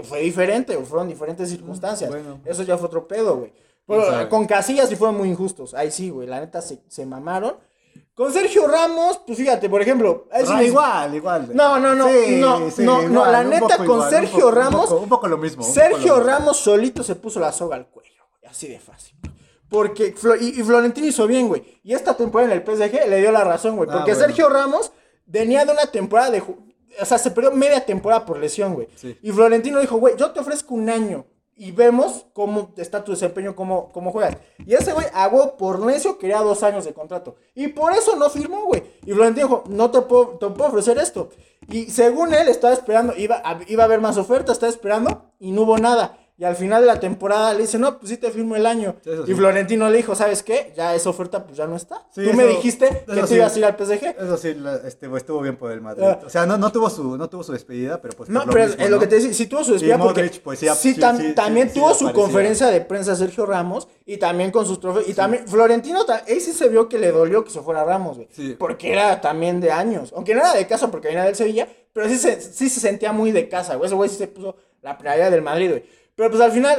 Fue 0.02 0.22
diferente, 0.22 0.76
fueron 0.80 1.08
diferentes 1.08 1.48
circunstancias. 1.52 2.10
bueno. 2.10 2.40
Eso 2.46 2.64
ya 2.64 2.80
fue 2.80 2.88
otro 2.88 3.08
pedo, 3.08 3.38
güey. 3.38 3.54
Con 4.28 4.48
Casillas 4.48 4.90
sí 4.90 4.96
fueron 4.96 5.18
muy 5.18 5.30
injustos. 5.30 5.76
Ahí 5.76 5.92
sí, 5.92 6.10
güey. 6.10 6.28
La 6.28 6.40
neta 6.40 6.64
se, 6.64 6.82
se 6.88 7.06
mamaron. 7.06 7.58
Con 8.20 8.34
Sergio 8.34 8.68
Ramos, 8.68 9.22
pues 9.26 9.38
fíjate, 9.38 9.70
por 9.70 9.82
ejemplo. 9.82 10.28
me- 10.58 10.66
igual, 10.66 11.16
igual. 11.16 11.50
No, 11.56 11.80
no, 11.80 11.96
no, 11.96 12.06
no, 12.10 12.60
no, 12.80 13.02
no, 13.08 13.26
la 13.32 13.44
neta, 13.46 13.78
con 13.78 13.86
igual, 13.86 14.10
Sergio 14.10 14.36
un 14.36 14.42
poco- 14.42 14.52
Ramos- 14.52 14.84
Un 14.84 14.90
poco, 14.90 15.04
un 15.04 15.10
poco 15.10 15.28
lo 15.30 15.38
mismo. 15.38 15.64
Sergio 15.64 16.16
lo 16.18 16.18
mismo. 16.18 16.30
Ramos 16.30 16.58
solito 16.58 17.02
se 17.02 17.16
puso 17.16 17.40
la 17.40 17.54
soga 17.54 17.78
al 17.78 17.88
cuello, 17.88 18.22
güey, 18.42 18.52
así 18.52 18.68
de 18.68 18.78
fácil. 18.78 19.16
Porque, 19.70 20.14
Flo- 20.16 20.36
y, 20.38 20.60
y 20.60 20.64
Florentino 20.64 21.08
hizo 21.08 21.28
bien, 21.28 21.48
güey. 21.48 21.80
Y 21.82 21.94
esta 21.94 22.18
temporada 22.18 22.52
en 22.52 22.58
el 22.58 22.64
PSG 22.66 23.08
le 23.08 23.22
dio 23.22 23.32
la 23.32 23.46
razón, 23.46 23.78
güey. 23.78 23.88
Ah, 23.90 23.94
Porque 23.94 24.12
bueno. 24.12 24.28
Sergio 24.28 24.50
Ramos 24.50 24.92
venía 25.26 25.64
de 25.64 25.72
una 25.72 25.86
temporada 25.86 26.30
de... 26.32 26.44
O 27.02 27.06
sea, 27.06 27.18
se 27.20 27.32
perdió 27.32 27.52
media 27.52 27.86
temporada 27.86 28.26
por 28.26 28.38
lesión, 28.38 28.74
güey. 28.74 28.90
Sí. 28.96 29.18
Y 29.22 29.32
Florentino 29.32 29.80
dijo, 29.80 29.96
güey, 29.96 30.16
yo 30.18 30.32
te 30.32 30.42
ofrezco 30.42 30.74
un 30.76 30.90
año. 30.90 31.26
Y 31.60 31.72
vemos 31.72 32.26
cómo 32.32 32.72
está 32.78 33.04
tu 33.04 33.12
desempeño, 33.12 33.54
cómo, 33.54 33.92
cómo 33.92 34.14
juegas. 34.14 34.38
Y 34.66 34.76
ese 34.76 34.94
güey, 34.94 35.08
a 35.14 35.28
huevo 35.28 35.58
por 35.58 35.82
necio, 35.82 36.18
quería 36.18 36.40
dos 36.40 36.64
años 36.64 36.86
de 36.86 36.94
contrato. 36.94 37.36
Y 37.54 37.68
por 37.68 37.92
eso 37.92 38.16
no 38.16 38.30
firmó, 38.30 38.64
güey. 38.64 38.82
Y 39.06 39.12
Florentino 39.12 39.48
dijo, 39.48 39.64
no 39.68 39.92
te 39.92 40.00
puedo, 40.02 40.38
te 40.38 40.48
puedo 40.48 40.70
ofrecer 40.70 40.98
esto. 40.98 41.30
Y 41.68 41.88
según 41.88 42.34
él, 42.34 42.48
estaba 42.48 42.74
esperando, 42.74 43.14
iba 43.18 43.44
iba 43.68 43.84
a 43.84 43.86
haber 43.86 44.00
más 44.00 44.16
ofertas, 44.16 44.54
estaba 44.54 44.72
esperando 44.72 45.34
y 45.38 45.52
no 45.52 45.64
hubo 45.64 45.78
nada. 45.78 46.18
Y 46.40 46.46
al 46.46 46.56
final 46.56 46.80
de 46.80 46.88
la 46.88 47.02
temporada 47.02 47.54
le 47.54 47.64
dice, 47.64 47.78
no, 47.78 48.00
pues 48.00 48.12
sí 48.12 48.16
te 48.18 48.32
firmo 48.32 48.56
el 48.56 48.66
año. 48.66 48.96
Sí, 49.04 49.10
y 49.10 49.26
sí. 49.28 49.34
Florentino 49.36 49.90
le 49.90 49.98
dijo, 49.98 50.16
¿sabes 50.16 50.42
qué? 50.42 50.72
Ya 50.74 50.96
esa 50.96 51.10
oferta 51.10 51.44
pues 51.46 51.58
ya 51.58 51.68
no 51.68 51.76
está. 51.76 52.08
Sí, 52.16 52.24
Tú 52.24 52.34
me 52.34 52.46
dijiste 52.46 52.88
que 53.14 53.22
te 53.24 53.36
ibas 53.36 53.54
a 53.56 53.60
ir 53.60 53.66
al 53.66 53.76
PSG. 53.76 54.16
Eso 54.18 54.38
sí, 54.38 54.56
este, 54.86 55.10
pues, 55.10 55.24
estuvo 55.24 55.42
bien 55.42 55.58
por 55.58 55.70
el 55.74 55.82
Madrid. 55.82 56.04
Ah. 56.08 56.20
O 56.26 56.30
sea, 56.30 56.46
no, 56.46 56.58
no, 56.58 56.72
tuvo 56.72 56.90
su, 56.90 57.18
no 57.18 57.30
tuvo 57.30 57.44
su 57.44 57.52
despedida, 57.52 58.02
pero 58.02 58.16
pues. 58.16 58.30
No, 58.30 58.40
por 58.40 58.48
lo 58.48 58.54
pero 58.54 58.68
mismo, 58.68 58.84
es 58.86 58.90
lo 58.90 58.96
¿no? 58.96 59.02
que 59.02 59.08
te 59.08 59.16
decía, 59.16 59.34
sí 59.34 59.48
tuvo 59.48 59.66
su 59.66 59.74
despedida 59.74 59.96
Y 59.96 59.98
porque 60.00 60.22
Modric, 60.24 60.42
pues, 60.42 60.60
sí, 60.60 60.68
sí, 60.78 60.94
sí, 60.94 61.02
tam- 61.02 61.18
sí, 61.20 61.34
también 61.36 61.74
tuvo 61.74 61.94
su 61.94 62.06
aparecía. 62.08 62.24
conferencia 62.24 62.68
de 62.68 62.82
prensa 62.82 63.18
Sergio 63.18 63.46
Ramos 63.46 63.90
y 64.06 64.16
también 64.16 64.52
con 64.52 64.66
sus 64.66 64.80
trofeos 64.80 65.10
y 65.10 65.14
también 65.14 65.46
Florentino, 65.46 66.06
ahí 66.26 66.40
sí 66.40 66.54
se 66.54 66.70
vio 66.70 66.88
que 66.88 67.00
le 67.00 67.12
dolió 67.12 67.44
que 67.44 67.50
se 67.52 67.60
fuera 67.60 67.84
Ramos, 67.84 68.16
güey, 68.16 68.30
Sí. 68.32 68.56
porque 68.58 68.94
era 68.94 69.20
también 69.20 69.60
de 69.60 69.72
años, 69.74 70.14
aunque 70.16 70.34
no 70.36 70.40
era 70.40 70.54
de 70.54 70.66
casa 70.66 70.90
porque 70.90 71.10
venía 71.10 71.26
del 71.26 71.36
Sevilla, 71.36 71.68
pero 71.92 72.08
sí 72.08 72.18
se, 72.18 72.40
sí 72.40 72.70
se 72.70 72.80
sentía 72.80 73.12
muy 73.12 73.34
de 73.34 73.50
casa, 73.50 73.76
güey, 73.76 73.88
ese 73.88 73.96
güey 73.96 74.10
sí 74.10 74.16
se 74.16 74.28
puso 74.28 74.56
la 74.82 74.98
prioridad 74.98 75.30
del 75.32 75.42
Madrid, 75.42 75.70
güey, 75.72 75.99
pero 76.20 76.32
pues 76.32 76.42
al 76.42 76.52
final 76.52 76.78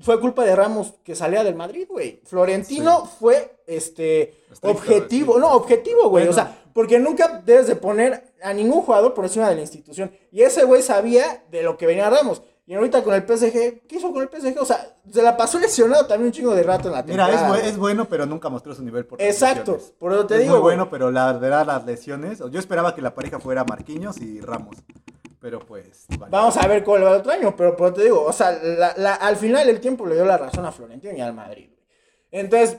fue 0.00 0.20
culpa 0.20 0.44
de 0.44 0.54
Ramos 0.54 0.92
que 1.02 1.14
salía 1.14 1.42
del 1.42 1.54
Madrid, 1.54 1.86
güey, 1.88 2.20
Florentino 2.24 3.06
fue, 3.06 3.56
este, 3.66 4.34
Estricto, 4.52 4.68
objetivo, 4.68 5.38
no, 5.38 5.52
objetivo, 5.54 6.10
güey, 6.10 6.28
o 6.28 6.32
sea, 6.34 6.62
porque 6.74 6.98
nunca 6.98 7.42
debes 7.44 7.66
de 7.68 7.76
poner 7.76 8.34
a 8.42 8.52
ningún 8.52 8.82
jugador 8.82 9.14
por 9.14 9.24
encima 9.24 9.48
de 9.48 9.54
la 9.54 9.62
institución. 9.62 10.10
Y 10.30 10.42
ese 10.42 10.64
güey 10.64 10.82
sabía 10.82 11.42
de 11.50 11.62
lo 11.62 11.78
que 11.78 11.86
venía 11.86 12.10
Ramos. 12.10 12.42
Y 12.66 12.74
ahorita 12.74 13.02
con 13.02 13.14
el 13.14 13.22
PSG, 13.22 13.86
¿qué 13.86 13.96
hizo 13.96 14.12
con 14.12 14.22
el 14.22 14.28
PSG? 14.28 14.60
O 14.60 14.64
sea, 14.66 14.94
se 15.10 15.22
la 15.22 15.36
pasó 15.38 15.58
lesionado 15.58 16.04
también 16.06 16.26
un 16.26 16.32
chingo 16.32 16.54
de 16.54 16.62
rato 16.64 16.88
en 16.88 16.94
la 16.94 17.02
Mira, 17.04 17.26
temporada. 17.28 17.56
es, 17.58 17.64
bu- 17.64 17.68
es 17.68 17.76
bueno, 17.78 18.04
pero 18.06 18.26
nunca 18.26 18.48
mostró 18.50 18.74
su 18.74 18.82
nivel 18.82 19.06
por 19.06 19.22
Exacto, 19.22 19.72
lesiones. 19.74 19.94
por 19.98 20.12
eso 20.12 20.26
te 20.26 20.34
es 20.34 20.40
digo, 20.42 20.54
muy 20.54 20.62
bueno, 20.62 20.90
pero 20.90 21.10
la 21.10 21.32
verdad, 21.32 21.64
las 21.64 21.86
lesiones. 21.86 22.40
Yo 22.50 22.58
esperaba 22.58 22.94
que 22.94 23.00
la 23.02 23.14
pareja 23.14 23.38
fuera 23.40 23.64
Marquinhos 23.64 24.18
y 24.20 24.40
Ramos. 24.40 24.76
Pero 25.46 25.60
pues. 25.60 26.06
vale. 26.18 26.28
Vamos 26.28 26.56
a 26.56 26.66
ver 26.66 26.82
le 26.84 27.04
va 27.04 27.10
el 27.12 27.20
otro 27.20 27.30
año, 27.30 27.54
pero, 27.56 27.76
pero 27.76 27.92
te 27.92 28.02
digo, 28.02 28.24
o 28.24 28.32
sea, 28.32 28.50
la- 28.50 28.94
la- 28.96 29.14
al 29.14 29.36
final 29.36 29.68
el 29.68 29.78
tiempo 29.78 30.04
le 30.04 30.16
dio 30.16 30.24
la 30.24 30.36
razón 30.36 30.64
a 30.66 30.72
Florentino 30.72 31.16
y 31.16 31.20
al 31.20 31.34
Madrid. 31.34 31.68
güey. 31.68 31.78
Entonces, 32.32 32.78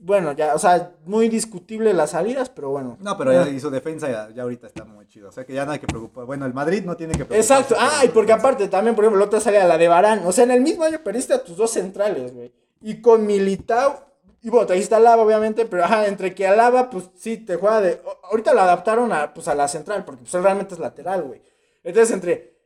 bueno, 0.00 0.32
ya, 0.32 0.56
o 0.56 0.58
sea, 0.58 0.94
muy 1.04 1.28
discutible 1.28 1.92
las 1.94 2.10
salidas, 2.10 2.50
pero 2.50 2.70
bueno. 2.70 2.96
No, 3.00 3.16
pero 3.16 3.32
ya, 3.32 3.60
su 3.60 3.70
defensa 3.70 4.10
ya, 4.10 4.30
ya 4.34 4.42
ahorita 4.42 4.66
está 4.66 4.84
muy 4.84 5.06
chido. 5.06 5.28
O 5.28 5.32
sea 5.32 5.46
que 5.46 5.54
ya 5.54 5.64
no 5.64 5.70
hay 5.70 5.78
que 5.78 5.86
preocupar. 5.86 6.24
Bueno, 6.24 6.44
el 6.44 6.54
Madrid 6.54 6.82
no 6.84 6.96
tiene 6.96 7.12
que 7.12 7.24
preocuparse. 7.24 7.54
Exacto. 7.54 7.76
Ah, 7.78 8.04
y 8.04 8.08
porque 8.08 8.32
aparte 8.32 8.66
también, 8.66 8.96
por 8.96 9.04
ejemplo, 9.04 9.20
la 9.20 9.26
otra 9.26 9.38
salida, 9.38 9.64
la 9.64 9.78
de 9.78 9.86
Barán. 9.86 10.22
O 10.26 10.32
sea, 10.32 10.42
en 10.42 10.50
el 10.50 10.60
mismo 10.60 10.82
año 10.82 10.98
perdiste 11.04 11.34
a 11.34 11.44
tus 11.44 11.56
dos 11.56 11.70
centrales, 11.70 12.34
güey. 12.34 12.52
Y 12.82 13.00
con 13.00 13.24
Militao, 13.26 14.06
y 14.42 14.50
bueno, 14.50 14.66
trajiste 14.66 14.96
a 14.96 14.98
Lava, 15.00 15.22
obviamente, 15.22 15.66
pero 15.66 15.84
ajá, 15.84 16.06
entre 16.08 16.34
que 16.34 16.48
a 16.48 16.56
Lava, 16.56 16.90
pues 16.90 17.10
sí, 17.16 17.36
te 17.36 17.54
juega 17.54 17.80
de... 17.80 18.00
Ahorita 18.30 18.54
lo 18.54 18.60
adaptaron 18.60 19.12
a, 19.12 19.32
pues, 19.34 19.46
a 19.46 19.54
la 19.54 19.68
central, 19.68 20.04
porque 20.04 20.22
pues 20.22 20.34
él 20.34 20.42
realmente 20.42 20.74
es 20.74 20.80
lateral, 20.80 21.22
güey. 21.22 21.40
Entonces, 21.88 22.14
entre... 22.14 22.58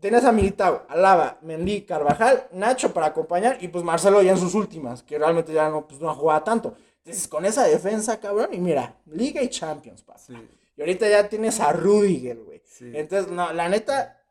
Tenías 0.00 0.24
a 0.24 0.32
Militao, 0.32 0.86
a 0.88 0.96
Lava, 0.96 1.38
Mendy, 1.42 1.82
Carvajal, 1.82 2.48
Nacho 2.52 2.90
para 2.94 3.08
acompañar, 3.08 3.58
y 3.60 3.68
pues 3.68 3.84
Marcelo 3.84 4.22
ya 4.22 4.30
en 4.30 4.38
sus 4.38 4.54
últimas, 4.54 5.02
que 5.02 5.18
realmente 5.18 5.52
ya 5.52 5.68
no, 5.68 5.86
pues, 5.86 6.00
no 6.00 6.14
jugaba 6.14 6.42
tanto. 6.42 6.74
Entonces, 7.04 7.28
con 7.28 7.44
esa 7.44 7.64
defensa, 7.64 8.18
cabrón, 8.18 8.48
y 8.52 8.58
mira, 8.58 8.96
Liga 9.04 9.42
y 9.42 9.50
Champions, 9.50 10.02
papá. 10.02 10.18
Sí. 10.18 10.32
Y 10.74 10.80
ahorita 10.80 11.06
ya 11.06 11.28
tienes 11.28 11.60
a 11.60 11.70
Rudiger, 11.74 12.38
güey. 12.38 12.62
Sí. 12.64 12.90
Entonces, 12.94 13.30
no, 13.30 13.52
la 13.52 13.68
neta, 13.68 14.22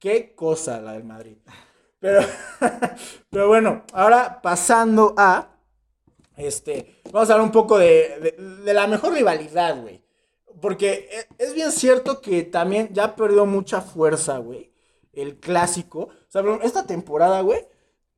qué 0.00 0.34
cosa 0.34 0.80
la 0.80 0.94
del 0.94 1.04
Madrid. 1.04 1.36
Pero, 2.00 2.20
pero 3.30 3.46
bueno, 3.46 3.84
ahora 3.92 4.42
pasando 4.42 5.14
a, 5.16 5.48
este, 6.36 7.00
vamos 7.12 7.30
a 7.30 7.34
hablar 7.34 7.46
un 7.46 7.52
poco 7.52 7.78
de, 7.78 8.18
de- 8.36 8.62
de 8.64 8.74
la 8.74 8.88
mejor 8.88 9.12
rivalidad, 9.12 9.80
güey. 9.80 10.03
Porque 10.64 11.10
e- 11.12 11.44
es 11.44 11.52
bien 11.52 11.70
cierto 11.70 12.22
que 12.22 12.42
también 12.42 12.88
ya 12.90 13.14
perdió 13.16 13.44
mucha 13.44 13.82
fuerza, 13.82 14.38
güey, 14.38 14.72
el 15.12 15.38
clásico. 15.38 16.04
O 16.04 16.30
sea, 16.30 16.40
pero 16.40 16.62
esta 16.62 16.86
temporada, 16.86 17.42
güey, 17.42 17.66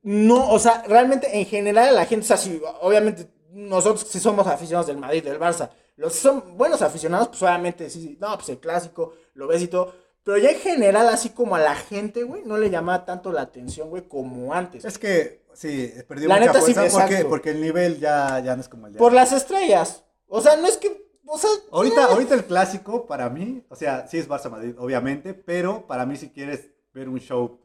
no, 0.03 0.53
o 0.53 0.61
sea, 0.61 0.85
realmente 0.87 1.41
en 1.41 1.45
general 1.47 1.93
la 1.97 2.07
gente, 2.07 2.23
o 2.23 2.29
sea, 2.29 2.37
si, 2.37 2.63
obviamente 2.83 3.29
nosotros 3.51 4.07
sí 4.09 4.21
somos 4.21 4.47
aficionados 4.47 4.87
del 4.87 4.97
Madrid, 4.97 5.25
del 5.25 5.41
Barça, 5.41 5.71
los 5.97 6.13
que 6.13 6.21
son 6.21 6.57
buenos 6.57 6.83
aficionados, 6.83 7.27
pues 7.27 7.43
obviamente 7.43 7.91
sí, 7.91 8.01
sí, 8.01 8.17
no, 8.21 8.33
pues 8.37 8.49
el 8.51 8.61
clásico, 8.61 9.15
lo 9.35 9.49
ves 9.49 9.63
y 9.63 9.67
todo, 9.67 9.93
pero 10.23 10.39
ya 10.39 10.51
en 10.51 10.61
general, 10.61 11.09
así 11.09 11.31
como 11.31 11.57
a 11.57 11.59
la 11.59 11.75
gente, 11.75 12.23
güey, 12.23 12.45
no 12.45 12.59
le 12.59 12.71
llamaba 12.71 13.05
tanto 13.05 13.33
la 13.33 13.41
atención, 13.41 13.91
güey, 13.91 14.07
como 14.07 14.55
antes. 14.55 14.85
Es 14.85 14.99
que 14.99 15.43
sí, 15.53 15.93
perdió 16.07 16.29
La 16.29 16.37
mucha 16.37 16.53
neta 16.53 16.61
sí, 16.65 16.75
fuerza 16.75 16.97
porque, 16.97 17.15
exacto. 17.15 17.29
porque 17.29 17.51
el 17.51 17.61
nivel 17.61 17.99
ya, 17.99 18.39
ya 18.39 18.55
no 18.55 18.61
es 18.61 18.69
como 18.69 18.87
el 18.87 18.93
de 18.93 19.01
Por 19.01 19.13
las 19.13 19.33
estrellas. 19.33 20.05
O 20.29 20.41
sea, 20.41 20.57
no 20.57 20.67
es 20.67 20.77
que, 20.77 21.06
o 21.27 21.39
sea, 21.39 21.51
Ahorita, 21.73 22.05
ahorita 22.07 22.35
el 22.35 22.45
clásico, 22.45 23.07
para 23.07 23.29
mí, 23.31 23.63
o 23.69 23.77
sea, 23.77 24.07
sí 24.09 24.19
es 24.19 24.29
Barça 24.29 24.51
Madrid, 24.51 24.75
obviamente, 24.79 25.35
pero 25.35 25.87
para 25.87 26.07
mí 26.07 26.17
si 26.17 26.31
quieres 26.31 26.71
ver 26.95 27.09
un 27.09 27.19
show 27.21 27.61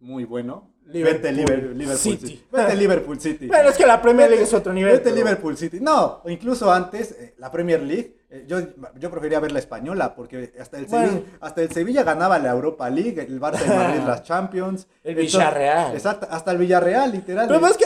muy 0.00 0.24
bueno, 0.24 0.70
Liverpool 0.86 1.22
vete 1.22 1.32
Liverpool, 1.32 1.78
Liverpool 1.78 1.98
City. 1.98 2.26
City. 2.26 2.44
Vete 2.50 2.74
Liverpool 2.76 3.20
City. 3.20 3.46
Bueno, 3.46 3.68
es 3.68 3.76
que 3.76 3.86
la 3.86 4.02
Premier 4.02 4.28
League 4.28 4.42
es 4.44 4.52
otro 4.52 4.72
nivel. 4.72 4.92
Vete 4.94 5.04
pero- 5.04 5.16
Liverpool 5.16 5.56
City. 5.56 5.78
No, 5.80 6.22
incluso 6.26 6.72
antes, 6.72 7.12
eh, 7.12 7.34
la 7.38 7.52
Premier 7.52 7.80
League, 7.82 8.16
eh, 8.28 8.44
yo, 8.48 8.58
yo 8.98 9.10
prefería 9.10 9.38
ver 9.38 9.52
la 9.52 9.60
española, 9.60 10.12
porque 10.16 10.52
hasta 10.58 10.78
el, 10.78 10.86
Bueno. 10.86 11.08
Sevilla, 11.12 11.26
hasta 11.40 11.62
el 11.62 11.70
Sevilla 11.70 12.02
ganaba 12.02 12.38
la 12.40 12.50
Europa 12.50 12.90
League, 12.90 13.20
el 13.22 13.40
Barça 13.40 13.64
y 13.64 13.68
Madrid 13.68 14.00
las 14.06 14.24
Champions. 14.24 14.88
El 15.04 15.14
Villarreal. 15.14 15.94
Exacto, 15.94 16.26
hasta 16.28 16.50
el 16.50 16.58
Villarreal, 16.58 17.12
literal. 17.12 17.46
Pero 17.46 17.64
es 17.68 17.76
que, 17.76 17.84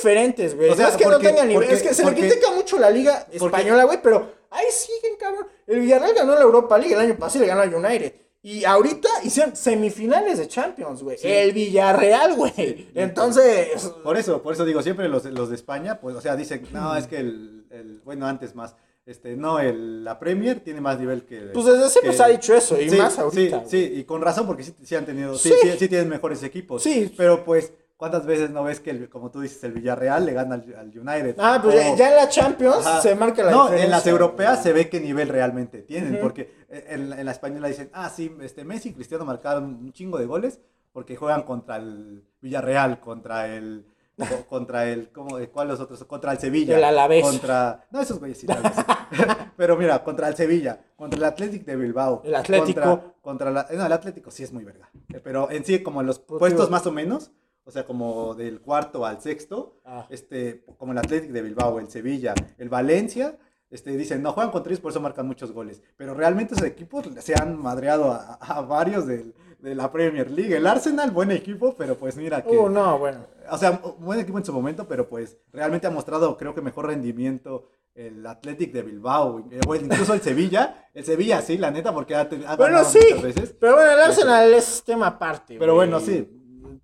diferentes, 0.00 0.56
güey. 0.56 0.70
O 0.70 0.74
sea, 0.74 0.86
no 0.86 0.90
es 0.92 0.96
que 0.96 1.04
porque- 1.04 1.16
no 1.18 1.28
tengan 1.28 1.48
nivel. 1.48 1.62
porque- 1.64 1.74
es 1.76 1.82
que 1.82 1.94
se 1.94 2.02
porque- 2.02 2.22
le 2.22 2.28
critica 2.28 2.50
mucho 2.52 2.78
la 2.78 2.90
liga 2.90 3.26
española, 3.32 3.84
güey, 3.84 4.00
pero 4.02 4.32
ahí 4.50 4.66
siguen, 4.70 5.16
cabrón. 5.18 5.46
El 5.66 5.80
Villarreal 5.80 6.14
ganó 6.14 6.34
la 6.34 6.42
Europa 6.42 6.78
League 6.78 6.94
el 6.94 7.00
año 7.00 7.16
pasado 7.16 7.38
y 7.38 7.46
le 7.46 7.54
ganó 7.54 7.60
al 7.62 7.74
United. 7.74 8.14
Y 8.42 8.64
ahorita 8.64 9.08
hicieron 9.22 9.54
semifinales 9.54 10.38
de 10.38 10.48
Champions, 10.48 11.02
güey. 11.02 11.18
Sí. 11.18 11.28
El 11.28 11.52
Villarreal, 11.52 12.34
güey. 12.36 12.88
Entonces, 12.94 13.68
Por 14.02 14.16
eso, 14.16 14.42
por 14.42 14.54
eso 14.54 14.64
digo, 14.64 14.82
siempre 14.82 15.08
los, 15.08 15.24
los 15.26 15.50
de 15.50 15.56
España, 15.56 16.00
pues, 16.00 16.16
o 16.16 16.20
sea, 16.22 16.36
dicen, 16.36 16.66
no, 16.72 16.96
es 16.96 17.06
que 17.06 17.18
el, 17.18 17.66
el- 17.70 18.00
bueno, 18.02 18.26
antes 18.26 18.54
más, 18.54 18.74
este, 19.04 19.36
no, 19.36 19.58
el, 19.58 20.04
la 20.04 20.18
Premier 20.18 20.60
tiene 20.60 20.80
más 20.80 20.98
nivel 20.98 21.24
que... 21.24 21.36
pues 21.52 21.66
desde 21.66 21.90
siempre 21.90 22.12
se 22.14 22.22
ha 22.22 22.28
dicho 22.28 22.54
eso, 22.54 22.80
y 22.80 22.88
sí, 22.88 22.96
más 22.96 23.18
ahorita. 23.18 23.64
Sí, 23.66 23.86
sí, 23.88 23.92
y 24.00 24.04
con 24.04 24.22
razón, 24.22 24.46
porque 24.46 24.62
sí, 24.62 24.74
sí 24.84 24.94
han 24.94 25.04
tenido, 25.04 25.36
sí, 25.36 25.50
Sí. 25.50 25.54
sí, 25.72 25.76
sí 25.78 25.88
tienen 25.88 26.08
mejores 26.08 26.42
equipos. 26.42 26.82
Sí. 26.82 27.12
Pero 27.16 27.44
pues, 27.44 27.72
¿cuántas 28.00 28.24
veces 28.26 28.48
no 28.50 28.64
ves 28.64 28.80
que, 28.80 28.90
el- 28.90 29.08
como 29.10 29.30
tú 29.30 29.42
dices, 29.42 29.62
el 29.62 29.72
Villarreal 29.72 30.24
le 30.24 30.32
gana 30.32 30.54
al, 30.56 30.74
al 30.76 30.86
United? 30.98 31.36
Ah, 31.38 31.60
pues 31.62 31.96
ya, 31.96 32.08
en 32.08 32.16
la 32.16 32.28
Champions 32.30 32.84
Ajá. 32.86 33.02
se 33.02 33.14
marca 33.14 33.42
la 33.44 33.50
no, 33.52 33.58
diferencia. 33.64 33.84
en 33.84 33.90
las 33.90 34.06
europeas 34.06 34.62
se 34.62 34.72
ve 34.72 34.88
qué 34.88 34.98
nivel 35.00 35.28
realmente 35.28 35.82
tienen, 35.82 36.18
porque 36.20 36.50
en, 36.68 37.12
en 37.12 37.24
la 37.26 37.30
española 37.32 37.68
dicen, 37.68 37.90
ah, 37.92 38.08
sí, 38.08 38.34
este 38.40 38.64
Messi 38.64 38.88
y 38.88 38.92
Cristiano 38.94 39.24
marcaron 39.26 39.64
un 39.64 39.92
chingo 39.92 40.18
de 40.18 40.24
goles 40.26 40.58
porque 40.92 41.14
juegan 41.14 41.42
contra 41.42 41.76
el 41.76 42.24
Villarreal, 42.40 42.98
contra 43.00 43.46
el 43.46 43.84
co- 44.18 44.46
contra 44.48 44.88
el, 44.88 45.10
¿cómo, 45.12 45.38
¿cuál 45.52 45.68
los 45.68 45.78
otros? 45.80 46.02
Contra 46.04 46.32
el 46.32 46.38
Sevilla. 46.38 46.76
El 46.78 46.84
Alavés. 46.84 47.22
Contra, 47.22 47.86
no, 47.90 48.00
esos 48.00 48.18
güeyes 48.18 48.38
sí. 48.38 48.46
Pero 49.56 49.76
mira, 49.76 50.02
contra 50.02 50.28
el 50.28 50.34
Sevilla, 50.36 50.80
contra 50.96 51.18
el 51.18 51.24
Athletic 51.24 51.64
de 51.64 51.76
Bilbao. 51.76 52.22
El 52.24 52.34
Atlético. 52.34 52.80
Contra, 52.80 53.12
contra 53.22 53.50
la, 53.50 53.66
no, 53.72 53.86
el 53.86 53.92
Atlético 53.92 54.30
sí 54.30 54.42
es 54.42 54.52
muy 54.52 54.64
verga. 54.64 54.88
Pero 55.22 55.50
en 55.50 55.64
sí, 55.64 55.82
como 55.82 56.00
en 56.00 56.06
los 56.06 56.18
Pues, 56.18 56.38
puestos 56.38 56.70
más 56.70 56.86
o 56.86 56.92
menos, 56.92 57.30
o 57.70 57.72
sea, 57.72 57.84
como 57.86 58.34
del 58.34 58.60
cuarto 58.60 59.06
al 59.06 59.20
sexto, 59.22 59.76
Ah. 59.84 60.06
este, 60.10 60.64
como 60.76 60.90
el 60.92 60.98
Athletic 60.98 61.30
de 61.30 61.40
Bilbao, 61.42 61.78
el 61.78 61.88
Sevilla, 61.88 62.34
el 62.58 62.68
Valencia, 62.68 63.38
este, 63.70 63.96
dicen, 63.96 64.20
no 64.22 64.32
juegan 64.32 64.50
contra 64.50 64.70
ellos, 64.72 64.80
por 64.80 64.90
eso 64.90 65.00
marcan 65.00 65.26
muchos 65.28 65.52
goles. 65.52 65.80
Pero 65.96 66.12
realmente 66.14 66.54
esos 66.54 66.66
equipos 66.66 67.06
se 67.20 67.34
han 67.40 67.56
madreado 67.56 68.10
a, 68.10 68.34
a 68.40 68.60
varios 68.62 69.06
del- 69.06 69.32
de 69.60 69.74
la 69.76 69.92
Premier 69.92 70.28
League. 70.30 70.56
El 70.56 70.66
Arsenal, 70.66 71.10
buen 71.12 71.30
equipo, 71.30 71.76
pero 71.76 71.96
pues 71.96 72.16
mira 72.16 72.42
que... 72.42 72.56
Uh, 72.56 72.68
no, 72.68 72.98
bueno. 72.98 73.26
O 73.50 73.56
sea, 73.58 73.80
buen 73.98 74.18
equipo 74.18 74.38
en 74.38 74.44
su 74.44 74.52
momento, 74.52 74.88
pero 74.88 75.08
pues 75.08 75.36
realmente 75.52 75.86
ha 75.86 75.90
mostrado, 75.90 76.36
creo 76.36 76.54
que 76.54 76.62
mejor 76.62 76.86
rendimiento 76.86 77.68
el 77.94 78.24
Athletic 78.26 78.72
de 78.72 78.82
Bilbao, 78.82 79.44
eh, 79.50 79.60
o 79.68 79.74
incluso 79.74 80.14
el 80.14 80.20
Sevilla. 80.22 80.88
El 80.94 81.04
Sevilla, 81.04 81.42
sí, 81.42 81.58
la 81.58 81.70
neta, 81.70 81.92
porque 81.92 82.14
ha, 82.14 82.20
ha 82.20 82.24
Bueno, 82.28 82.56
ganado 82.56 82.84
sí. 82.86 82.98
muchas 83.10 83.22
veces. 83.22 83.54
Pero 83.60 83.74
bueno, 83.74 83.90
el 83.92 84.00
Arsenal 84.00 84.54
es 84.54 84.82
tema 84.84 85.08
aparte. 85.08 85.56
Pero 85.58 85.74
bueno, 85.74 86.00
sí. 86.00 86.26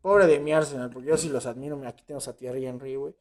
Pobre 0.00 0.26
de 0.26 0.38
mi 0.38 0.52
Arsenal, 0.52 0.90
porque 0.90 1.08
yo 1.08 1.16
sí 1.16 1.28
los 1.28 1.46
admiro. 1.46 1.80
Aquí 1.86 2.02
tenemos 2.04 2.26
a 2.28 2.36
Thierry 2.36 2.66
Henry, 2.66 2.96
güey. 2.96 3.14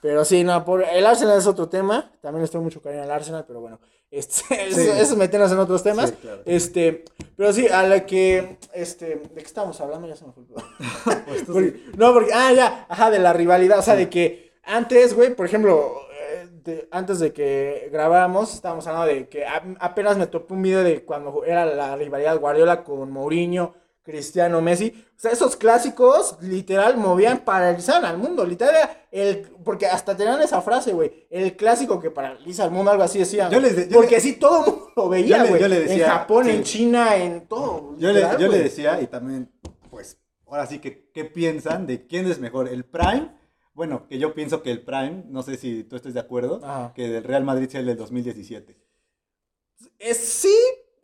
Pero 0.00 0.24
sí, 0.24 0.44
no, 0.44 0.64
por... 0.64 0.82
el 0.82 1.04
Arsenal 1.04 1.38
es 1.38 1.46
otro 1.46 1.68
tema. 1.68 2.10
También 2.22 2.42
les 2.42 2.50
tengo 2.50 2.62
mucho 2.64 2.80
cariño 2.80 3.02
al 3.02 3.10
Arsenal, 3.10 3.44
pero 3.46 3.60
bueno. 3.60 3.78
Este, 4.12 4.42
eso, 4.66 4.80
eso 4.80 4.92
es 5.12 5.16
meternos 5.16 5.52
en 5.52 5.58
otros 5.60 5.84
temas. 5.84 6.10
Sí, 6.10 6.16
claro. 6.20 6.42
Este, 6.44 7.04
pero 7.36 7.52
sí, 7.52 7.68
a 7.68 7.84
la 7.84 8.04
que, 8.06 8.58
este, 8.74 9.06
¿de 9.16 9.34
qué 9.34 9.40
estábamos 9.46 9.80
hablando? 9.80 10.08
Ya 10.08 10.16
se 10.16 10.26
me 10.26 10.32
fue. 10.32 10.42
Pues 11.26 11.42
Porque- 11.46 11.80
no, 11.96 12.12
porque, 12.12 12.32
ah, 12.34 12.52
ya, 12.52 12.86
ajá, 12.88 13.08
de 13.12 13.20
la 13.20 13.32
rivalidad, 13.32 13.78
o 13.78 13.82
sea, 13.82 13.94
de 13.94 14.08
que 14.10 14.50
antes, 14.64 15.14
güey, 15.14 15.36
por 15.36 15.46
ejemplo, 15.46 15.92
eh, 16.32 16.48
de- 16.64 16.88
antes 16.90 17.20
de 17.20 17.32
que 17.32 17.88
grabáramos, 17.92 18.52
estábamos 18.52 18.84
hablando 18.88 19.06
de 19.14 19.28
que 19.28 19.46
a- 19.46 19.62
apenas 19.78 20.16
me 20.18 20.26
topé 20.26 20.54
un 20.54 20.62
video 20.62 20.82
de 20.82 21.04
cuando 21.04 21.44
era 21.44 21.64
la 21.64 21.94
rivalidad 21.94 22.36
Guardiola 22.40 22.82
con 22.82 23.12
Mourinho, 23.12 23.74
Cristiano, 24.10 24.60
Messi, 24.60 24.92
o 25.16 25.18
sea, 25.20 25.30
esos 25.32 25.56
clásicos, 25.56 26.36
literal, 26.40 26.96
movían, 26.96 27.40
paralizaban 27.44 28.04
al 28.04 28.18
mundo, 28.18 28.44
literal, 28.44 28.74
era 28.74 29.06
el, 29.10 29.42
porque 29.64 29.86
hasta 29.86 30.16
tenían 30.16 30.40
esa 30.42 30.60
frase, 30.62 30.92
güey, 30.92 31.26
el 31.30 31.56
clásico 31.56 32.00
que 32.00 32.10
paraliza 32.10 32.64
al 32.64 32.70
mundo, 32.70 32.90
algo 32.90 33.02
así 33.04 33.18
decían, 33.18 33.50
Yo 33.50 33.60
les 33.60 33.76
de- 33.76 33.88
yo 33.88 33.94
porque 33.96 34.16
le- 34.16 34.20
sí, 34.20 34.34
todo 34.34 34.64
el 34.64 34.70
mundo 34.72 34.92
lo 34.96 35.08
veía, 35.08 35.44
güey, 35.44 35.62
en 35.62 36.00
Japón, 36.00 36.44
sí. 36.46 36.50
en 36.50 36.62
China, 36.62 37.16
en 37.16 37.46
todo, 37.46 37.96
Yo, 37.98 38.12
le, 38.12 38.20
yo 38.38 38.48
le 38.48 38.58
decía, 38.58 39.00
y 39.00 39.06
también, 39.06 39.50
pues, 39.90 40.18
ahora 40.46 40.66
sí 40.66 40.78
que, 40.78 41.10
¿qué 41.12 41.24
piensan 41.24 41.86
de 41.86 42.06
quién 42.06 42.26
es 42.30 42.38
mejor? 42.38 42.68
¿El 42.68 42.84
Prime? 42.84 43.38
Bueno, 43.72 44.06
que 44.08 44.18
yo 44.18 44.34
pienso 44.34 44.62
que 44.62 44.70
el 44.72 44.82
Prime, 44.84 45.24
no 45.28 45.42
sé 45.42 45.56
si 45.56 45.84
tú 45.84 45.96
estés 45.96 46.12
de 46.12 46.20
acuerdo, 46.20 46.60
Ajá. 46.64 46.92
que 46.94 47.08
del 47.08 47.24
Real 47.24 47.44
Madrid 47.44 47.68
sea 47.68 47.80
el 47.80 47.86
del 47.86 47.96
2017. 47.96 48.76
Es, 49.98 50.16
sí, 50.18 50.54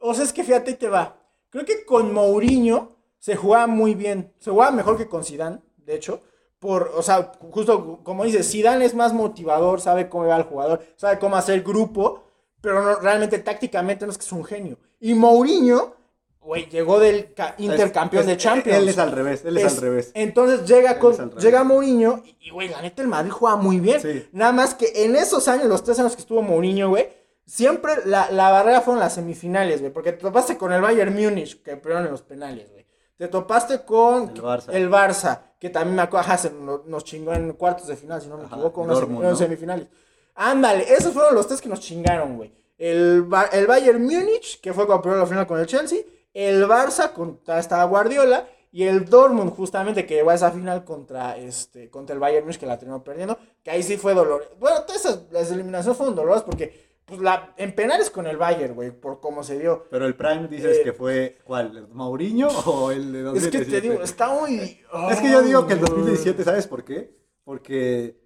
o 0.00 0.14
sea, 0.14 0.24
es 0.24 0.32
que 0.32 0.44
fíjate, 0.44 0.72
ahí 0.72 0.76
te 0.76 0.88
va. 0.88 1.22
Creo 1.48 1.64
que 1.64 1.84
con 1.84 2.12
Mourinho 2.12 2.95
se 3.26 3.34
jugaba 3.34 3.66
muy 3.66 3.96
bien. 3.96 4.32
Se 4.38 4.52
jugaba 4.52 4.70
mejor 4.70 4.96
que 4.96 5.08
con 5.08 5.24
Zidane, 5.24 5.58
de 5.78 5.96
hecho. 5.96 6.20
Por, 6.60 6.92
o 6.94 7.02
sea, 7.02 7.32
justo 7.50 7.98
como 8.04 8.22
dices, 8.24 8.48
Zidane 8.48 8.84
es 8.84 8.94
más 8.94 9.12
motivador, 9.12 9.80
sabe 9.80 10.08
cómo 10.08 10.26
va 10.26 10.36
el 10.36 10.44
jugador, 10.44 10.80
sabe 10.94 11.18
cómo 11.18 11.34
hacer 11.34 11.62
grupo, 11.62 12.22
pero 12.60 12.82
no, 12.84 12.94
realmente 13.00 13.40
tácticamente 13.40 14.06
no 14.06 14.12
es 14.12 14.18
que 14.18 14.24
es 14.24 14.30
un 14.30 14.44
genio. 14.44 14.78
Y 15.00 15.14
Mourinho, 15.14 15.94
güey, 16.40 16.68
llegó 16.70 17.00
del 17.00 17.34
ca- 17.34 17.56
intercampeón 17.58 18.20
Es- 18.22 18.26
de 18.28 18.36
Champions. 18.36 18.78
Él 18.78 18.88
es 18.90 18.98
al 18.98 19.10
revés, 19.10 19.44
él 19.44 19.56
es, 19.58 19.64
Es- 19.64 19.72
al 19.76 19.82
revés. 19.82 20.12
Entonces 20.14 20.64
llega 20.68 20.96
con 21.00 21.14
llega 21.40 21.64
Mourinho 21.64 22.22
y, 22.24 22.36
y, 22.40 22.50
güey, 22.50 22.68
la 22.68 22.80
neta 22.80 23.02
el 23.02 23.08
Madrid 23.08 23.32
juega 23.32 23.56
muy 23.56 23.80
bien. 23.80 24.00
Sí. 24.00 24.28
Nada 24.30 24.52
más 24.52 24.76
que 24.76 25.04
en 25.04 25.16
esos 25.16 25.48
años, 25.48 25.66
los 25.66 25.82
tres 25.82 25.98
años 25.98 26.14
que 26.14 26.22
estuvo 26.22 26.42
Mourinho, 26.42 26.90
güey, 26.90 27.08
siempre 27.44 27.92
la, 28.04 28.30
la 28.30 28.50
barrera 28.52 28.80
fueron 28.82 29.00
las 29.00 29.14
semifinales, 29.14 29.80
güey, 29.80 29.92
porque 29.92 30.12
te 30.12 30.18
topaste 30.22 30.56
con 30.56 30.72
el 30.72 30.80
Bayern 30.80 31.12
Múnich, 31.14 31.60
que 31.62 31.76
perdieron 31.76 32.06
en 32.06 32.12
los 32.12 32.22
penales, 32.22 32.70
güey. 32.70 32.75
Te 33.16 33.28
topaste 33.28 33.82
con 33.84 34.28
El 34.28 34.42
Barça. 34.42 34.68
el 34.74 34.90
Barça, 34.90 35.40
que 35.58 35.70
también 35.70 35.96
me 35.96 36.02
acuerdo, 36.02 36.26
ajá, 36.26 36.36
se 36.38 36.50
no- 36.50 36.82
nos 36.86 37.04
chingó 37.04 37.32
en 37.32 37.52
cuartos 37.54 37.86
de 37.86 37.96
final, 37.96 38.20
si 38.20 38.28
no 38.28 38.36
me 38.36 38.44
Ajá, 38.44 38.56
equivoco, 38.56 38.84
y 38.84 38.86
no 38.86 38.94
sé, 38.94 39.00
Dortmund, 39.00 39.24
en 39.24 39.30
¿no? 39.30 39.36
semifinales. 39.36 39.88
Ándale, 40.34 40.84
esos 40.92 41.12
fueron 41.14 41.34
los 41.34 41.46
tres 41.46 41.60
que 41.62 41.68
nos 41.68 41.80
chingaron, 41.80 42.36
güey. 42.36 42.52
El, 42.76 43.22
Ba- 43.22 43.48
el 43.52 43.66
Bayern 43.66 44.02
Múnich, 44.02 44.60
que 44.60 44.74
fue 44.74 44.84
cuando 44.86 45.02
perdió 45.02 45.18
la 45.20 45.26
final 45.26 45.46
con 45.46 45.58
el 45.58 45.66
Chelsea. 45.66 46.00
El 46.34 46.66
Barça, 46.68 47.12
contra 47.12 47.58
estaba 47.58 47.84
Guardiola. 47.84 48.46
Y 48.70 48.82
el 48.84 49.06
Dortmund, 49.06 49.54
justamente, 49.56 50.04
que 50.04 50.16
llegó 50.16 50.28
a 50.28 50.34
esa 50.34 50.50
final 50.50 50.84
contra, 50.84 51.38
este, 51.38 51.88
contra 51.88 52.12
el 52.12 52.20
Bayern 52.20 52.44
Múnich, 52.44 52.60
que 52.60 52.66
la 52.66 52.76
terminó 52.78 53.02
perdiendo. 53.02 53.38
Que 53.62 53.70
ahí 53.70 53.82
sí 53.82 53.96
fue 53.96 54.12
dolor. 54.12 54.54
Bueno, 54.58 54.82
todas 54.82 55.02
esas 55.06 55.20
las 55.30 55.50
eliminaciones 55.50 55.96
fueron 55.96 56.14
dolorosas 56.14 56.42
porque, 56.42 56.95
pues, 57.06 57.20
la, 57.20 57.54
en 57.56 57.74
penales 57.74 58.10
con 58.10 58.26
el 58.26 58.36
Bayern, 58.36 58.74
güey, 58.74 58.90
por 58.90 59.20
cómo 59.20 59.42
se 59.42 59.58
dio. 59.58 59.86
Pero 59.90 60.06
el 60.06 60.14
Prime 60.16 60.48
dices 60.48 60.78
Eh, 60.78 60.82
que 60.84 60.92
fue, 60.92 61.38
¿cuál? 61.44 61.76
¿El 61.76 61.88
¿Mourinho 61.88 62.48
o 62.48 62.90
el 62.90 63.12
de 63.12 63.18
Es 63.20 63.24
2017? 63.24 63.64
que 63.64 63.70
te 63.70 63.80
digo, 63.80 64.02
está 64.02 64.28
muy... 64.28 64.80
Es 65.10 65.20
que 65.20 65.30
yo 65.30 65.40
digo 65.42 65.66
que 65.66 65.74
el 65.74 65.78
Ay, 65.78 65.84
2017, 65.88 66.44
¿sabes 66.44 66.66
por 66.66 66.84
qué? 66.84 67.16
Porque 67.44 68.20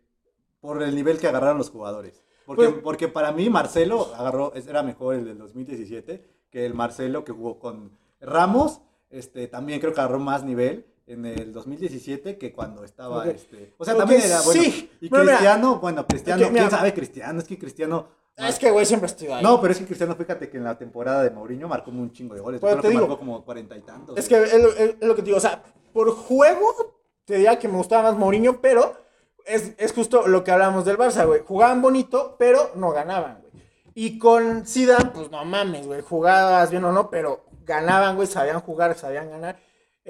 por 0.61 0.83
el 0.83 0.95
nivel 0.95 1.18
que 1.18 1.26
agarraron 1.28 1.59
los 1.59 1.70
jugadores. 1.70 2.24
Porque, 2.47 2.68
Pues- 2.70 2.83
porque 2.83 3.09
para 3.09 3.33
mí 3.33 3.49
Marcelo 3.51 4.12
agarró, 4.16 4.53
era 4.55 4.83
mejor 4.83 5.14
el 5.14 5.24
del 5.26 5.39
2017 5.39 6.24
que 6.51 6.66
el 6.66 6.74
Marcelo 6.74 7.22
que 7.24 7.33
jugó 7.33 7.59
con 7.59 7.97
Ramos. 8.20 8.81
Este, 9.11 9.47
también 9.49 9.81
creo 9.81 9.93
que 9.93 10.01
agarró 10.01 10.18
más 10.18 10.43
nivel 10.45 10.87
en 11.12 11.26
el 11.26 11.52
2017 11.52 12.38
que 12.38 12.52
cuando 12.52 12.84
estaba 12.84 13.26
este. 13.28 13.74
O 13.78 13.84
sea, 13.84 13.96
también 13.96 14.20
era 14.22 14.40
bueno. 14.42 14.62
sí, 14.62 14.90
Y 15.00 15.08
pero 15.08 15.22
mira- 15.22 15.36
Cristiano, 15.36 15.78
bueno, 15.80 16.06
Cristiano. 16.06 16.48
¿quién 16.50 16.70
sabe 16.70 16.94
Cristiano? 16.94 17.38
Es 17.40 17.46
que 17.48 17.58
Cristiano. 17.58 18.08
Es 18.36 18.58
que, 18.58 18.70
güey, 18.70 18.86
siempre 18.86 19.06
estoy 19.06 19.28
ahí. 19.28 19.42
No, 19.42 19.61
pero 19.61 19.72
es 19.72 19.78
que 19.78 19.84
Cristiano, 19.86 20.14
fíjate 20.14 20.48
que 20.48 20.56
en 20.56 20.64
la 20.64 20.78
temporada 20.78 21.22
de 21.22 21.30
Mourinho 21.30 21.68
marcó 21.68 21.90
un 21.90 22.11
chingo 22.12 22.34
de 22.34 22.40
goles. 22.40 22.61
Bueno, 22.61 22.76
Creo 22.76 22.82
te 22.82 22.88
que 22.88 22.92
digo, 22.94 23.06
marcó 23.08 23.18
como 23.18 23.44
cuarenta 23.44 23.76
y 23.76 23.80
tantos. 23.80 24.16
Es 24.16 24.28
que 24.28 24.42
es 24.42 24.54
lo, 24.62 24.68
es- 24.74 24.94
lo 25.00 25.14
que 25.14 25.22
te 25.22 25.26
digo, 25.26 25.36
o 25.36 25.40
sea, 25.40 25.62
por 25.92 26.11
juego 26.14 26.96
te 27.24 27.34
diría 27.34 27.58
que 27.58 27.68
me 27.68 27.76
gustaba 27.76 28.04
más 28.11 28.18
Mourinho, 28.18 28.61
pero 28.61 28.94
es, 29.44 29.72
es 29.78 29.92
justo 29.92 30.26
lo 30.26 30.42
que 30.42 30.52
hablamos 30.52 30.84
del 30.84 30.96
Barça, 30.96 31.26
güey. 31.26 31.42
Jugaban 31.46 31.82
bonito, 31.82 32.36
pero 32.38 32.70
no 32.76 32.92
ganaban, 32.92 33.40
güey. 33.42 33.50
Y 33.94 34.18
con 34.18 34.64
Zidane, 34.64 35.11
pues 35.12 35.30
no 35.30 35.44
mames, 35.44 35.86
güey, 35.86 36.00
jugabas 36.00 36.70
bien 36.70 36.84
o 36.84 36.92
no, 36.92 37.11
pero 37.11 37.44
ganaban, 37.66 38.16
güey, 38.16 38.26
sabían 38.28 38.61
jugar, 38.61 38.96
sabían 38.96 39.28
ganar. 39.28 39.58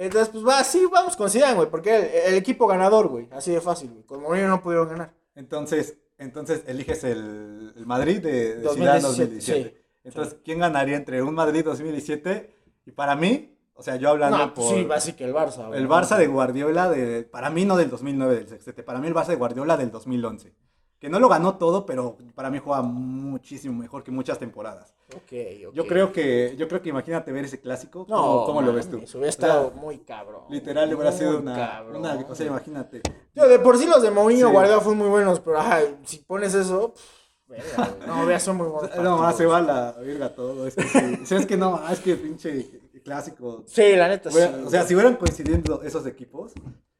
Entonces, 0.01 0.29
pues 0.29 0.43
va, 0.43 0.63
sí, 0.63 0.83
vamos 0.91 1.15
con 1.15 1.29
Zidane, 1.29 1.53
güey, 1.53 1.69
porque 1.69 1.95
el, 1.95 2.33
el 2.33 2.35
equipo 2.35 2.65
ganador, 2.65 3.07
güey, 3.07 3.27
así 3.31 3.51
de 3.51 3.61
fácil, 3.61 3.91
güey. 3.91 4.03
Con 4.03 4.21
Mourinho 4.21 4.47
no 4.47 4.61
pudieron 4.63 4.89
ganar. 4.89 5.13
Entonces, 5.35 5.95
entonces 6.17 6.63
eliges 6.65 7.03
el, 7.03 7.71
el 7.75 7.85
Madrid 7.85 8.19
de, 8.19 8.55
de 8.55 8.61
2017, 8.63 8.73
Zidane 8.79 9.01
2017. 9.01 9.69
sí, 9.69 9.77
entonces, 10.03 10.37
¿quién 10.43 10.57
ganaría 10.57 10.97
entre 10.97 11.21
un 11.21 11.35
Madrid 11.35 11.63
2017 11.63 12.55
y 12.87 12.91
para 12.91 13.15
mí, 13.15 13.55
o 13.75 13.83
sea, 13.83 13.97
yo 13.97 14.09
hablando 14.09 14.39
No, 14.39 14.53
pues 14.55 14.67
por 14.67 14.75
sí, 14.75 14.87
así 14.91 15.13
que 15.13 15.23
el 15.23 15.35
Barça, 15.35 15.67
güey. 15.67 15.79
el 15.79 15.87
Barça 15.87 16.17
de 16.17 16.25
Guardiola 16.25 16.89
de 16.89 17.21
para 17.21 17.51
mí 17.51 17.65
no 17.65 17.77
del 17.77 17.91
2009 17.91 18.35
del 18.35 18.47
sextete, 18.47 18.81
para 18.81 18.97
mí 18.97 19.05
el 19.07 19.13
Barça 19.13 19.27
de 19.27 19.35
Guardiola 19.35 19.77
del 19.77 19.91
2011. 19.91 20.51
Que 20.97 21.09
no 21.09 21.19
lo 21.19 21.29
ganó 21.29 21.57
todo, 21.57 21.85
pero 21.85 22.17
para 22.33 22.49
mí 22.49 22.59
juega 22.59 22.81
muchísimo 22.81 23.77
mejor 23.77 24.03
que 24.03 24.11
muchas 24.11 24.39
temporadas. 24.39 24.95
Ok, 25.15 25.67
ok. 25.67 25.73
Yo 25.73 25.87
creo 25.87 26.11
que 26.11 26.55
yo 26.57 26.67
creo 26.67 26.81
que 26.81 26.89
imagínate 26.89 27.31
ver 27.31 27.45
ese 27.45 27.59
clásico, 27.59 28.05
No, 28.09 28.15
¿cómo, 28.21 28.45
cómo 28.45 28.61
lo 28.61 28.73
ves 28.73 28.87
tú? 28.89 28.97
mames, 28.97 29.13
Hubiera 29.15 29.29
O 29.29 29.31
sea, 29.31 29.47
estado 29.47 29.71
muy 29.71 29.97
cabrón. 29.99 30.43
literal 30.49 30.93
hubiera 30.93 31.11
sido 31.11 31.41
muy 31.41 31.51
una, 31.51 31.83
o 32.27 32.35
sea, 32.35 32.45
imagínate. 32.47 33.01
Yo, 33.35 33.47
de 33.47 33.59
por 33.59 33.77
sí 33.77 33.85
los 33.87 34.01
de 34.01 34.11
Mourinho 34.11 34.47
Sí. 34.47 34.53
Guardiola 34.53 34.81
fueron 34.81 34.99
muy 34.99 35.09
buenos, 35.09 35.39
pero 35.39 35.59
ajá, 35.59 35.79
si 36.03 36.17
pones 36.19 36.53
eso, 36.53 36.93
pff, 36.93 37.01
verga, 37.47 37.95
no, 38.07 38.25
vea, 38.25 38.39
son 38.39 38.57
muy 38.57 38.67
buenos. 38.67 38.95
No, 39.03 39.17
más 39.17 39.35
se 39.37 39.45
va 39.45 39.61
la 39.61 39.91
verga 39.93 40.33
todo. 40.33 40.67
Es 40.67 40.75
que, 40.75 40.83
sí. 40.83 41.19
O 41.21 41.25
sea, 41.25 41.39
es 41.39 41.45
que 41.45 41.57
no, 41.57 41.81
es 41.89 41.99
que 41.99 42.15
pinche 42.15 42.69
clásico. 43.03 43.63
Sí, 43.67 43.95
la 43.95 44.07
neta, 44.07 44.29
sí. 44.31 44.37
O 44.65 44.69
sea, 44.69 44.83
si 44.83 44.93
hubieran 44.95 45.15
coincidido 45.15 45.81
esos 45.83 46.05
equipos, 46.05 46.53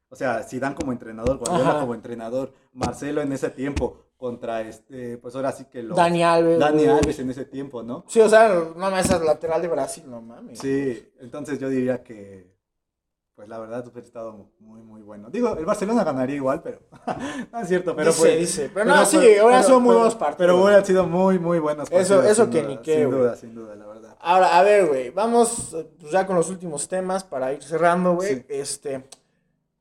o 0.10 0.16
sea, 0.16 0.44
Zidane 0.44 0.76
como 0.76 0.92
entrenador, 0.92 1.38
Guardiola 1.38 1.70
Ajá. 1.70 1.80
como 1.82 1.94
entrenador, 1.96 2.52
Marcelo 2.74 3.22
en 3.22 3.32
ese 3.32 3.50
tiempo, 3.50 3.98
contra 4.22 4.62
este, 4.62 5.18
pues 5.18 5.36
ahora 5.36 5.52
sí 5.52 5.66
que 5.66 5.82
lo. 5.82 5.96
Dani 5.96 6.22
Alves. 6.24 6.60
Dani. 6.60 6.86
Alves 6.86 7.18
en 7.18 7.32
ese 7.32 7.44
tiempo, 7.44 7.82
¿no? 7.82 8.06
Sí, 8.08 8.22
o 8.22 8.30
sea, 8.30 8.50
no 8.50 8.76
mames, 8.76 9.06
esa 9.06 9.18
lateral 9.18 9.64
de 9.64 9.68
Brasil, 9.68 10.04
no 10.08 10.22
mames. 10.22 10.60
Sí, 10.60 11.10
entonces 11.20 11.58
yo 11.58 11.68
diría 11.70 12.04
que, 12.04 12.54
pues 13.34 13.50
la 13.50 13.58
verdad, 13.58 13.84
hubiera 13.88 14.06
estado 14.06 14.52
muy, 14.60 14.84
muy 14.84 15.02
bueno. 15.02 15.32
Digo, 15.32 15.58
el 15.58 15.66
Barcelona 15.66 16.04
ganaría 16.04 16.36
igual, 16.36 16.62
pero 16.62 16.82
no 17.52 17.60
es 17.62 17.68
cierto, 17.68 17.96
pero 17.96 18.12
Dice, 18.12 18.22
pues- 18.22 18.40
dice. 18.40 18.72
Pero 18.72 18.86
no, 18.86 19.04
sí, 19.06 19.18
hubieran 19.18 19.64
sido 19.64 19.80
muy 19.80 19.96
buenos 19.96 20.14
partidos. 20.14 20.38
Pero 20.38 20.64
hubieran 20.64 20.86
sido 20.86 21.08
muy, 21.08 21.40
muy 21.40 21.58
buenos 21.58 21.90
Eso- 21.90 22.18
partidos. 22.18 22.26
eso 22.32 22.44
sin 22.44 22.52
que 22.52 22.62
duda, 22.62 22.70
ni 22.70 22.78
qué, 22.78 22.96
Sin 23.02 23.10
duda, 23.10 23.36
sin 23.36 23.56
duda, 23.56 23.76
la 23.76 23.88
verdad. 23.88 24.18
Ahora, 24.20 24.56
a 24.60 24.62
ver, 24.62 24.86
güey, 24.86 25.10
vamos 25.10 25.74
eh, 25.74 25.90
pues, 26.00 26.12
ya 26.12 26.28
con 26.28 26.36
los 26.36 26.48
últimos 26.52 26.88
temas 26.88 27.24
para 27.24 27.52
ir 27.54 27.64
cerrando, 27.64 28.14
güey. 28.14 28.36
Sí. 28.36 28.46
Este, 28.50 29.04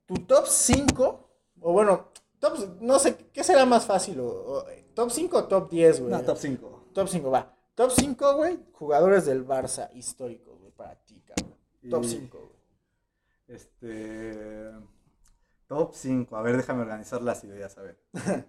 tu 0.07 0.15
top 0.15 0.47
5, 0.47 1.29
o 1.61 1.73
bueno, 1.75 2.10
top, 2.41 2.81
no 2.81 2.99
sé, 2.99 3.17
¿qué 3.33 3.45
será 3.45 3.65
más 3.67 3.87
fácil? 3.87 4.19
O, 4.21 4.27
o, 4.27 4.69
eh, 4.69 4.89
¿Top 4.95 5.11
5 5.11 5.39
o 5.39 5.45
top 5.45 5.71
10, 5.71 6.01
güey? 6.01 6.11
No, 6.13 6.21
top 6.23 6.37
5. 6.37 6.89
Top 6.93 7.07
5, 7.09 7.31
va. 7.31 7.55
Top 7.77 7.91
5, 7.93 8.35
güey, 8.35 8.59
jugadores 8.73 9.25
del 9.27 9.47
Barça 9.47 9.89
históricos, 9.95 10.59
güey, 10.59 10.73
para 10.73 10.97
ti, 10.97 11.23
cabrón. 11.25 11.55
Top 11.89 12.05
Y- 12.05 12.09
5, 12.09 12.39
güey. 12.39 12.51
Este. 13.47 14.71
Top 15.67 15.93
5. 15.95 16.37
A 16.37 16.43
ver, 16.43 16.57
déjame 16.57 16.83
organizar 16.83 17.23
las 17.23 17.45
ideas, 17.45 17.79
a 17.79 17.83
ver. 17.83 17.99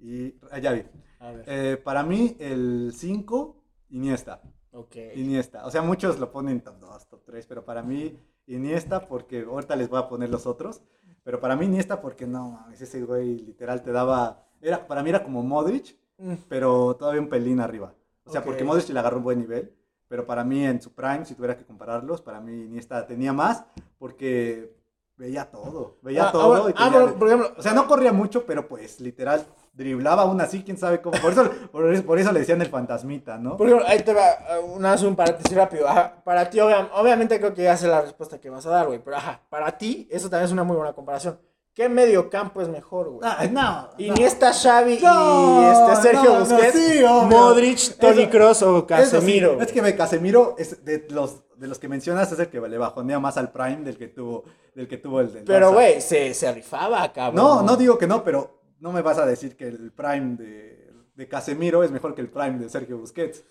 y 0.00 0.34
ya 0.60 0.72
vi. 0.72 0.84
A 1.20 1.30
ver. 1.30 1.44
Eh, 1.46 1.76
para 1.76 2.02
mí, 2.02 2.36
el 2.40 2.92
5, 2.94 3.56
Iniesta. 3.90 4.42
ok. 4.72 4.96
Iniesta. 5.14 5.66
O 5.66 5.70
sea, 5.70 5.82
muchos 5.82 6.18
lo 6.18 6.30
ponen 6.30 6.60
top 6.62 6.78
2, 6.78 7.08
top 7.08 7.22
3, 7.24 7.46
pero 7.46 7.64
para 7.64 7.82
mí, 7.82 8.18
Iniesta, 8.46 9.06
porque 9.06 9.42
ahorita 9.42 9.76
les 9.76 9.88
voy 9.88 10.00
a 10.00 10.08
poner 10.08 10.28
los 10.30 10.46
otros. 10.46 10.82
Pero 11.24 11.40
para 11.40 11.56
mí, 11.56 11.64
Iniesta, 11.66 12.00
porque 12.00 12.26
no 12.26 12.50
mames, 12.50 12.80
ese 12.80 13.02
güey 13.02 13.38
literal 13.40 13.82
te 13.82 13.90
daba. 13.90 14.44
Era, 14.60 14.86
para 14.86 15.02
mí 15.02 15.10
era 15.10 15.22
como 15.24 15.42
Modric, 15.42 15.96
Mm, 16.16 16.34
pero 16.48 16.94
todavía 16.94 17.20
un 17.20 17.28
pelín 17.28 17.58
arriba. 17.58 17.92
O 18.24 18.30
sea, 18.30 18.44
porque 18.44 18.62
Modric 18.62 18.88
le 18.90 19.00
agarró 19.00 19.16
un 19.16 19.24
buen 19.24 19.40
nivel, 19.40 19.74
pero 20.06 20.24
para 20.24 20.44
mí 20.44 20.64
en 20.64 20.80
su 20.80 20.94
prime, 20.94 21.24
si 21.24 21.34
tuviera 21.34 21.56
que 21.58 21.64
compararlos, 21.64 22.22
para 22.22 22.40
mí 22.40 22.52
Iniesta 22.66 23.04
tenía 23.04 23.32
más 23.32 23.64
porque 23.98 24.72
veía 25.16 25.50
todo, 25.50 25.98
veía 26.02 26.28
Ah, 26.28 26.32
todo. 26.32 26.66
ah, 26.66 26.70
y 26.70 26.72
ah, 26.76 26.84
tenía- 26.90 27.00
por, 27.00 27.18
por 27.18 27.26
ejemplo, 27.28 27.52
o 27.58 27.62
sea, 27.62 27.74
no 27.74 27.88
corría 27.88 28.12
mucho, 28.12 28.46
pero 28.46 28.68
pues 28.68 29.00
literal 29.00 29.44
driblaba 29.74 30.22
aún 30.22 30.40
así, 30.40 30.62
quién 30.62 30.78
sabe 30.78 31.00
cómo. 31.00 31.20
Por 31.20 31.32
eso, 31.32 31.50
por 31.72 31.92
eso, 31.92 32.02
por 32.04 32.18
eso 32.18 32.32
le 32.32 32.40
decían 32.40 32.60
el 32.62 32.68
fantasmita, 32.68 33.36
¿no? 33.38 33.56
Por 33.56 33.66
ejemplo, 33.66 33.86
ahí 33.88 34.00
te 34.00 34.12
va, 34.14 34.22
uh, 34.62 34.72
una, 34.76 34.94
un 34.94 35.16
paréntesis 35.16 35.56
rápido. 35.56 35.88
Ajá, 35.88 36.14
para 36.24 36.48
ti, 36.48 36.58
obvia- 36.60 36.88
obviamente 36.94 37.38
creo 37.38 37.52
que 37.54 37.64
ya 37.64 37.76
sé 37.76 37.88
la 37.88 38.00
respuesta 38.02 38.38
que 38.40 38.50
vas 38.50 38.64
a 38.66 38.70
dar, 38.70 38.86
güey. 38.86 39.00
Pero 39.00 39.16
ajá, 39.16 39.40
para 39.50 39.76
ti, 39.76 40.08
eso 40.10 40.30
también 40.30 40.46
es 40.46 40.52
una 40.52 40.64
muy 40.64 40.76
buena 40.76 40.92
comparación. 40.92 41.38
¿Qué 41.74 41.88
medio 41.88 42.30
campo 42.30 42.62
es 42.62 42.68
mejor, 42.68 43.08
güey? 43.10 43.20
Ah, 43.24 43.46
no. 43.50 43.88
Iniesta, 43.98 44.52
Xavi 44.52 45.00
No, 45.02 45.60
y 45.60 45.64
este 45.72 46.02
Sergio 46.02 46.22
no, 46.22 46.38
no, 46.38 46.44
Busquets, 46.44 46.72
sí. 46.78 47.02
Modric, 47.04 47.98
Tony 47.98 48.22
Eso- 48.22 48.30
Kroos 48.30 48.62
o 48.62 48.76
Eso 48.76 48.80
sí, 48.80 48.86
Casemiro. 48.86 49.60
es 49.60 49.72
que 49.72 49.82
me 49.82 49.96
Casemiro 49.96 50.54
es 50.56 50.84
de 50.84 51.04
los 51.10 51.40
de 51.56 51.66
los 51.68 51.78
que 51.80 51.88
mencionas 51.88 52.30
es 52.30 52.38
el 52.38 52.48
que 52.48 52.60
le 52.60 52.78
bajonea 52.78 53.18
más 53.18 53.36
al 53.38 53.50
prime 53.50 53.78
del 53.78 53.96
que 53.96 54.06
tuvo 54.08 54.44
del 54.74 54.86
que 54.86 54.98
tuvo 54.98 55.20
el 55.20 55.32
del 55.32 55.44
Pero, 55.44 55.72
güey, 55.72 56.00
se, 56.00 56.32
se 56.34 56.52
rifaba, 56.52 57.12
cabrón. 57.12 57.36
No, 57.42 57.62
no 57.62 57.76
digo 57.76 57.96
que 57.98 58.06
no, 58.06 58.22
pero 58.22 58.60
no 58.80 58.92
me 58.92 59.02
vas 59.02 59.18
a 59.18 59.26
decir 59.26 59.56
que 59.56 59.68
el 59.68 59.92
prime 59.92 60.36
de, 60.36 60.92
de 61.14 61.28
Casemiro 61.28 61.82
es 61.84 61.90
mejor 61.90 62.14
que 62.14 62.20
el 62.20 62.28
prime 62.30 62.58
de 62.58 62.68
Sergio 62.68 62.98
Busquets. 62.98 63.42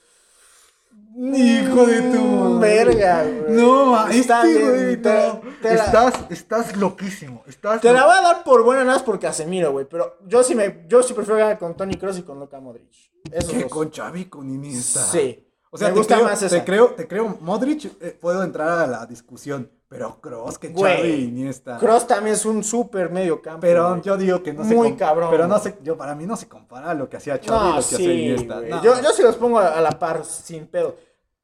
Hijo 1.16 1.86
de 1.88 2.02
tu 2.12 2.20
Mm. 2.24 2.60
Verga, 2.60 3.24
güey. 3.24 3.52
No, 3.54 3.88
ma, 3.88 4.12
Está 4.14 4.48
este 4.48 4.60
bien, 4.60 4.72
güey, 4.72 5.02
te- 5.02 5.28
no. 5.28 5.42
te 5.62 5.76
la- 5.76 5.86
Estás, 5.86 6.14
estás 6.30 6.76
loquísimo. 6.78 7.44
Estás 7.48 7.82
Te 7.82 7.92
la 7.92 8.06
voy 8.06 8.16
a 8.16 8.22
dar 8.22 8.44
por 8.44 8.64
buena 8.64 8.84
nada 8.84 8.96
más 8.98 9.04
por 9.04 9.20
Casemiro, 9.20 9.72
güey. 9.72 9.86
Pero 9.90 10.18
yo 10.28 10.44
sí, 10.44 10.54
me, 10.54 10.86
yo 10.88 11.02
sí 11.02 11.14
prefiero 11.14 11.40
ganar 11.40 11.58
con 11.58 11.76
Tony 11.76 11.96
Kroos 11.96 12.18
y 12.20 12.24
con 12.24 12.40
Luka 12.40 12.60
Modric. 12.60 12.92
Esos 13.32 13.54
dos. 13.54 13.66
con 13.72 13.90
Xavi, 13.92 14.26
con 14.26 14.50
Iniesta. 14.50 15.00
Sí. 15.02 15.44
O 15.74 15.78
sea, 15.78 15.88
me 15.88 15.96
te 15.96 16.00
gusta 16.02 16.16
creo, 16.16 16.28
más 16.28 16.40
te 16.40 16.64
creo, 16.64 16.90
te 16.92 17.08
creo, 17.08 17.38
Modric, 17.42 17.86
eh, 18.00 18.16
puedo 18.22 18.44
entrar 18.44 18.78
a 18.78 18.86
la 18.86 19.08
discusión, 19.08 19.72
pero 19.90 20.22
Kroos, 20.22 20.60
que 20.60 20.72
Xavi 20.72 21.08
y 21.08 21.24
Iniesta. 21.24 21.80
Kroos 21.80 22.06
también 22.06 22.36
es 22.36 22.46
un 22.46 22.64
súper 22.64 23.10
medio 23.10 23.42
campo. 23.42 23.62
Pero 23.62 23.90
güey. 23.90 24.02
yo 24.04 24.16
digo 24.16 24.44
que 24.44 24.54
no 24.54 24.64
se 24.64 24.76
Muy 24.76 24.96
cabrón, 24.96 25.32
Pero 25.32 25.48
no 25.48 25.58
se, 25.58 25.76
yo 25.82 25.98
para 25.98 26.14
mí 26.14 26.28
no 26.28 26.38
se 26.38 26.48
compara 26.48 26.94
lo 26.94 27.10
que 27.10 27.18
hacía 27.18 27.40
Xavi 27.44 27.48
y 27.48 27.50
No, 27.50 27.66
lo 27.70 27.74
que 27.74 27.96
hacía 27.96 28.14
Iniesta. 28.14 28.62
No. 28.62 28.84
Yo, 28.84 29.02
yo 29.02 29.10
sí 29.14 29.24
los 29.24 29.36
pongo 29.36 29.58
a, 29.58 29.70
a 29.70 29.82
la 29.82 29.98
par 29.98 30.24
sin 30.26 30.68
pedo. 30.68 30.96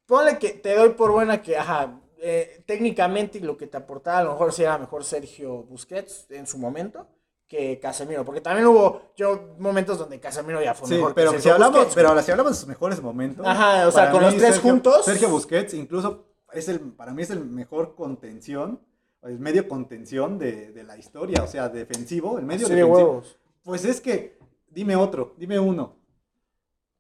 Ponle 0.05 0.37
que 0.37 0.49
te 0.49 0.75
doy 0.75 0.89
por 0.89 1.11
buena 1.11 1.41
que, 1.41 1.57
ajá, 1.57 1.99
eh, 2.21 2.63
técnicamente 2.67 3.39
lo 3.39 3.57
que 3.57 3.65
te 3.65 3.77
aportaba 3.77 4.19
a 4.19 4.23
lo 4.25 4.33
mejor 4.33 4.53
sí 4.53 4.61
era 4.61 4.77
mejor 4.77 5.03
Sergio 5.03 5.63
Busquets 5.63 6.27
en 6.29 6.45
su 6.45 6.59
momento 6.59 7.07
que 7.49 7.77
Casemiro. 7.81 8.23
Porque 8.23 8.39
también 8.39 8.65
hubo 8.67 9.01
yo 9.17 9.55
momentos 9.59 9.97
donde 9.97 10.19
Casemiro 10.21 10.61
ya 10.63 10.73
fue 10.73 10.87
Sí, 10.87 10.93
mejor. 10.95 11.13
pero 11.15 11.37
si 11.37 11.49
hablamos, 11.49 11.75
Busquets, 11.75 11.95
pero 11.95 12.07
ahora 12.09 12.21
si 12.21 12.31
hablamos 12.31 12.53
de 12.53 12.57
sus 12.59 12.67
mejores 12.69 13.01
momentos. 13.01 13.45
Ajá, 13.45 13.85
o 13.87 13.91
sea, 13.91 14.11
con 14.11 14.21
los 14.21 14.35
tres 14.37 14.55
Sergio- 14.55 14.61
juntos. 14.71 15.03
Sergio 15.03 15.27
Busquets 15.29 15.73
incluso 15.73 16.27
es 16.53 16.69
el, 16.69 16.79
para 16.79 17.11
mí 17.13 17.23
es 17.23 17.31
el 17.31 17.43
mejor 17.43 17.95
contención, 17.95 18.79
el 19.23 19.39
medio 19.39 19.67
contención 19.67 20.37
de, 20.39 20.71
de 20.71 20.83
la 20.83 20.95
historia, 20.97 21.43
o 21.43 21.47
sea, 21.47 21.67
defensivo, 21.69 22.37
el 22.39 22.45
medio 22.45 22.67
Sí, 22.67 22.73
de 22.73 22.79
defensivo. 22.81 23.09
huevos. 23.09 23.37
Pues 23.63 23.83
es 23.83 23.99
que, 23.99 24.37
dime 24.69 24.95
otro, 24.95 25.33
dime 25.37 25.59
uno. 25.59 25.95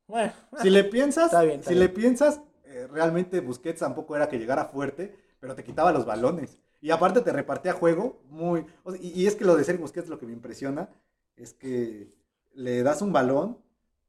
Bueno, 0.07 0.33
Si 0.61 0.69
le 0.71 0.83
piensas, 0.83 1.25
Está 1.25 1.43
bien, 1.43 1.59
está 1.59 1.69
si 1.69 1.75
bien. 1.75 1.87
le 1.87 1.93
piensas, 1.93 2.41
eh, 2.65 2.87
realmente 2.91 3.39
Busquets 3.39 3.79
tampoco 3.79 4.15
era 4.15 4.27
que 4.27 4.39
llegara 4.39 4.65
fuerte, 4.65 5.15
pero 5.39 5.53
te 5.55 5.63
quitaba 5.63 5.91
los 5.91 6.05
balones. 6.05 6.59
Y 6.81 6.91
aparte 6.91 7.21
te 7.21 7.31
repartía 7.33 7.73
juego 7.73 8.21
muy... 8.29 8.65
o 8.83 8.91
sea, 8.91 9.01
y, 9.01 9.09
y 9.23 9.27
es 9.27 9.35
que 9.35 9.45
lo 9.45 9.55
de 9.55 9.63
Sergio 9.63 9.81
Busquets 9.83 10.07
lo 10.09 10.17
que 10.19 10.25
me 10.25 10.33
impresiona 10.33 10.89
es 11.35 11.53
que 11.53 12.13
le 12.53 12.83
das 12.83 13.01
un 13.01 13.11
balón 13.13 13.57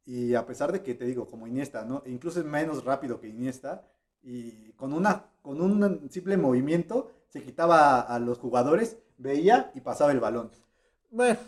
y 0.04 0.34
a 0.34 0.46
pesar 0.46 0.72
de 0.72 0.82
que 0.82 0.94
te 0.94 1.04
digo, 1.04 1.26
como 1.28 1.46
Iniesta, 1.46 1.84
¿no? 1.84 2.02
E 2.06 2.10
incluso 2.10 2.40
es 2.40 2.46
menos 2.46 2.84
rápido 2.84 3.20
que 3.20 3.28
Iniesta 3.28 3.86
y 4.22 4.72
con, 4.72 4.92
una, 4.92 5.26
con 5.42 5.60
un 5.60 6.08
simple 6.10 6.36
movimiento 6.36 7.10
se 7.28 7.42
quitaba 7.42 8.00
a, 8.00 8.14
a 8.14 8.18
los 8.18 8.38
jugadores, 8.38 8.98
veía 9.18 9.70
y 9.74 9.80
pasaba 9.80 10.12
el 10.12 10.20
balón. 10.20 10.50
Bueno, 11.10 11.38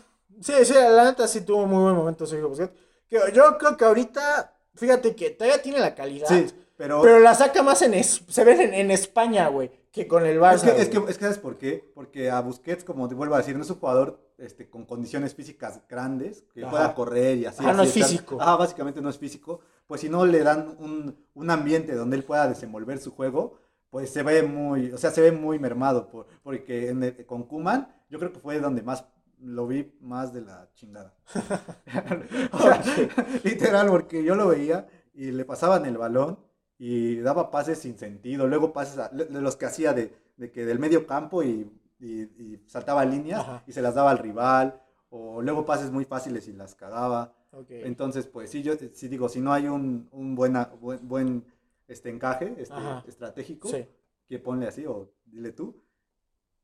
sí, 0.41 0.53
sí, 0.63 0.73
la 0.73 1.05
neta 1.05 1.27
sí 1.27 1.41
tuvo 1.41 1.65
muy 1.65 1.83
buen 1.83 1.95
momento 1.95 2.25
Sergio 2.25 2.49
Busquets. 2.49 2.73
Que 3.09 3.19
yo 3.33 3.57
creo 3.57 3.77
que 3.77 3.85
ahorita, 3.85 4.55
fíjate 4.75 5.15
que 5.15 5.31
todavía 5.31 5.61
tiene 5.61 5.79
la 5.79 5.93
calidad. 5.95 6.27
Sí, 6.27 6.47
pero... 6.77 7.01
Pero 7.01 7.19
la 7.19 7.35
saca 7.35 7.61
más 7.63 7.81
en 7.81 7.93
es- 7.93 8.23
se 8.27 8.43
ven 8.43 8.61
en, 8.61 8.73
en 8.73 8.91
España, 8.91 9.47
güey, 9.49 9.71
que 9.93 10.07
con 10.07 10.25
el 10.25 10.39
Barça. 10.41 10.55
Es 10.55 10.63
que, 10.63 10.81
es, 10.81 10.89
que, 10.89 10.97
es 10.97 11.17
que 11.17 11.23
¿sabes 11.23 11.37
por 11.37 11.57
qué? 11.57 11.89
Porque 11.95 12.29
a 12.29 12.41
Busquets, 12.41 12.83
como 12.83 13.07
te 13.07 13.15
vuelvo 13.15 13.35
a 13.35 13.37
decir, 13.37 13.55
no 13.55 13.61
es 13.63 13.69
un 13.69 13.77
jugador 13.79 14.19
este, 14.39 14.69
con 14.69 14.85
condiciones 14.85 15.35
físicas 15.35 15.79
grandes, 15.87 16.43
que 16.53 16.63
Ajá. 16.63 16.71
pueda 16.71 16.95
correr 16.95 17.37
y 17.37 17.45
así. 17.45 17.63
No 17.63 17.69
así 17.69 17.81
es 17.83 17.95
estar- 17.97 18.09
físico. 18.09 18.41
Ajá, 18.41 18.57
básicamente 18.57 18.99
no 19.01 19.09
es 19.09 19.17
físico. 19.19 19.61
Pues 19.87 20.01
si 20.01 20.09
no 20.09 20.25
le 20.25 20.39
dan 20.43 20.75
un, 20.79 21.15
un 21.35 21.49
ambiente 21.51 21.93
donde 21.95 22.17
él 22.17 22.23
pueda 22.23 22.49
desenvolver 22.49 22.97
su 22.97 23.11
juego, 23.11 23.59
pues 23.91 24.09
se 24.09 24.23
ve 24.23 24.41
muy, 24.43 24.91
o 24.91 24.97
sea, 24.97 25.11
se 25.11 25.21
ve 25.21 25.31
muy 25.31 25.59
mermado. 25.59 26.09
Por, 26.09 26.25
porque 26.41 26.89
en 26.89 27.03
el- 27.03 27.25
con 27.27 27.43
Kuman, 27.43 27.87
yo 28.09 28.17
creo 28.17 28.33
que 28.33 28.39
fue 28.39 28.59
donde 28.59 28.81
más 28.81 29.05
lo 29.39 29.67
vi 29.67 29.93
más 30.01 30.33
de 30.33 30.41
la 30.41 30.69
chingada. 30.73 31.13
O 32.51 32.57
sea, 32.59 32.81
literal, 33.43 33.87
porque 33.89 34.23
yo 34.23 34.35
lo 34.35 34.47
veía 34.47 34.87
y 35.13 35.31
le 35.31 35.45
pasaban 35.45 35.85
el 35.85 35.97
balón 35.97 36.39
y 36.77 37.17
daba 37.17 37.49
pases 37.51 37.79
sin 37.79 37.97
sentido, 37.97 38.47
luego 38.47 38.73
pases 38.73 38.97
a- 38.99 39.09
de 39.09 39.41
los 39.41 39.55
que 39.55 39.65
hacía 39.65 39.93
de, 39.93 40.13
de 40.37 40.51
que 40.51 40.65
del 40.65 40.79
medio 40.79 41.05
campo 41.07 41.43
y, 41.43 41.71
y- 41.99 42.21
y 42.23 42.63
saltaba 42.67 43.05
líneas 43.05 43.41
Ajá. 43.41 43.63
y 43.67 43.71
se 43.71 43.81
las 43.81 43.95
daba 43.95 44.11
al 44.11 44.17
rival, 44.17 44.81
o 45.09 45.41
luego 45.41 45.65
pases 45.65 45.91
muy 45.91 46.05
fáciles 46.05 46.47
y 46.47 46.53
las 46.53 46.75
cagaba. 46.75 47.33
Entonces, 47.69 48.25
pues 48.25 48.49
sí, 48.49 48.63
yo 48.63 48.73
sí 48.93 49.07
digo, 49.07 49.29
si 49.29 49.39
no 49.39 49.53
hay 49.53 49.67
un, 49.67 50.07
un 50.11 50.33
buena, 50.33 50.71
buen, 50.81 51.07
buen 51.07 51.45
este 51.87 52.09
encaje 52.09 52.55
este, 52.57 52.73
estratégico, 53.07 53.67
Sí. 53.67 53.85
que 54.27 54.39
ponle 54.39 54.67
así, 54.67 54.85
o 54.87 55.11
dile 55.25 55.51
tú. 55.51 55.79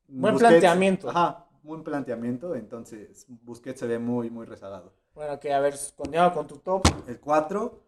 Buen 0.08 0.36
planteamiento. 0.38 1.08
Ajá, 1.10 1.46
buen 1.62 1.84
planteamiento, 1.84 2.56
entonces 2.56 3.28
Busquets 3.44 3.80
se 3.80 3.86
ve 3.86 4.00
muy, 4.00 4.32
muy 4.32 4.48
rezagado. 4.48 4.92
Bueno, 5.14 5.40
que 5.40 5.54
a 5.54 5.60
ver, 5.60 5.76
continuamos 5.96 6.34
con 6.34 6.48
tu 6.48 6.58
top. 6.58 6.82
El 7.08 7.20
4. 7.20 7.84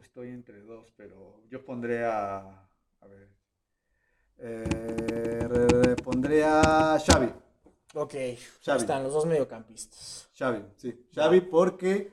Estoy 0.00 0.30
entre 0.30 0.60
dos, 0.62 0.92
pero 0.96 1.42
yo 1.48 1.64
pondré 1.64 2.04
a. 2.04 2.38
A 3.00 3.06
ver. 3.06 3.28
Eh, 4.38 5.96
pondré 6.02 6.42
a 6.44 6.98
Xavi. 6.98 7.30
Ok, 7.94 8.14
ahí 8.14 8.38
Xavi. 8.64 8.80
están 8.80 9.04
los 9.04 9.12
dos 9.12 9.26
mediocampistas. 9.26 10.28
Xavi, 10.36 10.64
sí. 10.76 11.06
Xavi 11.14 11.40
porque. 11.42 12.12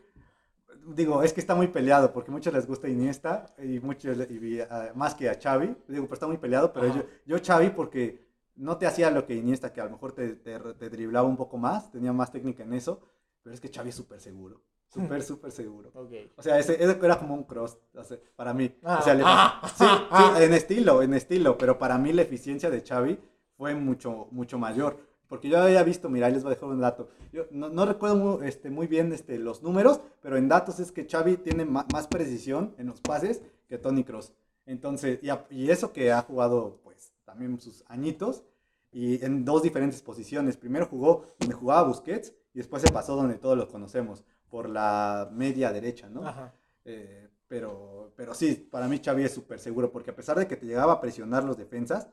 Digo, 0.84 1.22
es 1.22 1.32
que 1.32 1.40
está 1.40 1.54
muy 1.54 1.68
peleado, 1.68 2.12
porque 2.12 2.32
muchos 2.32 2.54
les 2.54 2.66
gusta 2.66 2.90
Iniesta 2.90 3.54
y 3.60 3.80
muchos 3.80 4.18
y, 4.30 4.60
más 4.96 5.14
que 5.14 5.30
a 5.30 5.40
Xavi. 5.40 5.76
Digo, 5.88 6.06
pero 6.06 6.14
está 6.16 6.28
muy 6.28 6.38
peleado, 6.38 6.74
pero 6.74 6.88
yo, 6.88 7.06
yo 7.26 7.38
Xavi 7.44 7.70
porque 7.70 8.28
no 8.56 8.78
te 8.78 8.88
hacía 8.88 9.12
lo 9.12 9.26
que 9.26 9.36
Iniesta, 9.36 9.72
que 9.74 9.82
a 9.82 9.86
lo 9.86 9.92
mejor 9.92 10.14
te, 10.14 10.36
te, 10.36 10.60
te 10.60 10.90
driblaba 10.90 11.28
un 11.28 11.38
poco 11.38 11.58
más, 11.58 11.92
tenía 11.92 12.14
más 12.14 12.32
técnica 12.32 12.64
en 12.64 12.74
eso, 12.74 13.00
pero 13.44 13.54
es 13.54 13.62
que 13.62 13.70
Xavi 13.70 13.90
es 13.90 13.96
súper 13.96 14.20
seguro. 14.20 14.64
Súper, 14.94 15.24
súper 15.24 15.52
seguro. 15.52 15.90
Ok. 15.94 16.12
O 16.36 16.42
sea, 16.44 16.60
ese, 16.60 16.74
ese 16.84 17.00
era 17.02 17.18
como 17.18 17.34
un 17.34 17.44
cross 17.46 17.78
para 18.36 18.54
mí. 18.54 18.76
Ah, 18.84 19.00
o 19.00 19.04
sea, 19.04 19.14
le- 19.14 19.24
ah, 19.26 19.62
sí, 19.76 19.84
ah, 19.88 20.08
sí, 20.10 20.24
ah. 20.36 20.44
en 20.44 20.54
estilo, 20.54 21.02
en 21.02 21.14
estilo, 21.14 21.58
pero 21.58 21.78
para 21.78 21.98
mí 21.98 22.12
la 22.12 22.24
eficiencia 22.24 22.70
de 22.70 22.82
Xavi 22.82 23.18
fue 23.58 23.74
mucho, 23.76 24.28
mucho 24.32 24.58
mayor. 24.60 24.98
Porque 25.28 25.48
yo 25.48 25.62
había 25.62 25.82
visto, 25.84 26.10
mira, 26.10 26.28
ahí 26.28 26.34
les 26.34 26.44
voy 26.44 26.52
a 26.52 26.56
dejar 26.56 26.70
un 26.70 26.82
dato. 26.82 27.08
Yo 27.32 27.46
no, 27.52 27.70
no 27.70 27.86
recuerdo 27.86 28.18
muy, 28.18 28.48
este, 28.48 28.70
muy 28.70 28.88
bien 28.88 29.14
este, 29.14 29.40
los 29.40 29.64
números, 29.64 30.02
pero 30.22 30.36
en 30.36 30.50
datos 30.50 30.82
es 30.82 30.92
que 30.92 31.08
Xavi 31.10 31.38
tiene 31.38 31.64
ma- 31.64 31.88
más 31.94 32.08
precisión 32.08 32.76
en 32.78 32.88
los 32.88 33.00
pases 33.00 33.42
que 33.70 33.78
Tony 33.78 34.04
Cross. 34.04 34.34
Entonces, 34.66 35.20
y, 35.22 35.30
a- 35.30 35.48
y 35.50 35.72
eso 35.72 35.94
que 35.94 36.12
ha 36.12 36.22
jugado, 36.22 36.82
pues, 36.84 37.14
también 37.24 37.58
sus 37.62 37.86
añitos, 37.88 38.44
y 38.92 39.24
en 39.24 39.46
dos 39.46 39.64
diferentes 39.64 40.02
posiciones. 40.02 40.58
Primero 40.58 40.86
jugó 40.88 41.28
donde 41.40 41.56
jugaba 41.56 41.84
Busquets, 41.88 42.34
y 42.54 42.58
después 42.58 42.82
se 42.82 42.92
pasó 42.92 43.16
donde 43.16 43.36
todos 43.36 43.58
lo 43.58 43.70
conocemos, 43.70 44.26
por 44.52 44.70
la 44.70 45.28
media 45.32 45.72
derecha, 45.74 46.08
¿no? 46.10 46.28
Ajá. 46.28 46.54
Eh, 46.86 47.30
pero, 47.48 48.14
pero 48.16 48.34
sí, 48.36 48.68
para 48.72 48.88
mí 48.88 49.02
Xavi 49.04 49.24
es 49.24 49.34
súper 49.34 49.60
seguro, 49.60 49.92
porque 49.92 50.12
a 50.12 50.16
pesar 50.16 50.38
de 50.38 50.48
que 50.48 50.58
te 50.58 50.68
llegaba 50.68 50.94
a 50.94 51.02
presionar 51.02 51.44
los 51.44 51.58
defensas, 51.58 52.08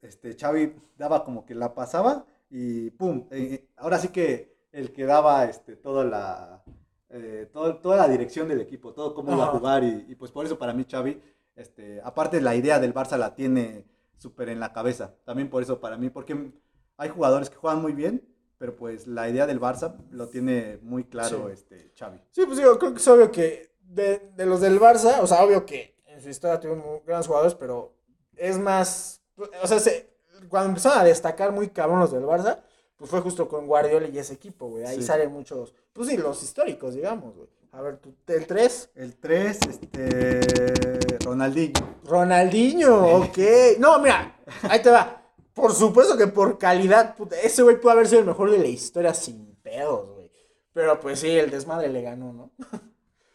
este, 0.00 0.36
Xavi 0.38 0.74
daba 0.96 1.24
como 1.24 1.44
que 1.44 1.54
la 1.56 1.74
pasaba 1.74 2.24
y 2.50 2.90
¡pum! 2.90 3.26
Eh, 3.30 3.48
eh, 3.54 3.68
ahora 3.76 3.98
sí 3.98 4.08
que 4.08 4.56
el 4.70 4.92
que 4.92 5.04
daba 5.04 5.44
este, 5.46 5.76
toda, 5.76 6.04
la, 6.04 6.62
eh, 7.10 7.48
todo- 7.52 7.78
toda 7.78 7.96
la 7.96 8.08
dirección 8.08 8.48
del 8.48 8.60
equipo, 8.60 8.92
todo 8.94 9.14
cómo 9.14 9.32
iba 9.34 9.44
a 9.44 9.48
jugar 9.48 9.82
y, 9.84 10.06
y 10.08 10.14
pues 10.14 10.30
por 10.30 10.46
eso 10.46 10.58
para 10.58 10.72
mí 10.72 10.86
Xavi, 10.88 11.20
este, 11.56 12.00
aparte 12.04 12.40
la 12.40 12.54
idea 12.54 12.78
del 12.78 12.94
Barça 12.94 13.16
la 13.18 13.34
tiene 13.34 13.84
súper 14.16 14.48
en 14.50 14.60
la 14.60 14.72
cabeza. 14.72 15.14
También 15.24 15.50
por 15.50 15.62
eso 15.62 15.80
para 15.80 15.96
mí, 15.96 16.10
porque 16.10 16.52
hay 16.96 17.08
jugadores 17.08 17.50
que 17.50 17.56
juegan 17.56 17.80
muy 17.82 17.92
bien, 17.92 18.22
pero 18.58 18.74
pues 18.76 19.06
la 19.06 19.28
idea 19.28 19.46
del 19.46 19.60
Barça 19.60 19.94
lo 20.10 20.28
tiene 20.28 20.78
muy 20.82 21.04
claro 21.04 21.46
Sí. 21.46 21.52
este 21.52 21.92
Xavi. 21.98 22.20
Sí, 22.30 22.44
pues 22.44 22.58
digo, 22.58 22.78
creo 22.78 22.92
que 22.92 22.98
es 23.00 23.08
obvio 23.08 23.30
que 23.30 23.70
de, 23.80 24.30
de 24.36 24.46
los 24.46 24.60
del 24.60 24.78
Barça, 24.80 25.20
o 25.20 25.26
sea, 25.26 25.42
obvio 25.44 25.64
que 25.64 25.96
en 26.06 26.20
su 26.20 26.28
historia 26.28 26.58
tuvieron 26.60 26.84
grandes 27.06 27.26
jugadores, 27.26 27.54
pero 27.54 27.94
es 28.36 28.58
más, 28.58 29.22
o 29.62 29.66
sea, 29.66 29.78
se- 29.78 30.10
cuando 30.48 30.68
empezaron 30.70 30.98
a 30.98 31.04
destacar 31.04 31.52
muy 31.52 31.68
cabrón 31.68 32.00
los 32.00 32.12
del 32.12 32.24
Barça, 32.24 32.58
pues 32.96 33.10
fue 33.10 33.20
justo 33.20 33.48
con 33.48 33.66
Guardiola 33.66 34.08
y 34.08 34.18
ese 34.18 34.34
equipo, 34.34 34.68
güey. 34.68 34.84
Ahí 34.84 34.96
Sí. 34.96 35.02
salen 35.04 35.32
muchos, 35.32 35.74
pues 35.92 36.08
sí, 36.08 36.16
los 36.16 36.42
históricos, 36.42 36.94
digamos, 36.94 37.36
güey. 37.36 37.48
A 37.72 37.82
ver, 37.82 37.98
tú, 37.98 38.14
el 38.28 38.46
3, 38.46 38.90
El 38.94 39.16
3, 39.16 39.58
este 39.68 41.18
Ronaldinho. 41.24 41.96
Ronaldinho, 42.04 43.18
ok. 43.18 43.38
No, 43.78 43.98
mira, 44.00 44.36
ahí 44.62 44.80
te 44.82 44.90
va. 44.90 45.22
Por 45.60 45.72
supuesto 45.72 46.16
que 46.16 46.26
por 46.28 46.58
calidad, 46.58 47.16
puta, 47.16 47.36
ese 47.40 47.62
güey 47.62 47.80
puede 47.80 47.94
haber 47.94 48.06
sido 48.08 48.20
el 48.20 48.26
mejor 48.26 48.50
de 48.50 48.58
la 48.58 48.66
historia 48.68 49.12
sin 49.14 49.56
pedos, 49.56 50.08
güey. 50.14 50.30
Pero 50.72 51.00
pues 51.00 51.18
sí, 51.20 51.30
el 51.30 51.50
desmadre 51.50 51.88
le 51.88 52.02
ganó, 52.02 52.32
¿no? 52.32 52.50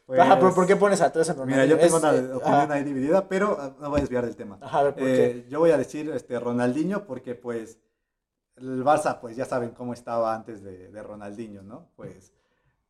Pues, 0.06 0.20
Ajá, 0.20 0.38
pero 0.38 0.54
¿por 0.54 0.68
qué 0.68 0.76
pones 0.76 1.00
a 1.00 1.14
tres 1.14 1.30
en 1.30 1.36
Mira, 1.46 1.64
Ronaldinho? 1.64 1.78
yo 1.78 1.82
tengo 1.82 1.98
Es, 1.98 2.04
una 2.04 2.14
eh, 2.14 2.34
opinión 2.34 2.72
ahí 2.74 2.84
dividida, 2.84 3.28
pero 3.30 3.58
ah, 3.58 3.74
no 3.80 3.90
voy 3.90 4.00
a 4.00 4.02
desviar 4.02 4.26
del 4.26 4.36
tema. 4.36 4.60
Ajá, 4.62 4.80
a 4.80 4.84
ver, 4.84 4.94
¿por 4.96 5.04
Eh, 5.08 5.46
yo 5.50 5.60
voy 5.60 5.72
a 5.72 5.78
decir 5.78 6.10
este 6.12 6.38
Ronaldinho 6.42 7.06
porque 7.06 7.36
pues 7.36 7.80
el 8.58 8.84
Barça 8.84 9.20
pues 9.22 9.38
ya 9.38 9.46
saben 9.46 9.72
cómo 9.72 9.94
estaba 9.94 10.36
antes 10.36 10.62
de, 10.62 10.90
de 10.92 11.04
Ronaldinho, 11.04 11.64
¿no? 11.64 11.88
Pues, 11.96 12.34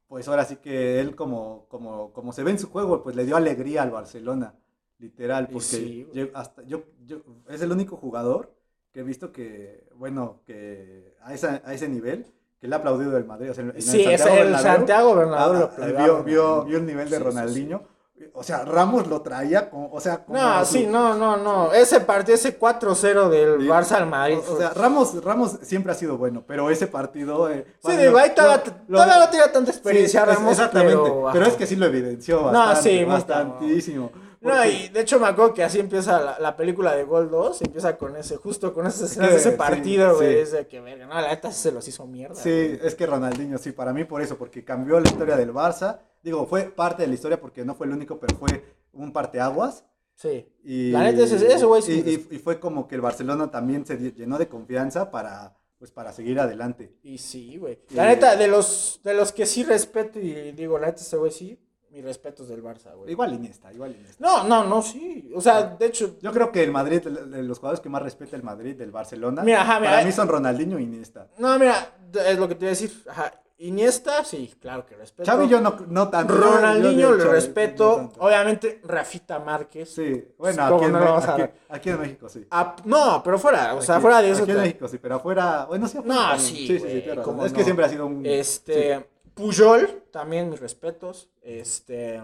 pues 0.07 0.27
ahora 0.27 0.43
sí 0.45 0.57
que 0.57 0.99
él 0.99 1.15
como, 1.15 1.67
como, 1.69 2.11
como 2.13 2.33
se 2.33 2.43
ve 2.43 2.51
en 2.51 2.59
su 2.59 2.69
juego, 2.71 3.03
pues 3.03 3.15
le 3.15 3.25
dio 3.25 3.35
alegría 3.37 3.83
al 3.83 3.91
Barcelona, 3.91 4.55
literal, 4.97 5.47
porque 5.47 5.65
sí, 5.65 6.07
yo- 6.13 6.27
hasta, 6.33 6.63
yo, 6.63 6.83
yo- 7.05 7.21
es 7.49 7.61
el 7.61 7.71
único 7.71 7.95
jugador 7.95 8.53
que 8.93 8.99
he 8.99 9.03
visto 9.03 9.31
que, 9.31 9.87
bueno, 9.95 10.41
que 10.45 11.15
a, 11.23 11.33
esa- 11.33 11.61
a 11.65 11.73
ese 11.73 11.89
nivel, 11.89 12.27
que 12.61 12.67
le 12.67 12.75
ha 12.75 12.77
aplaudido 12.77 13.17
el 13.17 13.25
Madrid. 13.25 13.49
O 13.49 13.53
sea, 13.53 13.63
en 13.63 13.71
el 13.75 13.81
Sí, 13.81 14.03
es 14.05 14.21
Santiago 14.21 14.37
el 14.41 14.43
Bernabéu, 14.53 14.73
Santiago 14.75 15.15
Bernabéu 15.15 15.53
lo 15.53 15.59
Ah, 15.65 15.69
aplaudió 15.71 15.95
vio, 16.05 16.23
vio, 16.23 16.63
vio 16.65 16.77
el 16.77 16.85
nivel 16.85 17.09
de 17.09 17.17
Sí, 17.17 17.23
sí, 17.23 17.29
sí. 17.29 17.35
Ronaldinho. 17.37 17.93
O 18.35 18.43
sea, 18.43 18.63
Ramos 18.63 19.07
lo 19.07 19.21
traía 19.21 19.69
como, 19.69 19.91
o 19.91 19.99
sea, 19.99 20.23
como 20.23 20.39
No, 20.39 20.63
su- 20.63 20.73
sí, 20.73 20.85
no, 20.87 21.15
no, 21.15 21.35
no. 21.35 21.73
Ese 21.73 21.99
partido, 22.01 22.35
ese 22.35 22.57
4-0 22.57 23.27
del 23.29 23.61
Sí. 23.61 23.67
Barça 23.67 23.93
al 23.93 24.07
Madrid. 24.07 24.37
O, 24.47 24.57
sea, 24.57 24.69
Ramos, 24.69 25.21
Ramos 25.23 25.57
siempre 25.63 25.91
ha 25.91 25.95
sido 25.95 26.15
bueno, 26.17 26.43
pero 26.47 26.69
ese 26.69 26.87
partido. 26.87 27.49
eh, 27.49 27.65
sí, 27.67 27.73
bueno, 27.81 28.01
digo, 28.01 28.17
ahí 28.19 28.29
lo- 28.29 28.35
todavía, 28.35 28.63
lo- 28.87 29.05
no 29.25 29.29
tiene 29.29 29.47
tanta 29.47 29.71
sí, 29.71 29.77
experiencia 29.77 30.23
Ramos. 30.23 30.51
Exactamente, 30.51 31.11
pero, 31.33 31.45
es 31.47 31.55
que 31.55 31.65
sí 31.67 31.75
lo 31.75 31.87
evidenció 31.87 32.37
No, 32.43 32.59
bastante, 32.59 32.81
sí, 32.91 32.95
muy 32.99 33.05
bastantísimo. 33.13 34.11
No, 34.43 34.65
y 34.65 34.89
de 34.89 34.99
hecho 35.01 35.19
me 35.19 35.27
acuerdo 35.27 35.53
que 35.53 35.63
así 35.63 35.79
empieza 35.79 36.19
la, 36.21 36.37
la 36.39 36.55
película 36.55 36.95
de 36.95 37.03
Gol 37.03 37.29
2, 37.31 37.61
empieza 37.61 37.97
con 37.97 38.15
ese, 38.17 38.35
justo 38.35 38.73
con 38.73 38.85
esas 38.85 39.11
escenas 39.11 39.31
de 39.31 39.37
ese 39.37 39.51
partido, 39.53 40.15
güey, 40.15 40.33
sí. 40.33 40.39
es 40.39 40.51
de 40.51 40.67
que, 40.67 40.81
verga, 40.81 41.05
no, 41.07 41.13
la 41.19 41.29
neta 41.29 41.51
se 41.51 41.71
los 41.71 41.87
hizo 41.87 42.05
mierda. 42.05 42.35
Sí, 42.35 42.77
es 42.83 42.93
que 42.95 43.05
Ronaldinho, 43.05 43.57
sí, 43.57 43.71
para 43.71 43.93
mí 43.93 44.03
por 44.03 44.21
eso, 44.21 44.37
porque 44.37 44.63
cambió 44.65 44.99
la 44.99 45.07
historia 45.07 45.35
del 45.37 45.53
Barça. 45.53 45.99
Digo, 46.21 46.45
fue 46.45 46.63
parte 46.63 47.03
de 47.03 47.07
la 47.07 47.13
historia 47.15 47.39
porque 47.39 47.63
no 47.65 47.75
fue 47.75 47.87
el 47.87 47.93
único, 47.93 48.19
pero 48.19 48.35
fue 48.37 48.63
un 48.93 49.11
parteaguas. 49.13 49.85
Sí. 50.15 50.47
Y, 50.63 50.91
La 50.91 51.03
neta, 51.03 51.23
ese- 51.23 51.51
ese 51.53 51.65
güey 51.65 51.81
sí 51.81 52.03
y, 52.05 52.09
y- 52.33 52.35
y 52.35 52.39
fue 52.39 52.59
como 52.59 52.87
que 52.87 52.95
el 52.95 53.01
Barcelona 53.01 53.49
también 53.49 53.85
se 53.85 53.97
llenó 53.97 54.37
de 54.37 54.47
confianza 54.47 55.09
para, 55.09 55.57
pues, 55.79 55.89
para 55.91 56.13
seguir 56.13 56.39
adelante. 56.39 56.95
Y 57.01 57.17
sí, 57.17 57.57
güey. 57.57 57.79
La 57.91 58.05
neta, 58.07 58.35
de 58.35 58.47
los, 58.47 59.01
de 59.03 59.13
los 59.15 59.31
que 59.31 59.45
sí 59.45 59.63
respeto 59.63 60.19
y 60.19 60.51
digo, 60.51 60.77
la 60.77 60.87
neta, 60.87 61.01
ese 61.01 61.17
güey 61.17 61.31
sí, 61.31 61.59
mis 61.93 62.03
respetos 62.03 62.47
del 62.49 62.63
Barça, 62.63 62.95
güey. 62.95 63.11
Igual 63.11 63.33
Iniesta, 63.33 63.71
igual 63.71 63.91
Iniesta. 63.95 64.15
No, 64.25 64.43
no, 64.43 64.63
no, 64.63 64.81
sí. 64.81 65.31
O 65.35 65.39
sea, 65.41 65.63
de 65.63 65.85
hecho, 65.85 66.15
Yo 66.21 66.31
creo 66.31 66.51
que 66.51 66.63
el 66.63 66.71
Madrid, 66.71 67.01
de 67.01 67.43
los 67.43 67.59
jugadores 67.59 67.79
que 67.79 67.89
más 67.89 68.01
respeta 68.01 68.35
el 68.35 68.43
Madrid, 68.43 68.75
del 68.75 68.91
Barcelona, 68.91 69.43
Mira, 69.43 69.61
ajá, 69.61 69.79
mira, 69.79 69.91
para 69.91 70.01
eh. 70.01 70.05
mí 70.05 70.11
son 70.11 70.27
Ronaldinho 70.27 70.79
y 70.79 70.83
Iniesta. 70.83 71.27
no, 71.37 71.57
mira, 71.59 71.93
es 72.27 72.37
lo 72.39 72.47
que 72.47 72.55
te 72.55 72.65
iba 72.65 72.69
a 72.69 72.75
decir. 72.75 72.91
Ajá. 73.09 73.31
Iniesta, 73.59 74.25
sí, 74.25 74.53
claro 74.59 74.85
que 74.85 74.95
respeto. 74.95 75.29
Xavi 75.31 75.47
yo 75.47 75.61
no, 75.61 75.77
no 75.87 76.09
tanto. 76.09 76.35
Ronaldinho 76.35 77.13
le 77.13 77.23
respeto. 77.23 78.11
no. 78.17 78.25
Obviamente, 78.25 78.81
Rafita 78.83 79.39
Márquez. 79.39 79.93
Sí, 79.93 80.25
bueno, 80.37 80.63
¿Cómo 80.67 80.75
aquí 80.77 80.85
en, 80.85 80.91
no 80.91 80.97
a 80.99 81.17
aquí- 81.35 81.53
aquí 81.69 81.89
en 81.91 81.99
México 82.01 82.27
sí. 82.27 82.45
Ah, 82.51 82.75
no, 82.83 83.21
pero 83.23 83.37
fuera, 83.39 83.75
o 83.75 83.81
sea, 83.81 83.95
Aquí- 83.95 84.01
fuera 84.01 84.21
de 84.21 84.31
eso. 84.31 84.43
Aquí 84.43 84.51
en 84.51 84.57
México 84.57 84.87
sí, 84.89 84.97
pero 84.97 85.15
afuera, 85.15 85.65
bueno, 85.65 85.87
sí. 85.87 85.97
afuera 85.97 86.33
No, 86.33 86.39
sí, 86.39 86.55
sí, 86.55 86.67
sí, 86.67 86.77
güey, 86.79 87.03
sí, 87.03 87.45
Es 87.45 87.53
que 87.53 87.63
siempre 87.63 87.85
ha 87.85 87.89
sido 87.89 88.05
un... 88.07 88.25
Este, 88.25 89.07
Puyol, 89.33 90.03
también 90.11 90.49
mis 90.49 90.59
respetos. 90.59 91.29
Este, 91.41 92.21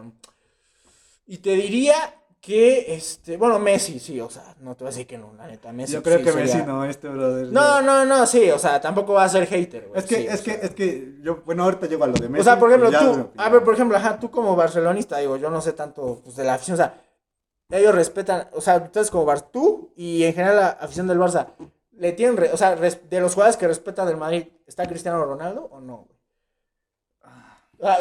y 1.27 1.37
te 1.39 1.51
diría 1.51 1.95
que, 2.41 2.95
este, 2.95 3.35
bueno, 3.37 3.59
Messi, 3.59 3.99
sí, 3.99 4.19
o 4.21 4.29
sea, 4.29 4.55
no 4.61 4.75
te 4.75 4.83
voy 4.83 4.89
a 4.89 4.91
decir 4.93 5.05
que 5.07 5.17
no, 5.17 5.33
la 5.33 5.45
neta, 5.47 5.71
Messi. 5.73 5.93
Yo 5.93 6.01
creo 6.03 6.19
sí 6.19 6.23
que 6.23 6.31
sería- 6.31 6.55
Messi 6.55 6.65
no, 6.67 6.85
este 6.85 7.09
brother. 7.09 7.47
No, 7.51 7.81
no, 7.81 8.05
no, 8.05 8.25
sí, 8.25 8.49
o 8.49 8.57
sea, 8.57 8.79
tampoco 8.79 9.13
va 9.13 9.25
a 9.25 9.29
ser 9.29 9.45
hater, 9.45 9.87
güey. 9.89 9.99
Es 9.99 10.05
que, 10.05 10.15
sí, 10.15 10.27
es 10.27 10.41
que, 10.41 10.51
sea. 10.53 10.61
es 10.61 10.69
que 10.71 11.15
yo, 11.21 11.41
bueno, 11.45 11.63
ahorita 11.65 11.87
llego 11.87 12.05
a 12.05 12.07
lo 12.07 12.13
de 12.13 12.29
Messi. 12.29 12.41
O 12.41 12.43
sea, 12.45 12.57
por 12.57 12.69
ejemplo, 12.69 12.89
tú, 12.97 13.29
a 13.35 13.49
ver, 13.49 13.63
por 13.63 13.73
ejemplo, 13.73 13.97
ajá, 13.97 14.19
tú 14.19 14.31
como 14.31 14.55
barcelonista, 14.55 15.17
digo, 15.17 15.35
yo 15.37 15.49
no 15.49 15.61
sé 15.61 15.73
tanto 15.73 16.21
pues, 16.23 16.35
de 16.37 16.43
la 16.45 16.53
afición, 16.53 16.75
o 16.75 16.77
sea, 16.77 17.01
ellos 17.71 17.93
respetan, 17.93 18.47
o 18.53 18.61
sea, 18.61 18.77
ustedes 18.77 19.11
como 19.11 19.25
Bar, 19.25 19.41
tú 19.51 19.91
y 19.95 20.23
en 20.23 20.33
general 20.33 20.55
la 20.55 20.67
afición 20.69 21.07
del 21.07 21.19
Barça, 21.19 21.47
le 21.91 22.13
tienen, 22.13 22.37
re- 22.37 22.51
o 22.53 22.57
sea, 22.57 22.73
res- 22.75 23.09
de 23.09 23.19
los 23.19 23.33
jugadores 23.33 23.57
que 23.57 23.67
respetan 23.67 24.07
del 24.07 24.15
Madrid, 24.17 24.45
¿está 24.65 24.87
Cristiano 24.87 25.23
Ronaldo 25.25 25.65
o 25.71 25.81
no, 25.81 25.97
güey? 26.07 26.18
Ah, 27.81 27.97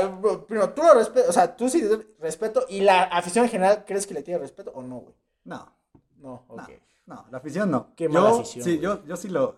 Primero, 0.46 0.70
tú 0.74 0.82
lo 0.82 0.94
respetas, 0.94 1.30
o 1.30 1.32
sea, 1.32 1.56
tú 1.56 1.68
sí 1.68 1.86
respeto 2.18 2.64
y 2.68 2.80
la 2.80 3.04
afición 3.04 3.44
en 3.44 3.50
general, 3.50 3.84
¿crees 3.86 4.06
que 4.06 4.14
le 4.14 4.22
tiene 4.22 4.40
respeto 4.40 4.72
o 4.74 4.82
no, 4.82 4.96
güey? 5.00 5.14
No, 5.44 5.72
No, 6.18 6.44
ok. 6.48 6.62
no, 7.06 7.14
no, 7.14 7.26
la 7.30 7.38
afición 7.38 7.70
no. 7.70 7.94
Qué 7.94 8.04
yo, 8.04 8.10
mala 8.10 8.30
afición, 8.30 8.64
Sí, 8.64 8.70
güey. 8.72 8.80
yo, 8.82 9.04
yo 9.06 9.16
sí 9.16 9.28
lo... 9.28 9.56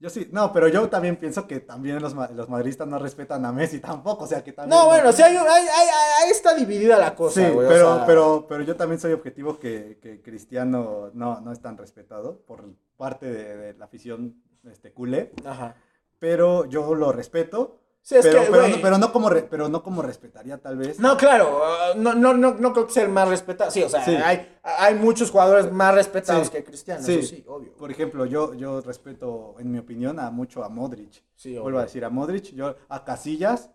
Yo 0.00 0.08
sí, 0.10 0.28
no, 0.30 0.52
pero 0.52 0.68
yo 0.68 0.88
también 0.88 1.16
pienso 1.16 1.48
que 1.48 1.58
también 1.58 2.00
los, 2.00 2.14
los 2.14 2.48
madridistas 2.48 2.86
no 2.86 3.00
respetan 3.00 3.44
a 3.44 3.50
Messi 3.50 3.80
tampoco, 3.80 4.24
o 4.24 4.26
sea 4.28 4.44
que 4.44 4.52
también... 4.52 4.78
No, 4.78 4.86
bueno, 4.86 5.10
sí, 5.10 5.22
hay, 5.22 5.36
hay- 5.36 5.44
hay- 5.46 5.88
ahí 6.22 6.30
está 6.30 6.54
dividida 6.54 6.96
la 6.98 7.16
cosa, 7.16 7.44
Sí, 7.44 7.52
güey. 7.52 7.66
o 7.66 7.68
pero, 7.68 7.96
sea, 7.96 8.06
pero, 8.06 8.46
pero 8.48 8.62
yo 8.62 8.76
también 8.76 9.00
soy 9.00 9.12
objetivo 9.12 9.58
que, 9.58 9.98
que 10.00 10.22
Cristiano 10.22 11.10
no, 11.14 11.40
no 11.40 11.50
es 11.50 11.60
tan 11.60 11.76
respetado 11.76 12.38
por 12.42 12.62
parte 12.96 13.26
de, 13.26 13.56
de 13.56 13.74
la 13.74 13.86
afición 13.86 14.40
este, 14.70 14.92
culé, 14.92 15.32
Ajá. 15.44 15.74
pero 16.20 16.64
yo 16.66 16.94
lo 16.94 17.10
respeto, 17.10 17.80
Sí, 18.08 18.14
es 18.16 18.24
pero, 18.26 18.40
que, 18.40 18.46
pero, 18.46 18.60
güey, 18.62 18.72
no, 18.72 18.78
pero, 18.80 18.96
no 18.98 19.12
como 19.12 19.28
re- 19.28 19.42
pero 19.42 19.68
no 19.68 19.82
como 19.82 20.00
respetaría 20.00 20.56
tal 20.56 20.78
vez. 20.78 20.98
No, 20.98 21.14
claro, 21.18 21.60
uh, 21.94 21.98
no, 22.00 22.14
no, 22.14 22.32
no, 22.32 22.54
no 22.54 22.72
creo 22.72 22.86
que 22.86 22.92
sea 22.94 23.02
el 23.02 23.10
más 23.10 23.28
respetado. 23.28 23.70
Sí, 23.70 23.82
o 23.82 23.88
sea, 23.90 24.02
Sí. 24.02 24.16
hay, 24.16 24.56
hay 24.62 24.94
muchos 24.94 25.30
jugadores 25.30 25.70
más 25.70 25.94
respetados 25.94 26.46
Sí. 26.46 26.52
que 26.54 26.64
Cristiano, 26.64 27.02
Sí. 27.02 27.18
eso 27.18 27.28
sí, 27.28 27.44
obvio. 27.46 27.74
Por 27.76 27.90
ejemplo, 27.90 28.24
yo, 28.24 28.54
yo 28.54 28.80
respeto, 28.80 29.56
en 29.58 29.70
mi 29.70 29.76
opinión, 29.78 30.18
a 30.20 30.30
mucho 30.30 30.64
a 30.64 30.70
Modric. 30.70 31.22
Sí, 31.36 31.50
obvio. 31.50 31.62
Vuelvo 31.64 31.78
a 31.80 31.82
decir 31.82 32.02
a 32.02 32.08
Modric, 32.08 32.44
yo 32.54 32.76
a 32.88 33.04
Casillas 33.04 33.68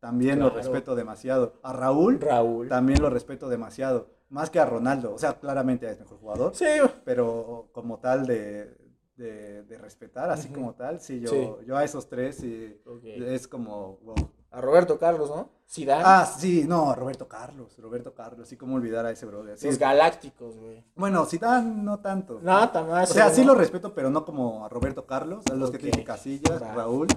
también 0.00 0.38
lo 0.40 0.48
respeto 0.48 0.94
demasiado. 0.94 1.60
A 1.62 1.74
Raúl 1.74 2.18
Raúl. 2.22 2.68
también 2.70 3.02
lo 3.02 3.10
respeto 3.10 3.50
demasiado. 3.50 4.08
Más 4.30 4.48
que 4.48 4.60
a 4.60 4.64
Ronaldo. 4.64 5.12
O 5.14 5.18
sea, 5.18 5.34
claramente 5.38 5.90
es 5.90 6.00
mejor 6.00 6.18
jugador. 6.18 6.54
Sí, 6.54 6.64
pero 7.04 7.68
como 7.72 7.98
tal 7.98 8.24
de, 8.26 8.74
de, 9.16 9.62
de 9.62 9.78
respetar, 9.78 10.30
así 10.30 10.48
como 10.48 10.74
tal, 10.74 11.00
sí, 11.00 11.20
yo, 11.20 11.30
Sí. 11.30 11.50
yo 11.66 11.76
a 11.76 11.84
esos 11.84 12.08
tres 12.08 12.36
sí, 12.36 12.80
Ok. 12.86 13.04
es 13.04 13.46
como... 13.48 13.98
wow. 14.02 14.14
a 14.50 14.60
Roberto 14.60 14.98
Carlos, 15.00 15.30
¿no? 15.30 15.50
Zidane. 15.68 16.02
Ah, 16.06 16.24
sí, 16.26 16.64
no, 16.66 16.94
Roberto 16.94 17.26
Carlos, 17.26 17.76
Roberto 17.78 18.14
Carlos, 18.14 18.46
sí, 18.48 18.56
como 18.56 18.76
olvidar 18.76 19.04
a 19.04 19.10
ese 19.10 19.26
brother. 19.26 19.58
sí. 19.58 19.66
Los 19.66 19.78
galácticos, 19.78 20.56
güey. 20.56 20.84
Bueno, 20.94 21.24
Zidane 21.26 21.82
no 21.82 21.98
tanto. 22.00 22.38
No, 22.42 22.70
también. 22.70 22.98
o 22.98 23.06
sea, 23.06 23.30
sí 23.30 23.42
lo 23.44 23.54
respeto, 23.56 23.92
pero 23.94 24.10
no 24.10 24.24
como 24.24 24.64
a 24.64 24.68
Roberto 24.68 25.06
Carlos, 25.06 25.44
a 25.50 25.54
los 25.54 25.70
que 25.72 25.78
dije 25.78 26.04
Casillas. 26.04 26.60
Raúl. 26.74 27.08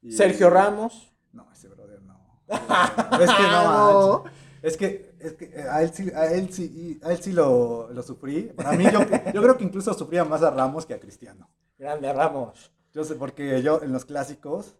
y- 0.00 0.12
Sergio 0.12 0.48
Ramos. 0.48 1.12
No, 1.32 1.46
ese 1.52 1.68
brother 1.68 2.00
no. 2.02 2.18
es 2.48 3.30
que 3.30 3.42
no, 3.42 3.62
No. 3.64 4.22
manches. 4.24 4.32
Es 4.62 4.76
que, 4.78 5.07
es 5.20 5.32
que 5.34 5.46
eh, 5.46 5.62
a 5.68 5.82
él 5.82 5.92
sí, 5.92 6.10
a 6.14 6.26
él 6.26 6.52
sí, 6.52 7.00
a 7.02 7.12
él 7.12 7.18
sí 7.22 7.32
lo, 7.32 7.88
lo 7.92 8.02
sufrí. 8.02 8.42
Para 8.56 8.72
mí, 8.72 8.84
yo, 8.90 9.00
yo 9.34 9.42
creo 9.42 9.56
que 9.56 9.64
incluso 9.64 9.92
sufría 9.94 10.24
más 10.24 10.42
a 10.42 10.50
Ramos 10.50 10.86
que 10.86 10.94
a 10.94 11.00
Cristiano. 11.00 11.48
Grande 11.78 12.12
Ramos. 12.12 12.72
Yo 12.92 13.04
sé, 13.04 13.14
porque 13.14 13.62
yo 13.62 13.82
en 13.82 13.92
los 13.92 14.04
clásicos 14.04 14.74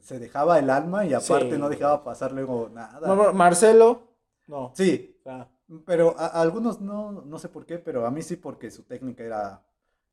se 0.00 0.18
dejaba 0.18 0.58
el 0.58 0.70
alma 0.70 1.04
y 1.06 1.14
aparte 1.14 1.50
Sí. 1.50 1.58
no 1.58 1.68
dejaba 1.68 2.02
pasar 2.02 2.32
luego 2.32 2.68
nada. 2.72 3.06
No, 3.06 3.14
no, 3.14 3.32
Marcelo. 3.32 4.02
No. 4.46 4.72
Sí, 4.74 5.16
pero 5.84 6.14
a, 6.18 6.26
a 6.26 6.40
algunos 6.42 6.80
no, 6.80 7.12
no 7.12 7.38
sé 7.38 7.48
por 7.48 7.66
qué, 7.66 7.78
pero 7.78 8.06
a 8.06 8.10
mí 8.10 8.22
sí 8.22 8.36
porque 8.36 8.70
su 8.70 8.82
técnica 8.84 9.24
era... 9.24 9.62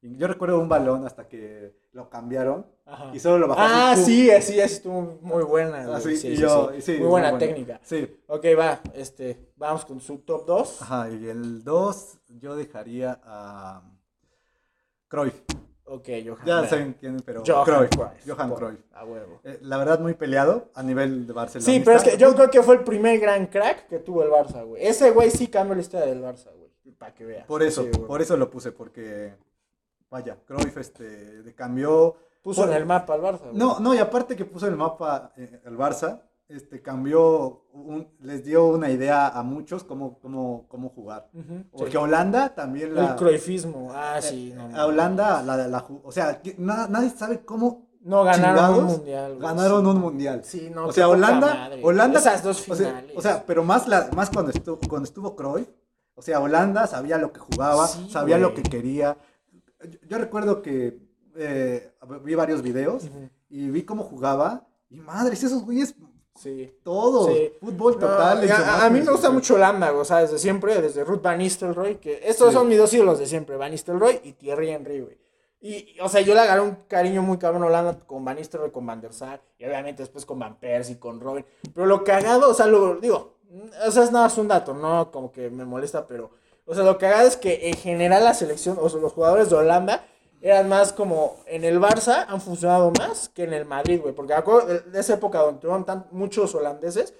Yo 0.01 0.27
recuerdo 0.27 0.59
un 0.59 0.69
balón 0.69 1.05
hasta 1.05 1.27
que 1.27 1.75
lo 1.91 2.09
cambiaron 2.09 2.65
ajá. 2.85 3.11
y 3.13 3.19
solo 3.19 3.37
lo 3.39 3.47
bajaste. 3.49 3.73
Ah, 3.75 3.91
¡pum! 3.95 4.05
sí, 4.05 4.31
así 4.31 4.59
estuvo 4.59 5.19
muy 5.21 5.43
buena. 5.43 5.93
Así, 5.95 6.15
sí, 6.15 6.37
yo, 6.37 6.71
muy 6.87 6.97
buena 7.07 7.37
técnica. 7.37 7.79
Sí, 7.83 8.17
Ok, 8.27 8.45
va, 8.57 8.79
este, 8.93 9.51
vamos 9.57 9.83
con 9.83 9.99
su 9.99 10.19
top 10.19 10.45
2. 10.45 10.81
ajá, 10.83 11.09
y 11.09 11.27
el 11.27 11.63
2 11.65 12.17
yo 12.29 12.55
dejaría 12.55 13.19
a 13.23 13.81
Cruyff. 15.09 15.35
Ok, 15.83 16.07
Johan. 16.25 16.45
Ya 16.45 16.67
saben 16.67 16.95
quién, 16.99 17.17
pero 17.25 17.41
Johan 17.45 17.65
Cruyff. 17.65 17.89
Cruyff. 17.89 18.27
Johan 18.37 18.49
Por- 18.49 18.59
Cruyff. 18.59 18.79
A 18.93 19.03
huevo. 19.03 19.41
Eh, 19.43 19.57
la 19.63 19.77
verdad 19.77 19.99
muy 19.99 20.13
peleado 20.13 20.69
a 20.75 20.83
nivel 20.83 21.25
de 21.27 21.33
Barcelona. 21.33 21.65
Sí, 21.65 21.81
pero 21.83 21.97
es 21.97 22.03
que 22.03 22.15
yo 22.15 22.33
creo 22.35 22.49
que 22.49 22.61
fue 22.61 22.75
el 22.75 22.83
primer 22.83 23.19
gran 23.19 23.47
crack 23.47 23.87
que 23.87 23.99
tuvo 23.99 24.23
el 24.23 24.29
Barça, 24.29 24.63
güey. 24.65 24.85
Ese 24.85 25.11
güey 25.11 25.31
sí 25.31 25.47
cambió 25.47 25.75
la 25.75 25.81
historia 25.81 26.05
del 26.05 26.21
Barça, 26.21 26.51
güey. 26.55 26.69
Para 26.97 27.13
que 27.13 27.25
veas. 27.25 27.45
Por 27.47 27.63
eso, 27.63 27.85
por 28.07 28.21
eso 28.21 28.37
lo 28.37 28.49
puse, 28.51 28.71
porque 28.71 29.33
vaya, 30.09 30.37
Cruyff 30.45 30.77
este, 30.77 31.41
de 31.43 31.55
cambió... 31.55 32.15
Puso 32.41 32.61
Por- 32.61 32.69
en 32.71 32.77
el 32.77 32.85
mapa 32.85 33.13
al 33.15 33.21
Barça. 33.21 33.39
güey. 33.49 33.55
No, 33.55 33.79
no, 33.81 33.93
y 33.93 33.97
aparte 33.97 34.35
que 34.35 34.45
puso 34.45 34.65
en 34.67 34.71
el 34.73 34.77
mapa 34.77 35.33
eh, 35.35 35.61
el 35.65 35.77
Barça, 35.77 36.21
este, 36.47 36.81
cambió, 36.81 37.63
un- 37.73 38.07
les 38.21 38.45
dio 38.45 38.67
una 38.67 38.89
idea 38.89 39.27
a 39.27 39.43
muchos 39.43 39.83
cómo, 39.83 40.17
cómo, 40.19 40.65
cómo 40.69 40.89
jugar. 40.89 41.29
Porque 41.71 41.91
sí. 41.91 41.97
Holanda 41.97 42.55
también 42.55 42.95
la... 42.95 43.09
El 43.11 43.15
cruyffismo. 43.17 43.91
Ah, 43.93 44.19
sí. 44.21 44.53
No, 44.55 44.73
a 44.75 44.85
Holanda, 44.85 45.43
la, 45.43 45.67
la, 45.67 45.85
o 46.03 46.11
sea, 46.13 46.41
na- 46.57 46.87
nadie 46.87 47.09
sabe 47.09 47.41
cómo 47.43 47.89
No 48.01 48.23
ganaron 48.23 48.75
un 48.79 48.85
mundial. 48.85 49.35
güey. 49.35 49.41
ganaron 49.47 49.85
un 49.85 49.99
mundial. 49.99 50.41
Sí, 50.45 50.71
no. 50.73 50.87
o 50.87 50.93
sea, 50.93 51.09
Holanda, 51.09 51.53
madre. 51.53 51.81
Holanda, 51.83 52.19
Esas 52.19 52.41
dos 52.41 52.67
o 52.69 52.73
sea, 52.75 52.87
finales. 52.87 53.17
o 53.17 53.21
sea, 53.21 53.43
pero 53.45 53.63
más, 53.65 53.85
la, 53.89 54.09
más 54.15 54.29
cuando, 54.29 54.51
estuvo, 54.51 54.79
cuando 54.87 55.03
estuvo 55.03 55.35
Cruyff, 55.35 55.67
o 56.15 56.21
sea, 56.21 56.39
Holanda 56.39 56.87
sabía 56.87 57.17
lo 57.17 57.33
que 57.33 57.41
jugaba, 57.41 57.85
Sí, 57.87 58.09
sabía 58.09 58.37
lo 58.37 58.53
que 58.53 58.63
quería. 58.63 59.17
Yo, 59.83 59.99
yo 60.07 60.17
recuerdo 60.17 60.61
que 60.61 60.99
eh, 61.35 61.91
vi 62.23 62.35
varios 62.35 62.61
videos 62.61 63.05
Ujú, 63.05 63.29
y 63.49 63.69
vi 63.69 63.83
cómo 63.83 64.03
jugaba 64.03 64.67
y 64.89 64.99
madres, 64.99 65.43
esos 65.43 65.63
güeyes 65.63 65.95
Sí. 66.35 66.73
todo, 66.83 67.27
Sí. 67.27 67.51
fútbol 67.59 67.93
No, 67.93 67.99
total. 67.99 68.43
en 68.43 68.51
a- 68.51 68.85
a, 68.85 68.89
mí 68.89 69.01
me 69.01 69.11
gusta 69.11 69.29
mucho 69.29 69.55
Holanda, 69.55 69.91
o 69.91 70.05
sea, 70.05 70.19
desde 70.19 70.37
siempre, 70.39 70.81
desde 70.81 71.03
Ruth 71.03 71.21
Van 71.21 71.37
Nistelrooy, 71.37 71.95
que 71.97 72.21
estos 72.23 72.49
Sí. 72.49 72.53
son 72.53 72.67
mis 72.69 72.77
dos 72.77 72.93
ídolos 72.93 73.19
de 73.19 73.25
siempre, 73.27 73.57
Van 73.57 73.71
Nistelrooy 73.71 74.21
y 74.23 74.33
Thierry 74.33 74.69
Henry, 74.69 75.01
güey. 75.01 75.17
Y, 75.61 75.75
y, 75.75 75.99
o 75.99 76.07
sea, 76.07 76.21
yo 76.21 76.33
le 76.33 76.39
agarré 76.39 76.61
un 76.61 76.77
cariño 76.87 77.21
muy 77.21 77.37
cabrón 77.37 77.63
a 77.63 77.65
Holanda 77.65 77.99
con 78.07 78.23
Van 78.23 78.37
Nistelrooy, 78.37 78.71
con 78.71 78.85
Van 78.85 79.01
der 79.01 79.11
Sar, 79.11 79.41
y 79.57 79.65
obviamente 79.65 80.01
después 80.01 80.25
con 80.25 80.39
Van 80.39 80.57
Persie, 80.57 80.97
con 80.97 81.19
Robin. 81.19 81.43
Pero 81.73 81.85
lo 81.85 82.05
cagado, 82.05 82.49
o 82.49 82.53
sea, 82.53 82.67
lo 82.67 82.95
digo, 82.95 83.39
o 83.85 83.91
sea, 83.91 84.03
es 84.05 84.11
nada 84.13 84.25
más 84.25 84.37
un 84.37 84.47
dato, 84.47 84.73
no 84.73 85.11
como 85.11 85.33
que 85.33 85.49
me 85.49 85.65
molesta, 85.65 86.07
pero, 86.07 86.31
o 86.69 86.75
sea, 86.75 86.83
lo 86.83 86.97
cagado 86.97 87.27
es 87.27 87.35
que 87.37 87.69
en 87.69 87.75
general 87.75 88.23
la 88.23 88.33
selección, 88.33 88.77
o 88.79 88.87
sea, 88.89 88.99
los 89.01 89.13
jugadores 89.13 89.49
de 89.49 89.55
Holanda 89.55 90.05
eran 90.41 90.69
más 90.69 90.93
como 90.93 91.37
en 91.47 91.63
el 91.65 91.79
Barça 91.81 92.25
han 92.29 92.39
funcionado 92.39 92.91
más 92.97 93.27
que 93.29 93.43
en 93.43 93.53
el 93.53 93.65
Madrid, 93.65 93.99
güey. 94.01 94.13
Porque 94.13 94.33
de, 94.67 94.79
de 94.81 94.99
esa 94.99 95.15
época 95.15 95.39
donde 95.39 95.59
tuvieron 95.59 95.83
tan, 95.85 96.05
muchos 96.11 96.55
holandeses, 96.55 97.13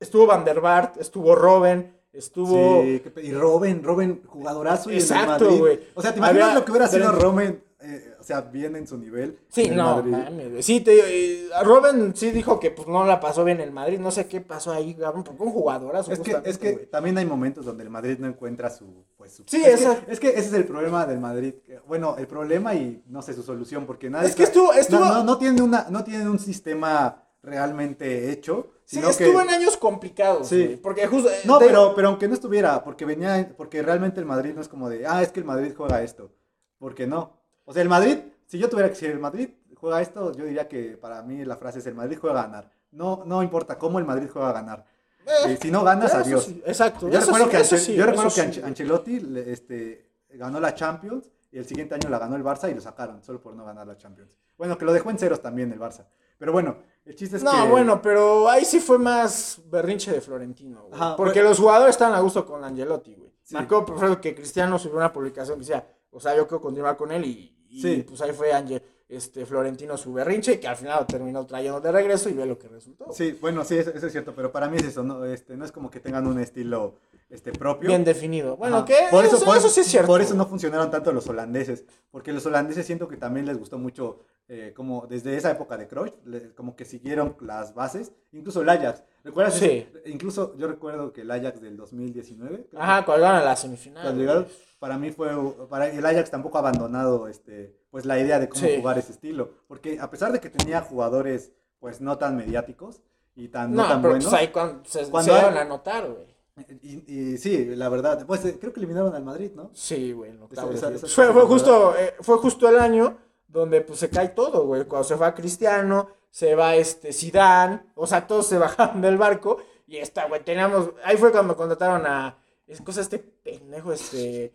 estuvo 0.00 0.26
Van 0.26 0.44
der 0.44 0.60
Vaart, 0.60 0.98
estuvo 0.98 1.34
Robben, 1.34 1.96
estuvo... 2.12 2.82
Sí, 2.82 3.02
y 3.22 3.32
Robin, 3.32 3.82
Robin, 3.82 4.22
jugadorazo. 4.26 4.90
y 4.90 4.96
Exacto, 4.96 5.56
güey. 5.56 5.80
O 5.94 6.02
sea, 6.02 6.12
¿te 6.12 6.18
imaginas 6.18 6.42
Había- 6.48 6.58
lo 6.58 6.64
que 6.64 6.70
hubiera 6.72 6.88
sido 6.88 7.12
Robin? 7.12 7.62
Eh, 7.86 8.14
o 8.18 8.22
sea, 8.22 8.40
bien 8.40 8.74
en 8.76 8.86
su 8.86 8.98
nivel. 8.98 9.38
Sí, 9.48 9.70
no, 9.70 10.02
mames. 10.02 10.64
Sí, 10.66 10.80
te 10.80 11.48
a 11.54 11.62
Robben 11.62 12.14
sí 12.16 12.30
dijo 12.32 12.58
que 12.60 12.70
pues 12.70 12.88
no 12.88 13.04
la 13.06 13.20
pasó 13.20 13.44
bien 13.44 13.58
en 13.58 13.64
el 13.68 13.72
Madrid. 13.72 13.98
No 14.00 14.10
sé 14.10 14.26
qué 14.26 14.40
pasó 14.40 14.72
ahí, 14.72 14.94
cabrón, 14.94 15.22
porque 15.24 15.42
un 15.42 15.50
jugadorazo. 15.52 16.12
Es 16.12 16.18
que, 16.20 16.36
es 16.44 16.58
que 16.58 16.72
también 16.72 17.16
hay 17.18 17.24
momentos 17.26 17.64
donde 17.64 17.84
el 17.84 17.90
Madrid 17.90 18.18
no 18.18 18.26
encuentra 18.26 18.70
su... 18.70 19.04
Pues, 19.16 19.32
su- 19.34 19.44
Sí, 19.46 19.62
es, 19.64 19.80
esa- 19.80 20.04
que, 20.04 20.12
es 20.12 20.20
que 20.20 20.28
ese 20.30 20.40
es 20.40 20.52
el 20.52 20.64
problema 20.66 21.06
del 21.06 21.20
Madrid. 21.20 21.54
Bueno, 21.86 22.16
el 22.18 22.26
problema 22.26 22.74
y 22.74 23.02
no 23.06 23.22
sé 23.22 23.32
su 23.34 23.42
solución, 23.42 23.86
porque 23.86 24.10
nadie... 24.10 24.28
Es 24.28 24.34
que 24.34 24.42
estuvo- 24.44 24.72
no- 24.72 24.78
estuvo- 24.78 25.00
No, 25.00 25.64
una, 25.64 25.86
no 25.90 26.04
tiene 26.04 26.28
un 26.28 26.38
sistema 26.38 27.22
realmente 27.42 28.30
hecho, 28.30 28.72
Sí, 28.84 28.98
estuvo 29.00 29.38
que... 29.38 29.44
en 29.44 29.50
años 29.50 29.76
complicados, 29.76 30.48
Sí. 30.48 30.64
güey, 30.64 30.76
Porque 30.76 31.06
justo... 31.06 31.28
eh, 31.30 31.40
No, 31.44 31.58
te- 31.58 31.66
pero, 31.66 31.92
pero 31.94 32.08
aunque 32.08 32.28
no 32.28 32.34
estuviera, 32.34 32.82
porque 32.84 33.04
venía, 33.04 33.52
porque 33.56 33.82
realmente 33.82 34.20
el 34.20 34.26
Madrid 34.26 34.52
no 34.54 34.60
es 34.60 34.68
como 34.68 34.88
de, 34.88 35.06
ah, 35.06 35.22
es 35.22 35.32
que 35.32 35.40
el 35.40 35.46
Madrid 35.46 35.72
juega 35.76 36.02
esto, 36.02 36.30
porque 36.78 37.06
no. 37.06 37.35
O 37.66 37.72
sea, 37.74 37.82
el 37.82 37.88
Madrid, 37.88 38.18
si 38.46 38.58
yo 38.58 38.68
tuviera 38.70 38.88
que 38.88 38.94
decir 38.94 39.10
el 39.10 39.18
Madrid 39.18 39.50
juega 39.76 40.00
esto, 40.00 40.32
yo 40.32 40.44
diría 40.46 40.66
que 40.66 40.96
para 40.96 41.20
mí 41.22 41.44
la 41.44 41.56
frase 41.56 41.80
es 41.80 41.86
el 41.86 41.94
Madrid 41.94 42.16
juega 42.20 42.40
a 42.40 42.46
ganar. 42.46 42.70
No, 42.92 43.22
no 43.26 43.42
importa 43.42 43.76
cómo 43.76 43.98
el 43.98 44.04
Madrid 44.06 44.28
juega 44.32 44.48
a 44.50 44.52
ganar. 44.52 44.84
eh, 45.26 45.52
Eh, 45.52 45.58
si 45.60 45.70
no 45.70 45.84
ganas, 45.84 46.14
adiós. 46.14 46.44
sí, 46.44 46.62
exacto. 46.64 47.08
Yo 47.10 47.18
eso 47.18 47.32
recuerdo, 47.32 47.64
sí, 47.64 47.70
que, 47.74 47.78
sí, 47.80 47.94
yo 47.94 48.06
recuerdo 48.06 48.30
Ancelotti 48.64 49.20
le- 49.20 49.52
este, 49.52 50.08
ganó 50.30 50.60
la 50.60 50.74
Champions 50.74 51.30
y 51.50 51.58
el 51.58 51.66
siguiente 51.66 51.94
año 51.96 52.08
la 52.08 52.18
ganó 52.18 52.36
el 52.36 52.44
Barça 52.44 52.70
y 52.70 52.74
lo 52.74 52.80
sacaron 52.80 53.22
solo 53.22 53.40
por 53.40 53.54
no 53.54 53.64
ganar 53.64 53.86
la 53.86 53.96
Champions. 53.96 54.30
Bueno, 54.56 54.78
que 54.78 54.84
lo 54.84 54.92
dejó 54.92 55.10
en 55.10 55.18
ceros 55.18 55.42
también 55.42 55.70
el 55.72 55.78
Barça. 55.80 56.04
Pero 56.38 56.52
bueno, 56.52 56.76
el 57.04 57.14
chiste 57.16 57.36
es 57.38 57.42
No, 57.42 57.50
que... 57.50 57.68
bueno, 57.70 58.00
pero 58.00 58.48
ahí 58.48 58.64
sí 58.64 58.78
fue 58.78 58.98
más 58.98 59.60
berrinche 59.66 60.12
de 60.12 60.20
Florentino, 60.20 60.82
güey. 60.84 60.94
Ajá, 60.94 61.16
porque 61.16 61.42
los 61.42 61.58
jugadores 61.58 61.94
estaban 61.96 62.14
a 62.14 62.20
gusto 62.20 62.46
con 62.46 62.62
Angelotti, 62.62 63.14
güey. 63.14 63.32
Por 63.66 63.96
ejemplo, 63.96 64.20
que 64.20 64.34
Cristiano 64.34 64.78
subió 64.78 64.96
una 64.96 65.12
publicación 65.12 65.56
que 65.56 65.60
decía, 65.66 65.86
o 66.10 66.20
sea, 66.20 66.36
yo 66.36 66.46
quiero 66.46 66.60
continuar 66.60 66.96
con 66.96 67.10
él 67.12 67.24
y, 67.24 67.55
y, 67.68 67.80
Sí. 67.82 68.04
pues 68.08 68.20
ahí 68.22 68.32
fue 68.32 68.52
Ange- 68.52 68.82
este, 69.08 69.46
Florentino 69.46 69.96
su 69.96 70.12
berrinche 70.12 70.54
y 70.54 70.58
que 70.58 70.66
al 70.66 70.76
final 70.76 71.00
lo 71.00 71.06
terminó 71.06 71.46
trayendo 71.46 71.80
de 71.80 71.92
regreso 71.92 72.28
y 72.28 72.32
ve 72.32 72.44
lo 72.44 72.58
que 72.58 72.66
resultó. 72.68 73.12
Sí, 73.12 73.38
bueno, 73.40 73.64
sí, 73.64 73.76
eso, 73.78 73.90
eso 73.90 74.06
es 74.06 74.12
cierto, 74.12 74.34
pero 74.34 74.50
para 74.50 74.68
mí 74.68 74.78
es 74.78 74.84
eso, 74.84 75.04
no, 75.04 75.24
este, 75.24 75.56
no 75.56 75.64
es 75.64 75.70
como 75.70 75.90
que 75.90 76.00
tengan 76.00 76.26
un 76.26 76.40
estilo 76.40 76.96
este, 77.30 77.52
propio. 77.52 77.88
Bien 77.88 78.02
definido. 78.04 78.56
Bueno, 78.56 78.84
que 78.84 78.96
por 79.10 79.24
eso, 79.24 79.36
eso, 79.36 79.44
por 79.44 79.56
eso 79.56 79.68
sí 79.68 79.80
es 79.80 79.86
cierto. 79.86 80.08
Por 80.08 80.20
eso 80.20 80.34
no 80.34 80.46
funcionaron 80.46 80.90
tanto 80.90 81.12
los 81.12 81.26
holandeses, 81.28 81.84
porque 82.10 82.32
los 82.32 82.44
holandeses 82.46 82.84
siento 82.86 83.06
que 83.06 83.16
también 83.16 83.46
les 83.46 83.56
gustó 83.58 83.78
mucho, 83.78 84.20
eh, 84.48 84.72
como 84.76 85.06
desde 85.08 85.36
esa 85.36 85.50
época 85.50 85.76
de 85.76 85.88
le- 86.24 86.54
como 86.54 86.76
que 86.76 86.84
siguieron 86.84 87.36
las 87.40 87.74
bases, 87.74 88.12
incluso 88.32 88.62
el 88.62 88.68
Ajax. 88.68 89.02
¿Recuerdas? 89.24 89.54
Sí. 89.54 89.64
ese- 89.92 90.02
incluso 90.10 90.54
yo 90.56 90.68
recuerdo 90.68 91.12
que 91.12 91.22
el 91.22 91.30
Ajax 91.30 91.60
del 91.60 91.76
2019, 91.76 92.66
creo 92.70 92.80
Ajá, 92.80 93.04
cuando 93.04 93.24
llegaron 93.24 93.42
a 93.42 93.44
la 93.44 93.56
semifinal. 93.56 94.02
cuando 94.04 94.20
llegaron, 94.20 94.46
para 94.78 94.98
mí 94.98 95.10
fue, 95.10 95.30
para 95.68 95.88
el 95.90 96.04
Ajax 96.06 96.30
tampoco 96.30 96.58
ha 96.58 96.60
abandonado, 96.60 97.26
este, 97.28 97.74
pues 97.90 98.04
la 98.04 98.18
idea 98.20 98.38
de 98.38 98.48
cómo 98.48 98.64
Sí. 98.64 98.76
jugar 98.78 98.98
ese 98.98 99.12
estilo, 99.12 99.50
porque 99.66 99.98
a 100.00 100.10
pesar 100.10 100.30
de 100.32 100.40
que 100.40 100.50
tenía 100.50 100.80
jugadores, 100.82 101.52
pues 101.80 102.00
no 102.00 102.16
tan 102.18 102.36
mediáticos 102.36 103.02
y 103.34 103.48
tan 103.48 103.74
no, 103.74 103.82
No, 103.82 103.88
tan 103.88 104.00
pero 104.00 104.12
buenos. 104.14 104.30
pues 104.30 104.40
ahí 104.40 104.48
cuando 104.48 104.84
se, 104.84 105.10
Cuando 105.10 105.32
se 105.34 105.38
dieron 105.40 105.58
a 105.58 105.64
notar, 105.64 106.08
güey. 106.10 106.36
Y, 106.82 107.32
y 107.32 107.36
sí, 107.36 107.66
la 107.76 107.90
verdad, 107.90 108.24
pues 108.26 108.42
eh, 108.46 108.56
creo 108.58 108.72
que 108.72 108.80
eliminaron 108.80 109.14
al 109.14 109.22
Madrid, 109.22 109.50
¿no? 109.54 109.70
Sí, 109.74 110.12
güey, 110.12 110.32
fue, 110.32 110.46
fue 110.46 111.24
temporada. 111.26 111.46
justo, 111.46 111.96
eh, 111.98 112.14
fue 112.20 112.38
justo 112.38 112.66
el 112.70 112.78
año 112.78 113.18
donde 113.48 113.80
pues 113.80 113.98
se 114.00 114.10
cae 114.10 114.28
todo, 114.30 114.66
güey. 114.66 114.84
Cuando 114.84 115.04
se 115.04 115.14
va 115.14 115.34
Cristiano, 115.34 116.08
se 116.30 116.54
va 116.54 116.76
este 116.76 117.12
Zidane, 117.12 117.80
o 117.94 118.06
sea, 118.06 118.26
todos 118.26 118.46
se 118.46 118.58
bajaron 118.58 119.00
del 119.00 119.16
barco 119.16 119.58
y 119.86 119.96
esta, 119.98 120.26
güey, 120.26 120.44
teníamos, 120.44 120.90
ahí 121.04 121.16
fue 121.16 121.32
cuando 121.32 121.56
contrataron 121.56 122.04
a 122.06 122.36
es 122.66 122.80
cosa 122.80 123.00
este 123.00 123.20
pendejo, 123.20 123.92
este, 123.92 124.52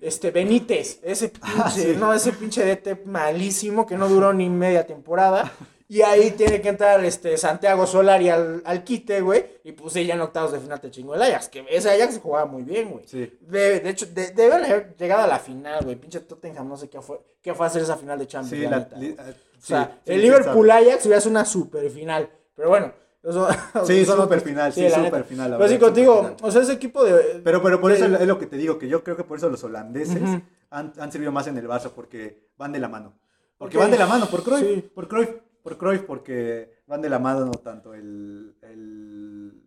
este 0.00 0.32
Benítez, 0.32 0.98
ese 1.04 1.28
pinche, 1.28 1.48
Ah, 1.62 1.70
sí. 1.70 1.94
no, 1.96 2.12
ese 2.12 2.32
pinche 2.32 2.64
DT 2.64 3.06
malísimo 3.06 3.86
que 3.86 3.96
no 3.96 4.08
duró 4.08 4.32
ni 4.32 4.48
media 4.50 4.86
temporada. 4.86 5.52
Y 5.92 6.00
ahí 6.00 6.30
tiene 6.30 6.62
que 6.62 6.70
entrar 6.70 7.04
este 7.04 7.36
Santiago 7.36 7.86
Solari 7.86 8.30
al, 8.30 8.62
al 8.64 8.82
quite, 8.82 9.20
güey. 9.20 9.44
Y 9.62 9.72
pues 9.72 9.94
ella 9.96 10.14
en 10.14 10.22
octavos 10.22 10.52
de 10.52 10.58
final 10.60 10.80
te 10.80 10.90
chingó 10.90 11.14
el 11.14 11.20
Ajax. 11.22 11.48
Que 11.50 11.66
ese 11.68 11.90
Ajax 11.90 12.18
jugaba 12.22 12.46
muy 12.46 12.62
bien, 12.62 12.90
güey. 12.90 13.04
Sí. 13.06 13.36
De, 13.42 13.80
de 13.80 13.90
hecho, 13.90 14.06
de- 14.06 14.30
deben 14.30 14.64
haber 14.64 14.96
llegado 14.96 15.22
a 15.22 15.26
la 15.26 15.38
final, 15.38 15.84
güey. 15.84 15.96
Pinche 15.96 16.20
Tottenham, 16.20 16.66
no 16.66 16.78
sé 16.78 16.88
qué 16.88 17.00
fue, 17.02 17.20
qué 17.42 17.52
fue 17.52 17.66
hacer 17.66 17.82
esa 17.82 17.96
final 17.98 18.18
de 18.18 18.26
Champions. 18.26 18.64
Sí, 18.64 18.70
la 18.70 18.78
neta, 18.78 18.96
li- 18.96 19.08
eh, 19.18 19.34
o 19.58 19.64
sea, 19.66 19.98
sí, 20.06 20.12
el 20.12 20.20
sí, 20.20 20.22
Liverpool. 20.26 20.70
Ajax 20.70 21.04
hubiera 21.04 21.20
sido 21.20 21.30
una 21.32 21.44
super 21.44 21.90
final. 21.90 22.30
Pero 22.56 22.70
bueno, 22.70 22.92
eso- 23.22 23.48
Sí, 23.86 24.04
son 24.06 24.18
super 24.22 24.40
final, 24.40 24.72
sí, 24.72 24.88
super 24.88 25.02
neta. 25.02 25.24
final. 25.24 25.50
la 25.50 25.58
Pero 25.58 25.68
sí, 25.68 25.78
contigo, 25.78 26.36
o 26.40 26.50
sea, 26.50 26.62
ese 26.62 26.72
equipo 26.72 27.04
de. 27.04 27.42
Pero, 27.44 27.62
pero 27.62 27.80
por 27.82 27.90
de- 27.92 27.98
eso 27.98 28.06
es 28.06 28.26
lo 28.26 28.38
que 28.38 28.46
te 28.46 28.56
digo, 28.56 28.78
que 28.78 28.88
yo 28.88 29.04
creo 29.04 29.16
que 29.18 29.24
por 29.24 29.36
eso 29.36 29.50
los 29.50 29.62
holandeses 29.62 30.22
han, 30.70 30.92
han 30.98 31.12
servido 31.12 31.32
más 31.32 31.46
en 31.48 31.58
el 31.58 31.68
Barça, 31.68 31.90
porque 31.94 32.46
van 32.56 32.72
de 32.72 32.78
la 32.78 32.88
mano. 32.88 33.12
Porque 33.58 33.76
van 33.76 33.90
de 33.90 33.98
la 33.98 34.06
mano, 34.06 34.26
por 34.26 34.42
Cruyff, 34.42 34.66
Sí. 34.66 34.90
por 34.94 35.06
Cruyff, 35.06 35.28
por 35.62 35.78
Cruyff, 35.78 36.02
porque 36.02 36.82
van 36.86 37.00
de 37.00 37.10
la 37.10 37.18
mano 37.18 37.46
no 37.46 37.52
tanto 37.52 37.94
el, 37.94 38.56
el 38.62 39.62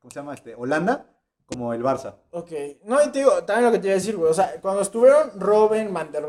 ¿cómo 0.00 0.10
se 0.10 0.20
llama? 0.20 0.34
Este, 0.34 0.54
Holanda 0.54 1.06
como 1.46 1.74
el 1.74 1.82
Barça. 1.82 2.14
Ok, 2.30 2.50
no, 2.84 3.02
y 3.02 3.10
te 3.10 3.20
digo, 3.20 3.44
también 3.44 3.66
lo 3.66 3.72
que 3.72 3.78
te 3.78 3.88
iba 3.88 3.92
a 3.92 3.98
decir, 3.98 4.16
güey, 4.16 4.30
o 4.30 4.34
sea, 4.34 4.60
cuando 4.60 4.82
estuvieron 4.82 5.38
Robben, 5.38 5.92
Van 5.92 6.10
der 6.10 6.26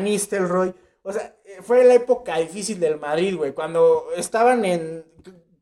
Nistelrooy, 0.00 0.74
o 1.02 1.12
sea, 1.12 1.36
eh, 1.44 1.58
fue 1.62 1.84
la 1.84 1.94
época 1.94 2.36
difícil 2.38 2.80
del 2.80 2.98
Madrid, 2.98 3.36
güey, 3.36 3.52
cuando 3.52 4.06
estaban 4.16 4.64
en, 4.64 5.04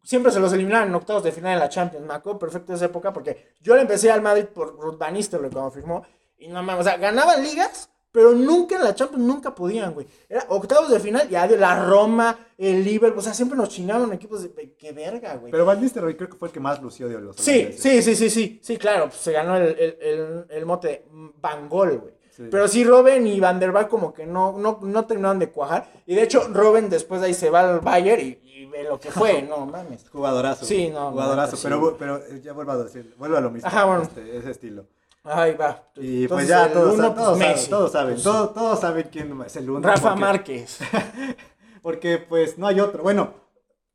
siempre 0.03 0.33
se 0.33 0.41
los 0.41 0.53
eliminaban 0.53 0.89
en 0.89 0.95
octavos 0.95 1.23
de 1.23 1.33
final 1.33 1.55
de 1.55 1.61
la 1.61 1.69
Champions, 1.69 2.07
me 2.07 2.15
acuerdo 2.15 2.39
perfecto 2.39 2.73
de 2.73 2.77
esa 2.77 2.87
época, 2.87 3.13
porque 3.13 3.55
yo 3.61 3.75
le 3.75 3.83
empecé 3.83 4.11
al 4.11 4.23
Madrid 4.23 4.47
por 4.47 4.79
Ruth 4.79 4.99
Van 4.99 5.15
Nistelrooy 5.15 5.51
cuando 5.51 5.71
firmó, 5.71 6.07
y 6.39 6.49
no 6.49 6.63
mames, 6.63 6.87
o 6.87 6.89
sea, 6.89 6.97
ganaban 6.97 7.43
ligas, 7.43 7.91
pero 8.13 8.35
nunca 8.35 8.77
en 8.77 8.85
la 8.85 8.95
Champions, 8.95 9.25
nunca 9.25 9.55
podían, 9.55 9.95
güey, 9.95 10.07
era 10.29 10.45
octavos 10.49 10.91
de 10.91 11.01
final, 11.01 11.27
y 11.31 11.35
adiós, 11.35 11.59
la 11.59 11.85
Roma, 11.85 12.39
el 12.59 12.85
Liverpool, 12.85 13.19
o 13.19 13.23
sea, 13.23 13.33
siempre 13.33 13.57
nos 13.57 13.71
chingaron 13.71 14.13
equipos 14.13 14.43
de, 14.43 14.75
qué 14.79 14.93
verga, 14.93 15.37
güey. 15.37 15.51
Pero 15.51 15.65
Van 15.65 15.81
Nistelrooy 15.81 16.15
creo 16.15 16.29
que 16.29 16.37
fue 16.37 16.49
el 16.49 16.55
que 16.55 16.61
más 16.61 16.81
lució 16.83 17.09
de 17.09 17.19
los 17.19 17.37
Sí, 17.37 17.71
sí, 17.77 18.03
sí, 18.03 18.15
sí, 18.15 18.29
sí, 18.29 18.61
sí, 18.63 18.77
claro, 18.77 19.07
pues 19.07 19.17
se 19.17 19.33
ganó 19.33 19.57
el, 19.57 19.77
el, 19.79 19.99
el, 20.01 20.47
el 20.51 20.67
mote 20.67 20.89
de 20.89 21.05
Van 21.41 21.69
Gol, 21.69 21.99
güey. 21.99 22.13
Sí. 22.31 22.45
Pero 22.51 22.67
sí, 22.67 22.83
Robben 22.83 23.27
y 23.27 23.41
Van 23.41 23.61
der 23.61 23.73
Vaart 23.73 23.89
como 23.91 24.15
que 24.15 24.25
no, 24.25 24.57
no, 24.59 24.79
no 24.83 25.05
terminaron 25.05 25.39
de 25.39 25.51
cuajar. 25.51 25.91
Y 26.07 26.15
de 26.15 26.23
hecho, 26.23 26.49
Robben 26.49 26.89
después 26.89 27.21
de 27.21 27.27
ahí 27.27 27.35
se 27.35 27.51
va 27.51 27.61
al 27.61 27.81
Bayern 27.81 28.23
y, 28.23 28.39
y 28.43 28.65
ve 28.67 28.85
lo 28.85 28.99
que 28.99 29.11
fue, 29.11 29.43
no 29.49 29.67
mames. 29.67 30.09
Jugadorazo. 30.09 30.65
Sí, 30.65 30.89
no, 30.89 31.11
Jugadorazo, 31.11 31.57
sí, 31.57 31.63
pero, 31.65 31.97
pero 31.99 32.17
eh, 32.17 32.41
ya 32.43 32.55
vuelvo 32.55 32.73
a 32.73 32.85
decir, 32.85 33.15
vuelvo 33.19 33.37
a 33.37 33.41
lo 33.43 33.51
mismo. 33.51 33.69
Ajá, 33.69 33.85
bueno. 33.85 34.03
este, 34.03 34.37
ese 34.37 34.51
estilo. 34.51 34.87
Ahí 35.25 35.55
va. 35.55 35.89
Y 35.97 36.23
Entonces, 36.25 36.29
pues 36.29 36.49
ya 36.49 36.73
todos, 36.73 36.95
uno, 36.95 37.15
pues, 37.15 37.17
todos, 37.25 37.39
saben, 37.39 37.53
Messi. 37.55 37.71
todos 37.71 37.93
saben, 37.93 38.15
Pues, 38.15 38.25
todos, 38.25 38.55
todos 38.55 38.81
saben 38.81 39.09
quién 39.11 39.41
es 39.43 39.57
el 39.57 39.71
uno. 39.71 39.81
Rafa 39.89 40.09
porque- 40.11 40.21
Márquez. 40.21 40.79
Porque 41.83 42.19
pues 42.19 42.59
no 42.59 42.69
hay 42.69 42.79
otro. 42.79 43.03
Bueno, 43.03 43.35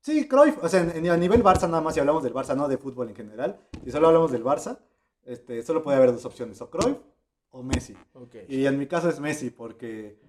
sí, 0.01 0.27
Cruyff, 0.27 0.61
o 0.61 0.67
sea, 0.67 0.81
en- 0.81 1.09
a 1.09 1.15
nivel 1.15 1.41
Barça 1.41 1.69
nada 1.69 1.79
más 1.81 1.93
si 1.93 2.01
hablamos 2.01 2.21
del 2.21 2.33
Barça, 2.33 2.53
no 2.55 2.67
de 2.67 2.77
fútbol 2.77 3.09
en 3.09 3.15
general. 3.15 3.61
Si 3.83 3.91
solo 3.91 4.07
hablamos 4.07 4.29
del 4.31 4.43
Barça, 4.43 4.79
este, 5.23 5.63
solo 5.63 5.81
puede 5.83 5.95
haber 5.97 6.11
dos 6.11 6.25
opciones, 6.25 6.59
o 6.61 6.69
Cruyff 6.69 6.97
o 7.51 7.63
Messi. 7.63 7.95
Ok. 8.13 8.35
Y 8.49 8.65
en 8.65 8.77
mi 8.77 8.87
caso 8.87 9.07
es 9.09 9.19
Messi 9.21 9.49
porque 9.51 10.19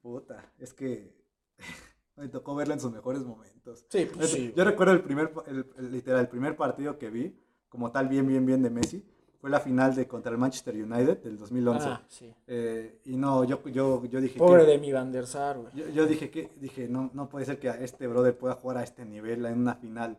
Puta, 0.00 0.52
es 0.58 0.72
que 0.74 1.14
me 2.16 2.28
tocó 2.28 2.54
verla 2.56 2.74
en 2.74 2.80
sus 2.80 2.90
mejores 2.92 3.22
momentos. 3.24 3.84
Sí, 3.88 4.08
pues 4.12 4.30
sí. 4.30 4.52
Yo 4.56 4.64
recuerdo 4.64 4.92
el 4.92 5.02
primer, 5.02 5.32
el, 5.46 5.66
el- 5.78 5.92
literal, 5.92 6.20
el 6.22 6.28
primer 6.28 6.56
partido 6.56 6.98
que 6.98 7.10
vi, 7.10 7.38
como 7.68 7.92
tal, 7.92 8.08
bien, 8.08 8.26
bien, 8.26 8.44
bien 8.46 8.62
de 8.62 8.70
Messi, 8.70 9.04
fue 9.40 9.50
la 9.50 9.60
final 9.60 9.94
de 9.94 10.06
contra 10.06 10.32
el 10.32 10.38
Manchester 10.38 10.74
United 10.74 11.18
del 11.22 11.38
2011. 11.38 11.86
Ah, 11.88 12.02
sí. 12.08 12.34
Eh, 12.46 13.00
y 13.04 13.16
no, 13.16 13.44
yo, 13.44 13.62
yo, 13.68 14.04
yo 14.06 14.20
dije 14.20 14.38
Pobre 14.38 14.64
que... 14.64 14.72
de 14.72 14.78
mi 14.78 14.92
Van 14.92 15.12
der 15.12 15.26
Sar, 15.26 15.58
güey. 15.58 15.72
Yo, 15.74 15.88
yo 15.90 16.06
dije 16.06 16.28
que 16.30 16.50
dije 16.56 16.88
no, 16.88 17.10
no 17.14 17.28
puede 17.28 17.46
ser 17.46 17.58
que 17.58 17.68
este 17.68 18.06
brother 18.06 18.36
pueda 18.36 18.54
jugar 18.54 18.78
a 18.78 18.82
este 18.82 19.04
nivel 19.04 19.46
en 19.46 19.60
una 19.60 19.74
final. 19.76 20.16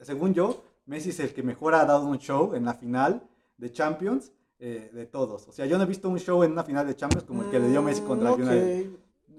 Según 0.00 0.34
yo, 0.34 0.62
Messi 0.86 1.10
es 1.10 1.20
el 1.20 1.32
que 1.32 1.42
mejor 1.42 1.74
ha 1.74 1.84
dado 1.84 2.06
un 2.06 2.18
show 2.18 2.54
en 2.54 2.64
la 2.64 2.74
final 2.74 3.22
de 3.58 3.70
Champions 3.70 4.32
eh, 4.58 4.90
de 4.92 5.06
todos. 5.06 5.46
O 5.46 5.52
sea, 5.52 5.66
yo 5.66 5.76
no 5.78 5.84
he 5.84 5.86
visto 5.86 6.08
un 6.08 6.18
show 6.18 6.42
en 6.42 6.52
una 6.52 6.64
final 6.64 6.86
de 6.86 6.96
Champions 6.96 7.24
como 7.24 7.42
el 7.42 7.50
que 7.50 7.60
le 7.60 7.68
dio 7.68 7.80
Messi 7.82 8.02
contra 8.02 8.30
el 8.34 8.38
Mm, 8.38 8.42
United. 8.42 8.90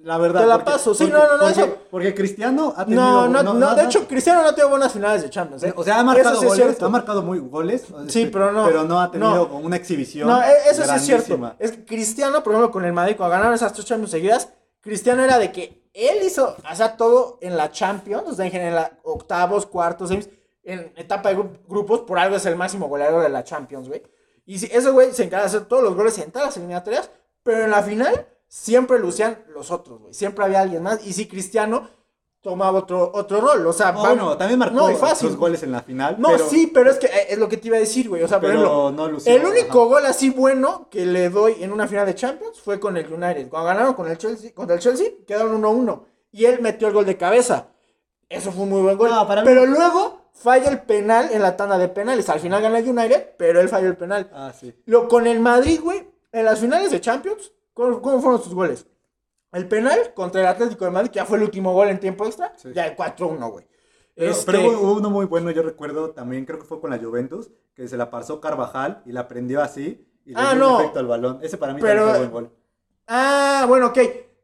La 0.03 0.17
verdad. 0.17 0.41
Te 0.41 0.47
la 0.47 0.55
porque- 0.55 0.71
paso, 0.71 0.93
sí, 0.93 1.05
porque- 1.05 1.13
no, 1.13 1.27
no, 1.27 1.33
no, 1.33 1.39
porque, 1.45 1.61
eso- 1.61 1.77
porque 1.91 2.15
Cristiano 2.15 2.73
ha 2.75 2.85
tenido. 2.85 3.01
No, 3.27 3.43
no, 3.43 3.53
no, 3.53 3.75
de 3.75 3.83
hecho, 3.83 4.07
Cristiano 4.07 4.41
no 4.43 4.53
tiene 4.55 4.69
buenas 4.69 4.91
finales 4.93 5.21
de 5.21 5.29
Champions. 5.29 5.63
¿eh? 5.63 5.73
o 5.75 5.83
sea, 5.83 5.99
ha 5.99 6.03
marcado 6.03 6.39
sí 6.39 6.45
goles, 6.45 6.81
ha 6.81 6.89
marcado 6.89 7.21
muy 7.21 7.39
goles. 7.39 7.83
Sí, 8.07 8.21
este, 8.21 8.31
pero 8.31 8.51
no- 8.51 8.65
Pero 8.65 8.83
no 8.85 8.99
ha 9.01 9.11
tenido 9.11 9.47
no. 9.47 9.55
una 9.57 9.75
exhibición. 9.75 10.27
No, 10.27 10.41
e- 10.41 10.69
eso 10.71 10.83
sí 10.83 10.89
es 10.95 11.01
cierto. 11.05 11.55
Es 11.59 11.71
que 11.71 11.85
Cristiano, 11.85 12.41
por 12.43 12.53
ejemplo, 12.53 12.71
con 12.71 12.85
el 12.85 12.93
Madrid, 12.93 13.15
cuando 13.17 13.31
ganaron 13.33 13.53
esas 13.53 13.73
tres 13.73 13.85
Champions 13.85 14.11
seguidas, 14.11 14.49
Cristiano 14.81 15.23
era 15.23 15.37
de 15.37 15.51
que 15.51 15.89
él 15.93 16.19
hizo, 16.23 16.55
o 16.71 16.75
sea, 16.75 16.95
todo 16.95 17.37
en 17.41 17.57
la 17.57 17.71
Champions, 17.71 18.23
o 18.29 18.33
sea, 18.33 18.45
en 18.45 18.51
general, 18.51 18.99
octavos, 19.03 19.65
cuartos, 19.65 20.09
semis, 20.09 20.29
en 20.63 20.93
etapa 20.95 21.29
de 21.29 21.37
gru- 21.37 21.59
grupos, 21.67 22.01
por 22.01 22.19
algo 22.19 22.35
es 22.37 22.45
el 22.45 22.55
máximo 22.55 22.87
goleador 22.87 23.23
de 23.23 23.29
la 23.29 23.43
Champions, 23.43 23.87
güey. 23.89 24.03
Y 24.45 24.59
si, 24.59 24.67
ese 24.67 24.89
güey 24.91 25.11
se 25.11 25.23
encarga 25.23 25.43
de 25.43 25.47
hacer 25.47 25.65
todos 25.67 25.83
los 25.83 25.95
goles 25.95 26.17
en 26.19 26.31
todas 26.31 26.47
las 26.49 26.57
eliminatorias, 26.57 27.09
pero 27.43 27.63
en 27.65 27.71
la 27.71 27.81
final 27.83 28.27
siempre 28.49 28.99
lucían 28.99 29.45
los 29.53 29.71
otros, 29.71 30.01
güey. 30.01 30.13
Siempre 30.13 30.43
había 30.43 30.59
alguien 30.59 30.83
más. 30.83 31.05
Y 31.07 31.13
sí, 31.13 31.27
Cristiano 31.27 31.87
tomaba 32.41 32.79
otro, 32.79 33.11
otro 33.13 33.41
rol, 33.41 33.67
o 33.67 33.73
sea, 33.73 33.93
Oh, 33.95 33.99
bueno, 34.01 34.37
también 34.37 34.57
marcó 34.59 34.75
no, 34.75 34.95
fácil. 34.95 35.27
sus 35.29 35.37
goles 35.37 35.61
en 35.63 35.71
la 35.73 35.81
final. 35.81 36.15
No, 36.19 36.29
pero- 36.29 36.49
sí, 36.49 36.71
pero 36.73 36.89
es 36.89 36.97
que 36.97 37.07
eh, 37.07 37.27
es 37.29 37.37
lo 37.37 37.47
que 37.49 37.57
te 37.57 37.67
iba 37.67 37.77
a 37.77 37.81
decir, 37.81 38.07
güey. 38.09 38.23
O 38.23 38.27
sea, 38.29 38.39
por 38.39 38.49
Pero 38.49 38.61
ejemplo, 38.61 38.91
no 38.91 39.09
lució, 39.09 39.33
el 39.35 39.45
único 39.45 39.81
ajá. 39.81 39.89
gol 39.89 40.05
así 40.05 40.29
bueno 40.29 40.87
que 40.89 41.05
le 41.05 41.29
doy 41.29 41.57
en 41.61 41.71
una 41.73 41.87
final 41.87 42.05
de 42.05 42.15
Champions 42.15 42.59
fue 42.61 42.79
con 42.79 42.95
el 42.97 43.11
United. 43.11 43.49
Cuando 43.49 43.67
ganaron 43.67 43.93
con 43.93 44.09
el 44.09 44.17
Chelsea, 44.17 44.53
contra 44.53 44.75
el 44.75 44.81
Chelsea, 44.81 45.07
quedaron 45.27 45.53
1-1. 45.61 46.05
Y 46.31 46.45
él 46.45 46.59
metió 46.61 46.87
el 46.87 46.93
gol 46.93 47.05
de 47.05 47.17
cabeza. 47.17 47.67
Eso 48.29 48.51
fue 48.51 48.63
un 48.63 48.69
muy 48.69 48.81
buen 48.81 48.97
gol. 48.97 49.09
No, 49.09 49.27
para 49.27 49.41
mí- 49.41 49.45
pero 49.45 49.65
luego 49.65 50.21
falla 50.33 50.69
el 50.69 50.81
penal 50.83 51.29
en 51.33 51.41
la 51.41 51.57
tanda 51.57 51.77
de 51.77 51.89
penales. 51.89 52.29
Al 52.29 52.39
final 52.39 52.61
gana 52.61 52.79
el 52.79 52.87
United, 52.87 53.35
pero 53.37 53.59
él 53.59 53.67
falló 53.67 53.87
el 53.87 53.97
penal. 53.97 54.29
Ah, 54.33 54.53
sí. 54.57 54.73
Lo, 54.85 55.09
con 55.09 55.27
el 55.27 55.41
Madrid, 55.41 55.81
güey, 55.83 56.07
en 56.31 56.45
las 56.45 56.59
finales 56.59 56.91
de 56.91 57.01
Champions, 57.01 57.51
¿cómo, 58.01 58.21
fueron 58.21 58.41
sus 58.43 58.53
goles? 58.53 58.85
El 59.51 59.67
penal 59.67 60.13
contra 60.13 60.41
el 60.41 60.47
Atlético 60.47 60.85
de 60.85 60.91
Madrid, 60.91 61.09
que 61.09 61.15
ya 61.17 61.25
fue 61.25 61.37
el 61.37 61.43
último 61.43 61.73
gol 61.73 61.89
en 61.89 61.99
tiempo 61.99 62.25
extra, 62.25 62.53
Sí. 62.57 62.69
ya 62.73 62.85
el 62.85 62.95
4-1, 62.95 63.49
güey. 63.49 63.67
Pero, 64.15 64.31
Este, 64.31 64.51
pero 64.51 64.79
hubo 64.81 64.93
uno 64.97 65.09
muy 65.09 65.25
bueno, 65.25 65.49
yo 65.49 65.61
recuerdo 65.63 66.11
también, 66.11 66.45
creo 66.45 66.59
que 66.59 66.65
fue 66.65 66.81
con 66.81 66.89
la 66.91 66.97
Juventus, 66.99 67.49
que 67.73 67.87
se 67.87 67.95
la 67.97 68.09
pasó 68.11 68.41
Carvajal 68.41 69.01
y 69.05 69.11
la 69.13 69.27
prendió 69.27 69.61
así 69.61 70.05
y 70.25 70.31
le 70.31 70.35
Ah, 70.37 70.53
dio 70.53 70.65
un 70.65 70.73
no. 70.73 70.79
efecto 70.81 70.99
al 70.99 71.07
balón. 71.07 71.39
Ese 71.41 71.57
para 71.57 71.73
mí 71.73 71.79
Pero- 71.81 72.07
también 72.07 72.29
fue 72.29 72.29
buen 72.29 72.45
gol. 72.49 72.57
Ah, 73.07 73.65
bueno, 73.67 73.87
ok. 73.87 73.97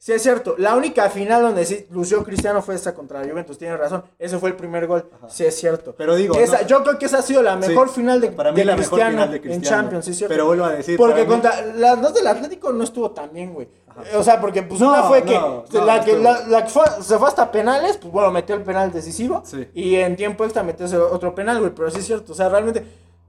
Sí, 0.05 0.11
es 0.11 0.21
cierto. 0.21 0.53
La 0.59 0.75
única 0.75 1.09
final 1.09 1.41
donde 1.41 1.65
sí 1.65 1.87
lució 1.89 2.23
Cristiano 2.23 2.61
fue 2.61 2.75
esta 2.75 2.93
contra 2.93 3.23
la 3.23 3.27
Juventus. 3.27 3.57
Tienes 3.57 3.79
razón. 3.79 4.03
Ese 4.19 4.37
fue 4.37 4.49
el 4.49 4.55
primer 4.55 4.85
gol. 4.85 5.09
Ajá. 5.17 5.27
Sí, 5.31 5.43
es 5.45 5.55
cierto. 5.59 5.95
Pero 5.97 6.13
digo, 6.15 6.35
Esa- 6.35 6.61
no- 6.61 6.67
Yo 6.67 6.83
creo 6.83 6.99
que 6.99 7.07
esa 7.07 7.17
ha 7.17 7.21
sido 7.23 7.41
la 7.41 7.55
mejor 7.55 7.87
Sí, 7.89 7.95
final 7.95 8.21
de, 8.21 8.27
para 8.29 8.51
mí 8.51 8.55
de 8.57 8.65
la 8.65 8.75
mejor 8.75 8.89
Cristiano 8.99 9.11
final 9.13 9.31
de 9.31 9.37
en 9.37 9.41
Cristiano. 9.41 9.67
Champions, 9.81 10.05
sí, 10.05 10.11
es 10.11 10.17
cierto. 10.17 10.31
Pero 10.31 10.45
vuelvo 10.45 10.65
a 10.65 10.69
decir, 10.73 10.95
Porque 10.95 11.21
mí- 11.21 11.27
contra 11.27 11.59
las 11.75 11.99
dos 11.99 12.13
del 12.13 12.27
Atlético 12.27 12.71
no 12.71 12.83
estuvo 12.83 13.09
tan 13.09 13.33
bien, 13.33 13.51
güey. 13.55 13.67
Ajá. 13.87 14.03
O 14.19 14.23
sea, 14.23 14.39
porque 14.39 14.61
pues 14.61 14.79
No, 14.79 14.89
una 14.89 15.03
fue 15.05 15.23
que, 15.23 15.33
no, 15.33 15.63
la, 15.83 16.05
que 16.05 16.15
la, 16.19 16.39
la 16.49 16.63
que 16.65 16.69
fue- 16.69 16.85
se 17.01 17.17
fue 17.17 17.27
hasta 17.27 17.49
penales, 17.51 17.97
pues 17.97 18.13
bueno, 18.13 18.29
metió 18.29 18.53
el 18.53 18.61
penal 18.61 18.91
decisivo. 18.91 19.41
Sí. 19.43 19.67
Y 19.73 19.95
en 19.95 20.15
tiempo 20.15 20.43
extra 20.43 20.61
metió 20.61 20.85
otro 21.11 21.33
penal, 21.33 21.59
güey. 21.59 21.71
Pero 21.73 21.89
sí 21.89 21.97
es 21.97 22.05
cierto. 22.05 22.33
O 22.33 22.35
sea, 22.35 22.47
realmente, 22.47 22.85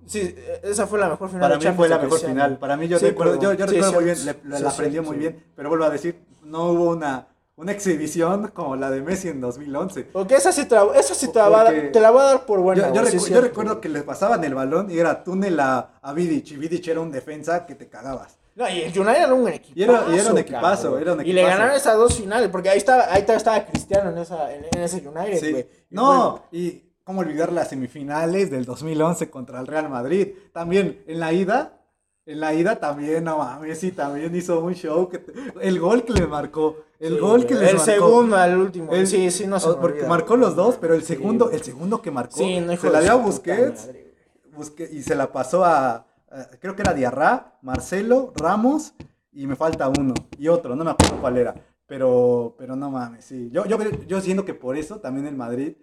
sí, 0.07 0.35
esa 0.63 0.87
fue 0.87 0.99
la 0.99 1.09
mejor 1.11 1.29
final 1.29 1.41
Para 1.43 1.55
de 1.55 1.59
mí 1.59 1.65
Champions 1.65 1.77
fue 1.77 1.89
la 1.89 1.97
mejor 1.97 2.11
Cristiano. 2.11 2.35
final. 2.35 2.59
Para 2.59 2.77
mí 2.77 2.89
yo 2.89 2.99
Sí, 2.99 3.07
recuerdo, 3.07 3.39
pero- 3.39 3.53
yo, 3.53 3.59
yo 3.59 3.67
sí, 3.69 3.75
recuerdo 3.75 3.93
muy 3.95 4.05
bien, 4.05 4.19
le- 4.25 4.61
la 4.61 4.71
aprendió 4.71 5.03
muy 5.03 5.15
sí. 5.15 5.19
bien. 5.21 5.45
Pero 5.55 5.69
vuelvo 5.69 5.85
a 5.85 5.91
decir, 5.91 6.21
no 6.45 6.71
hubo 6.71 6.91
una, 6.91 7.29
una 7.57 7.73
exhibición 7.73 8.49
como 8.49 8.77
la 8.77 8.91
de 8.91 9.03
Messi 9.03 9.29
en 9.29 9.41
2011. 9.41 10.05
Porque 10.13 10.35
esa 10.37 10.53
sí 10.53 10.67
te 10.67 10.75
la, 10.75 10.87
esa 10.95 11.15
sí 11.15 11.29
te 11.33 11.39
la, 11.39 11.49
va 11.49 11.61
a 11.61 11.65
dar- 11.65 11.75
Porque- 11.75 11.89
te 11.89 12.01
la 12.01 12.11
voy 12.11 12.21
a 12.21 12.25
dar 12.25 12.47
por 12.47 12.61
buena. 12.61 12.89
yo, 12.93 12.95
yo 12.95 13.03
recu- 13.03 13.41
recuerdo 13.41 13.81
que 13.81 13.89
le 13.89 14.03
pasaban 14.03 14.43
el 14.45 14.55
balón 14.55 14.91
y 14.91 14.99
era 14.99 15.25
túnel 15.25 15.59
a, 15.61 15.99
a 16.03 16.13
Vidic. 16.13 16.51
Y 16.53 16.57
Vidic 16.57 16.87
era 16.89 17.01
un 17.01 17.11
defensa 17.11 17.65
que 17.67 17.75
te 17.75 17.89
cagabas. 17.89 18.39
No, 18.55 18.67
y 18.71 18.81
el 18.83 18.99
United 18.99 19.23
era 19.25 19.35
un 19.35 19.49
equipazo. 19.49 19.73
Y 19.79 19.83
era- 19.83 20.05
y 20.11 20.19
era 20.19 20.31
un 20.33 20.39
equipazo, 20.39 20.83
cabrón. 20.85 21.03
era 21.03 21.13
un 21.13 21.27
Y 21.27 21.33
le 21.35 21.43
ganaron 21.43 21.77
esas 21.77 21.97
dos 21.97 22.17
finales, 22.17 22.49
porque 22.49 22.71
ahí 22.71 22.79
estaba, 22.79 23.13
ahí 23.13 23.23
estaba- 23.29 23.67
Cristiano 23.67 24.11
en, 24.11 24.17
esa, 24.19 24.55
en, 24.55 24.65
en 24.75 24.83
ese 24.83 25.07
United, 25.07 25.39
Sí. 25.41 25.51
güey. 25.51 25.69
Y 25.91 25.95
No, 25.95 26.43
y 26.53 26.83
cómo 27.07 27.21
olvidar 27.21 27.53
las 27.53 27.69
semifinales 27.69 28.51
del 28.51 28.65
2011 28.65 29.31
contra 29.31 29.61
el 29.61 29.69
Real 29.69 29.89
Madrid. 29.89 30.31
También 30.53 31.05
en 31.07 31.21
la 31.21 31.33
ida, 31.33 31.79
en 32.27 32.41
la 32.41 32.53
ida 32.53 32.81
también, 32.81 33.23
no 33.23 33.39
mames, 33.39 33.79
sí, 33.79 33.93
también 33.93 34.35
hizo 34.35 34.59
un 34.61 34.75
show. 34.75 35.09
Que 35.09 35.23
el 35.63 35.79
gol 35.79 36.03
que 36.05 36.13
le 36.13 36.27
marcó, 36.27 36.79
el 36.99 37.15
Sí, 37.15 37.21
gol 37.21 37.47
que 37.47 37.55
güey. 37.55 37.61
les 37.67 37.71
El 37.71 37.77
marcó. 37.79 37.93
segundo 37.93 38.37
al 38.37 38.57
último. 38.59 38.93
El- 38.93 39.07
sí, 39.07 39.31
sí, 39.31 39.47
no 39.47 39.61
se 39.61 39.69
Porque 39.75 39.99
olvida, 39.99 40.09
marcó 40.09 40.37
los 40.37 40.57
dos, 40.57 40.79
pero 40.81 40.95
el 40.95 41.05
segundo, 41.05 41.49
el 41.53 41.63
segundo 41.63 42.03
que 42.03 42.11
marcó, 42.11 42.39
Sí, 42.39 42.59
no, 42.59 42.77
se 42.77 42.91
la 42.91 43.01
dio 43.01 43.13
a 43.13 43.15
Busquets, 43.15 43.87
madre, 43.87 44.13
güey. 44.43 44.53
Busque- 44.57 44.89
y 44.91 45.03
se 45.05 45.15
la 45.15 45.31
pasó 45.31 45.65
a, 45.65 45.95
a- 46.29 46.51
creo 46.61 46.75
que 46.75 46.83
era 46.83 46.93
Diarra, 46.93 47.57
Marcelo, 47.63 48.33
Ramos, 48.35 48.95
y 49.31 49.47
me 49.47 49.55
falta 49.55 49.89
uno, 49.89 50.13
y 50.39 50.49
otro, 50.49 50.75
no 50.75 50.83
me 50.83 50.91
acuerdo 50.91 51.21
cuál 51.21 51.37
era. 51.37 51.55
Pero, 51.87 52.57
pero 52.59 52.75
no 52.75 52.91
mames, 52.91 53.25
sí. 53.27 53.49
Yo, 53.53 53.65
yo, 53.67 53.79
yo 54.09 54.21
siento 54.21 54.45
que 54.45 54.55
por 54.55 54.77
eso 54.77 54.97
también 54.99 55.29
el 55.29 55.37
Madrid 55.37 55.77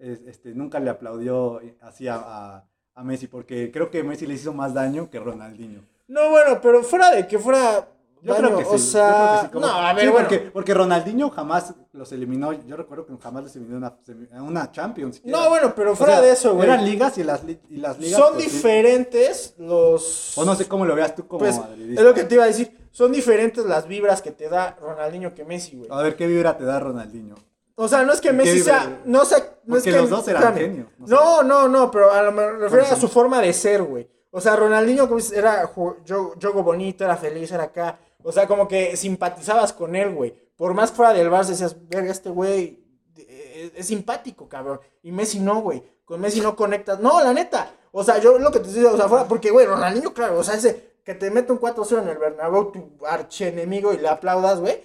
es- 0.00 0.20
este, 0.26 0.54
nunca 0.54 0.80
le 0.80 0.90
aplaudió 0.90 1.60
así 1.80 2.08
a, 2.08 2.16
a- 2.16 2.64
a 2.94 3.04
Messi, 3.04 3.26
porque 3.28 3.70
creo 3.72 3.90
que 3.90 4.02
Messi 4.02 4.26
le 4.26 4.34
hizo 4.34 4.52
más 4.52 4.74
daño 4.74 5.08
que 5.10 5.18
Ronaldinho. 5.20 5.80
No, 6.08 6.28
bueno, 6.30 6.60
pero 6.60 6.82
fuera 6.82 7.10
de 7.12 7.26
que 7.26 7.38
fuera. 7.38 7.88
Yo 8.22 8.34
daño, 8.34 8.48
creo 8.48 8.58
que 8.58 8.64
sí. 8.64 8.70
O 8.70 8.72
yo 8.74 8.78
sea, 8.78 9.08
creo 9.08 9.40
que 9.40 9.46
sí, 9.46 9.52
como- 9.52 9.66
no, 9.66 9.72
a 9.72 9.92
ver, 9.94 10.04
sí, 10.04 10.10
bueno. 10.10 10.28
porque, 10.28 10.50
porque 10.50 10.74
Ronaldinho 10.74 11.30
jamás 11.30 11.74
los 11.92 12.12
eliminó. 12.12 12.52
Yo 12.52 12.76
recuerdo 12.76 13.06
que 13.06 13.16
jamás 13.16 13.44
los 13.44 13.56
eliminó 13.56 13.76
en 13.78 13.84
una, 14.34 14.42
una 14.42 14.72
Champions. 14.72 15.16
siquiera. 15.16 15.38
No, 15.38 15.48
bueno, 15.48 15.72
pero 15.74 15.92
O 15.92 15.96
fuera 15.96 16.14
sea, 16.16 16.22
de 16.22 16.32
eso, 16.32 16.54
güey. 16.54 16.68
Eran 16.68 16.84
ligas 16.84 17.16
y 17.16 17.24
las, 17.24 17.44
li- 17.44 17.58
y 17.70 17.76
las 17.76 17.98
ligas. 17.98 18.20
Son 18.20 18.34
pues, 18.34 18.44
diferentes 18.52 19.54
los. 19.56 20.36
O 20.36 20.44
no 20.44 20.54
sé 20.54 20.66
cómo 20.68 20.84
lo 20.84 20.94
veas 20.94 21.14
tú 21.14 21.26
como 21.26 21.38
Pues, 21.38 21.58
madridista. 21.58 22.00
es 22.02 22.06
lo 22.06 22.12
que 22.12 22.24
te 22.24 22.34
iba 22.34 22.44
a 22.44 22.48
decir. 22.48 22.76
Son 22.90 23.10
diferentes 23.12 23.64
las 23.64 23.86
vibras 23.86 24.20
que 24.20 24.32
te 24.32 24.48
da 24.50 24.76
Ronaldinho 24.78 25.32
que 25.34 25.44
Messi, 25.44 25.76
güey. 25.76 25.88
A 25.90 26.02
ver, 26.02 26.16
¿qué 26.16 26.26
vibra 26.26 26.58
te 26.58 26.64
da 26.64 26.78
Ronaldinho? 26.80 27.36
O 27.82 27.88
sea, 27.88 28.02
no 28.02 28.12
es 28.12 28.20
que 28.20 28.28
¿Y 28.28 28.32
qué 28.32 28.36
Messi 28.36 28.60
sea. 28.60 29.00
No 29.06 29.24
sé. 29.24 29.42
No 29.64 29.78
es 29.78 29.84
que, 29.84 29.92
los 29.92 30.10
dos 30.10 30.28
eran 30.28 30.42
espérame. 30.42 30.70
genios, 30.70 30.88
no 30.98 31.06
sé. 31.06 31.14
No, 31.14 31.42
no, 31.42 31.66
no, 31.66 31.90
pero 31.90 32.12
a 32.12 32.22
lo 32.22 32.30
me 32.30 32.46
refiero 32.50 32.84
a 32.84 32.94
su 32.96 33.08
forma 33.08 33.40
de 33.40 33.54
ser, 33.54 33.82
güey. 33.82 34.06
O 34.30 34.38
sea, 34.38 34.54
Ronaldinho 34.54 35.04
como 35.04 35.16
dices, 35.16 35.32
era 35.32 35.66
juego 35.66 36.62
bonito, 36.62 37.04
era 37.04 37.16
feliz, 37.16 37.50
era 37.50 37.64
acá. 37.64 37.98
O 38.22 38.32
sea, 38.32 38.46
como 38.46 38.68
que 38.68 38.98
simpatizabas 38.98 39.72
con 39.72 39.96
él, 39.96 40.14
güey. 40.14 40.34
Por 40.56 40.74
más 40.74 40.92
fuera 40.92 41.14
del 41.14 41.30
Barça 41.30 41.46
decías, 41.46 41.74
verga, 41.88 42.12
este 42.12 42.28
güey 42.28 42.84
eh, 43.16 43.72
es, 43.74 43.86
simpático, 43.86 44.46
cabrón. 44.46 44.78
Y 45.02 45.10
Messi 45.10 45.40
no, 45.40 45.62
güey. 45.62 45.82
Con 46.04 46.20
Messi 46.20 46.42
no 46.42 46.54
conectas. 46.54 47.00
No, 47.00 47.24
la 47.24 47.32
neta. 47.32 47.72
O 47.92 48.04
sea, 48.04 48.18
yo 48.18 48.38
lo 48.38 48.52
que 48.52 48.58
te 48.60 48.68
estoy 48.68 48.82
diciendo, 48.82 48.92
o 48.92 48.98
sea, 48.98 49.08
fuera, 49.08 49.26
porque, 49.26 49.50
güey, 49.50 49.64
Ronaldinho, 49.64 50.12
claro, 50.12 50.38
o 50.38 50.44
sea, 50.44 50.54
ese 50.54 50.98
que 51.02 51.14
te 51.14 51.30
mete 51.30 51.50
un 51.50 51.58
4-0 51.58 52.02
en 52.02 52.08
el 52.10 52.18
Bernabéu, 52.18 52.72
tu 52.72 53.06
archienemigo, 53.06 53.94
y 53.94 53.96
le 53.96 54.08
aplaudas, 54.08 54.60
güey. 54.60 54.84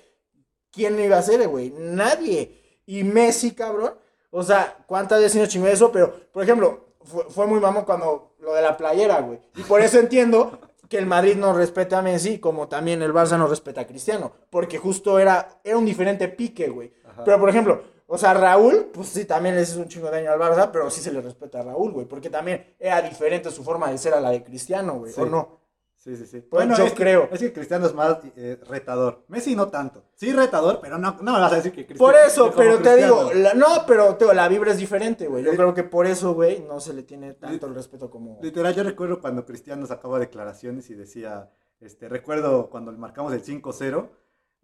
¿Quién 0.71 0.97
iba 0.97 1.17
a 1.17 1.21
ser, 1.21 1.45
güey? 1.49 1.73
Nadie. 1.77 2.64
Y 2.85 3.03
Messi, 3.03 3.51
cabrón. 3.51 3.95
O 4.31 4.43
sea, 4.43 4.77
¿cuántas 4.85 5.21
veces 5.21 5.41
no 5.41 5.47
chingó 5.47 5.67
eso? 5.67 5.91
Pero, 5.91 6.13
por 6.31 6.43
ejemplo, 6.43 6.85
fue, 7.03 7.23
fue 7.29 7.47
muy 7.47 7.59
mamón 7.59 7.85
cuando 7.85 8.33
lo 8.39 8.53
de 8.53 8.61
la 8.61 8.75
playera, 8.75 9.21
güey. 9.21 9.39
Y 9.55 9.63
por 9.63 9.81
eso 9.81 9.99
entiendo 9.99 10.59
que 10.89 10.97
el 10.97 11.05
Madrid 11.05 11.35
no 11.35 11.53
respeta 11.53 11.99
a 11.99 12.01
Messi, 12.01 12.39
como 12.39 12.67
también 12.67 13.01
el 13.01 13.13
Barça 13.13 13.37
no 13.37 13.47
respeta 13.47 13.81
a 13.81 13.87
Cristiano. 13.87 14.31
Porque 14.49 14.77
justo 14.77 15.19
era, 15.19 15.59
era 15.63 15.77
un 15.77 15.85
diferente 15.85 16.27
pique, 16.27 16.67
güey. 16.69 16.93
Ajá. 17.05 17.23
Pero, 17.23 17.39
por 17.39 17.49
ejemplo, 17.49 17.81
o 18.07 18.17
sea, 18.17 18.33
Raúl, 18.33 18.91
pues 18.93 19.07
sí, 19.07 19.25
también 19.25 19.55
le 19.55 19.63
hizo 19.63 19.79
un 19.79 19.87
chingo 19.87 20.07
de 20.07 20.17
daño 20.17 20.31
al 20.31 20.39
Barça, 20.39 20.69
pero 20.71 20.89
sí 20.91 21.01
se 21.01 21.11
le 21.11 21.21
respeta 21.21 21.61
a 21.61 21.63
Raúl, 21.63 21.91
güey. 21.91 22.05
Porque 22.05 22.29
también 22.29 22.75
era 22.79 23.01
diferente 23.01 23.49
su 23.51 23.63
forma 23.63 23.89
de 23.89 23.97
ser 23.97 24.13
a 24.13 24.19
la 24.19 24.29
de 24.29 24.43
Cristiano, 24.43 24.95
güey. 24.95 25.11
Sí. 25.11 25.21
¿O 25.21 25.25
no? 25.25 25.64
Sí, 26.05 26.15
sí, 26.17 26.27
sí. 26.27 26.41
Pues 26.41 26.67
yo 26.77 26.85
es 26.85 26.91
que- 26.93 27.01
creo. 27.03 27.27
es 27.31 27.39
que 27.39 27.51
Cristiano 27.51 27.87
es 27.87 27.93
más 27.95 28.19
eh, 28.35 28.59
retador. 28.69 29.23
Messi 29.27 29.55
no 29.55 29.69
tanto. 29.69 30.03
Sí, 30.13 30.31
retador, 30.31 30.79
pero 30.79 30.99
no, 30.99 31.17
no 31.19 31.33
vas 31.33 31.51
a 31.51 31.55
decir 31.55 31.71
que 31.71 31.85
Cristiano. 31.87 32.13
Por 32.13 32.21
eso, 32.27 32.53
pero 32.55 32.77
te 32.77 32.83
Cristiano. 32.93 33.29
digo, 33.29 33.33
la- 33.33 33.55
no, 33.55 33.67
pero 33.87 34.15
te 34.15 34.25
digo, 34.25 34.33
la 34.35 34.47
vibra 34.47 34.71
es 34.71 34.77
diferente, 34.77 35.27
güey. 35.27 35.43
Yo 35.43 35.55
creo 35.55 35.73
que 35.73 35.83
por 35.83 36.05
eso, 36.05 36.35
güey, 36.35 36.59
no 36.61 36.79
se 36.79 36.93
le 36.93 37.01
tiene 37.01 37.33
tanto 37.33 37.65
el 37.65 37.73
respeto 37.73 38.11
como. 38.11 38.37
Literal, 38.43 38.75
yo 38.75 38.83
recuerdo 38.83 39.19
cuando 39.19 39.45
Cristiano 39.47 39.83
sacaba 39.87 40.19
declaraciones 40.19 40.91
y 40.91 40.93
decía, 40.93 41.49
este, 41.81 42.07
recuerdo 42.07 42.69
cuando 42.69 42.91
marcamos 42.91 43.33
el 43.33 43.41
5-0 43.43 44.07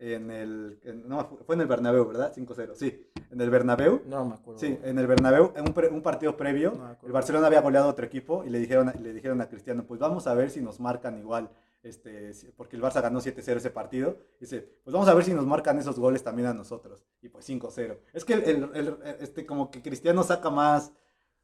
en 0.01 0.31
el, 0.31 0.79
en- 0.83 1.07
no, 1.07 1.37
fue 1.45 1.55
en 1.55 1.61
el 1.61 1.67
Bernabéu, 1.67 2.05
¿verdad? 2.07 2.33
5-0, 2.35 2.73
sí, 2.73 3.07
en 3.29 3.39
el 3.39 3.49
Bernabéu. 3.49 4.01
No 4.07 4.25
me 4.25 4.33
acuerdo. 4.33 4.59
Sí, 4.59 4.77
en 4.83 4.97
el 4.97 5.05
Bernabéu, 5.07 5.53
en 5.55 5.67
un, 5.67 5.73
pre- 5.73 5.89
un 5.89 6.01
partido 6.01 6.35
previo, 6.35 6.73
No 6.75 6.97
el 7.05 7.11
Barcelona 7.11 7.47
había 7.47 7.61
goleado 7.61 7.87
a 7.87 7.91
otro 7.91 8.05
equipo 8.05 8.43
y 8.43 8.49
le 8.49 8.59
dijeron, 8.59 8.89
a- 8.89 8.93
le 8.93 9.13
dijeron 9.13 9.39
a 9.41 9.47
Cristiano, 9.47 9.85
pues 9.87 9.99
vamos 9.99 10.25
a 10.27 10.33
ver 10.33 10.49
si 10.49 10.59
nos 10.61 10.79
marcan 10.79 11.17
igual 11.19 11.49
este, 11.83 12.31
porque 12.57 12.75
el 12.75 12.81
Barça 12.83 13.01
ganó 13.01 13.21
7-0 13.21 13.57
ese 13.57 13.69
partido. 13.71 14.17
Dice, 14.39 14.61
pues 14.83 14.93
vamos 14.93 15.07
a 15.07 15.13
ver 15.15 15.23
si 15.23 15.33
nos 15.33 15.45
marcan 15.47 15.79
esos 15.79 15.97
goles 15.99 16.23
también 16.23 16.47
a 16.47 16.53
nosotros. 16.53 17.03
Y 17.23 17.29
pues 17.29 17.47
5-0. 17.49 17.97
Es 18.13 18.23
que 18.25 18.33
el, 18.33 18.69
el, 18.75 18.97
este, 19.19 19.45
como 19.47 19.71
que 19.71 19.81
Cristiano 19.81 20.21
saca 20.23 20.49
más, 20.51 20.93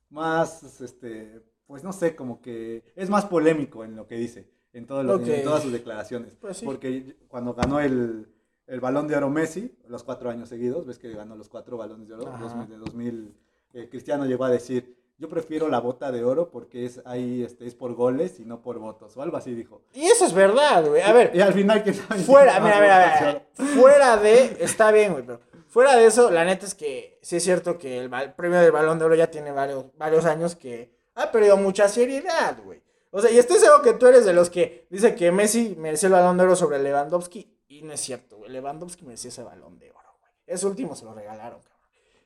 más, 0.09 0.81
este, 0.81 1.41
pues 1.65 1.83
no 1.83 1.91
sé, 1.91 2.15
como 2.15 2.41
que 2.41 2.83
es 2.95 3.09
más 3.09 3.25
polémico 3.25 3.83
en 3.83 3.95
lo 3.95 4.05
que 4.07 4.15
dice, 4.15 4.49
en, 4.73 4.85
todo 4.85 5.03
lo, 5.03 5.19
en 5.19 5.43
todas 5.43 5.63
sus 5.63 5.71
declaraciones. 5.71 6.35
Pues 6.39 6.57
sí. 6.57 6.65
Porque 6.65 7.17
cuando 7.27 7.53
ganó 7.53 7.79
el, 7.79 8.27
el 8.67 8.79
balón 8.81 9.07
de 9.07 9.15
oro 9.15 9.29
Messi, 9.29 9.75
los 9.87 10.03
cuatro 10.03 10.29
años 10.29 10.49
seguidos, 10.49 10.85
ves 10.85 10.99
que 10.99 11.11
ganó 11.13 11.35
los 11.35 11.49
cuatro 11.49 11.77
balones 11.77 12.07
de 12.07 12.15
oro, 12.15 12.27
Ajá. 12.27 12.65
de 12.69 12.77
2000, 12.77 13.33
eh, 13.73 13.87
Cristiano 13.89 14.25
llegó 14.25 14.45
a 14.45 14.49
decir, 14.49 14.95
yo 15.17 15.29
prefiero 15.29 15.67
la 15.69 15.79
bota 15.79 16.11
de 16.11 16.23
oro 16.23 16.51
porque 16.51 16.85
es 16.85 17.01
ahí 17.05 17.43
este, 17.43 17.65
es 17.65 17.73
por 17.73 17.95
goles 17.95 18.39
y 18.39 18.45
no 18.45 18.61
por 18.61 18.77
votos, 18.77 19.15
o 19.17 19.21
algo 19.21 19.37
así 19.37 19.55
dijo. 19.55 19.81
Y 19.93 20.05
eso 20.05 20.25
es 20.25 20.33
verdad, 20.33 20.85
güey. 20.85 21.01
A 21.01 21.11
ver, 21.13 21.31
Y 21.33 21.41
al 21.41 21.53
final 21.53 21.83
que 21.83 21.93
fuera, 21.93 22.59
mira, 22.59 22.79
mira, 22.81 23.45
mira, 23.55 23.71
fuera 23.81 24.17
de, 24.17 24.57
está 24.59 24.91
bien, 24.91 25.13
güey, 25.13 25.25
pero 25.25 25.39
fuera 25.67 25.95
de 25.95 26.05
eso, 26.05 26.29
la 26.29 26.43
neta 26.45 26.65
es 26.65 26.75
que 26.75 27.17
sí 27.21 27.37
es 27.37 27.43
cierto 27.43 27.77
que 27.77 27.99
el 27.99 28.09
premio 28.33 28.59
del 28.59 28.71
Balón 28.71 28.99
de 28.99 29.05
Oro 29.05 29.15
ya 29.15 29.31
tiene 29.31 29.51
varios, 29.51 29.85
varios 29.97 30.25
años 30.25 30.55
que 30.55 30.91
ha 31.15 31.31
perdido 31.31 31.57
mucha 31.57 31.87
seriedad, 31.87 32.57
güey. 32.63 32.81
O 33.09 33.21
sea, 33.21 33.31
y 33.31 33.37
estoy 33.37 33.57
seguro 33.57 33.81
que 33.81 33.93
tú 33.93 34.05
eres 34.05 34.25
de 34.25 34.33
los 34.33 34.49
que 34.49 34.85
dice 34.89 35.15
que 35.15 35.31
Messi 35.31 35.75
mereció 35.79 36.07
el 36.07 36.13
Balón 36.13 36.37
de 36.37 36.43
Oro 36.43 36.55
sobre 36.55 36.77
Lewandowski 36.79 37.56
y 37.77 37.83
no 37.83 37.93
es 37.93 38.01
cierto, 38.01 38.37
güey. 38.37 38.51
Lewandowski 38.51 39.05
merecía 39.05 39.29
ese 39.29 39.43
Balón 39.43 39.77
de 39.79 39.91
Oro, 39.91 40.15
güey. 40.19 40.31
Ese 40.47 40.65
último 40.65 40.95
se 40.95 41.05
lo 41.05 41.13
regalaron, 41.13 41.61
cabrón. 41.61 41.77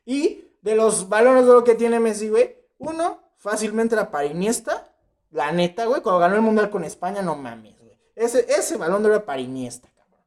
Y 0.05 0.45
de 0.61 0.75
los 0.75 1.09
balones 1.09 1.45
de 1.45 1.51
oro 1.51 1.63
que 1.63 1.75
tiene 1.75 1.99
Messi, 1.99 2.29
güey, 2.29 2.55
uno 2.77 3.19
fácilmente 3.37 3.95
era 3.95 4.11
para 4.11 4.25
Iniesta, 4.25 4.93
la 5.31 5.51
neta, 5.51 5.85
güey, 5.85 6.01
cuando 6.01 6.19
ganó 6.19 6.35
el 6.35 6.41
Mundial 6.41 6.69
con 6.69 6.83
España, 6.83 7.21
no 7.21 7.35
mames, 7.35 7.79
güey. 7.79 7.97
Ese, 8.15 8.45
ese 8.49 8.77
balón 8.77 9.01
de 9.01 9.07
oro 9.07 9.15
era 9.17 9.25
para 9.25 9.41
Iniesta, 9.41 9.89
cabrón. 9.95 10.19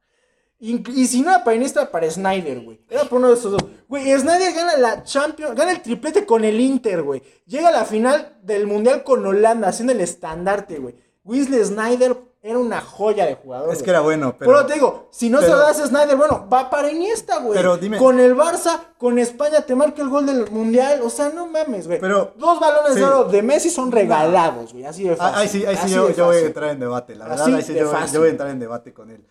Y, 0.58 1.02
y 1.02 1.06
si 1.06 1.22
no 1.22 1.30
era 1.30 1.44
para 1.44 1.56
Iniesta, 1.56 1.90
para 1.90 2.10
Snyder, 2.10 2.60
güey. 2.60 2.80
Era 2.88 3.04
por 3.04 3.18
uno 3.18 3.28
de 3.28 3.34
esos 3.34 3.52
dos. 3.52 3.62
Güey, 3.88 4.18
Snyder 4.18 4.52
gana 4.52 4.76
la 4.76 5.02
Champions, 5.04 5.54
gana 5.54 5.72
el 5.72 5.82
triplete 5.82 6.26
con 6.26 6.44
el 6.44 6.60
Inter, 6.60 7.02
güey. 7.02 7.22
Llega 7.46 7.68
a 7.68 7.72
la 7.72 7.84
final 7.84 8.38
del 8.42 8.66
Mundial 8.66 9.04
con 9.04 9.24
Holanda, 9.24 9.68
haciendo 9.68 9.92
el 9.92 10.00
estandarte, 10.00 10.78
güey. 10.78 10.94
Weasley 11.24 11.64
Snyder 11.64 12.16
era 12.46 12.58
una 12.58 12.82
joya 12.82 13.24
de 13.24 13.36
jugador. 13.36 13.70
Es 13.70 13.76
güey. 13.76 13.84
que 13.84 13.90
era 13.90 14.00
bueno, 14.00 14.36
pero... 14.38 14.50
Pero, 14.50 14.66
te 14.66 14.74
digo, 14.74 15.08
si 15.10 15.30
no 15.30 15.40
se 15.40 15.48
lo 15.48 15.56
das 15.58 15.80
a 15.80 15.86
Snyder, 15.86 16.14
bueno, 16.14 16.46
va 16.52 16.68
para 16.68 16.90
Iniesta, 16.90 17.38
güey. 17.38 17.56
Pero 17.56 17.78
dime- 17.78 17.96
Con 17.96 18.20
el 18.20 18.36
Barça, 18.36 18.80
con 18.98 19.18
España, 19.18 19.62
te 19.62 19.74
marca 19.74 20.02
el 20.02 20.10
gol 20.10 20.26
del 20.26 20.50
Mundial. 20.50 21.00
O 21.02 21.08
sea, 21.08 21.30
no 21.30 21.46
mames, 21.46 21.86
güey. 21.86 21.98
Pero- 21.98 22.34
Dos 22.36 22.60
balones 22.60 22.92
sí. 22.92 23.00
de 23.00 23.04
oro 23.06 23.24
de 23.24 23.42
Messi 23.42 23.70
son 23.70 23.90
regalados, 23.90 24.74
güey. 24.74 24.84
Así 24.84 25.04
de 25.04 25.16
fácil. 25.16 25.34
Ah, 25.34 25.40
ahí 25.40 25.48
sí, 25.48 25.64
ahí 25.64 25.76
sí 25.78 25.88
yo, 25.94 26.10
yo 26.10 26.26
voy 26.26 26.36
a 26.36 26.40
entrar 26.40 26.70
en 26.70 26.80
debate, 26.80 27.14
la 27.14 27.24
verdad, 27.28 27.44
Así 27.44 27.54
ahí 27.54 27.62
sí 27.62 27.74
yo, 27.74 28.20
voy 28.20 28.28
a 28.28 28.30
entrar 28.30 28.50
en 28.50 28.58
debate 28.60 28.92
con 28.92 29.10
él. 29.10 29.24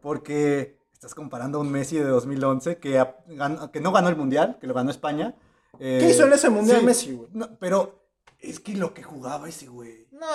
Porque 0.00 0.78
estás 0.92 1.14
comparando 1.14 1.58
a 1.58 1.60
un 1.60 1.70
Messi 1.70 1.98
de 1.98 2.04
2011 2.04 2.78
que, 2.78 3.04
ganó- 3.28 3.70
que 3.70 3.80
no 3.80 3.92
ganó 3.92 4.08
el 4.08 4.16
Mundial, 4.16 4.56
que 4.58 4.66
lo 4.66 4.72
ganó 4.74 4.90
España. 4.90 5.34
eh, 5.78 5.98
¿Qué 6.00 6.10
hizo 6.10 6.24
en 6.24 6.32
ese 6.32 6.48
Mundial 6.48 6.80
sí, 6.80 6.86
Messi, 6.86 7.12
güey? 7.12 7.28
no, 7.34 7.48
pero 7.58 8.03
es 8.50 8.60
que 8.60 8.74
lo 8.74 8.92
que 8.94 9.02
jugaba 9.02 9.48
ese 9.48 9.66
güey. 9.66 10.06
No. 10.12 10.26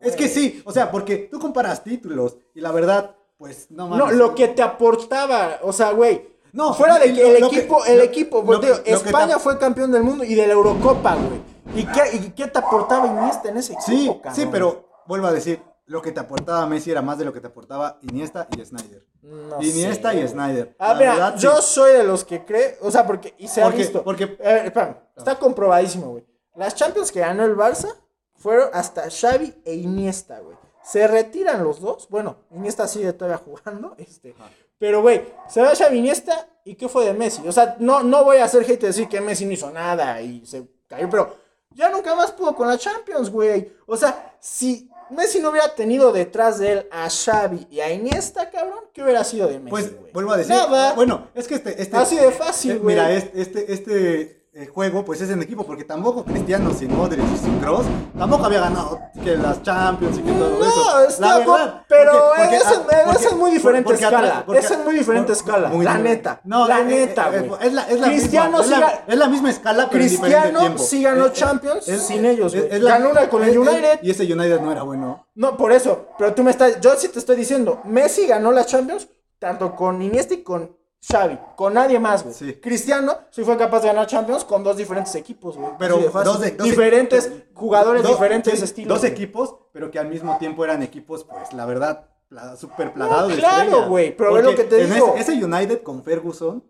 Es 0.00 0.16
que 0.16 0.28
sí, 0.28 0.62
o 0.64 0.72
sea, 0.72 0.90
porque 0.90 1.28
tú 1.30 1.38
comparas 1.38 1.82
títulos 1.82 2.36
y 2.54 2.60
la 2.60 2.70
verdad, 2.72 3.16
pues 3.36 3.70
no 3.70 3.88
No, 3.88 3.96
mames. 3.96 4.16
lo 4.16 4.34
que 4.34 4.48
te 4.48 4.62
aportaba, 4.62 5.58
o 5.62 5.72
sea, 5.72 5.90
güey. 5.92 6.34
No, 6.52 6.72
fuera 6.72 6.98
de 6.98 7.08
lo- 7.08 7.14
que 7.16 7.34
el 7.36 7.40
lo 7.40 7.50
que- 7.50 7.56
equipo, 7.58 7.84
el 7.84 7.98
lo- 7.98 8.04
equipo, 8.04 8.38
lo 8.38 8.44
porque 8.46 8.60
que- 8.60 8.66
digo, 8.66 8.78
lo 8.78 8.84
que 8.84 8.92
España 9.08 9.34
te- 9.34 9.40
fue 9.40 9.58
campeón 9.58 9.90
del 9.90 10.04
mundo 10.04 10.22
y 10.24 10.34
de 10.34 10.46
la 10.46 10.52
Eurocopa, 10.52 11.16
güey. 11.16 11.42
¿Y 11.82 11.84
qué, 11.86 12.16
¿Y 12.16 12.18
qué 12.30 12.46
te 12.46 12.58
aportaba 12.58 13.06
Iniesta 13.08 13.48
en 13.48 13.56
ese 13.56 13.72
equipo, 13.72 13.86
Sí, 13.90 14.06
cabrón? 14.22 14.34
sí, 14.36 14.48
pero 14.52 14.88
vuelvo 15.06 15.26
a 15.26 15.32
decir, 15.32 15.60
lo 15.86 16.00
que 16.00 16.12
te 16.12 16.20
aportaba 16.20 16.64
Messi 16.66 16.90
era 16.92 17.02
más 17.02 17.18
de 17.18 17.24
lo 17.24 17.32
que 17.32 17.40
te 17.40 17.48
aportaba 17.48 17.98
Iniesta 18.02 18.46
y 18.56 18.64
Snyder. 18.64 19.04
No 19.22 19.60
Iniesta 19.60 20.12
sé, 20.12 20.20
y. 20.20 20.28
Snyder. 20.28 20.76
Ah, 20.78 20.92
La 20.92 20.94
mira, 21.00 21.12
verdad, 21.14 21.36
yo 21.38 21.56
sí. 21.56 21.74
soy 21.74 21.92
de 21.94 22.04
los 22.04 22.24
que 22.24 22.44
cree, 22.44 22.78
o 22.82 22.90
sea, 22.90 23.04
porque, 23.06 23.34
y 23.38 23.48
se 23.48 23.60
ha 23.60 23.64
Porque- 23.64 23.78
visto. 23.78 24.04
porque- 24.04 24.36
espérame, 24.38 24.96
está 25.16 25.36
comprobadísimo, 25.38 26.10
güey. 26.10 26.24
Las 26.54 26.74
Champions 26.74 27.10
que 27.12 27.20
ganó 27.20 27.44
el 27.44 27.56
Barça 27.56 27.94
fueron 28.36 28.68
hasta 28.72 29.10
Xavi 29.10 29.54
e 29.64 29.74
Iniesta, 29.74 30.40
güey. 30.40 30.56
Se 30.82 31.06
retiran 31.08 31.64
los 31.64 31.80
dos, 31.80 32.08
bueno, 32.10 32.36
Iniesta 32.50 32.86
sigue 32.86 33.12
todavía 33.12 33.38
jugando, 33.44 33.94
este. 33.98 34.34
Ajá. 34.38 34.50
Pero, 34.78 35.02
güey, 35.02 35.24
se 35.48 35.62
va 35.62 35.74
Xavi 35.74 35.98
Iniesta 35.98 36.48
y 36.64 36.74
¿qué 36.74 36.88
fue 36.88 37.06
de 37.06 37.14
Messi? 37.14 37.46
O 37.46 37.52
sea, 37.52 37.76
no, 37.78 38.02
no 38.02 38.24
voy 38.24 38.38
a 38.38 38.44
hacer 38.44 38.62
hate 38.62 38.86
decir 38.86 39.08
que 39.08 39.20
Messi 39.20 39.46
no 39.46 39.52
hizo 39.52 39.70
nada 39.70 40.20
y 40.20 40.44
se 40.44 40.66
cayó, 40.88 41.08
pero 41.08 41.36
ya 41.70 41.88
nunca 41.88 42.14
más 42.14 42.32
pudo 42.32 42.54
con 42.54 42.68
la 42.68 42.76
Champions, 42.76 43.30
güey. 43.30 43.72
O 43.86 43.96
sea, 43.96 44.36
si 44.40 44.90
Messi 45.10 45.40
no 45.40 45.50
hubiera 45.50 45.74
tenido 45.74 46.12
detrás 46.12 46.58
de 46.58 46.72
él 46.72 46.88
a 46.90 47.08
Xavi 47.08 47.66
y 47.70 47.80
a 47.80 47.92
Iniesta, 47.92 48.50
cabrón, 48.50 48.80
¿qué 48.92 49.02
hubiera 49.02 49.24
sido 49.24 49.48
de 49.48 49.58
Messi, 49.58 49.70
Pues 49.70 50.12
vuelvo 50.12 50.32
a 50.32 50.36
decir, 50.38 50.54
Nada. 50.54 50.92
bueno, 50.94 51.28
es 51.34 51.46
que 51.48 51.54
este, 51.54 51.80
este 51.80 51.96
Así 51.96 52.16
de 52.16 52.30
fácil, 52.32 52.72
eh, 52.72 52.78
güey. 52.78 52.96
Mira, 52.96 53.12
este, 53.12 53.40
este, 53.40 53.72
este 53.72 54.43
eh, 54.56 54.66
juego 54.72 55.04
pues 55.04 55.20
es 55.20 55.30
en 55.30 55.42
equipo 55.42 55.64
porque 55.66 55.82
tampoco 55.84 56.24
Cristiano 56.24 56.72
sin 56.72 56.96
Modric 56.96 57.24
y 57.34 57.36
sin 57.38 57.58
Cross 57.58 57.86
tampoco 58.16 58.44
había 58.44 58.60
ganado 58.60 59.00
que 59.24 59.36
las 59.36 59.60
Champions 59.64 60.18
y 60.18 60.22
que 60.22 60.30
todo 60.30 60.58
No, 60.60 61.00
eso. 61.08 61.20
La 61.20 61.38
verdad, 61.38 61.82
pero 61.88 62.12
porque- 62.12 62.42
porque- 62.42 62.56
esa- 62.58 62.70
ah, 62.70 63.02
porque- 63.12 63.26
es 63.26 63.36
muy 63.36 63.50
diferente 63.50 63.94
escala, 63.94 64.44
esa 64.54 64.74
es 64.74 64.84
muy 64.84 64.94
diferente 64.94 65.32
escala, 65.32 65.70
la 65.70 65.98
neta, 65.98 66.40
No, 66.44 66.68
la 66.68 66.80
eh, 66.80 66.84
neta, 66.84 67.34
eh, 67.34 67.40
güey. 67.48 67.66
es 67.66 67.72
la, 67.72 67.82
es 67.88 67.98
la 68.00 68.06
Cristiano 68.06 68.58
misma, 68.58 68.62
es, 68.62 68.66
sí 68.68 68.80
la, 68.80 69.12
es 69.12 69.18
la 69.18 69.28
misma 69.28 69.50
escala 69.50 69.88
pero 69.90 70.04
Cristiano 70.04 70.78
sí 70.78 71.02
ganó 71.02 71.28
Champions 71.30 71.88
es- 71.88 72.02
sin 72.02 72.24
ellos, 72.24 72.54
es 72.54 72.80
Ganó 72.84 73.10
una 73.10 73.28
con 73.28 73.42
el 73.42 73.48
es- 73.50 73.56
es- 73.56 73.60
United. 73.60 73.98
Y 74.02 74.10
ese 74.12 74.22
United 74.32 74.60
no 74.60 74.70
era 74.70 74.82
bueno. 74.84 75.26
No, 75.34 75.56
por 75.56 75.72
eso, 75.72 76.06
pero 76.16 76.32
tú 76.32 76.44
me 76.44 76.52
estás, 76.52 76.80
yo 76.80 76.94
sí 76.96 77.08
te 77.08 77.18
estoy 77.18 77.34
diciendo, 77.34 77.80
Messi 77.84 78.26
ganó 78.28 78.52
la 78.52 78.64
Champions 78.64 79.08
tanto 79.40 79.74
con 79.74 80.00
Iniesta 80.00 80.34
y 80.34 80.42
con 80.44 80.76
Xavi, 81.10 81.38
con 81.56 81.74
nadie 81.74 81.98
más, 81.98 82.22
güey. 82.22 82.34
Sí. 82.34 82.54
Cristiano 82.54 83.14
sí 83.30 83.44
fue 83.44 83.56
capaz 83.58 83.80
de 83.80 83.88
ganar 83.88 84.06
Champions 84.06 84.44
con 84.44 84.62
dos 84.64 84.76
diferentes 84.76 85.14
equipos, 85.14 85.56
güey. 85.56 85.72
Pero 85.78 85.98
dos 85.98 86.40
de- 86.40 86.52
dos- 86.52 86.64
diferentes 86.66 87.30
jugadores, 87.54 88.02
Dos- 88.02 88.12
diferentes 88.12 88.58
sí, 88.58 88.64
estilos. 88.64 89.00
Dos 89.00 89.04
equipos, 89.10 89.54
pero 89.72 89.90
que 89.90 89.98
al 89.98 90.08
mismo 90.08 90.38
tiempo 90.38 90.64
eran 90.64 90.82
equipos, 90.82 91.24
pues 91.24 91.52
la 91.52 91.66
verdad, 91.66 92.06
pla- 92.28 92.56
súper 92.56 92.92
plagados 92.92 93.30
de 93.32 93.36
claro, 93.38 93.86
güey, 93.88 94.16
pero 94.16 94.38
es 94.38 94.44
lo 94.44 94.54
que 94.54 94.64
te 94.64 94.86
digo. 94.86 95.14
Ese, 95.16 95.32
ese 95.34 95.44
United 95.44 95.82
con 95.82 96.02
Ferguson, 96.02 96.64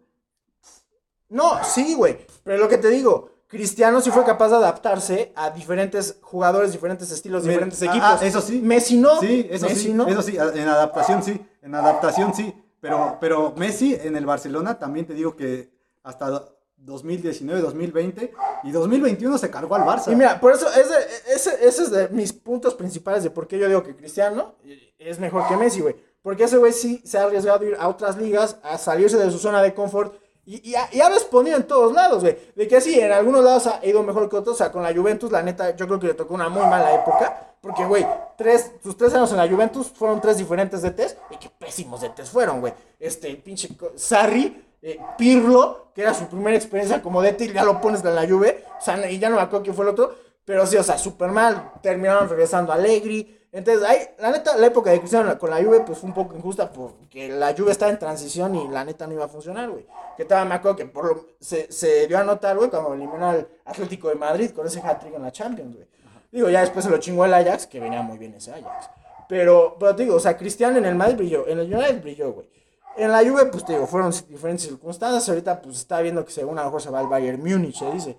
No, 1.29 1.65
sí, 1.65 1.95
güey. 1.95 2.19
Pero 2.45 2.59
lo 2.59 2.69
que 2.69 2.79
te 2.79 2.89
digo, 2.89 3.31
Cristiano 3.49 4.01
sí 4.01 4.11
fue 4.11 4.25
capaz 4.25 4.49
de 4.49 4.57
adaptarse 4.57 5.33
a 5.37 5.51
diferentes 5.51 6.19
jugadores, 6.23 6.73
diferentes 6.73 7.11
estilos, 7.11 7.45
diferentes 7.45 7.81
ah, 7.83 7.87
equipos. 7.87 8.09
ah, 8.09 8.19
eso 8.27 8.41
sí. 8.41 8.61
Messi 8.61 8.97
no. 8.99 9.21
sí, 9.21 9.47
eso 9.51 9.67
Messi 9.67 9.81
sí, 9.81 9.95
no. 9.95 10.07
eso 10.07 10.23
sí, 10.23 10.37
en 10.37 10.69
adaptación 10.69 11.23
sí, 11.23 11.41
en 11.63 11.75
adaptación 11.75 12.35
sí, 12.35 12.55
pero, 12.91 13.17
pero 13.21 13.55
Messi 13.57 13.95
en 14.01 14.17
el 14.17 14.27
Barcelona 14.27 14.79
también 14.79 15.07
te 15.07 15.15
digo 15.15 15.35
que 15.37 15.71
hasta 16.03 16.29
do- 16.29 16.51
2019, 16.77 17.63
2020 17.63 18.33
y 18.65 18.71
2021 18.71 19.39
se 19.39 19.51
cargó 19.51 19.75
al 19.75 19.83
Barça. 19.83 20.13
Y 20.13 20.17
mira, 20.17 20.39
por 20.39 20.53
eso, 20.53 20.67
ese, 20.69 20.95
ese, 21.35 21.67
ese 21.67 21.83
es 21.83 21.91
de 21.91 22.09
mis 22.11 22.33
puntos 22.33 22.75
principales 22.75 23.23
de 23.25 23.31
por 23.31 23.47
qué 23.47 23.59
yo 23.59 23.69
digo 23.69 23.83
que 23.83 23.97
Cristiano 23.97 24.55
es 24.99 25.19
mejor 25.19 25.49
que 25.49 25.57
Messi, 25.57 25.81
güey. 25.81 25.97
Porque 26.21 26.45
ese 26.45 26.57
güey 26.59 26.73
sí 26.73 27.01
se 27.05 27.19
ha 27.19 27.25
arriesgado 27.25 27.61
a 27.61 27.65
ir 27.65 27.77
a 27.79 27.89
otras 27.89 28.17
ligas, 28.19 28.59
a 28.63 28.77
salirse 28.79 29.17
de 29.19 29.31
su 29.31 29.39
zona 29.39 29.63
de 29.63 29.73
confort. 29.75 30.15
Y, 30.47 30.71
y 30.71 30.75
y 30.93 31.01
ha 31.01 31.09
respondido 31.09 31.57
en 31.57 31.67
todos 31.67 31.93
lados, 31.93 32.23
güey. 32.23 32.37
De 32.55 32.69
que 32.69 32.81
sí, 32.81 32.99
en 32.99 33.13
algunos 33.13 33.43
lados 33.43 33.67
ha 33.67 33.81
ido 33.85 34.03
mejor 34.03 34.29
que 34.29 34.37
otros. 34.37 34.55
O 34.55 34.59
sea, 34.59 34.71
con 34.71 34.83
la 34.83 34.95
Juventus, 34.95 35.31
la 35.33 35.43
neta, 35.43 35.75
yo 35.77 35.87
creo 35.87 35.99
que 35.99 36.09
le 36.09 36.15
tocó 36.15 36.35
una 36.35 36.49
muy 36.49 36.63
mala 36.63 36.95
época. 36.95 37.55
Porque, 37.61 37.85
güey, 37.87 38.07
tres, 38.37 38.73
sus 38.83 38.97
tres 38.97 39.15
años 39.15 39.31
en 39.31 39.39
la 39.39 39.49
Juventus 39.49 39.89
fueron 39.89 40.21
tres 40.21 40.37
diferentes 40.37 40.83
DTs. 40.83 41.17
Y 41.31 41.37
qué 41.39 41.51
pésimos 41.59 42.03
DTs 42.03 42.29
fueron, 42.29 42.61
güey. 42.61 42.75
Este, 43.01 43.35
pinche 43.37 43.69
Sarri, 43.97 44.63
eh, 44.83 45.01
Pirlo, 45.17 45.89
que 45.95 46.03
era 46.03 46.13
su 46.13 46.27
primera 46.27 46.57
experiencia 46.57 47.01
como 47.01 47.23
DT, 47.23 47.47
y 47.47 47.53
ya 47.55 47.65
lo 47.65 47.81
pones 47.81 48.05
en 48.05 48.15
la 48.15 48.29
Juve. 48.29 48.65
O 48.79 48.85
sea, 48.85 49.11
y 49.11 49.19
ya 49.19 49.31
no 49.31 49.37
me 49.37 49.43
acuerdo 49.43 49.63
quién 49.63 49.75
fue 49.75 49.87
el 49.87 49.93
otro. 49.93 50.15
Pero 50.45 50.67
sí, 50.67 50.77
o 50.77 50.83
sea, 50.83 50.99
súper 50.99 51.31
mal. 51.31 51.73
Terminaron 51.81 52.29
regresando 52.29 52.71
a 52.71 52.75
Allegri. 52.75 53.44
Entonces, 53.57 53.85
ahí, 53.89 53.99
la 54.19 54.33
neta, 54.33 54.57
la 54.57 54.67
época 54.67 54.91
de 54.91 54.99
Cristiano 54.99 55.39
con 55.39 55.49
la 55.49 55.63
Juve, 55.63 55.81
pues 55.87 55.97
fue 55.99 56.09
un 56.09 56.15
poco 56.15 56.35
injusta 56.37 56.73
porque 56.73 57.29
la 57.29 57.55
Juve 57.57 57.71
estaba 57.71 57.93
en 57.93 57.99
transición 58.01 58.55
y 58.57 58.67
la 58.69 58.85
neta 58.85 59.07
no 59.07 59.13
iba 59.13 59.25
a 59.27 59.29
funcionar, 59.29 59.71
güey. 59.71 59.87
Que 60.17 60.25
todavía 60.25 60.49
me 60.49 60.55
acuerdo 60.57 60.77
que 60.77 60.87
por 60.87 61.05
lo- 61.07 61.27
se, 61.41 61.71
se 61.71 62.09
dio 62.09 62.19
a 62.19 62.25
notar, 62.25 62.57
güey, 62.57 62.69
cuando 62.69 62.95
eliminó 62.95 63.29
al 63.31 63.47
Atlético 63.65 64.09
de 64.09 64.17
Madrid 64.17 64.51
con 64.51 64.67
ese 64.67 64.81
hat-trick 64.81 65.15
en 65.15 65.23
la 65.23 65.31
Champions, 65.31 65.77
güey. 65.77 65.87
Digo, 66.33 66.51
ya 66.51 66.63
después 66.63 66.85
se 66.85 66.91
lo 66.91 66.99
chingó 66.99 67.25
el 67.27 67.33
Ajax, 67.33 67.69
que 67.69 67.79
venía 67.79 68.03
muy 68.03 68.19
bien 68.19 68.35
ese 68.35 68.51
Ajax. 68.53 68.91
Pero, 69.29 69.77
pero 69.79 69.95
te 69.95 70.03
digo, 70.03 70.17
o 70.17 70.21
sea, 70.21 70.37
Cristiano 70.37 70.77
en 70.79 70.85
el 70.85 70.97
Madrid 70.97 71.17
brilló, 71.17 71.47
en 71.47 71.61
el 71.61 71.73
United 71.73 72.03
brilló, 72.03 72.33
güey. 72.33 72.49
En 72.97 73.13
la 73.13 73.19
Juve, 73.21 73.47
pues 73.47 73.65
te 73.65 73.73
digo, 73.75 73.87
fueron 73.87 74.11
diferentes 74.29 74.67
circunstancias. 74.67 75.29
Ahorita, 75.29 75.63
pues 75.63 75.77
está 75.79 76.01
viendo 76.01 76.25
que 76.25 76.33
según 76.33 76.59
a 76.59 76.63
lo 76.63 76.67
mejor 76.69 76.83
se 76.83 76.91
va 76.91 76.99
al 76.99 77.07
Bayern 77.07 77.41
Múnich, 77.41 77.79
se 77.79 77.91
dice. 77.93 78.17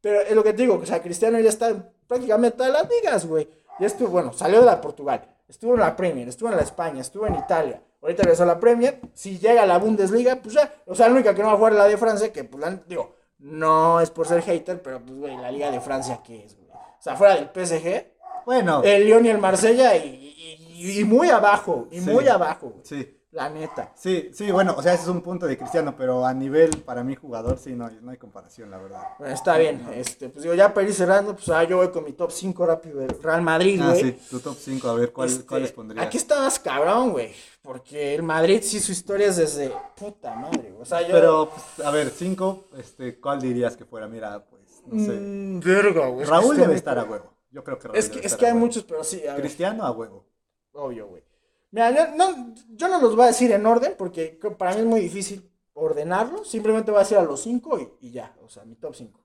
Pero 0.00 0.20
es 0.22 0.32
lo 0.34 0.42
que 0.42 0.52
te 0.52 0.62
digo, 0.62 0.80
o 0.82 0.86
sea, 0.86 1.02
Cristiano 1.02 1.38
ya 1.40 1.48
está 1.50 1.68
en 1.68 1.84
prácticamente 2.06 2.56
todas 2.56 2.72
las 2.72 2.88
ligas, 2.88 3.26
güey. 3.26 3.48
Ya 3.78 3.86
estuvo, 3.86 4.08
bueno, 4.08 4.32
salió 4.32 4.60
de 4.60 4.66
la 4.66 4.80
Portugal, 4.80 5.28
estuvo 5.48 5.74
en 5.74 5.80
la 5.80 5.94
Premier, 5.96 6.28
estuvo 6.28 6.48
en 6.50 6.56
la 6.56 6.62
España, 6.62 7.00
estuvo 7.00 7.26
en 7.26 7.34
Italia. 7.36 7.82
Ahorita 8.02 8.22
regresó 8.22 8.44
a 8.44 8.46
la 8.46 8.60
Premier. 8.60 9.00
Si 9.12 9.38
llega 9.38 9.62
a 9.62 9.66
la 9.66 9.78
Bundesliga, 9.78 10.36
pues 10.36 10.54
ya. 10.54 10.72
O 10.86 10.94
sea, 10.94 11.08
la 11.08 11.14
única 11.14 11.34
que 11.34 11.42
no 11.42 11.48
va 11.48 11.54
a 11.54 11.56
jugar 11.56 11.72
es 11.72 11.78
la 11.78 11.86
de 11.86 11.96
Francia, 11.96 12.32
que 12.32 12.44
pues 12.44 12.60
la, 12.62 12.70
digo, 12.86 13.14
no 13.40 14.00
es 14.00 14.10
por 14.10 14.26
ser 14.26 14.42
hater, 14.42 14.80
pero 14.82 15.00
pues, 15.00 15.18
güey, 15.18 15.36
la 15.36 15.50
Liga 15.50 15.70
de 15.70 15.80
Francia, 15.80 16.20
¿qué 16.24 16.44
es, 16.44 16.56
güey? 16.56 16.68
O 16.70 17.00
sea, 17.02 17.16
fuera 17.16 17.34
del 17.34 17.48
PSG, 17.50 18.06
bueno, 18.46 18.82
el 18.84 19.04
Lyon 19.04 19.26
y 19.26 19.28
el 19.30 19.38
Marsella 19.38 19.96
y, 19.96 20.08
y- 20.08 20.58
y, 20.80 21.00
y 21.00 21.04
muy 21.04 21.28
abajo, 21.28 21.88
y 21.90 22.00
Sí. 22.00 22.08
muy 22.10 22.28
abajo, 22.28 22.68
güey. 22.70 22.80
Sí, 22.84 23.17
La 23.30 23.50
neta. 23.50 23.92
sí, 23.94 24.30
sí, 24.32 24.50
bueno, 24.50 24.74
o 24.76 24.82
sea, 24.82 24.94
ese 24.94 25.02
es 25.02 25.08
un 25.10 25.20
punto 25.20 25.46
de 25.46 25.58
Cristiano, 25.58 25.94
pero 25.94 26.24
a 26.24 26.32
nivel, 26.32 26.70
para 26.78 27.04
mí, 27.04 27.14
jugador, 27.14 27.58
sí, 27.58 27.74
no, 27.74 27.86
hay- 27.86 27.98
no 28.00 28.10
hay 28.10 28.16
comparación, 28.16 28.70
la 28.70 28.78
verdad. 28.78 29.02
Bueno, 29.18 29.34
está 29.34 29.58
bien. 29.58 29.86
Este, 29.92 30.30
pues 30.30 30.42
digo, 30.44 30.54
ya 30.54 30.72
para 30.72 30.86
ir 30.88 30.94
cerrando, 30.94 31.34
pues 31.36 31.46
ah, 31.50 31.62
yo 31.64 31.76
voy 31.76 31.90
con 31.90 32.04
mi 32.04 32.14
top 32.14 32.30
5 32.32 32.64
rápido 32.64 33.00
del 33.00 33.10
Real 33.22 33.42
Madrid, 33.42 33.80
Ah, 33.82 33.90
güey. 33.90 34.00
sí, 34.02 34.12
tu 34.30 34.40
top 34.40 34.56
5, 34.58 34.88
a 34.88 34.94
ver, 34.94 35.12
¿cuál, 35.12 35.28
Este, 35.28 35.44
¿cuáles 35.44 35.72
pondrías? 35.72 36.06
Aquí 36.06 36.16
está 36.16 36.38
más 36.38 36.58
cabrón, 36.58 37.10
güey. 37.12 37.34
Porque 37.60 38.14
el 38.14 38.22
Madrid 38.22 38.60
sí 38.62 38.80
su 38.80 38.92
historia 38.92 39.26
es 39.26 39.36
desde 39.36 39.72
puta 39.94 40.34
madre, 40.34 40.70
güey. 40.70 40.80
O 40.80 40.86
sea, 40.86 41.02
yo. 41.02 41.12
Pero, 41.12 41.50
pues, 41.50 41.86
a 41.86 41.90
ver, 41.90 42.08
5, 42.08 42.64
este, 42.78 43.20
¿cuál 43.20 43.42
dirías 43.42 43.76
que 43.76 43.84
fuera? 43.84 44.08
Mira, 44.08 44.42
pues, 44.46 44.62
no 44.86 45.04
sé. 45.04 45.12
Mm, 45.12 45.60
verga, 45.60 46.06
güey. 46.06 46.22
es 46.22 46.28
que 46.30 46.34
Raúl 46.34 46.54
está 46.54 46.62
debe 46.62 46.74
estar 46.76 46.98
a 46.98 47.04
huevo. 47.04 47.30
Yo 47.50 47.62
creo 47.62 47.78
que 47.78 47.88
Raúl 47.88 47.98
Es 47.98 48.06
debe 48.08 48.20
que, 48.22 48.26
es 48.26 48.32
estar 48.32 48.38
que 48.40 48.46
a 48.46 48.48
hay 48.48 48.54
huevo. 48.54 48.66
muchos, 48.66 48.84
pero 48.84 49.04
sí, 49.04 49.26
a 49.26 49.32
ver, 49.32 49.42
Cristiano 49.42 49.84
a 49.84 49.90
huevo. 49.90 50.24
obvio, 50.72 51.08
güey. 51.08 51.27
Mira, 51.70 51.90
yo 51.90 52.16
no, 52.16 52.54
yo 52.70 52.88
no 52.88 53.00
los 53.00 53.14
voy 53.14 53.24
a 53.24 53.28
decir 53.28 53.52
en 53.52 53.66
orden 53.66 53.94
porque 53.98 54.38
para 54.58 54.72
mí 54.74 54.80
es 54.80 54.86
muy 54.86 55.00
difícil 55.00 55.50
ordenarlos. 55.74 56.48
Simplemente 56.48 56.90
voy 56.90 56.98
a 56.98 57.02
decir 57.02 57.18
a 57.18 57.22
los 57.22 57.40
5 57.42 57.78
y, 58.00 58.06
y 58.08 58.10
ya. 58.12 58.34
O 58.42 58.48
sea, 58.48 58.64
mi 58.64 58.76
top 58.76 58.94
5. 58.94 59.20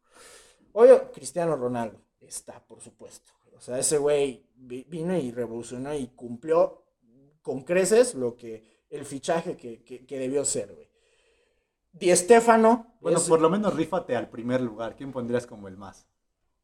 Obvio, 0.74 1.12
Cristiano 1.12 1.56
Ronaldo 1.56 2.00
está, 2.20 2.60
por 2.66 2.82
supuesto. 2.82 3.32
O 3.56 3.62
sea, 3.62 3.80
ese 3.80 3.98
güey 3.98 4.46
vi- 4.56 4.86
vino 4.90 5.16
y 5.18 5.32
revolucionó 5.32 5.94
y 5.94 6.08
cumplió 6.08 6.84
con 7.42 7.62
creces 7.64 8.16
lo 8.16 8.36
que 8.36 8.84
el 8.90 9.06
fichaje 9.06 9.56
que, 9.56 9.84
que, 9.84 10.06
que 10.06 10.20
debió 10.20 10.44
ser, 10.46 10.74
güey. 10.74 10.90
Di 11.92 12.14
Stéfano. 12.16 12.96
Bueno, 13.00 13.20
es- 13.20 13.28
por 13.30 13.40
lo 13.40 13.50
menos 13.50 13.74
rífate 13.76 14.16
al 14.16 14.30
primer 14.30 14.62
lugar. 14.62 14.96
¿Quién 14.96 15.12
pondrías 15.12 15.46
como 15.46 15.68
el 15.68 15.78
más? 15.78 16.08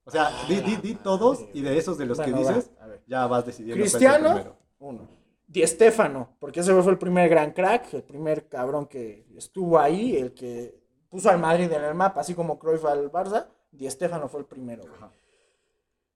O 0.03 0.11
sea, 0.11 0.31
di, 0.47 0.59
di, 0.61 0.75
di 0.77 0.95
todos 0.95 1.45
y 1.53 1.61
de 1.61 1.77
esos 1.77 1.97
de 1.99 2.05
los 2.07 2.17
Bueno, 2.17 2.37
que 2.37 2.39
dices, 2.39 2.71
ya 3.05 3.27
vas 3.27 3.45
decidiendo. 3.45 3.81
Cristiano, 3.81 4.57
uno. 4.79 5.07
Di 5.51 5.65
Stéfano, 5.65 6.35
porque 6.39 6.59
ese 6.59 6.79
fue 6.83 6.91
el 6.91 6.99
primer 6.99 7.27
gran 7.27 7.51
crack, 7.53 7.91
el 7.95 8.03
primer 8.03 8.47
cabrón 8.47 8.85
que 8.85 9.25
estuvo 9.35 9.79
ahí, 9.79 10.15
el 10.15 10.33
que 10.35 10.75
puso 11.09 11.27
al 11.31 11.39
Madrid 11.39 11.71
en 11.71 11.83
el 11.83 11.95
mapa, 11.95 12.21
así 12.21 12.35
como 12.35 12.59
Cruyff 12.59 12.85
al 12.85 13.11
Barça. 13.11 13.47
Di 13.71 13.89
Stéfano 13.89 14.27
fue 14.29 14.41
el 14.41 14.45
primero, 14.45 14.83
güey. 14.83 15.11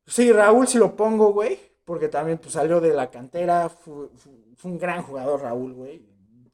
Sí, 0.05 0.31
Raúl 0.31 0.67
sí 0.67 0.77
lo 0.77 0.95
pongo, 0.95 1.33
güey, 1.33 1.57
porque 1.83 2.09
también 2.09 2.37
pues, 2.37 2.53
salió 2.53 2.79
de 2.79 2.93
la 2.93 3.09
cantera, 3.09 3.69
fue, 3.69 4.09
fue- 4.15 4.33
fue 4.55 4.71
un 4.71 4.77
gran 4.77 5.01
jugador 5.01 5.41
Raúl, 5.41 5.73
güey. 5.73 6.05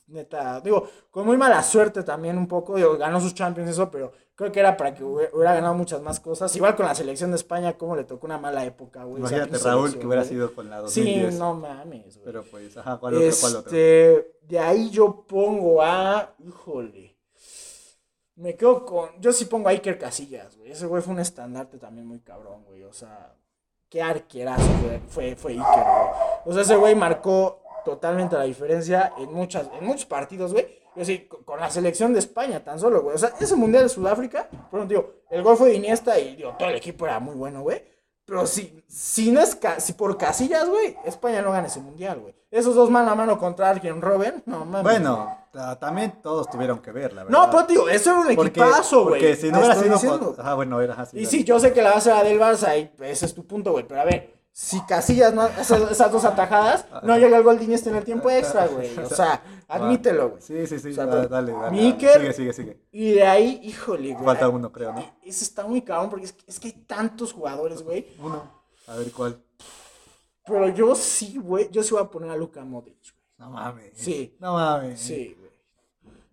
Neta, 0.10 0.60
digo, 0.62 0.88
con 1.12 1.26
muy 1.26 1.38
mala 1.38 1.62
suerte 1.64 2.04
también 2.04 2.38
un 2.38 2.48
poco, 2.48 2.76
digo, 2.76 2.98
ganó 2.98 3.22
sus 3.22 3.34
Champions 3.36 3.70
eso, 3.70 3.92
pero 3.92 4.12
creo 4.36 4.52
que 4.52 4.60
era 4.60 4.76
para 4.76 4.94
que 4.94 5.04
hubiera 5.04 5.54
ganado 5.54 5.74
muchas 5.76 6.02
más 6.02 6.20
cosas. 6.20 6.56
Igual 6.56 6.76
con 6.76 6.86
la 6.88 6.96
selección 6.96 7.30
de 7.32 7.36
España, 7.38 7.78
como 7.78 7.96
le 7.96 8.06
tocó 8.06 8.26
una 8.26 8.38
mala 8.38 8.66
época, 8.66 9.04
güey. 9.04 9.20
Imagínate 9.20 9.58
Raúl 9.60 9.98
que 10.00 10.08
hubiera 10.08 10.24
güey. 10.24 10.30
sido 10.34 10.54
con 10.56 10.70
la 10.70 10.78
Sí, 10.88 11.02
2010. 11.04 11.36
no 11.40 11.54
mames, 11.54 12.16
güey. 12.16 12.26
Pero 12.26 12.44
pues, 12.44 12.76
ajá, 12.78 12.98
¿cuál 12.98 13.16
otro? 13.16 13.30
¿Cuál 13.40 13.56
otro? 13.58 13.68
Este, 13.72 14.36
de 14.42 14.60
ahí 14.60 14.90
yo 14.90 15.26
pongo 15.28 15.82
a. 15.82 16.34
Híjole. 16.40 17.16
Me 18.36 18.56
quedo 18.56 18.86
con. 18.86 19.10
Yo 19.20 19.32
sí 19.34 19.46
pongo 19.46 19.68
a 19.68 19.72
Iker 19.72 19.98
Casillas, 20.00 20.56
güey. 20.58 20.72
Ese 20.72 20.86
güey 20.86 21.02
fue 21.04 21.14
un 21.14 21.20
estandarte 21.20 21.78
también 21.78 22.08
muy 22.08 22.20
cabrón, 22.22 22.64
güey. 22.64 22.84
O 22.84 22.94
sea, 22.94 23.36
qué 23.90 24.02
arquerazo 24.02 24.64
fue, 24.82 25.02
fue, 25.10 25.36
fue 25.36 25.52
Iker, 25.52 25.66
güey. 25.66 26.10
O 26.46 26.54
sea, 26.54 26.62
ese 26.62 26.78
güey 26.78 26.96
marcó 26.96 27.62
totalmente 27.84 28.36
la 28.36 28.44
diferencia 28.44 29.14
en, 29.18 29.32
muchas, 29.34 29.70
en 29.80 29.86
muchos 29.86 30.06
partidos, 30.06 30.54
güey. 30.54 30.80
Yo 30.96 31.06
sí, 31.06 31.28
con, 31.46 31.60
la 31.60 31.70
selección 31.70 32.14
de 32.14 32.20
España 32.20 32.64
tan 32.64 32.80
solo, 32.80 33.02
güey. 33.02 33.16
O 33.16 33.20
sea, 33.20 33.34
ese 33.40 33.56
mundial 33.56 33.84
de 33.84 33.90
Sudáfrica, 33.90 34.48
por 34.70 34.80
ejemplo, 34.80 34.86
digo, 34.86 35.14
el 35.30 35.44
gol 35.44 35.56
fue 35.56 35.70
de 35.70 35.76
Iniesta 35.76 36.20
y 36.20 36.36
digo, 36.36 36.56
todo 36.58 36.70
el 36.70 36.76
equipo 36.76 37.06
era 37.06 37.20
muy 37.20 37.36
bueno, 37.36 37.62
güey. 37.62 37.84
Pero 38.26 38.46
si, 38.46 38.84
si 38.88 39.32
no 39.32 39.42
es 39.42 39.58
si 39.80 39.94
por 39.94 40.16
casillas, 40.18 40.70
güey, 40.70 40.96
España 41.04 41.42
no 41.42 41.52
gana 41.52 41.68
ese 41.68 41.80
mundial, 41.80 42.20
güey. 42.20 42.36
Esos 42.52 42.76
dos 42.76 42.90
mano 42.90 43.12
a 43.12 43.16
mano 43.16 43.40
contra 43.40 43.70
Arjen 43.70 44.02
Robben, 44.02 44.44
no 44.46 44.66
mames. 44.66 44.84
Bueno, 44.84 45.38
ta- 45.52 45.78
también 45.80 46.22
todos 46.22 46.50
tuvieron 46.50 46.80
que 46.80 46.92
ver, 46.92 47.14
la 47.14 47.24
verdad. 47.24 47.40
No, 47.40 47.50
pero 47.50 47.64
digo, 47.66 47.90
eso 47.90 48.12
era 48.12 48.20
un 48.20 48.36
porque, 48.36 48.50
equipazo, 48.60 49.04
güey. 49.04 49.22
Porque 49.22 49.36
si 49.36 49.52
no 49.52 49.60
hubiera 49.60 49.98
sido. 49.98 50.36
Ajá, 50.38 50.54
bueno, 50.54 50.80
era 50.82 50.94
así. 50.96 51.20
Y 51.20 51.26
sí, 51.26 51.44
yo 51.44 51.60
sé 51.60 51.74
que 51.74 51.82
la 51.82 51.92
base 51.94 52.10
era 52.10 52.24
del 52.24 52.40
Barça 52.40 52.78
y 52.80 52.92
ese 53.04 53.26
es 53.26 53.34
tu 53.34 53.46
punto, 53.48 53.72
güey. 53.72 53.88
Pero 53.88 54.02
a 54.02 54.06
ver, 54.06 54.39
si 54.52 54.82
Casillas, 54.82 55.34
no, 55.34 55.46
esas, 55.48 55.90
esas 55.92 56.12
dos 56.12 56.26
atajadas, 56.26 56.86
no 57.04 57.18
llega 57.18 57.38
el 57.38 57.44
gol 57.44 57.60
en 57.62 57.96
el 57.96 58.04
tiempo 58.04 58.30
extra, 58.30 58.68
güey. 58.68 58.98
O 59.00 59.10
sea, 59.10 59.42
admítelo, 59.68 60.32
güey. 60.32 60.42
Sí, 60.42 60.68
sí, 60.68 60.80
sí. 60.80 60.90
O 60.90 60.94
sea, 60.94 61.06
dale, 61.06 61.28
dale. 61.28 61.52
dale. 61.54 61.78
Sigue, 61.80 62.34
sigue, 62.34 62.54
sigue. 62.54 62.82
Y 62.92 63.12
de 63.14 63.24
ahí, 63.24 63.60
híjole, 63.64 64.14
güey. 64.14 64.26
Falta 64.26 64.50
uno, 64.50 64.72
creo, 64.72 64.92
¿no? 64.94 65.06
Ese 65.24 65.44
está 65.46 65.66
muy 65.66 65.82
cabrón 65.82 66.10
porque 66.10 66.26
es, 66.26 66.34
que- 66.34 66.44
es 66.48 66.60
que 66.60 66.68
hay 66.68 66.74
tantos 66.74 67.32
jugadores, 67.32 67.82
güey. 67.84 68.08
Uno. 68.20 68.44
A 68.88 68.96
ver 68.96 69.12
cuál. 69.12 69.42
Pero 70.46 70.68
yo 70.70 70.96
sí, 70.96 71.38
güey. 71.38 71.70
Yo 71.72 71.84
sí 71.84 71.92
voy 71.94 72.02
a 72.02 72.10
poner 72.10 72.32
a 72.32 72.36
Luka 72.36 72.64
Modric, 72.66 72.98
güey. 73.14 73.26
No 73.38 73.52
mames. 73.52 73.92
Sí. 73.94 74.36
No 74.40 74.54
mames. 74.56 75.00
Sí. 75.00 75.38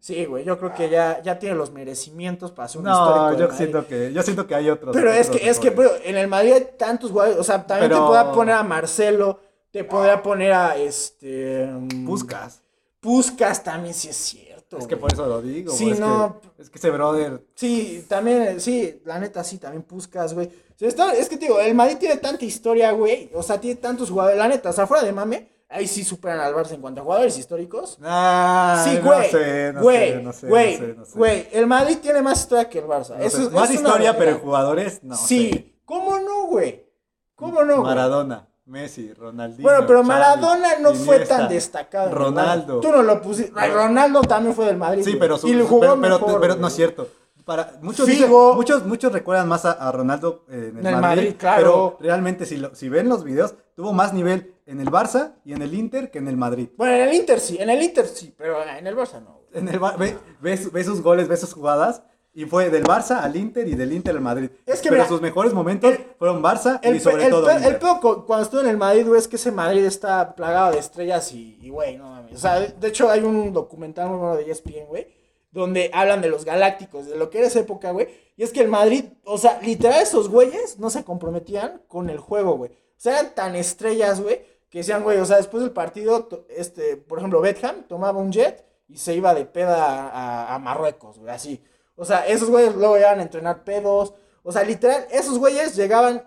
Sí, 0.06 0.24
güey. 0.24 0.44
Yo 0.44 0.56
creo 0.56 0.72
que 0.72 0.88
ya, 0.88 1.20
ya 1.20 1.36
tiene 1.36 1.56
los 1.56 1.72
merecimientos 1.72 2.52
para 2.52 2.68
ser 2.68 2.80
un 2.80 2.86
histórico. 2.86 3.32
No, 3.32 3.36
yo 3.36 3.50
siento 3.52 3.84
que, 3.88 4.12
yo 4.12 4.22
siento 4.22 4.46
que 4.46 4.54
hay 4.54 4.70
otros. 4.70 4.94
Pero 4.94 5.10
es 5.10 5.28
que, 5.28 5.50
es 5.50 5.58
que, 5.58 5.70
bro, 5.70 5.90
en 6.04 6.16
el 6.16 6.28
Madrid 6.28 6.52
hay 6.52 6.68
tantos 6.78 7.10
jugadores. 7.10 7.36
O 7.40 7.42
sea, 7.42 7.66
también 7.66 7.90
Pero- 7.90 8.02
te 8.02 8.06
podría 8.06 8.32
poner 8.32 8.54
a 8.54 8.62
Marcelo. 8.62 9.40
Te 9.72 9.82
podría 9.82 10.22
poner 10.22 10.52
a 10.52 10.76
este. 10.76 11.66
mm, 11.66 12.06
Puskas. 12.06 12.62
Puskas 13.00 13.64
también, 13.64 13.94
sí 13.94 14.08
es 14.08 14.14
cierto. 14.16 14.78
Es 14.78 14.86
que 14.86 14.94
güey. 14.94 15.00
por 15.00 15.12
eso 15.12 15.26
lo 15.26 15.42
digo. 15.42 15.72
Sí, 15.72 15.86
güey, 15.86 15.94
es 15.94 15.98
no. 16.00 16.40
Que, 16.56 16.62
es 16.62 16.70
que 16.70 16.78
ese 16.78 16.90
brother. 16.90 17.42
Sí, 17.56 18.06
también, 18.08 18.60
sí, 18.60 19.02
la 19.04 19.18
neta 19.18 19.42
sí, 19.42 19.58
también 19.58 19.82
Puskas, 19.82 20.34
güey. 20.34 20.46
O 20.46 20.78
sea, 20.78 20.86
está- 20.86 21.14
es 21.16 21.28
que 21.28 21.36
te 21.36 21.46
digo, 21.46 21.58
el 21.58 21.74
Madrid 21.74 21.96
tiene 21.98 22.18
tanta 22.18 22.44
historia, 22.44 22.92
güey. 22.92 23.28
O 23.34 23.42
sea, 23.42 23.60
tiene 23.60 23.74
tantos 23.80 24.08
jugadores. 24.10 24.38
La 24.38 24.46
neta, 24.46 24.70
o 24.70 24.72
sea, 24.72 24.86
fuera 24.86 25.02
de 25.02 25.10
mame, 25.12 25.48
ahí 25.68 25.86
sí 25.86 26.04
superan 26.04 26.40
al 26.40 26.54
Barça 26.54 26.72
en 26.72 26.80
cuanto 26.80 27.00
a 27.00 27.04
jugadores 27.04 27.36
históricos. 27.38 27.98
Ah, 28.02 28.82
Sí, 28.84 28.98
no 29.02 29.02
güey. 29.04 29.30
sé, 29.30 29.72
no 29.72 29.80
Güey, 29.82 30.08
sé, 30.12 30.22
no 30.22 30.32
sé, 30.32 30.46
güey, 30.48 30.78
no 30.78 30.86
sé, 30.86 30.94
no 30.94 31.04
sé. 31.04 31.18
güey. 31.18 31.48
El 31.52 31.66
Madrid 31.66 31.98
tiene 32.00 32.22
más 32.22 32.40
historia 32.40 32.68
que 32.68 32.78
el 32.78 32.86
Barça. 32.86 33.16
No 33.16 33.24
Eso 33.24 33.36
sé, 33.38 33.42
es- 33.44 33.50
Más 33.52 33.70
es 33.70 33.76
historia, 33.76 34.16
pero 34.16 34.38
jugadores, 34.38 35.00
no. 35.02 35.16
Sí, 35.16 35.50
sé. 35.52 35.74
¿cómo 35.84 36.18
no, 36.18 36.46
güey? 36.46 36.86
¿Cómo 37.34 37.62
no? 37.64 37.74
güey? 37.76 37.84
Maradona, 37.86 38.48
Messi, 38.64 39.12
Ronaldinho. 39.12 39.62
Bueno, 39.68 39.86
pero 39.86 40.02
Maradona 40.02 40.78
no 40.80 40.94
fue 40.94 41.20
tan 41.20 41.48
destacado. 41.48 42.10
Ronaldo. 42.14 42.80
Tú 42.80 42.90
no 42.90 43.02
lo 43.02 43.20
pusiste. 43.20 43.52
Ronaldo 43.68 44.22
también 44.22 44.54
fue 44.54 44.66
del 44.66 44.76
Madrid. 44.76 45.02
Sí, 45.04 45.16
pero, 45.20 45.36
su- 45.36 45.48
y 45.48 45.60
jugó 45.60 45.80
pero, 45.80 46.00
pero- 46.00 46.18
mejor, 46.18 46.40
pero 46.40 46.52
güey. 46.54 46.60
no 46.62 46.68
es 46.68 46.74
cierto. 46.74 47.08
Para, 47.46 47.78
muchos, 47.80 48.06
dicen- 48.06 48.28
muchos, 48.30 48.84
muchos 48.84 49.12
recuerdan 49.12 49.48
más 49.48 49.64
a, 49.64 49.70
a 49.72 49.90
Ronaldo 49.92 50.44
eh, 50.50 50.70
en 50.72 50.78
el, 50.78 50.86
En 50.86 50.86
el 50.86 50.92
Madrid, 51.00 51.00
Madrid, 51.22 51.34
claro. 51.38 51.62
Pero 51.96 51.96
realmente, 52.00 52.44
si, 52.44 52.56
lo- 52.58 52.74
si 52.74 52.88
ven 52.90 53.08
los 53.08 53.22
videos, 53.24 53.54
tuvo 53.74 53.92
más 53.94 54.12
nivel 54.12 54.52
en 54.66 54.80
el 54.80 54.90
Barça 54.90 55.34
y 55.44 55.52
en 55.54 55.62
el 55.62 55.72
Inter 55.72 56.10
que 56.10 56.18
en 56.18 56.26
el 56.28 56.36
Madrid. 56.36 56.68
Bueno, 56.76 56.94
en 56.96 57.02
el 57.08 57.14
Inter 57.14 57.38
sí, 57.40 57.56
en 57.58 57.70
el 57.70 57.80
Inter 57.82 58.04
sí, 58.06 58.34
pero 58.36 58.62
en 58.62 58.86
el 58.86 58.96
Barça 58.96 59.22
no. 59.22 59.40
En 59.54 59.68
el, 59.68 59.78
ve, 59.78 60.18
ve 60.42 60.58
ve 60.72 60.84
sus 60.84 61.00
goles, 61.00 61.28
ve 61.28 61.36
sus 61.36 61.54
jugadas. 61.54 62.02
Y 62.34 62.44
fue 62.44 62.68
del 62.68 62.84
Barça 62.84 63.22
al 63.22 63.34
Inter 63.34 63.66
y 63.66 63.74
del 63.76 63.94
Inter 63.94 64.14
al 64.14 64.20
Madrid. 64.20 64.50
Es 64.66 64.82
que 64.82 64.90
pero 64.90 64.96
mira, 65.04 65.08
sus 65.08 65.22
mejores 65.22 65.54
momentos 65.54 65.90
el- 65.90 66.04
fueron 66.18 66.42
Barça 66.42 66.78
El, 66.82 66.96
y 66.96 67.00
sobre 67.00 67.24
el, 67.24 67.30
todo 67.30 67.48
el 67.50 67.76
peor 67.78 67.98
cu- 68.00 68.26
cuando 68.26 68.44
estuve 68.44 68.60
en 68.60 68.68
el 68.68 68.76
Madrid, 68.76 69.06
güey, 69.06 69.18
es 69.18 69.26
que 69.26 69.36
ese 69.36 69.50
Madrid 69.50 69.82
está 69.86 70.34
plagado 70.34 70.72
de 70.72 70.78
estrellas 70.80 71.32
y, 71.32 71.66
güey, 71.70 71.96
no 71.96 72.10
mames. 72.10 72.34
O 72.34 72.38
sea, 72.38 72.60
de, 72.60 72.74
de 72.78 72.88
hecho 72.88 73.08
hay 73.08 73.20
un 73.22 73.54
documental 73.54 74.10
muy 74.10 74.18
bueno 74.18 74.36
de 74.36 74.50
ESPN, 74.50 74.84
güey, 74.86 75.06
donde 75.50 75.90
hablan 75.92 76.20
de 76.20 76.28
los 76.28 76.44
galácticos, 76.44 77.06
de 77.06 77.16
lo 77.16 77.30
que 77.30 77.38
era 77.38 77.46
esa 77.46 77.60
época, 77.60 77.90
güey. 77.90 78.08
Y 78.36 78.42
es 78.42 78.52
que 78.52 78.60
el 78.60 78.68
Madrid, 78.68 79.04
o 79.24 79.38
sea, 79.38 79.60
literal 79.62 80.02
esos 80.02 80.28
güeyes 80.28 80.78
no 80.78 80.90
se 80.90 81.04
comprometían 81.04 81.82
con 81.88 82.10
el 82.10 82.18
juego, 82.18 82.56
güey. 82.56 82.70
O 82.70 82.98
sea, 82.98 83.20
eran 83.20 83.34
tan 83.34 83.56
estrellas, 83.56 84.20
güey, 84.20 84.44
que 84.68 84.78
decían, 84.78 85.02
güey, 85.02 85.18
o 85.18 85.24
sea, 85.24 85.36
después 85.36 85.62
del 85.62 85.72
partido, 85.72 86.28
este, 86.50 86.96
por 86.96 87.18
ejemplo, 87.18 87.40
Beckham 87.40 87.84
tomaba 87.88 88.18
un 88.18 88.32
jet 88.32 88.64
y 88.88 88.98
se 88.98 89.14
iba 89.14 89.34
de 89.34 89.46
peda 89.46 90.54
a, 90.54 90.58
Marruecos, 90.58 91.18
güey, 91.18 91.32
así. 91.32 91.62
O 91.96 92.04
sea, 92.04 92.26
esos 92.26 92.50
güeyes 92.50 92.74
luego 92.74 92.98
iban 92.98 93.20
a 93.20 93.22
entrenar 93.22 93.64
pedos. 93.64 94.14
O 94.42 94.52
sea, 94.52 94.62
literal, 94.62 95.06
esos 95.10 95.38
güeyes 95.38 95.76
llegaban 95.76 96.22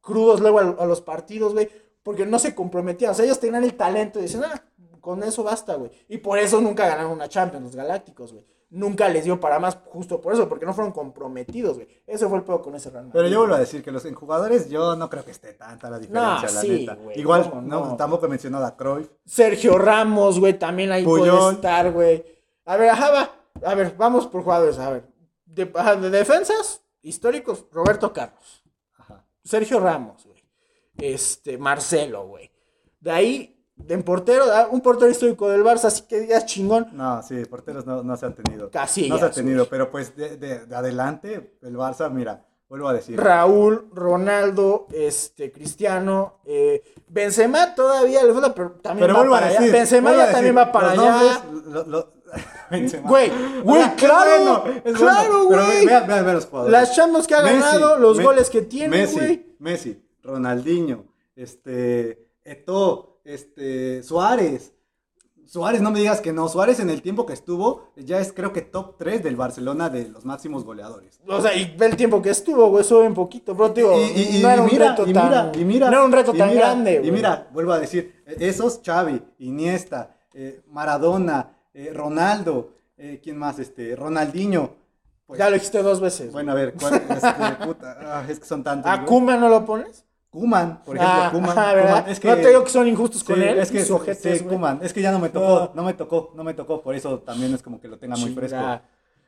crudos 0.00 0.40
luego 0.40 0.60
a, 0.60 0.62
a 0.62 0.86
los 0.86 1.02
partidos, 1.02 1.52
güey, 1.52 1.68
porque 2.02 2.24
no 2.24 2.38
se 2.38 2.54
comprometían. 2.54 3.10
O 3.12 3.14
sea, 3.14 3.24
ellos 3.24 3.38
tenían 3.38 3.64
el 3.64 3.74
talento 3.74 4.18
y 4.18 4.22
decían, 4.22 4.44
ah, 4.46 4.64
con 5.00 5.22
eso 5.22 5.42
basta, 5.42 5.74
güey. 5.74 5.90
Y 6.08 6.18
por 6.18 6.38
eso 6.38 6.60
nunca 6.60 6.86
ganaron 6.86 7.12
una 7.12 7.28
Champions, 7.28 7.64
los 7.64 7.76
Galácticos, 7.76 8.32
güey. 8.32 8.44
Nunca 8.72 9.08
les 9.08 9.24
dio 9.24 9.40
para 9.40 9.58
más, 9.58 9.78
justo 9.86 10.20
por 10.20 10.32
eso, 10.32 10.48
porque 10.48 10.64
no 10.64 10.72
fueron 10.72 10.92
comprometidos, 10.92 11.74
güey. 11.76 11.88
Ese 12.06 12.28
fue 12.28 12.38
el 12.38 12.44
pedo 12.44 12.62
con 12.62 12.76
ese 12.76 12.88
Real 12.90 13.06
Madrid. 13.06 13.18
Pero 13.18 13.28
yo 13.28 13.38
vuelvo 13.40 13.56
a 13.56 13.58
decir 13.58 13.82
que 13.82 13.90
los 13.90 14.04
en 14.04 14.14
jugadores 14.14 14.70
yo 14.70 14.94
no 14.94 15.10
creo 15.10 15.24
que 15.24 15.32
esté 15.32 15.54
tanta 15.54 15.90
la 15.90 15.98
diferencia, 15.98 16.42
la 16.52 16.60
sí, 16.60 16.68
neta. 16.86 16.94
güey, 16.94 17.18
Igual, 17.18 17.50
no, 17.66 17.86
no. 17.86 17.96
tampoco 17.96 18.26
he 18.26 18.28
mencionado 18.28 18.64
a 18.64 18.76
Cruyff. 18.76 19.10
Sergio 19.24 19.76
Ramos, 19.76 20.38
güey, 20.38 20.56
también 20.56 20.92
ahí 20.92 21.02
puede 21.04 21.30
Puyol. 21.30 21.54
estar, 21.54 21.90
güey. 21.90 22.24
A 22.64 22.76
ver, 22.76 22.90
ajá, 22.90 23.10
va. 23.10 23.34
A 23.68 23.74
ver, 23.74 23.96
vamos 23.98 24.28
por 24.28 24.44
jugadores, 24.44 24.78
a 24.78 24.90
ver. 24.90 25.04
De, 25.46 25.64
de 25.64 26.10
defensas 26.10 26.80
históricos, 27.02 27.66
Roberto 27.72 28.12
Carlos. 28.12 28.62
Ajá. 28.98 29.24
Sergio 29.42 29.80
Ramos, 29.80 30.24
güey. 30.24 30.44
Este, 30.96 31.58
Marcelo, 31.58 32.28
güey. 32.28 32.52
De 33.00 33.10
ahí, 33.10 33.59
en 33.88 34.02
portero, 34.02 34.44
ah, 34.52 34.68
un 34.70 34.80
portero 34.80 35.10
histórico 35.10 35.48
del 35.48 35.62
Barça, 35.64 35.84
así 35.86 36.02
que 36.08 36.20
digas 36.20 36.46
chingón. 36.46 36.88
No, 36.92 37.22
sí, 37.22 37.44
porteros 37.44 37.86
no, 37.86 38.02
no 38.02 38.16
se 38.16 38.26
han 38.26 38.34
tenido. 38.34 38.70
Casillas, 38.70 39.10
No 39.10 39.18
se 39.18 39.24
ha 39.24 39.30
tenido, 39.30 39.66
pero 39.68 39.90
pues 39.90 40.16
de, 40.16 40.36
de- 40.36 40.66
de 40.66 40.74
adelante, 40.76 41.58
el 41.62 41.76
Barça, 41.76 42.10
mira, 42.10 42.46
vuelvo 42.68 42.88
a 42.88 42.92
decir. 42.94 43.18
Raúl, 43.20 43.88
Ronaldo, 43.92 44.86
este, 44.92 45.50
Cristiano, 45.52 46.40
eh, 46.44 46.82
Benzema 47.08 47.74
todavía 47.74 48.22
le 48.24 48.32
falta, 48.32 48.54
pero 48.54 48.70
también 48.82 49.04
Pero 49.06 49.14
va 49.14 49.20
vuelvo 49.20 49.34
a 49.34 49.38
para 49.40 49.50
decir. 49.52 49.64
allá. 49.64 49.72
Benzema 49.72 50.10
a 50.10 50.16
ya 50.16 50.32
también 50.32 50.56
va 50.56 50.70
para 50.72 50.90
allá. 50.92 51.10
nombres, 51.42 51.64
lo- 51.66 51.84
lo- 51.86 52.12
Benzema. 52.70 53.08
Güey, 53.08 53.32
güey, 53.64 53.96
claro, 53.96 54.62
bueno, 54.62 54.96
claro, 54.96 55.44
güey. 55.46 55.84
Vean 55.86 56.32
los 56.34 56.46
jugadores. 56.46 56.72
Las 56.72 56.94
Champions 56.94 57.26
que 57.26 57.34
ha 57.34 57.42
Messi, 57.42 57.58
ganado, 57.58 57.98
los 57.98 58.20
goles 58.20 58.48
que 58.50 58.62
tiene, 58.62 58.88
Messi, 58.98 59.16
güey. 59.16 59.56
Messi, 59.58 60.04
Ronaldinho, 60.22 61.06
este, 61.34 62.28
Eto'o, 62.44 63.09
este, 63.34 64.02
Suárez. 64.02 64.72
Suárez, 65.46 65.80
no 65.82 65.90
me 65.90 65.98
digas 65.98 66.20
que 66.20 66.32
no. 66.32 66.48
Suárez 66.48 66.78
en 66.78 66.90
el 66.90 67.02
tiempo 67.02 67.26
que 67.26 67.32
estuvo 67.32 67.88
ya 67.96 68.20
es 68.20 68.32
creo 68.32 68.52
que 68.52 68.60
top 68.62 68.96
3 68.98 69.20
del 69.24 69.34
Barcelona 69.34 69.88
de 69.90 70.08
los 70.08 70.24
máximos 70.24 70.64
goleadores. 70.64 71.18
O 71.26 71.40
sea, 71.42 71.52
y 71.56 71.74
ve 71.76 71.86
el 71.86 71.96
tiempo 71.96 72.22
que 72.22 72.30
estuvo, 72.30 72.68
güey, 72.68 72.84
sube 72.84 73.04
un 73.06 73.14
poquito, 73.14 73.52
bro, 73.56 73.70
digo, 73.70 73.92
Y- 73.98 74.20
y- 74.20 74.36
y- 74.38 74.42
no 74.42 74.48
era 74.50 74.62
un 74.62 74.68
mira, 74.70 74.90
reto 74.90 75.02
tan, 75.12 75.24
mira, 75.28 75.52
y 75.56 75.64
mira, 75.64 75.86
no 75.90 75.96
era 75.96 76.04
un 76.04 76.12
reto 76.12 76.34
y 76.34 76.38
tan 76.38 76.50
mira, 76.50 76.60
grande, 76.60 76.98
güey. 76.98 77.08
Y 77.08 77.12
mira, 77.12 77.48
vuelvo 77.52 77.72
a 77.72 77.80
decir, 77.80 78.22
eh, 78.26 78.36
esos 78.38 78.80
Xavi, 78.84 79.20
Iniesta, 79.38 80.16
eh, 80.34 80.62
Maradona, 80.68 81.56
eh, 81.74 81.90
Ronaldo, 81.92 82.74
eh, 82.96 83.18
¿quién 83.20 83.36
más? 83.36 83.58
Este, 83.58 83.96
Ronaldinho. 83.96 84.76
Pues, 85.26 85.38
ya 85.38 85.48
lo 85.48 85.54
dijiste 85.54 85.82
dos 85.82 86.00
veces. 86.00 86.30
Bueno, 86.32 86.52
a 86.52 86.54
ver, 86.54 86.74
¿cuál- 86.74 86.94
este, 86.94 87.56
puta, 87.66 87.98
ah, 88.02 88.24
es 88.28 88.38
que 88.38 88.46
son 88.46 88.62
tantos. 88.62 88.88
¿A. 88.90 89.04
Kuma 89.04 89.36
no 89.36 89.48
lo 89.48 89.64
pones? 89.64 90.04
Kuman, 90.30 90.82
por 90.84 90.96
ejemplo, 90.96 91.18
Ah, 91.22 91.28
Kuman. 91.32 91.50
Kuman, 91.56 92.04
es 92.08 92.20
que, 92.20 92.28
no 92.28 92.34
te 92.36 92.48
digo 92.48 92.62
que 92.64 92.70
son 92.70 92.86
injustos 92.86 93.24
con 93.24 93.36
sí, 93.36 93.42
él. 93.42 93.58
Es 93.58 93.70
que 93.70 93.80
sus 93.80 93.90
ojetes, 93.90 94.38
sí. 94.38 94.44
Koeman. 94.44 94.78
Es 94.82 94.92
que 94.92 95.02
ya 95.02 95.10
no 95.10 95.18
me 95.18 95.28
tocó, 95.28 95.46
No. 95.48 95.70
no 95.74 95.82
me 95.82 95.94
tocó, 95.94 96.32
no 96.36 96.44
me 96.44 96.54
tocó, 96.54 96.80
por 96.82 96.94
eso 96.94 97.18
también 97.18 97.52
es 97.52 97.62
como 97.62 97.80
que 97.80 97.88
lo 97.88 97.98
tenga 97.98 98.16
muy 98.16 98.32
fresco. 98.32 98.80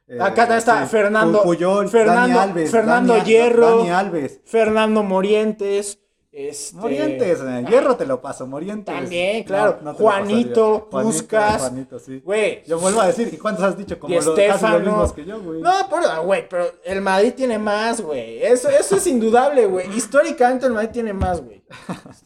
Eh, 0.06 0.18
Acá 0.20 0.56
está 0.56 0.82
sí. 0.84 0.90
Fernando- 0.90 1.40
Pu- 1.40 1.44
Puyol, 1.44 1.88
Fernando- 1.88 2.20
Dani 2.36 2.50
Alves, 2.50 2.70
Fernando 2.70 3.14
Dani, 3.14 3.24
Hierro. 3.28 3.76
Dani 3.78 3.90
Alves. 3.90 4.40
Fernando 4.44 5.02
Morientes. 5.02 5.98
Este... 6.34 6.76
Morientes, 6.78 7.40
Hierro 7.68 7.94
te 7.94 8.06
lo 8.06 8.22
paso, 8.22 8.46
Morientes. 8.46 8.94
También, 8.94 9.44
claro. 9.44 9.76
No, 9.82 9.90
no 9.92 9.96
te 9.96 10.02
lo 10.02 10.08
Juanito, 10.08 10.88
pasaría. 10.90 11.58
Juanito, 11.58 11.98
sí. 11.98 12.20
Güey. 12.24 12.64
Yo 12.64 12.78
vuelvo 12.80 13.02
a 13.02 13.06
decir, 13.08 13.28
¿y 13.30 13.36
cuántos 13.36 13.62
has 13.64 13.76
dicho? 13.76 13.98
Como 13.98 14.14
lo, 14.14 14.20
los 14.22 14.34
Stéfano. 14.34 14.78
mismos 14.78 15.12
que 15.12 15.26
yo, 15.26 15.38
güey. 15.42 15.60
No, 15.60 15.70
pero, 15.90 16.22
güey, 16.24 16.48
pero 16.48 16.64
el 16.84 17.02
Madrid 17.02 17.34
tiene 17.36 17.58
más, 17.58 18.00
güey. 18.00 18.42
Eso, 18.42 18.70
eso 18.70 18.96
es 18.96 19.06
indudable, 19.06 19.66
güey. 19.66 19.94
Históricamente 19.94 20.64
el 20.64 20.72
Madrid 20.72 20.88
tiene 20.90 21.12
más, 21.12 21.44
güey. 21.44 21.62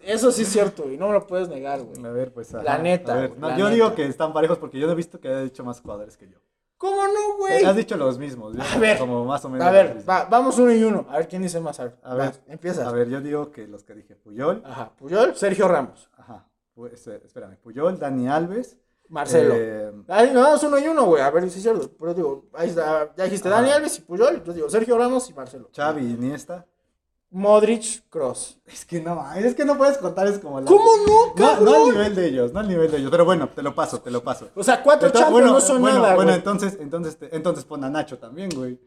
Eso 0.05 0.31
sí 0.31 0.43
es 0.43 0.49
cierto, 0.51 0.85
güey. 0.85 0.97
No 0.97 1.09
me 1.09 1.15
lo 1.15 1.27
puedes 1.27 1.49
negar, 1.49 1.81
güey. 1.83 2.05
A 2.07 2.11
ver, 2.11 2.33
pues. 2.33 2.55
ajá. 2.55 2.63
La 2.63 2.79
neta, 2.79 3.13
A 3.13 3.17
ver, 3.17 3.29
güey, 3.31 3.41
no, 3.41 3.49
la 3.49 3.57
yo 3.59 3.65
neta. 3.65 3.75
digo 3.75 3.95
que 3.97 4.07
están 4.07 4.33
parejos 4.33 4.59
porque 4.59 4.79
yo 4.79 4.87
no 4.87 4.93
he 4.93 4.97
visto 4.97 5.19
que 5.19 5.27
haya 5.27 5.41
dicho 5.43 5.65
más 5.65 5.81
jugadores 5.81 6.17
que 6.17 6.29
yo. 6.29 6.39
¿Cómo 6.79 7.07
no, 7.07 7.37
güey? 7.39 7.65
Has 7.65 7.75
dicho 7.77 7.97
los 7.97 8.19
mismos. 8.19 8.55
A 8.59 8.79
ver. 8.79 8.99
Como 8.99 9.25
más 9.25 9.45
o 9.45 9.49
menos. 9.49 9.67
A 9.67 9.71
ver, 9.71 10.05
va, 10.09 10.25
vamos 10.27 10.59
uno 10.59 10.73
y 10.73 10.85
uno. 10.85 11.07
A 11.09 11.19
ver 11.19 11.29
quién 11.29 11.43
dice 11.43 11.59
más. 11.61 11.81
A 11.81 11.85
ver, 11.85 11.97
A 12.03 12.15
ver, 12.15 12.29
va, 12.31 12.35
empieza. 12.49 12.87
A 12.89 12.93
ver, 12.93 13.09
yo 13.09 13.21
digo 13.21 13.51
que 13.51 13.67
los 13.67 13.83
que 13.85 13.95
dije, 13.95 14.15
Puyol. 14.17 14.63
Ajá, 14.65 14.93
Puyol, 14.97 15.35
Sergio 15.37 15.69
Ramos, 15.69 16.11
Ajá. 16.17 16.47
Pues, 16.75 17.07
eh, 17.07 17.23
espérame, 17.25 17.57
Puyol, 17.57 17.99
Dani 17.99 18.29
Alves. 18.29 18.77
Marcelo. 19.09 19.55
eh, 19.57 19.93
Ay, 20.09 20.31
no, 20.35 20.43
vamos 20.43 20.63
uno 20.65 20.79
y 20.79 20.87
uno, 20.89 21.05
güey. 21.07 21.23
A 21.23 21.31
ver 21.31 21.49
si 21.49 21.59
es 21.59 21.63
cierto. 21.63 21.91
Pero 21.99 22.13
digo, 22.13 22.47
ahí 22.53 22.69
está. 22.69 23.15
Ya 23.17 23.25
dijiste. 23.25 23.49
Dani 23.49 23.71
Alves 23.71 23.99
y 23.99 24.03
Puyol. 24.03 24.43
Yo 24.45 24.53
digo 24.53 24.69
Sergio 24.69 24.99
Ramos 24.99 25.31
y 25.31 25.33
Marcelo. 25.33 25.71
Xavi, 25.75 26.03
Iniesta. 26.03 26.67
Modric, 27.37 28.09
Cross. 28.09 28.59
Es 28.65 28.87
que 28.87 28.99
no, 29.01 29.23
es 29.35 29.55
que 29.55 29.67
no 29.67 29.77
puedes 29.77 29.99
contar, 29.99 30.27
es 30.27 30.39
como 30.39 30.59
la... 30.59 30.67
¿Cómo 30.67 30.85
no, 31.07 31.27
No, 31.27 31.35
cabrón? 31.35 31.65
no 31.67 31.75
al 31.75 31.93
nivel 31.93 32.15
de 32.15 32.27
ellos, 32.29 32.53
no 32.55 32.61
al 32.61 32.69
nivel 32.69 32.91
de 32.91 32.97
ellos. 32.97 33.11
Pero 33.11 33.27
bueno, 33.27 33.51
te 33.55 33.63
lo 33.63 33.75
paso, 33.75 34.01
te 34.01 34.11
lo 34.11 34.23
paso. 34.25 34.49
O 34.55 34.65
sea, 34.65 34.83
cuatro 34.83 35.09
Entonces, 35.09 35.31
bueno, 35.31 35.53
no 35.53 35.61
son 35.61 35.83
bueno, 35.83 35.99
nada, 36.01 36.15
bueno, 36.15 36.31
güey. 36.31 36.39
entonces, 36.39 36.79
entonces, 36.81 37.19
te- 37.19 37.37
entonces 37.37 37.65
pon 37.67 37.85
a 37.85 37.91
Nacho 37.91 38.19
también, 38.19 38.49
güey. 38.55 38.81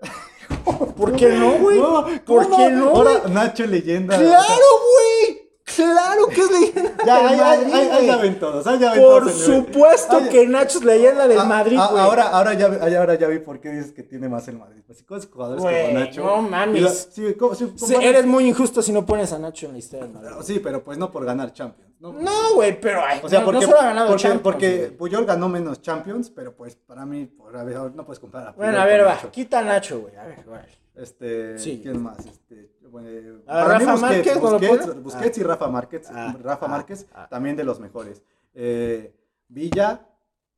¿Por 0.96 1.14
qué 1.14 1.28
no, 1.38 1.52
güey? 1.58 1.78
No, 1.78 2.04
¿Por 2.24 2.44
¿cómo 2.48 2.56
qué 2.56 2.70
no, 2.70 2.88
Ahora? 2.88 3.28
Nacho 3.28 3.64
leyenda. 3.66 4.18
¡Claro, 4.18 4.64
güey! 4.92 5.45
¡Claro 5.76 6.26
que 6.28 6.40
es 6.40 6.50
leyenda 6.50 6.92
Ya, 7.06 7.28
del 7.28 7.36
Madrid, 7.38 7.74
ahí- 7.92 8.06
ya 8.06 8.16
ven 8.16 8.38
todos, 8.38 8.66
ahí 8.66 8.78
ya 8.78 8.92
ven 8.92 9.00
Por 9.02 9.22
todos 9.24 9.40
supuesto 9.42 10.18
que 10.30 10.46
Nacho 10.46 10.78
es 10.78 10.84
leyenda 10.84 11.28
del 11.28 11.38
ah, 11.40 11.44
Madrid, 11.44 11.76
ah, 11.80 11.88
güey. 11.90 12.02
Ahora, 12.02 12.28
ahora, 12.28 12.54
ya, 12.54 12.66
ahora 12.98 13.14
ya 13.14 13.28
vi 13.28 13.38
por 13.38 13.60
qué 13.60 13.70
dices 13.70 13.92
que 13.92 14.02
tiene 14.02 14.28
más 14.28 14.48
el 14.48 14.58
Madrid. 14.58 14.82
Pues, 14.86 15.02
¿cómo 15.02 15.20
es 15.20 15.26
jugadores 15.26 15.62
Güey, 15.62 15.86
como 15.88 15.98
Nacho? 16.00 16.24
no 16.24 16.42
mames. 16.42 16.76
Y 16.80 16.80
la- 16.84 16.90
sí, 16.90 17.34
¿cómo- 17.38 17.54
sí, 17.54 17.72
Sí, 17.76 17.84
comparas- 17.94 18.04
eres 18.04 18.26
muy 18.26 18.48
injusto 18.48 18.82
si 18.82 18.92
no 18.92 19.04
pones 19.06 19.32
a 19.32 19.38
Nacho 19.38 19.66
en 19.66 19.72
la 19.72 19.78
historia 19.78 20.06
del 20.06 20.14
Madrid. 20.14 20.30
Sí, 20.42 20.58
pero 20.60 20.82
pues 20.82 20.98
no 20.98 21.10
por 21.10 21.24
ganar 21.24 21.52
Champions. 21.52 21.86
¿no? 21.98 22.12
No, 22.12 22.54
güey, 22.54 22.78
pero 22.78 23.00
ay, 23.04 23.20
O 23.22 23.28
sea, 23.28 23.38
no, 23.40 23.44
porque, 23.46 23.60
no 23.60 23.66
solo 23.66 23.80
ha 23.80 23.84
ganado 23.86 24.08
porque, 24.08 24.22
Champions, 24.22 24.42
porque. 24.42 24.94
Puyol 24.98 25.24
ganó 25.24 25.48
menos 25.48 25.80
Champions, 25.80 26.28
pero 26.30 26.54
pues 26.54 26.76
para 26.76 27.06
mí, 27.06 27.24
por, 27.24 27.56
a 27.56 27.64
ver, 27.64 27.76
no 27.94 28.04
puedes 28.04 28.20
comparar 28.20 28.48
a 28.48 28.52
Puyol 28.54 28.66
Bueno, 28.66 28.82
a 28.82 28.84
ver, 28.84 29.00
con 29.00 29.08
va. 29.08 29.14
Nacho. 29.14 29.30
Quita 29.30 29.58
a 29.60 29.62
Nacho, 29.62 30.00
güey. 30.00 30.14
A 30.16 30.24
ver, 30.24 30.44
güey. 30.46 30.60
Este, 30.94 31.58
Sí. 31.58 31.80
¿quién 31.82 32.02
más? 32.02 32.18
Este, 32.24 32.70
bueno, 33.02 33.08
mí 33.08 33.42
Rafa 33.46 33.92
Busquets, 33.92 34.00
Márquez, 34.00 34.42
¿no 34.42 34.50
lo 34.94 35.02
Busquets, 35.02 35.38
y 35.38 35.42
Rafa 35.42 35.68
Márquez, 35.68 36.08
Ah, 36.12 36.36
Rafa 36.42 36.66
ah, 36.66 36.68
Márquez 36.68 37.06
ah. 37.14 37.26
también 37.28 37.56
de 37.56 37.64
los 37.64 37.80
mejores. 37.80 38.22
Eh, 38.54 39.14
Villa, 39.48 40.06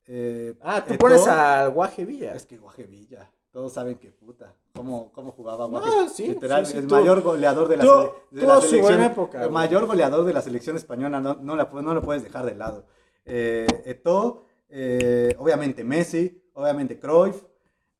eh, 0.06 0.54
Ah, 0.62 0.84
tú 0.86 0.96
pones 0.96 1.26
al 1.26 1.70
Guaje 1.70 2.04
Villa. 2.04 2.32
Es 2.34 2.46
que 2.46 2.56
Guaje 2.56 2.84
Villa, 2.84 3.30
todos 3.50 3.72
saben 3.72 3.96
que 3.96 4.10
puta, 4.10 4.54
cómo, 4.74 5.10
cómo 5.12 5.32
jugaba 5.32 5.66
Guaje. 5.66 5.88
No, 5.88 6.08
sí, 6.08 6.28
Literal, 6.28 6.64
sí, 6.66 6.72
sí, 6.72 6.78
el 6.78 6.86
mayor 6.86 7.20
goleador 7.22 7.68
de 7.68 7.76
la, 7.76 7.84
sele- 7.84 8.12
de 8.30 8.46
la 8.46 8.60
selección. 8.60 9.02
época, 9.02 9.44
el 9.44 9.50
mayor 9.50 9.86
goleador 9.86 10.24
de 10.24 10.32
la 10.32 10.40
selección 10.42 10.76
española, 10.76 11.20
no, 11.20 11.34
no, 11.40 11.56
la, 11.56 11.68
no 11.72 11.94
lo 11.94 12.02
puedes 12.02 12.22
dejar 12.22 12.46
de 12.46 12.54
lado. 12.54 12.84
Eh, 13.24 13.66
Eto'o, 13.84 14.44
eh, 14.70 15.34
obviamente 15.38 15.84
Messi, 15.84 16.42
obviamente 16.54 16.98
Cruyff, 16.98 17.42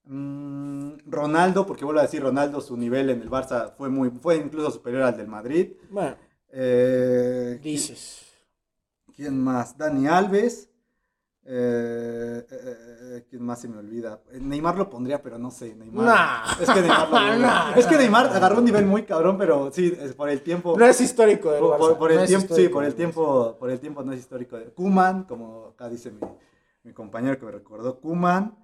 mm, 0.09 0.99
Ronaldo, 1.07 1.65
porque 1.67 1.85
vuelvo 1.85 2.01
a 2.01 2.05
decir, 2.05 2.23
Ronaldo 2.23 2.61
su 2.61 2.77
nivel 2.77 3.11
en 3.11 3.21
el 3.23 3.31
Barça 3.31 3.73
fue 3.77 3.89
muy 3.89 4.11
fue 4.11 4.37
incluso 4.37 4.71
superior 4.71 5.03
al 5.03 5.17
del 5.17 5.29
Madrid. 5.29 5.73
Bueno, 5.91 6.17
Eh, 6.51 7.61
dices. 7.63 8.25
¿Quién 9.15 9.39
más? 9.39 9.77
Dani 9.77 10.07
Alves. 10.07 10.71
Eh, 11.51 12.47
eh, 12.51 13.25
¿Quién 13.29 13.43
más 13.43 13.61
se 13.61 13.69
me 13.69 13.79
olvida? 13.79 14.21
Neymar 14.33 14.77
lo 14.77 14.89
pondría, 14.91 15.21
pero 15.23 15.39
no 15.39 15.51
sé. 15.51 15.75
Neymar. 15.75 16.07
Nah. 16.07 16.63
Es 16.63 16.69
que 16.71 16.81
Neymar, 16.81 17.09
lo- 17.09 17.39
Nah, 17.39 17.73
es 17.75 17.87
que 17.87 17.95
nah, 17.95 18.01
Neymar 18.01 18.27
nah. 18.31 18.37
agarró 18.37 18.59
un 18.59 18.65
nivel 18.65 18.85
muy 18.87 19.03
cabrón, 19.05 19.37
pero 19.39 19.71
sí, 19.73 19.95
es 19.99 20.13
por 20.15 20.29
el 20.29 20.43
tiempo. 20.43 20.77
No 20.79 20.85
es 20.85 21.01
histórico 21.01 21.51
del 21.51 21.61
por, 21.61 21.75
Barça. 21.75 21.79
por- 21.79 21.99
por 21.99 22.13
el 22.13 22.19
no 22.21 22.27
tiempo, 22.27 22.55
sí, 22.55 22.69
por 22.69 22.85
el 22.85 22.95
tiempo, 22.95 23.57
por 23.59 23.71
el 23.71 23.81
tiempo 23.81 24.03
no 24.03 24.13
es 24.13 24.21
histórico. 24.21 24.59
Kuman, 24.75 25.25
como 25.25 25.69
acá 25.75 25.89
dice 25.89 26.11
mi, 26.11 26.21
mi 26.85 26.93
compañero 26.93 27.39
que 27.39 27.47
me 27.47 27.53
recordó, 27.53 27.99
Kuman. 27.99 28.57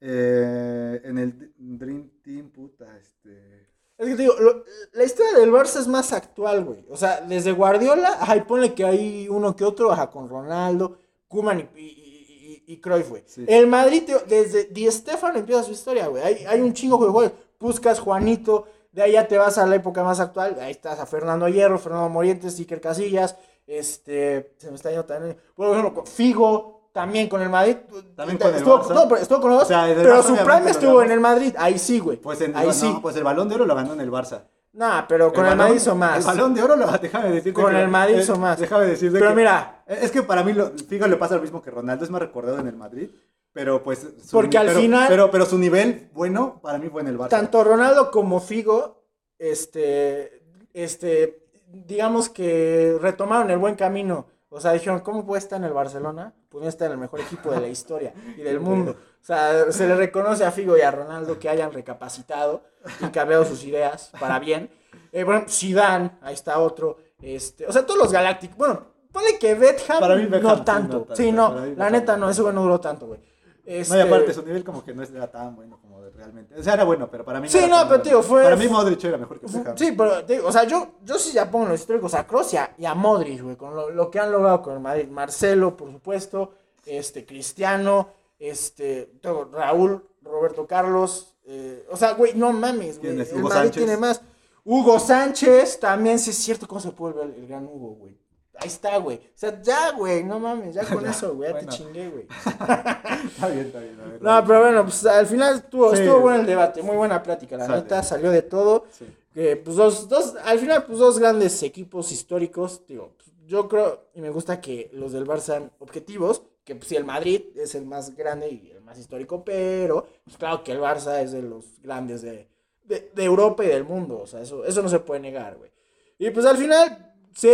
Eh, 0.00 1.00
en 1.04 1.18
el 1.18 1.52
Dream 1.58 2.10
Team, 2.22 2.50
puta, 2.50 2.96
este. 2.98 3.68
Es 3.98 4.06
que 4.08 4.14
te 4.16 4.22
digo, 4.22 4.34
lo- 4.40 4.64
la 4.94 5.04
historia 5.04 5.38
del 5.38 5.52
Barça 5.52 5.78
es 5.78 5.86
más 5.86 6.12
actual, 6.14 6.64
güey. 6.64 6.86
O 6.88 6.96
sea, 6.96 7.20
desde 7.20 7.52
Guardiola, 7.52 8.16
ajá, 8.20 8.36
y 8.36 8.40
ponle 8.42 8.72
que 8.74 8.84
hay 8.84 9.28
uno 9.28 9.54
que 9.54 9.64
otro, 9.64 9.92
ajá, 9.92 10.08
con 10.10 10.28
Ronaldo, 10.28 10.96
Koeman 11.28 11.68
y, 11.76 11.80
y, 11.80 12.64
y, 12.66 12.72
y 12.72 12.80
Cruyff, 12.80 13.10
güey. 13.10 13.22
Sí. 13.26 13.44
El 13.46 13.66
Madrid, 13.66 14.04
desde 14.26 14.64
Di 14.64 14.90
Stéfano 14.90 15.38
empieza 15.38 15.62
su 15.62 15.72
historia, 15.72 16.06
güey. 16.08 16.22
Hay, 16.22 16.44
hay 16.46 16.60
un 16.62 16.72
chingo 16.72 16.96
de 16.96 17.10
jugadores. 17.10 17.32
Puscas, 17.58 18.00
Juanito, 18.00 18.66
de 18.90 19.02
ahí 19.02 19.12
ya 19.12 19.28
te 19.28 19.36
vas 19.36 19.58
a 19.58 19.66
la 19.66 19.76
época 19.76 20.02
más 20.02 20.18
actual. 20.18 20.56
Ahí 20.60 20.70
estás 20.70 20.98
a 20.98 21.04
Fernando 21.04 21.46
Hierro, 21.46 21.78
Fernando 21.78 22.08
Morientes, 22.08 22.58
Iker 22.58 22.80
Casillas, 22.80 23.36
este, 23.66 24.54
se 24.56 24.70
me 24.70 24.76
está 24.76 24.88
yendo 24.90 25.04
también, 25.04 25.36
por 25.54 25.68
ejemplo, 25.68 25.92
con 25.94 26.06
Figo, 26.06 26.79
también 26.92 27.28
con 27.28 27.40
el 27.42 27.48
Madrid. 27.48 27.76
También 28.16 28.38
con 28.38 28.54
el 28.54 28.64
Barça. 28.64 28.94
No, 28.94 29.08
pero 29.08 29.20
estuvo 29.20 29.40
con 29.40 29.52
O 29.52 29.64
sea, 29.64 29.86
del 29.86 29.96
pero 29.96 30.16
Barça 30.22 30.22
su 30.22 30.36
prime 30.36 30.70
estuvo 30.70 31.02
en 31.02 31.10
el 31.10 31.20
Madrid. 31.20 31.54
Ahí 31.58 31.78
sí, 31.78 31.98
güey. 31.98 32.16
Pues, 32.16 32.40
en, 32.40 32.56
ahí 32.56 32.66
no, 32.68 32.72
sí. 32.72 32.98
pues 33.00 33.16
el 33.16 33.24
balón 33.24 33.48
de 33.48 33.54
oro 33.56 33.66
lo 33.66 33.74
ganó 33.74 33.92
en 33.94 34.00
el 34.00 34.10
Barça. 34.10 34.42
Nah, 34.72 35.02
pero 35.08 35.32
con 35.32 35.44
el, 35.46 35.52
balón- 35.52 35.56
Madrid 35.58 35.76
hizo 35.76 35.94
más. 35.96 36.18
El 36.18 36.24
balón 36.24 36.54
de 36.54 36.62
oro 36.62 36.76
lo 36.76 36.86
déjame 37.02 37.28
decirte. 37.30 37.52
Con 37.60 37.72
que- 37.72 37.80
el 37.82 37.88
Madrid 37.88 38.14
eh, 38.16 38.20
hizo 38.22 38.36
más. 38.36 38.58
Déjame 38.58 38.86
decirte 38.86 39.18
Pero 39.18 39.30
que- 39.30 39.36
mira. 39.36 39.82
Es 39.86 40.10
que 40.10 40.22
para 40.22 40.44
mí, 40.44 40.52
lo, 40.52 40.70
Figo 40.88 41.06
le 41.08 41.16
pasa 41.16 41.34
lo 41.36 41.42
mismo 41.42 41.60
que 41.60 41.70
Ronaldo, 41.70 42.04
es 42.04 42.10
más 42.10 42.20
recordado 42.20 42.58
en 42.58 42.66
el 42.68 42.76
Madrid. 42.76 43.10
Pero 43.52 43.82
pues. 43.82 44.06
su 44.24 44.30
Porque 44.30 44.58
al 44.58 44.66
pero- 44.68 44.78
final- 44.80 45.08
Pero, 45.08 45.30
pero 45.30 45.44
su 45.46 45.58
nivel 45.58 46.08
bueno, 46.12 46.60
para 46.62 46.78
mí 46.78 46.88
fue 46.88 47.00
en 47.02 47.08
el 47.08 47.18
Barça. 47.18 47.28
Tanto 47.30 47.64
Ronaldo 47.64 48.10
como 48.12 48.38
Figo, 48.40 49.02
este, 49.38 50.42
este, 50.72 51.42
digamos 51.66 52.28
que 52.28 52.96
retomaron 53.00 53.50
el 53.50 53.58
buen 53.58 53.74
camino. 53.74 54.26
O 54.50 54.60
sea, 54.60 54.72
dijeron, 54.72 55.00
¿cómo 55.00 55.24
puede 55.26 55.40
estar 55.40 55.58
en 55.58 55.64
el 55.64 55.72
Barcelona? 55.72 56.32
Pues 56.50 56.62
no 56.64 56.68
está 56.68 56.86
en 56.86 56.92
el 56.92 56.98
mejor 56.98 57.20
equipo 57.20 57.50
de 57.52 57.60
la 57.60 57.68
historia 57.68 58.12
y 58.36 58.42
del 58.42 58.58
mundo. 58.60 58.96
O 59.22 59.24
sea, 59.24 59.70
se 59.70 59.86
le 59.86 59.94
reconoce 59.94 60.44
a 60.44 60.50
Figo 60.50 60.76
y 60.76 60.80
a 60.80 60.90
Ronaldo 60.90 61.38
que 61.38 61.48
hayan 61.48 61.72
recapacitado 61.72 62.62
y 63.00 63.06
cambiado 63.10 63.44
sus 63.44 63.64
ideas 63.64 64.10
para 64.18 64.38
bien. 64.40 64.68
Eh, 65.12 65.22
bueno, 65.24 65.44
Zidane, 65.48 66.10
ahí 66.22 66.34
está 66.34 66.58
otro. 66.58 66.98
Este, 67.22 67.66
o 67.66 67.72
sea, 67.72 67.86
todos 67.86 67.98
los 68.00 68.12
galácticos. 68.12 68.56
Bueno, 68.56 68.84
ponle 69.12 69.38
que 69.38 69.54
Beckham, 69.54 70.00
Para 70.00 70.16
mí 70.16 70.26
Beckham 70.26 70.58
no 70.58 70.64
tanto. 70.64 70.96
no 70.98 71.00
tanto. 71.04 71.16
Sí, 71.16 71.30
no, 71.30 71.54
la 71.76 71.88
neta 71.90 72.16
no. 72.16 72.28
eso 72.28 72.50
no 72.52 72.62
duró 72.62 72.80
tanto, 72.80 73.06
güey. 73.06 73.20
No, 73.20 73.26
y 73.72 73.78
Este, 73.78 74.02
aparte, 74.02 74.34
su 74.34 74.42
nivel 74.44 74.64
como 74.64 74.84
que 74.84 74.92
no 74.92 75.02
era 75.04 75.30
tan 75.30 75.54
bueno 75.54 75.78
realmente. 76.20 76.54
O 76.58 76.62
sea, 76.62 76.74
era 76.74 76.84
bueno, 76.84 77.08
pero 77.10 77.24
para 77.24 77.40
mí 77.40 77.48
Sí, 77.48 77.60
no, 77.62 77.76
pero, 77.78 77.86
bueno. 77.88 78.02
tío, 78.02 78.22
fue- 78.22 78.42
Para 78.44 78.56
mí 78.56 78.68
Modric 78.68 79.02
era 79.04 79.18
mejor 79.18 79.40
que 79.40 79.46
Beckham. 79.46 79.76
Sí, 79.76 79.92
pero, 79.92 80.46
o 80.46 80.52
sea, 80.52 80.64
yo, 80.64 80.92
yo 81.02 81.18
sí 81.18 81.32
ya 81.32 81.50
pongo 81.50 81.66
los 81.66 81.80
históricos 81.80 82.14
a 82.14 82.26
Kroos 82.26 82.52
y 82.54 82.56
a, 82.56 82.74
y 82.78 82.84
a 82.84 82.94
Modric, 82.94 83.42
güey, 83.42 83.56
con 83.56 83.74
lo, 83.74 83.90
lo 83.90 84.10
que 84.10 84.20
han 84.20 84.30
logrado 84.30 84.62
con 84.62 84.74
el 84.74 84.80
Madrid. 84.80 85.08
Marcelo, 85.08 85.76
por 85.76 85.90
supuesto, 85.90 86.52
este, 86.86 87.24
Cristiano, 87.26 88.08
este, 88.38 89.12
tengo 89.20 89.48
Raúl, 89.52 90.04
Roberto 90.22 90.66
Carlos, 90.66 91.26
Eh, 91.52 91.84
o 91.90 91.96
sea, 91.96 92.12
güey, 92.12 92.34
no 92.34 92.52
mames, 92.52 92.98
güey. 93.00 93.10
El 93.12 93.16
Madrid 93.42 93.48
Sánchez. 93.50 93.72
tiene 93.84 93.96
más. 93.96 94.20
Hugo 94.64 95.00
Sánchez, 95.00 95.80
también 95.80 96.18
sí 96.20 96.30
es 96.30 96.36
cierto 96.36 96.68
cómo 96.68 96.80
se 96.80 96.92
puede 96.92 97.14
ver 97.14 97.34
el 97.36 97.46
gran 97.48 97.64
Hugo, 97.66 97.96
güey. 97.98 98.19
Ahí 98.60 98.68
está, 98.68 98.98
güey. 98.98 99.16
O 99.18 99.20
sea, 99.34 99.60
ya, 99.62 99.92
güey, 99.92 100.22
no 100.22 100.38
mames, 100.38 100.74
ya 100.74 100.84
con 100.86 101.04
eso, 101.06 101.34
güey, 101.34 101.48
ya 101.48 101.54
Bueno. 101.54 101.70
te 101.70 101.76
chingué, 101.76 102.08
güey. 102.08 102.26
Está 103.26 103.48
bien, 103.48 103.66
está 103.66 103.80
bien. 103.80 103.96
ver, 103.98 104.22
No, 104.22 104.44
pero 104.46 104.60
bueno, 104.60 104.82
pues 104.84 105.04
al 105.06 105.26
final 105.26 105.56
estuvo, 105.56 105.94
Sí. 105.94 106.02
estuvo 106.02 106.20
bueno 106.20 106.40
el 106.40 106.46
debate, 106.46 106.82
muy 106.82 106.96
buena 106.96 107.22
plática, 107.22 107.56
la 107.56 107.66
Sale. 107.66 107.82
neta, 107.82 108.02
salió 108.02 108.30
de 108.30 108.42
todo. 108.42 108.84
Sí. 108.92 109.06
Pues 109.32 109.76
dos, 109.76 110.08
dos, 110.08 110.34
al 110.44 110.58
final, 110.58 110.84
pues 110.84 110.98
dos 110.98 111.18
grandes 111.18 111.62
equipos 111.62 112.10
históricos, 112.12 112.82
digo, 112.86 113.12
pues, 113.16 113.30
yo 113.46 113.68
creo 113.68 114.08
y 114.14 114.20
me 114.20 114.30
gusta 114.30 114.60
que 114.60 114.90
los 114.92 115.12
del 115.12 115.26
Barça 115.26 115.40
sean 115.40 115.72
objetivos, 115.78 116.42
que 116.64 116.74
pues 116.76 116.88
sí, 116.88 116.96
el 116.96 117.04
Madrid 117.04 117.42
es 117.56 117.74
el 117.74 117.86
más 117.86 118.14
grande 118.16 118.48
y 118.50 118.70
el 118.70 118.82
más 118.82 118.98
histórico, 118.98 119.44
pero 119.44 120.06
pues 120.24 120.36
claro 120.36 120.62
que 120.62 120.72
el 120.72 120.80
Barça 120.80 121.20
es 121.22 121.32
de 121.32 121.42
los 121.42 121.80
grandes 121.80 122.22
de, 122.22 122.48
de, 122.84 123.10
de 123.14 123.24
Europa 123.24 123.64
y 123.64 123.68
del 123.68 123.84
mundo, 123.84 124.20
o 124.22 124.26
sea, 124.26 124.40
eso, 124.40 124.64
eso 124.64 124.82
no 124.82 124.88
se 124.88 124.98
puede 125.00 125.20
negar, 125.20 125.56
güey. 125.56 125.70
Y 126.18 126.30
pues 126.30 126.44
al 126.44 126.58
final, 126.58 127.14
sí, 127.34 127.48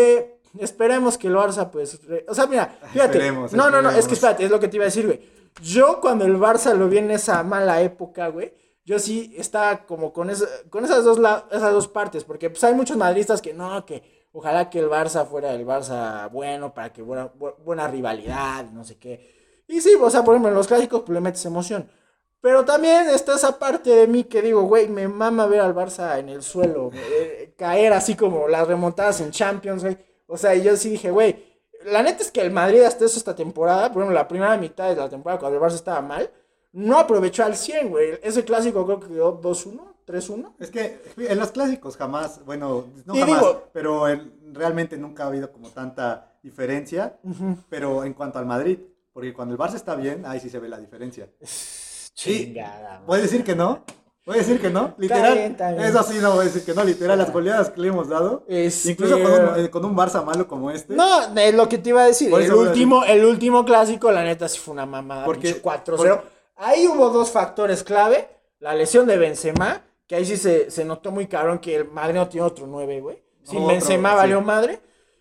esperemos 0.61 1.17
que 1.19 1.29
el 1.29 1.35
Barça, 1.37 1.71
pues, 1.71 2.03
re- 2.07 2.25
o 2.29 2.35
sea, 2.35 2.47
mira, 2.47 2.79
fíjate, 2.93 3.19
Esperemos, 3.19 3.53
no, 3.53 3.71
no, 3.71 3.83
no, 3.83 3.91
es 3.91 4.07
que 4.07 4.15
espérate, 4.15 4.45
es 4.45 4.51
lo 4.51 4.61
que 4.61 4.69
te 4.69 4.77
iba 4.77 4.85
a 4.85 4.87
decir, 4.87 5.07
güey. 5.07 5.21
Yo 5.63 6.01
cuando 6.01 6.25
el 6.25 6.37
Barça 6.39 6.75
lo 6.75 6.89
vi 6.89 6.99
en 6.99 7.11
esa 7.11 7.43
mala 7.43 7.81
época, 7.81 8.29
güey, 8.29 8.53
yo 8.85 8.99
sí 8.99 9.35
estaba 9.37 9.85
como 9.87 10.13
con, 10.13 10.31
esa- 10.31 10.47
con 10.71 10.85
esas, 10.85 11.05
dos 11.05 11.19
la- 11.19 11.47
esas 11.51 11.73
dos 11.73 11.89
partes, 11.89 12.25
porque 12.25 12.51
pues 12.51 12.63
hay 12.65 12.75
muchos 12.75 12.97
madridistas 12.97 13.41
que 13.43 13.53
no, 13.55 13.85
que 13.87 14.29
ojalá 14.33 14.69
que 14.71 14.79
el 14.79 14.89
Barça 14.89 15.27
fuera 15.27 15.53
el 15.55 15.67
Barça 15.67 16.31
bueno, 16.31 16.73
para 16.75 16.93
que 16.93 17.03
buena, 17.03 17.33
bu- 17.33 17.55
buena 17.65 17.89
rivalidad, 17.89 18.65
no 18.71 18.85
sé 18.85 18.97
qué. 18.99 19.65
Y 19.67 19.81
sí, 19.81 19.91
o 20.01 20.11
sea, 20.11 20.23
por 20.23 20.35
ejemplo, 20.35 20.51
en 20.51 20.55
los 20.55 20.69
clásicos 20.69 21.01
pues 21.05 21.15
le 21.15 21.21
metes 21.21 21.45
emoción. 21.47 21.91
Pero 22.41 22.65
también 22.65 23.09
está 23.09 23.35
esa 23.35 23.59
parte 23.59 23.91
de 23.91 24.07
mí 24.07 24.23
que 24.25 24.41
digo, 24.43 24.63
güey, 24.63 24.87
me 24.89 25.09
mama 25.09 25.47
ver 25.47 25.61
al 25.63 25.75
Barça 25.75 26.19
en 26.21 26.29
el 26.29 26.43
suelo, 26.43 26.91
eh, 26.95 27.55
caer 27.59 27.93
así 27.93 28.15
como 28.15 28.47
las 28.47 28.69
remontadas 28.69 29.21
en 29.21 29.33
Champions, 29.33 29.83
güey. 29.83 29.97
O 30.27 30.37
sea, 30.37 30.55
y 30.55 30.63
yo 30.63 30.77
sí 30.77 30.91
dije, 30.91 31.11
güey, 31.11 31.45
la 31.85 32.03
neta 32.03 32.23
es 32.23 32.31
que 32.31 32.41
el 32.41 32.51
Madrid 32.51 32.83
hasta 32.83 33.05
eso 33.05 33.19
esta 33.19 33.35
temporada, 33.37 33.93
por 33.93 34.03
ejemplo, 34.03 34.15
la 34.15 34.27
primera 34.29 34.57
mitad 34.57 34.89
de 34.89 34.97
la 34.97 35.09
temporada 35.09 35.39
cuando 35.41 35.59
el 35.59 35.63
Barça 35.65 35.75
estaba 35.77 36.01
mal, 36.01 36.31
no 36.73 36.99
aprovechó 36.99 37.45
al 37.45 37.57
100, 37.57 37.89
güey. 37.91 38.19
Ese 38.23 38.45
clásico 38.45 38.85
creo 38.85 39.01
que 39.01 39.09
quedó 39.09 39.41
2-1, 39.41 39.95
3-1. 40.07 40.55
Es 40.59 40.71
que 40.71 41.01
en 41.17 41.39
los 41.39 41.51
clásicos 41.53 41.97
jamás, 41.97 42.45
bueno, 42.45 42.87
no 43.05 43.15
Y 43.17 43.21
jamás, 43.21 43.41
digo- 43.41 43.69
pero 43.73 44.09
en- 44.09 44.55
realmente 44.55 44.97
nunca 44.97 45.25
ha 45.25 45.29
habido 45.29 45.51
como 45.53 45.71
tanta 45.71 46.39
diferencia, 46.43 47.19
pero 47.69 48.05
en 48.05 48.15
cuanto 48.15 48.39
al 48.39 48.47
Madrid, 48.47 48.79
porque 49.13 49.33
cuando 49.33 49.55
el 49.55 49.61
Barça 49.61 49.75
está 49.77 49.95
bien, 49.95 50.25
ahí 50.27 50.39
sí 50.41 50.51
se 50.51 50.59
ve 50.59 50.69
la 50.69 50.79
diferencia. 50.79 51.29
Chingada. 52.15 53.03
¿Puedes 53.07 53.25
decir 53.25 53.45
que 53.45 53.55
no? 53.55 53.85
¿Puedes 54.27 54.45
decir 54.45 54.61
que 54.61 54.71
no? 54.71 54.93
Literal. 54.99 55.35
bien, 55.35 55.53
está 55.53 55.71
bien. 55.71 55.85
Eso 55.85 56.03
sí, 56.03 56.19
no 56.21 56.33
voy 56.33 56.41
a 56.41 56.45
decir 56.49 56.65
que 56.65 56.75
no. 56.75 56.83
Literal, 56.83 57.17
las 57.17 57.33
goleadas 57.33 57.71
que 57.71 57.81
le 57.81 57.89
hemos 57.89 58.09
dado. 58.09 58.43
Este- 58.49 58.91
Incluso 58.91 59.23
con 59.23 59.33
un, 59.33 59.65
eh, 59.65 59.71
con 59.71 59.85
un 59.85 59.97
Barça 59.97 60.25
malo 60.25 60.49
como 60.49 60.69
este. 60.73 60.95
No, 60.97 61.39
es 61.39 61.55
lo 61.55 61.69
que 61.69 61.79
te 61.79 61.91
iba 61.91 62.03
a 62.03 62.07
decir. 62.07 62.29
Por 62.31 62.43
El 62.43 62.51
voy 62.51 62.67
a 62.67 62.69
último, 62.71 63.05
el 63.05 63.25
último 63.25 63.65
clásico, 63.65 64.11
la 64.11 64.25
neta, 64.25 64.49
sí 64.49 64.59
fue 64.59 64.73
una 64.73 64.85
mamada. 64.85 65.25
Porque- 65.25 65.43
pinche 65.55 65.63
4-0. 65.63 66.21
Ahí 66.57 66.89
hubo 66.89 67.11
dos 67.11 67.31
factores 67.31 67.85
clave. 67.85 68.29
La 68.59 68.75
lesión 68.75 69.07
de 69.07 69.17
Benzema, 69.17 69.83
que 70.09 70.17
ahí 70.17 70.25
sí 70.27 70.37
se, 70.37 70.73
se 70.73 70.85
notó 70.85 71.13
muy 71.13 71.29
cabrón 71.29 71.61
que 71.61 71.77
el 71.77 71.85
Madrid 71.89 72.17
no 72.17 72.27
tiene 72.29 72.47
otro 72.49 72.67
9, 72.67 73.01
güey. 73.01 73.23
Sin 73.45 73.65
Benzema 73.65 74.17
valió 74.17 74.41
madre. 74.41 74.81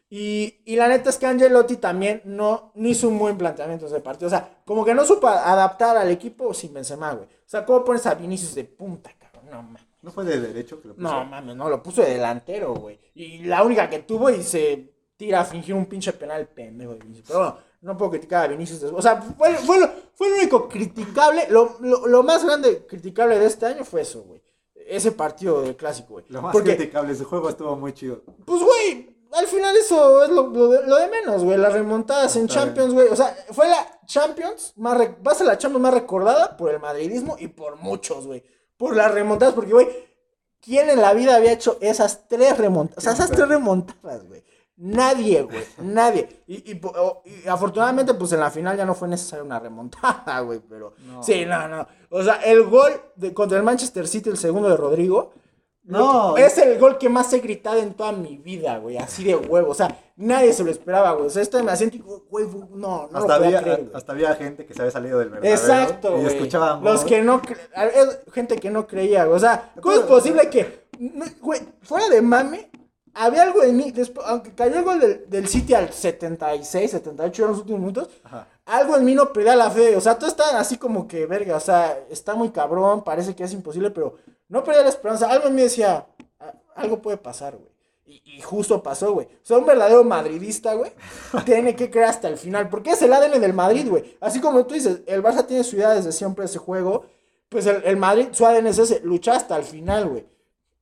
Y, 0.09 0.61
y 0.65 0.77
la 0.77 0.87
neta 0.87 1.09
es 1.11 1.17
que 1.17 1.25
Angelotti 1.27 1.77
también 1.77 2.21
no, 2.25 2.71
no 2.73 2.87
hizo 2.87 3.07
un 3.07 3.19
buen 3.19 3.37
planteamiento 3.37 3.85
ese 3.85 3.99
partido. 3.99 4.27
O 4.27 4.29
sea, 4.31 4.49
como 4.65 4.83
que 4.85 4.93
no 4.95 5.05
supo 5.05 5.27
adaptar 5.27 5.97
al 5.97 6.09
equipo 6.09 6.53
sin 6.55 6.73
Benzema, 6.73 7.13
güey. 7.13 7.27
O 7.45 7.49
sea, 7.49 7.65
¿cómo 7.65 7.83
pones 7.83 8.05
a 8.07 8.15
Vinicius 8.15 8.55
de 8.55 8.63
punta, 8.65 9.11
cabrón? 9.19 9.49
No 9.51 9.61
mames. 9.63 9.81
No 10.01 10.11
fue 10.11 10.23
de 10.25 10.39
derecho 10.39 10.81
que 10.81 10.87
lo 10.89 10.95
puso. 10.95 11.07
No 11.07 11.25
mames, 11.25 11.55
no, 11.55 11.69
lo 11.69 11.81
puso 11.81 12.01
de 12.01 12.11
delantero, 12.11 12.73
güey. 12.75 12.99
Y 13.15 13.39
la 13.43 13.63
única 13.63 13.89
que 13.89 13.99
tuvo 13.99 14.29
y 14.29 14.43
se 14.43 14.93
tira 15.17 15.41
a 15.41 15.45
fingir 15.45 15.73
un 15.75 15.85
pinche 15.85 16.13
penal 16.13 16.47
pendejo 16.47 16.93
de 16.93 16.99
Vinicius. 16.99 17.27
Pero 17.27 17.39
bueno, 17.39 17.57
no 17.81 17.97
puedo 17.97 18.11
criticar 18.11 18.45
a 18.45 18.47
Vinicius. 18.47 18.83
O 18.83 19.01
sea, 19.01 19.21
fue, 19.21 19.55
fue, 19.55 19.79
lo, 19.79 19.89
fue 20.13 20.29
lo 20.29 20.35
único 20.37 20.67
criticable. 20.67 21.47
Lo, 21.49 21.77
lo, 21.79 22.07
lo 22.07 22.23
más 22.23 22.43
grande 22.45 22.85
criticable 22.87 23.39
de 23.39 23.45
este 23.45 23.65
año 23.67 23.83
fue 23.85 24.01
eso, 24.01 24.23
güey. 24.23 24.41
Ese 24.87 25.11
partido 25.11 25.61
del 25.61 25.75
clásico, 25.75 26.13
güey. 26.13 26.25
Lo 26.29 26.41
más 26.43 26.51
Porque, 26.53 26.75
criticable, 26.75 27.13
ese 27.13 27.23
juego 27.23 27.49
estuvo 27.49 27.75
muy 27.75 27.93
chido. 27.93 28.21
pues, 28.45 28.61
güey, 28.61 29.14
al 29.35 29.47
final 29.47 29.75
eso 29.77 30.23
es 30.23 30.29
lo, 30.29 30.47
lo 30.47 30.69
de, 30.69 30.87
lo 30.87 30.95
de 30.97 31.07
menos, 31.07 31.43
güey. 31.43 31.57
Las 31.57 31.73
remontadas 31.73 32.35
en 32.35 32.43
Está 32.45 32.55
Champions, 32.61 32.93
güey. 32.93 33.07
O 33.09 33.15
sea, 33.15 33.35
fue 33.51 33.67
la 33.67 33.99
Champions 34.05 34.73
más... 34.77 34.97
re- 34.97 35.15
va 35.25 35.31
a 35.31 35.35
ser 35.35 35.47
la 35.47 35.57
Champions 35.57 35.81
más 35.83 35.93
recordada 35.93 36.57
por 36.57 36.71
el 36.71 36.79
madridismo 36.79 37.35
y 37.39 37.47
por 37.47 37.75
muchos, 37.77 38.25
güey. 38.27 38.43
Por 38.77 38.95
las 38.95 39.11
remontadas, 39.13 39.53
porque, 39.53 39.71
güey, 39.73 39.87
¿quién 40.61 40.89
en 40.89 41.01
la 41.01 41.13
vida 41.13 41.35
había 41.35 41.51
hecho 41.51 41.77
esas 41.81 42.27
tres 42.27 42.57
remontadas? 42.57 42.97
O 42.97 43.01
sea, 43.01 43.13
esas 43.13 43.31
tres 43.31 43.47
remontadas, 43.47 44.25
güey. 44.27 44.43
Nadie, 44.77 45.41
güey. 45.43 45.63
Nadie. 45.77 46.43
Y, 46.47 46.73
y 46.73 46.81
afortunadamente, 47.47 48.13
pues 48.13 48.33
en 48.33 48.41
la 48.41 48.51
final 48.51 48.75
ya 48.75 48.85
no 48.85 48.93
fue 48.93 49.07
necesaria 49.07 49.43
una 49.43 49.59
remontada, 49.59 50.41
güey. 50.41 50.59
Pero. 50.59 50.93
No. 51.05 51.23
Sí, 51.23 51.45
no, 51.45 51.67
no. 51.69 51.87
O 52.09 52.21
sea, 52.21 52.35
el 52.43 52.63
gol 52.63 52.91
de, 53.15 53.33
contra 53.33 53.57
el 53.57 53.63
Manchester 53.63 54.05
City, 54.07 54.29
el 54.29 54.37
segundo 54.37 54.67
de 54.69 54.75
Rodrigo. 54.75 55.31
No. 55.85 56.35
Es 56.35 56.57
el 56.57 56.79
gol 56.79 56.97
que 56.97 57.09
más 57.09 57.31
he 57.33 57.39
gritado 57.39 57.77
en 57.77 57.93
toda 57.93 58.11
mi 58.11 58.37
vida, 58.37 58.77
güey. 58.79 58.97
Así 58.97 59.23
de 59.23 59.35
huevo. 59.35 59.69
O 59.71 59.75
sea, 59.75 59.97
nadie 60.15 60.51
se 60.51 60.63
lo 60.63 60.71
esperaba, 60.71 61.13
güey. 61.13 61.27
O 61.27 61.29
sea, 61.29 61.41
esto 61.43 61.63
me 61.63 61.71
hacía 61.71 61.89
güey, 62.29 62.47
no, 62.71 63.07
no 63.11 63.17
hasta, 63.17 63.39
lo 63.39 63.45
había, 63.45 63.61
creer, 63.61 63.91
hasta 63.93 64.11
había 64.11 64.33
gente 64.35 64.65
que 64.65 64.73
se 64.73 64.81
había 64.81 64.91
salido 64.91 65.19
del 65.19 65.29
verdadero. 65.29 65.55
Exacto, 65.55 66.21
Y 66.21 66.25
escuchaban. 66.25 66.83
Los 66.83 67.05
que 67.05 67.21
no 67.21 67.41
cre- 67.41 68.31
gente 68.31 68.57
que 68.57 68.71
no 68.71 68.87
creía, 68.87 69.25
güey. 69.25 69.37
O 69.37 69.39
sea, 69.39 69.71
¿cómo 69.79 69.95
es 69.95 70.01
posible 70.01 70.49
que, 70.49 70.87
güey, 71.39 71.61
fuera 71.83 72.09
de 72.09 72.21
mame, 72.21 72.69
había 73.13 73.43
algo 73.43 73.63
en 73.63 73.77
mí, 73.77 73.91
después, 73.91 74.25
aunque 74.27 74.53
cayó 74.53 74.77
el 74.79 74.83
gol 74.83 74.99
del, 74.99 75.29
del 75.29 75.47
City 75.47 75.73
al 75.73 75.93
76, 75.93 76.91
78 76.91 77.43
en 77.43 77.49
los 77.49 77.59
últimos 77.59 77.79
minutos, 77.81 78.09
Ajá. 78.23 78.47
Algo 78.65 78.95
en 78.97 79.05
mí 79.05 79.15
no 79.15 79.31
perdía 79.33 79.55
la 79.55 79.69
fe. 79.71 79.95
O 79.95 80.01
sea, 80.01 80.17
todo 80.17 80.29
está 80.29 80.59
así 80.59 80.77
como 80.77 81.07
que, 81.07 81.25
verga, 81.25 81.55
o 81.57 81.59
sea, 81.59 81.99
está 82.09 82.35
muy 82.35 82.49
cabrón, 82.49 83.03
parece 83.03 83.35
que 83.35 83.43
es 83.43 83.53
imposible, 83.53 83.91
pero 83.91 84.15
no 84.49 84.63
perdía 84.63 84.83
la 84.83 84.89
esperanza. 84.89 85.29
Algo 85.29 85.47
en 85.47 85.55
mí 85.55 85.61
decía, 85.63 86.07
"A- 86.39 86.53
algo 86.75 87.01
puede 87.01 87.17
pasar, 87.17 87.55
güey. 87.57 87.69
Y, 88.07 88.21
y 88.37 88.41
justo 88.41 88.83
pasó, 88.83 89.13
güey. 89.13 89.25
O 89.27 89.29
sea, 89.45 89.57
un 89.57 89.65
verdadero 89.65 90.03
madridista, 90.03 90.73
güey, 90.75 90.91
tiene 91.45 91.75
que 91.75 91.89
creer 91.89 92.07
hasta 92.09 92.27
el 92.27 92.37
final. 92.37 92.69
Porque 92.69 92.91
es 92.91 93.01
el 93.01 93.11
ADN 93.13 93.39
del 93.39 93.53
Madrid, 93.53 93.87
güey. 93.89 94.17
Así 94.21 94.39
como 94.41 94.65
tú 94.65 94.75
dices, 94.75 94.99
el 95.07 95.23
Barça 95.23 95.45
tiene 95.47 95.63
su 95.63 95.75
idea 95.75 95.89
desde 95.91 96.11
siempre 96.11 96.45
ese 96.45 96.59
juego. 96.59 97.05
Pues 97.49 97.65
el, 97.67 97.81
el 97.83 97.97
Madrid, 97.97 98.27
su 98.31 98.45
ADN 98.45 98.67
es 98.67 98.77
ese, 98.79 98.99
luchar 99.01 99.37
hasta 99.37 99.55
el 99.57 99.63
final, 99.63 100.07
güey. 100.09 100.25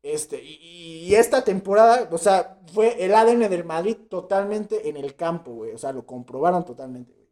Este, 0.02 0.42
y, 0.44 1.06
y 1.08 1.16
esta 1.16 1.44
temporada, 1.46 2.10
o 2.12 2.18
sea, 2.18 2.58
fue 2.74 3.04
el 3.06 3.14
ADN 3.16 3.50
del 3.50 3.64
Madrid 3.64 3.96
totalmente 4.10 4.90
en 4.90 4.98
el 4.98 5.16
campo, 5.16 5.52
güey. 5.52 5.72
O 5.74 5.78
sea, 5.78 5.94
lo 5.94 6.06
comprobaron 6.06 6.66
totalmente, 6.66 7.14
güey. 7.14 7.23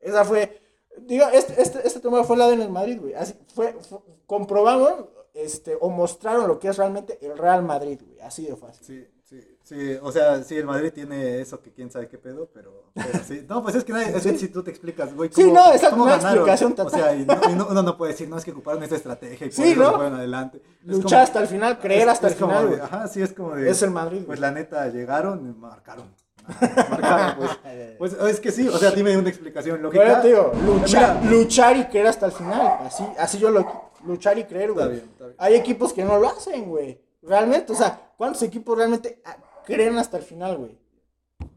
Esa 0.00 0.24
fue, 0.24 0.60
diga, 1.02 1.30
este, 1.32 1.60
este, 1.60 1.86
esta 1.86 2.00
temporada 2.00 2.26
fue 2.26 2.36
el 2.36 2.42
ADN 2.42 2.58
del 2.60 2.70
Madrid, 2.70 2.98
güey. 3.00 3.14
Así 3.14 3.34
fue, 3.54 3.72
fue- 3.88 3.98
comprobaron, 4.26 5.08
este, 5.34 5.76
o 5.80 5.88
mostraron 5.90 6.46
lo 6.48 6.58
que 6.58 6.68
es 6.68 6.76
realmente 6.76 7.18
el 7.24 7.36
Real 7.38 7.62
Madrid, 7.62 8.00
güey. 8.06 8.20
Así 8.20 8.46
de 8.46 8.56
fácil. 8.56 8.84
Sí, 8.86 9.06
sí, 9.24 9.58
sí, 9.62 9.98
o 10.02 10.10
sea, 10.12 10.42
sí, 10.42 10.56
el 10.56 10.66
Madrid 10.66 10.92
tiene 10.92 11.40
eso 11.40 11.60
que 11.62 11.72
quién 11.72 11.90
sabe 11.90 12.08
qué 12.08 12.18
pedo, 12.18 12.48
pero, 12.52 12.90
pero 12.94 13.08
sí. 13.26 13.44
No, 13.48 13.62
pues 13.62 13.74
es 13.76 13.84
que, 13.84 13.92
nadie, 13.92 14.16
es 14.16 14.22
que 14.22 14.36
si 14.38 14.48
tú 14.48 14.62
te 14.62 14.70
explicas, 14.70 15.14
güey, 15.14 15.30
Sí, 15.32 15.50
no, 15.50 15.72
exacto, 15.72 15.90
cómo 15.90 16.04
una 16.04 16.16
ganaron. 16.16 16.34
explicación 16.38 16.72
O 16.72 16.74
total. 16.74 17.00
sea, 17.00 17.14
y, 17.14 17.24
no- 17.24 17.40
y 17.50 17.54
no- 17.54 17.68
uno 17.70 17.82
no 17.82 17.96
puede 17.96 18.12
decir, 18.12 18.28
no, 18.28 18.36
es 18.38 18.44
que 18.44 18.50
ocuparon 18.52 18.82
esta 18.82 18.96
estrategia 18.96 19.46
y 19.46 19.50
por 19.50 19.64
Sí, 19.64 19.74
¿no? 19.76 19.94
fueron 19.94 20.14
adelante. 20.14 20.62
Luchar 20.84 21.02
como- 21.10 21.22
hasta 21.22 21.40
el 21.40 21.46
final, 21.48 21.78
creer 21.78 22.02
es- 22.02 22.08
hasta 22.08 22.26
es 22.28 22.32
el 22.34 22.38
final, 22.38 22.70
de-. 22.70 22.82
Ajá, 22.82 23.08
sí, 23.08 23.22
es 23.22 23.32
como 23.32 23.54
de... 23.54 23.70
Es 23.70 23.82
el 23.82 23.90
Madrid, 23.90 24.18
Pues 24.26 24.26
güey. 24.26 24.40
la 24.40 24.50
neta, 24.50 24.88
llegaron 24.88 25.48
y 25.48 25.52
marcaron. 25.58 26.14
Pues. 26.56 27.50
Pues 27.98 28.12
es 28.12 28.38
que 28.38 28.52
sí, 28.52 28.68
o 28.68 28.78
sea, 28.78 28.92
dime 28.92 29.16
una 29.16 29.28
explicación 29.28 29.82
lógica. 29.82 30.20
Pero 30.22 30.52
luchar, 30.64 31.20
Mira, 31.20 31.30
luchar 31.32 31.76
y 31.76 31.84
creer 31.86 32.06
hasta 32.06 32.26
el 32.26 32.32
final. 32.32 32.78
Así, 32.82 33.04
así 33.18 33.38
yo 33.38 33.50
lo 33.50 33.90
luchar 34.04 34.38
y 34.38 34.44
creer, 34.44 34.72
güey. 34.72 34.84
Está 34.84 34.92
bien, 34.92 35.10
está 35.10 35.24
bien. 35.24 35.36
Hay 35.38 35.54
equipos 35.56 35.92
que 35.92 36.04
no 36.04 36.16
lo 36.16 36.28
hacen, 36.28 36.68
güey. 36.68 37.00
Realmente, 37.22 37.72
o 37.72 37.74
sea, 37.74 38.12
¿cuántos 38.16 38.42
equipos 38.42 38.76
realmente 38.76 39.20
ah, 39.24 39.36
creen 39.64 39.98
hasta 39.98 40.16
el 40.16 40.22
final, 40.22 40.56
güey? 40.56 40.78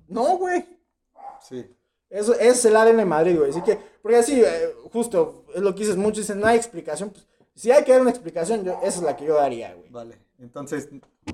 No, 0.07 0.37
güey. 0.37 0.65
Sí. 1.41 1.65
Eso 2.09 2.33
es 2.33 2.65
el 2.65 2.75
ADN 2.75 2.97
de 2.97 3.05
Madrid, 3.05 3.37
güey. 3.37 3.51
Así 3.51 3.61
que, 3.61 3.79
porque 4.01 4.17
así, 4.17 4.41
eh, 4.41 4.73
justo, 4.91 5.45
es 5.55 5.61
lo 5.61 5.73
que 5.73 5.81
dices, 5.81 5.95
muchos 5.95 6.25
dicen, 6.25 6.39
no 6.39 6.47
hay 6.47 6.57
explicación. 6.57 7.11
Pues, 7.11 7.25
si 7.55 7.71
hay 7.71 7.83
que 7.83 7.91
dar 7.91 8.01
una 8.01 8.09
explicación, 8.09 8.63
yo, 8.63 8.79
esa 8.83 8.99
es 8.99 9.03
la 9.03 9.15
que 9.15 9.25
yo 9.25 9.35
daría, 9.35 9.73
güey. 9.73 9.89
Vale, 9.89 10.17
entonces, 10.39 10.89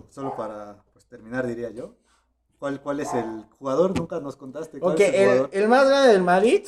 solo 0.10 0.36
para 0.36 0.84
pues, 0.94 1.06
terminar, 1.06 1.48
diría 1.48 1.72
yo. 1.72 1.96
¿Cuál, 2.60 2.82
¿Cuál 2.82 3.00
es 3.00 3.14
el 3.14 3.46
jugador? 3.58 3.96
Nunca 3.96 4.20
nos 4.20 4.36
contaste. 4.36 4.82
¿Cuál 4.82 4.94
Ok, 4.94 5.00
es 5.00 5.08
el 5.08 5.14
el, 5.14 5.16
jugador, 5.16 5.50
el 5.52 5.68
más 5.68 5.88
grande 5.88 6.10
del 6.14 6.24
Madrid, 6.24 6.68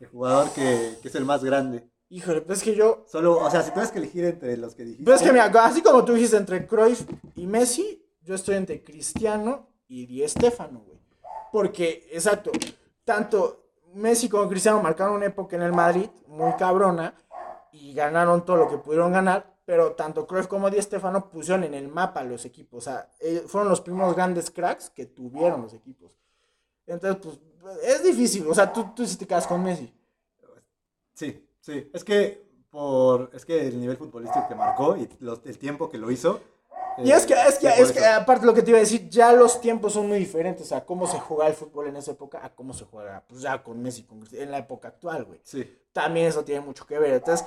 el 0.00 0.08
jugador 0.08 0.52
que, 0.52 0.98
que 1.00 1.08
es 1.08 1.14
el 1.14 1.24
más 1.24 1.44
grande? 1.44 1.88
híjole, 2.08 2.40
pues 2.42 2.58
es 2.58 2.64
que 2.64 2.74
yo, 2.74 3.04
Solo, 3.06 3.38
o 3.38 3.50
sea, 3.50 3.62
si 3.62 3.70
tienes 3.72 3.90
que 3.90 3.98
elegir 3.98 4.24
entre 4.24 4.56
los 4.56 4.74
que 4.74 4.84
dijiste. 4.84 5.04
Pero 5.04 5.16
es 5.16 5.22
que 5.22 5.32
mira, 5.32 5.44
así 5.64 5.82
como 5.82 6.04
tú 6.04 6.12
dijiste 6.14 6.36
entre 6.36 6.66
Cruyff 6.66 7.02
y 7.36 7.46
Messi, 7.46 8.04
yo 8.22 8.34
estoy 8.34 8.56
entre 8.56 8.82
Cristiano 8.82 9.68
y 9.88 10.06
Di 10.06 10.26
Stéfano, 10.28 10.80
güey. 10.80 10.98
Porque, 11.52 12.08
exacto, 12.12 12.50
tanto 13.04 13.70
Messi 13.94 14.28
como 14.28 14.48
Cristiano 14.48 14.82
marcaron 14.82 15.16
una 15.16 15.26
época 15.26 15.56
en 15.56 15.62
el 15.62 15.72
Madrid 15.72 16.08
muy 16.26 16.52
cabrona. 16.54 17.14
y 17.72 17.94
ganaron 17.94 18.44
todo 18.44 18.56
lo 18.56 18.68
que 18.70 18.78
pudieron 18.78 19.12
ganar, 19.12 19.54
pero 19.70 19.92
tanto 19.92 20.26
Cruyff 20.26 20.48
como 20.48 20.68
Di 20.68 20.82
Stefano 20.82 21.30
pusieron 21.30 21.62
en 21.62 21.74
el 21.74 21.86
mapa 21.86 22.24
los 22.24 22.44
equipos, 22.44 22.78
o 22.78 22.90
sea, 22.90 23.08
eh, 23.20 23.44
fueron 23.46 23.68
los 23.68 23.80
primeros 23.80 24.16
grandes 24.16 24.50
cracks 24.50 24.90
que 24.90 25.06
tuvieron 25.06 25.62
los 25.62 25.72
equipos. 25.74 26.18
Entonces, 26.88 27.20
pues, 27.62 27.78
es 27.84 28.02
difícil, 28.02 28.48
o 28.48 28.52
sea, 28.52 28.72
tú, 28.72 28.86
tú 28.96 29.06
sí 29.06 29.16
te 29.16 29.28
quedas 29.28 29.46
con 29.46 29.62
Messi. 29.62 29.94
Sí, 31.14 31.48
sí. 31.60 31.88
Es 31.92 32.02
que 32.02 32.50
por 32.68 33.30
es 33.32 33.44
que 33.44 33.68
el 33.68 33.78
nivel 33.80 33.96
futbolístico 33.96 34.48
que 34.48 34.56
marcó 34.56 34.96
y 34.96 35.08
los- 35.20 35.40
el 35.44 35.56
tiempo 35.56 35.88
que 35.88 35.98
lo 35.98 36.10
hizo. 36.10 36.40
Y 36.98 37.10
eh, 37.10 37.14
es 37.14 37.26
que, 37.26 37.34
es 37.34 37.58
que, 37.58 37.68
por 37.68 37.78
es 37.78 37.92
que 37.92 38.04
aparte 38.04 38.46
lo 38.46 38.54
que 38.54 38.62
te 38.62 38.70
iba 38.70 38.78
a 38.78 38.80
decir, 38.80 39.08
ya 39.08 39.32
los 39.32 39.60
tiempos 39.60 39.94
son 39.94 40.08
muy 40.08 40.18
diferentes 40.18 40.70
a 40.72 40.84
cómo 40.84 41.06
se 41.06 41.18
juega 41.18 41.46
el 41.46 41.54
fútbol 41.54 41.88
en 41.88 41.96
esa 41.96 42.12
época, 42.12 42.40
a 42.42 42.50
cómo 42.50 42.74
se 42.74 42.84
juega, 42.84 43.22
pues 43.26 43.42
ya 43.42 43.62
con 43.62 43.80
Messi, 43.82 44.02
con 44.02 44.22
en 44.32 44.50
la 44.50 44.58
época 44.58 44.88
actual, 44.88 45.24
güey. 45.24 45.40
Sí. 45.42 45.78
También 45.92 46.26
eso 46.26 46.44
tiene 46.44 46.60
mucho 46.60 46.86
que 46.86 46.98
ver. 46.98 47.14
Entonces, 47.14 47.46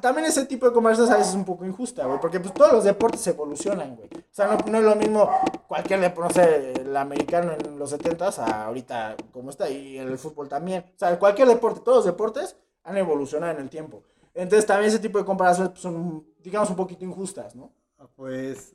también 0.00 0.26
ese 0.26 0.46
tipo 0.46 0.66
de 0.66 0.72
conversaciones 0.72 1.14
a 1.14 1.18
veces 1.18 1.30
es 1.32 1.36
un 1.36 1.44
poco 1.44 1.64
injusta, 1.64 2.06
güey, 2.06 2.18
porque 2.18 2.40
pues 2.40 2.52
todos 2.52 2.72
los 2.72 2.84
deportes 2.84 3.24
evolucionan, 3.26 3.94
güey. 3.94 4.08
O 4.08 4.34
sea, 4.34 4.46
no, 4.46 4.58
no 4.70 4.78
es 4.78 4.84
lo 4.84 4.96
mismo 4.96 5.30
cualquier 5.68 6.00
deporte, 6.00 6.40
no 6.40 6.44
sé, 6.44 6.72
el 6.80 6.96
americano 6.96 7.52
en 7.52 7.78
los 7.78 7.92
70s 7.92 8.38
a 8.38 8.64
ahorita 8.66 9.16
como 9.32 9.50
está, 9.50 9.68
y 9.68 9.98
el 9.98 10.18
fútbol 10.18 10.48
también. 10.48 10.84
O 10.94 10.98
sea, 10.98 11.16
cualquier 11.18 11.46
deporte, 11.48 11.80
todos 11.80 11.98
los 11.98 12.06
deportes 12.06 12.56
han 12.82 12.96
evolucionado 12.96 13.52
en 13.52 13.60
el 13.60 13.70
tiempo. 13.70 14.02
Entonces, 14.34 14.66
también 14.66 14.88
ese 14.88 14.98
tipo 14.98 15.18
de 15.18 15.24
comparaciones 15.24 15.70
pues, 15.70 15.82
son, 15.82 16.26
digamos, 16.42 16.68
un 16.70 16.76
poquito 16.76 17.04
injustas, 17.04 17.54
¿no? 17.54 17.70
Ah, 18.04 18.10
Pues. 18.14 18.74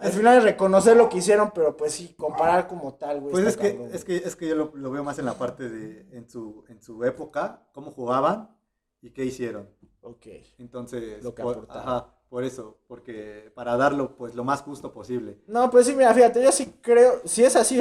Al 0.00 0.12
final 0.12 0.38
es 0.38 0.44
reconocer 0.44 0.96
lo 0.96 1.08
que 1.08 1.18
hicieron, 1.18 1.50
pero 1.52 1.76
pues 1.76 1.92
sí, 1.92 2.14
comparar 2.16 2.68
como 2.68 2.94
tal, 2.94 3.20
güey. 3.20 3.32
Pues 3.32 3.46
es 3.46 3.56
que, 3.56 3.72
cabrón, 3.72 3.90
es 3.92 4.04
que, 4.04 4.16
es 4.16 4.36
que 4.36 4.46
yo 4.48 4.54
lo, 4.54 4.70
lo 4.74 4.90
veo 4.92 5.02
más 5.02 5.18
en 5.18 5.24
la 5.24 5.34
parte 5.34 5.68
de, 5.68 6.06
en 6.16 6.28
su, 6.28 6.64
en 6.68 6.80
su 6.80 7.02
época, 7.04 7.64
cómo 7.72 7.90
jugaban 7.90 8.56
y 9.00 9.10
qué 9.10 9.24
hicieron. 9.24 9.68
Ok. 10.02 10.26
Entonces, 10.58 11.22
Lo 11.24 11.34
que 11.34 11.42
por, 11.42 11.66
ajá, 11.68 12.14
por 12.28 12.44
eso, 12.44 12.78
porque 12.86 13.50
para 13.56 13.76
darlo 13.76 14.14
pues 14.16 14.36
lo 14.36 14.44
más 14.44 14.62
justo 14.62 14.92
posible. 14.92 15.40
No, 15.48 15.68
pues 15.68 15.86
sí, 15.86 15.94
mira, 15.96 16.14
fíjate, 16.14 16.42
yo 16.44 16.52
sí 16.52 16.74
creo, 16.80 17.20
si 17.24 17.42
es 17.42 17.56
así, 17.56 17.80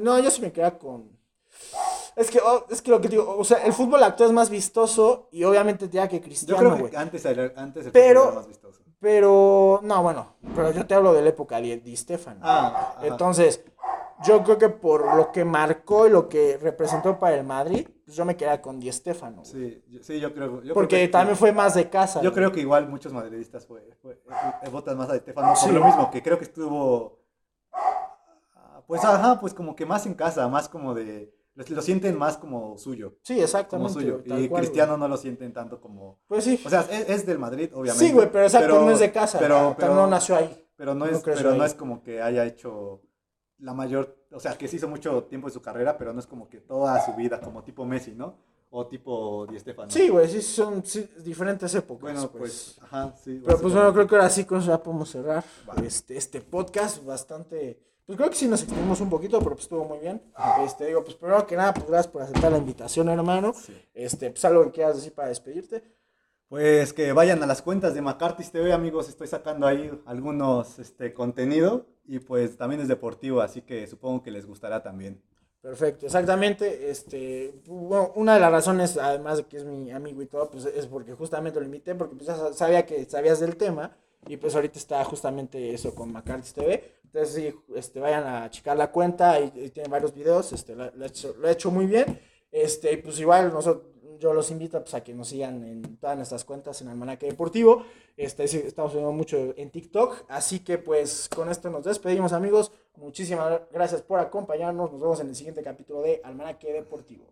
no, 0.00 0.18
yo 0.20 0.30
sí 0.30 0.40
me 0.40 0.52
quedo 0.52 0.78
con... 0.78 1.10
Es 2.16 2.30
que, 2.30 2.38
oh, 2.40 2.64
es 2.70 2.80
que 2.80 2.90
lo 2.90 3.00
que 3.00 3.08
digo, 3.08 3.36
o 3.36 3.44
sea, 3.44 3.64
el 3.66 3.72
fútbol 3.74 4.02
actual 4.02 4.30
es 4.30 4.34
más 4.34 4.48
vistoso 4.50 5.28
y 5.32 5.44
obviamente 5.44 5.88
ya 5.90 6.08
que 6.08 6.18
Yo 6.18 6.22
Cristiano, 6.24 6.58
creo 6.60 6.74
que 6.76 6.80
güey. 6.82 6.96
antes, 6.96 7.26
antes 7.26 7.86
el 7.86 7.92
Pero- 7.92 8.20
fútbol 8.20 8.32
era 8.32 8.40
más 8.40 8.48
vistoso. 8.48 8.82
Pero, 9.02 9.80
no, 9.82 10.00
bueno, 10.00 10.36
pero 10.54 10.70
yo 10.70 10.86
te 10.86 10.94
hablo 10.94 11.12
de 11.12 11.22
la 11.22 11.30
época 11.30 11.60
de 11.60 11.76
Di 11.78 11.96
Stefano. 11.96 12.38
Ah. 12.44 12.94
Entonces, 13.02 13.64
yo 14.24 14.44
creo 14.44 14.56
que 14.58 14.68
por 14.68 15.16
lo 15.16 15.32
que 15.32 15.44
marcó 15.44 16.06
y 16.06 16.10
lo 16.10 16.28
que 16.28 16.56
representó 16.62 17.18
para 17.18 17.34
el 17.34 17.42
Madrid, 17.42 17.88
pues 18.04 18.16
yo 18.16 18.24
me 18.24 18.36
quedaría 18.36 18.62
con 18.62 18.78
Di 18.78 18.92
Stefano. 18.92 19.42
güey. 19.42 19.82
Sí, 19.90 19.98
sí, 20.02 20.20
yo 20.20 20.32
creo. 20.32 20.62
yo 20.62 20.72
Porque 20.72 20.94
creo 20.98 21.06
que- 21.08 21.12
también 21.12 21.36
fue 21.36 21.50
más 21.50 21.74
de 21.74 21.90
casa. 21.90 22.22
Yo 22.22 22.32
creo 22.32 22.52
que 22.52 22.60
igual 22.60 22.88
muchos 22.88 23.12
madridistas 23.12 23.66
fue, 23.66 23.90
fue- 24.00 24.22
eh, 24.62 24.68
votan 24.70 24.96
más 24.96 25.10
a 25.10 25.16
Estefano 25.16 25.56
Sí. 25.56 25.66
por 25.66 25.74
lo 25.80 25.84
mismo, 25.84 26.08
que 26.08 26.22
creo 26.22 26.38
que 26.38 26.44
estuvo, 26.44 27.18
ah, 28.54 28.82
pues 28.86 29.04
ajá, 29.04 29.40
pues 29.40 29.52
como 29.52 29.74
que 29.74 29.84
más 29.84 30.06
en 30.06 30.14
casa, 30.14 30.46
más 30.46 30.68
como 30.68 30.94
de, 30.94 31.34
lo, 31.54 31.64
lo 31.68 31.82
sienten 31.82 32.16
más 32.16 32.38
como 32.38 32.78
suyo, 32.78 33.18
Sí, 33.22 33.34
como 33.34 33.44
exactamente. 33.44 33.92
suyo, 33.92 34.12
güey, 34.14 34.24
tal 34.28 34.42
y 34.42 34.48
cual, 34.48 34.62
Cristiano 34.62 34.96
no 34.96 35.08
lo 35.08 35.16
sienten 35.16 35.52
tanto 35.52 35.80
como. 35.80 36.20
Pues 36.26 36.44
sí. 36.44 36.60
o 36.64 36.70
sea, 36.70 36.80
es, 36.90 37.08
es 37.08 37.26
del 37.26 37.38
Madrid, 37.38 37.70
obviamente. 37.74 38.06
Sí, 38.06 38.12
güey, 38.12 38.30
pero 38.30 38.44
exacto, 38.44 38.80
no 38.80 38.90
es 38.90 39.00
de 39.00 39.12
casa. 39.12 39.38
Pero, 39.38 39.76
pero, 39.78 39.94
no 39.94 40.06
nació 40.06 40.36
ahí. 40.36 40.66
pero 40.76 40.94
no 40.94 41.06
no 41.06 41.12
es, 41.12 41.20
pero 41.22 41.54
no 41.54 41.64
es 41.64 41.74
como 41.74 42.02
que 42.02 42.22
haya 42.22 42.44
hecho 42.46 43.02
la 43.58 43.74
mayor, 43.74 44.26
o 44.32 44.40
sea, 44.40 44.56
que 44.58 44.66
sí 44.66 44.76
hizo 44.76 44.88
mucho 44.88 45.24
tiempo 45.24 45.46
de 45.46 45.52
su 45.52 45.62
carrera, 45.62 45.96
pero 45.96 46.12
no 46.12 46.20
es 46.20 46.26
como 46.26 46.48
que 46.48 46.58
toda 46.58 47.04
su 47.04 47.14
vida, 47.14 47.40
como 47.40 47.62
tipo 47.62 47.84
Messi, 47.84 48.12
¿no? 48.12 48.36
O 48.70 48.86
tipo 48.86 49.46
Di 49.46 49.58
Stefano. 49.58 49.90
Sí, 49.90 50.08
güey, 50.08 50.28
sí, 50.28 50.40
son 50.40 50.84
sí, 50.84 51.08
diferentes 51.22 51.74
épocas. 51.74 52.12
Bueno, 52.12 52.30
pues. 52.30 52.76
pues, 52.78 52.82
ajá, 52.82 53.14
sí. 53.22 53.40
Pero 53.44 53.60
pues 53.60 53.74
bueno, 53.74 53.92
creo 53.92 54.06
que 54.06 54.14
ahora 54.16 54.30
sí 54.30 54.44
con 54.44 54.58
eso 54.58 54.68
ya 54.68 54.82
podemos 54.82 55.10
cerrar 55.10 55.44
este, 55.84 56.16
este 56.16 56.40
podcast 56.40 57.04
bastante... 57.04 57.91
Pues 58.06 58.16
creo 58.18 58.30
que 58.30 58.36
sí 58.36 58.48
nos 58.48 58.62
extendimos 58.62 59.00
un 59.00 59.08
poquito, 59.08 59.38
pero 59.38 59.50
pues 59.52 59.62
estuvo 59.62 59.84
muy 59.84 59.98
bien. 59.98 60.20
Este, 60.64 60.86
digo, 60.86 61.04
pues 61.04 61.14
primero 61.16 61.46
que 61.46 61.56
nada, 61.56 61.72
pues 61.72 61.86
gracias 61.86 62.12
por 62.12 62.22
aceptar 62.22 62.50
la 62.52 62.58
invitación, 62.58 63.08
hermano. 63.08 63.52
Sí. 63.54 63.74
Este, 63.94 64.30
pues 64.30 64.44
algo 64.44 64.64
que 64.64 64.72
quieras 64.72 64.96
decir 64.96 65.14
para 65.14 65.28
despedirte. 65.28 65.82
Pues 66.48 66.92
que 66.92 67.12
vayan 67.12 67.42
a 67.42 67.46
las 67.46 67.62
cuentas 67.62 67.94
de 67.94 68.02
McCarthy's 68.02 68.50
TV, 68.50 68.72
amigos. 68.72 69.08
Estoy 69.08 69.28
sacando 69.28 69.66
ahí 69.66 69.90
algunos 70.04 70.78
este, 70.78 71.14
contenido 71.14 71.86
y 72.06 72.18
pues 72.18 72.56
también 72.58 72.80
es 72.82 72.88
deportivo, 72.88 73.40
así 73.40 73.62
que 73.62 73.86
supongo 73.86 74.22
que 74.22 74.30
les 74.32 74.44
gustará 74.46 74.82
también. 74.82 75.22
Perfecto, 75.62 76.04
exactamente. 76.06 76.90
Este, 76.90 77.54
bueno, 77.66 78.10
una 78.16 78.34
de 78.34 78.40
las 78.40 78.50
razones, 78.50 78.96
además 78.98 79.38
de 79.38 79.44
que 79.44 79.58
es 79.58 79.64
mi 79.64 79.92
amigo 79.92 80.20
y 80.20 80.26
todo, 80.26 80.50
pues 80.50 80.66
es 80.66 80.86
porque 80.88 81.14
justamente 81.14 81.60
lo 81.60 81.64
invité, 81.64 81.94
porque 81.94 82.16
pues 82.16 82.26
ya 82.26 82.36
sa- 82.36 82.52
sabía 82.52 82.84
que 82.84 83.04
sabías 83.08 83.38
del 83.40 83.56
tema 83.56 83.96
y 84.26 84.36
pues 84.36 84.54
ahorita 84.56 84.78
está 84.78 85.02
justamente 85.04 85.72
eso 85.72 85.94
con 85.94 86.12
McCarthy's 86.12 86.52
TV. 86.52 86.92
Entonces 87.12 87.34
sí, 87.34 87.54
este, 87.76 88.00
vayan 88.00 88.24
a 88.24 88.50
checar 88.50 88.76
la 88.76 88.90
cuenta 88.90 89.38
y, 89.38 89.52
y 89.54 89.70
tiene 89.70 89.88
varios 89.88 90.14
videos, 90.14 90.52
este, 90.52 90.74
lo, 90.74 90.90
lo 90.92 91.04
ha 91.04 91.08
hecho, 91.08 91.34
lo 91.38 91.46
ha 91.46 91.50
hecho 91.50 91.70
muy 91.70 91.86
bien. 91.86 92.18
Este, 92.50 92.92
y 92.92 92.96
pues 92.96 93.18
igual 93.20 93.52
nosotros, 93.52 93.92
yo 94.18 94.32
los 94.32 94.50
invito 94.50 94.80
pues, 94.80 94.94
a 94.94 95.02
que 95.02 95.12
nos 95.12 95.28
sigan 95.28 95.64
en 95.64 95.96
todas 95.96 96.16
nuestras 96.16 96.44
cuentas 96.44 96.80
en 96.80 96.88
Almanaque 96.88 97.26
Deportivo. 97.26 97.84
Este, 98.16 98.46
sí, 98.46 98.62
estamos 98.64 98.92
subiendo 98.92 99.12
mucho 99.12 99.52
en 99.56 99.70
TikTok. 99.70 100.24
Así 100.28 100.60
que 100.60 100.78
pues 100.78 101.28
con 101.34 101.50
esto 101.50 101.68
nos 101.70 101.84
despedimos 101.84 102.32
amigos. 102.32 102.72
Muchísimas 102.96 103.62
gracias 103.72 104.02
por 104.02 104.20
acompañarnos. 104.20 104.92
Nos 104.92 105.00
vemos 105.00 105.20
en 105.20 105.28
el 105.28 105.36
siguiente 105.36 105.62
capítulo 105.62 106.02
de 106.02 106.20
Almanaque 106.24 106.72
Deportivo. 106.72 107.26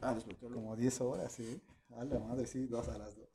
Ah. 0.00 0.16
Como 0.40 0.76
10 0.76 1.00
horas, 1.00 1.32
sí. 1.32 1.60
A 1.96 2.04
la 2.04 2.18
madre, 2.20 2.46
sí, 2.46 2.66
dos 2.66 2.88
a 2.88 2.98
las 2.98 3.16
dos. 3.16 3.28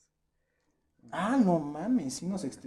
Ah, 1.12 1.38
no 1.44 1.60
mames, 1.60 2.14
sí 2.14 2.26
nos 2.26 2.44
extendimos. 2.45 2.64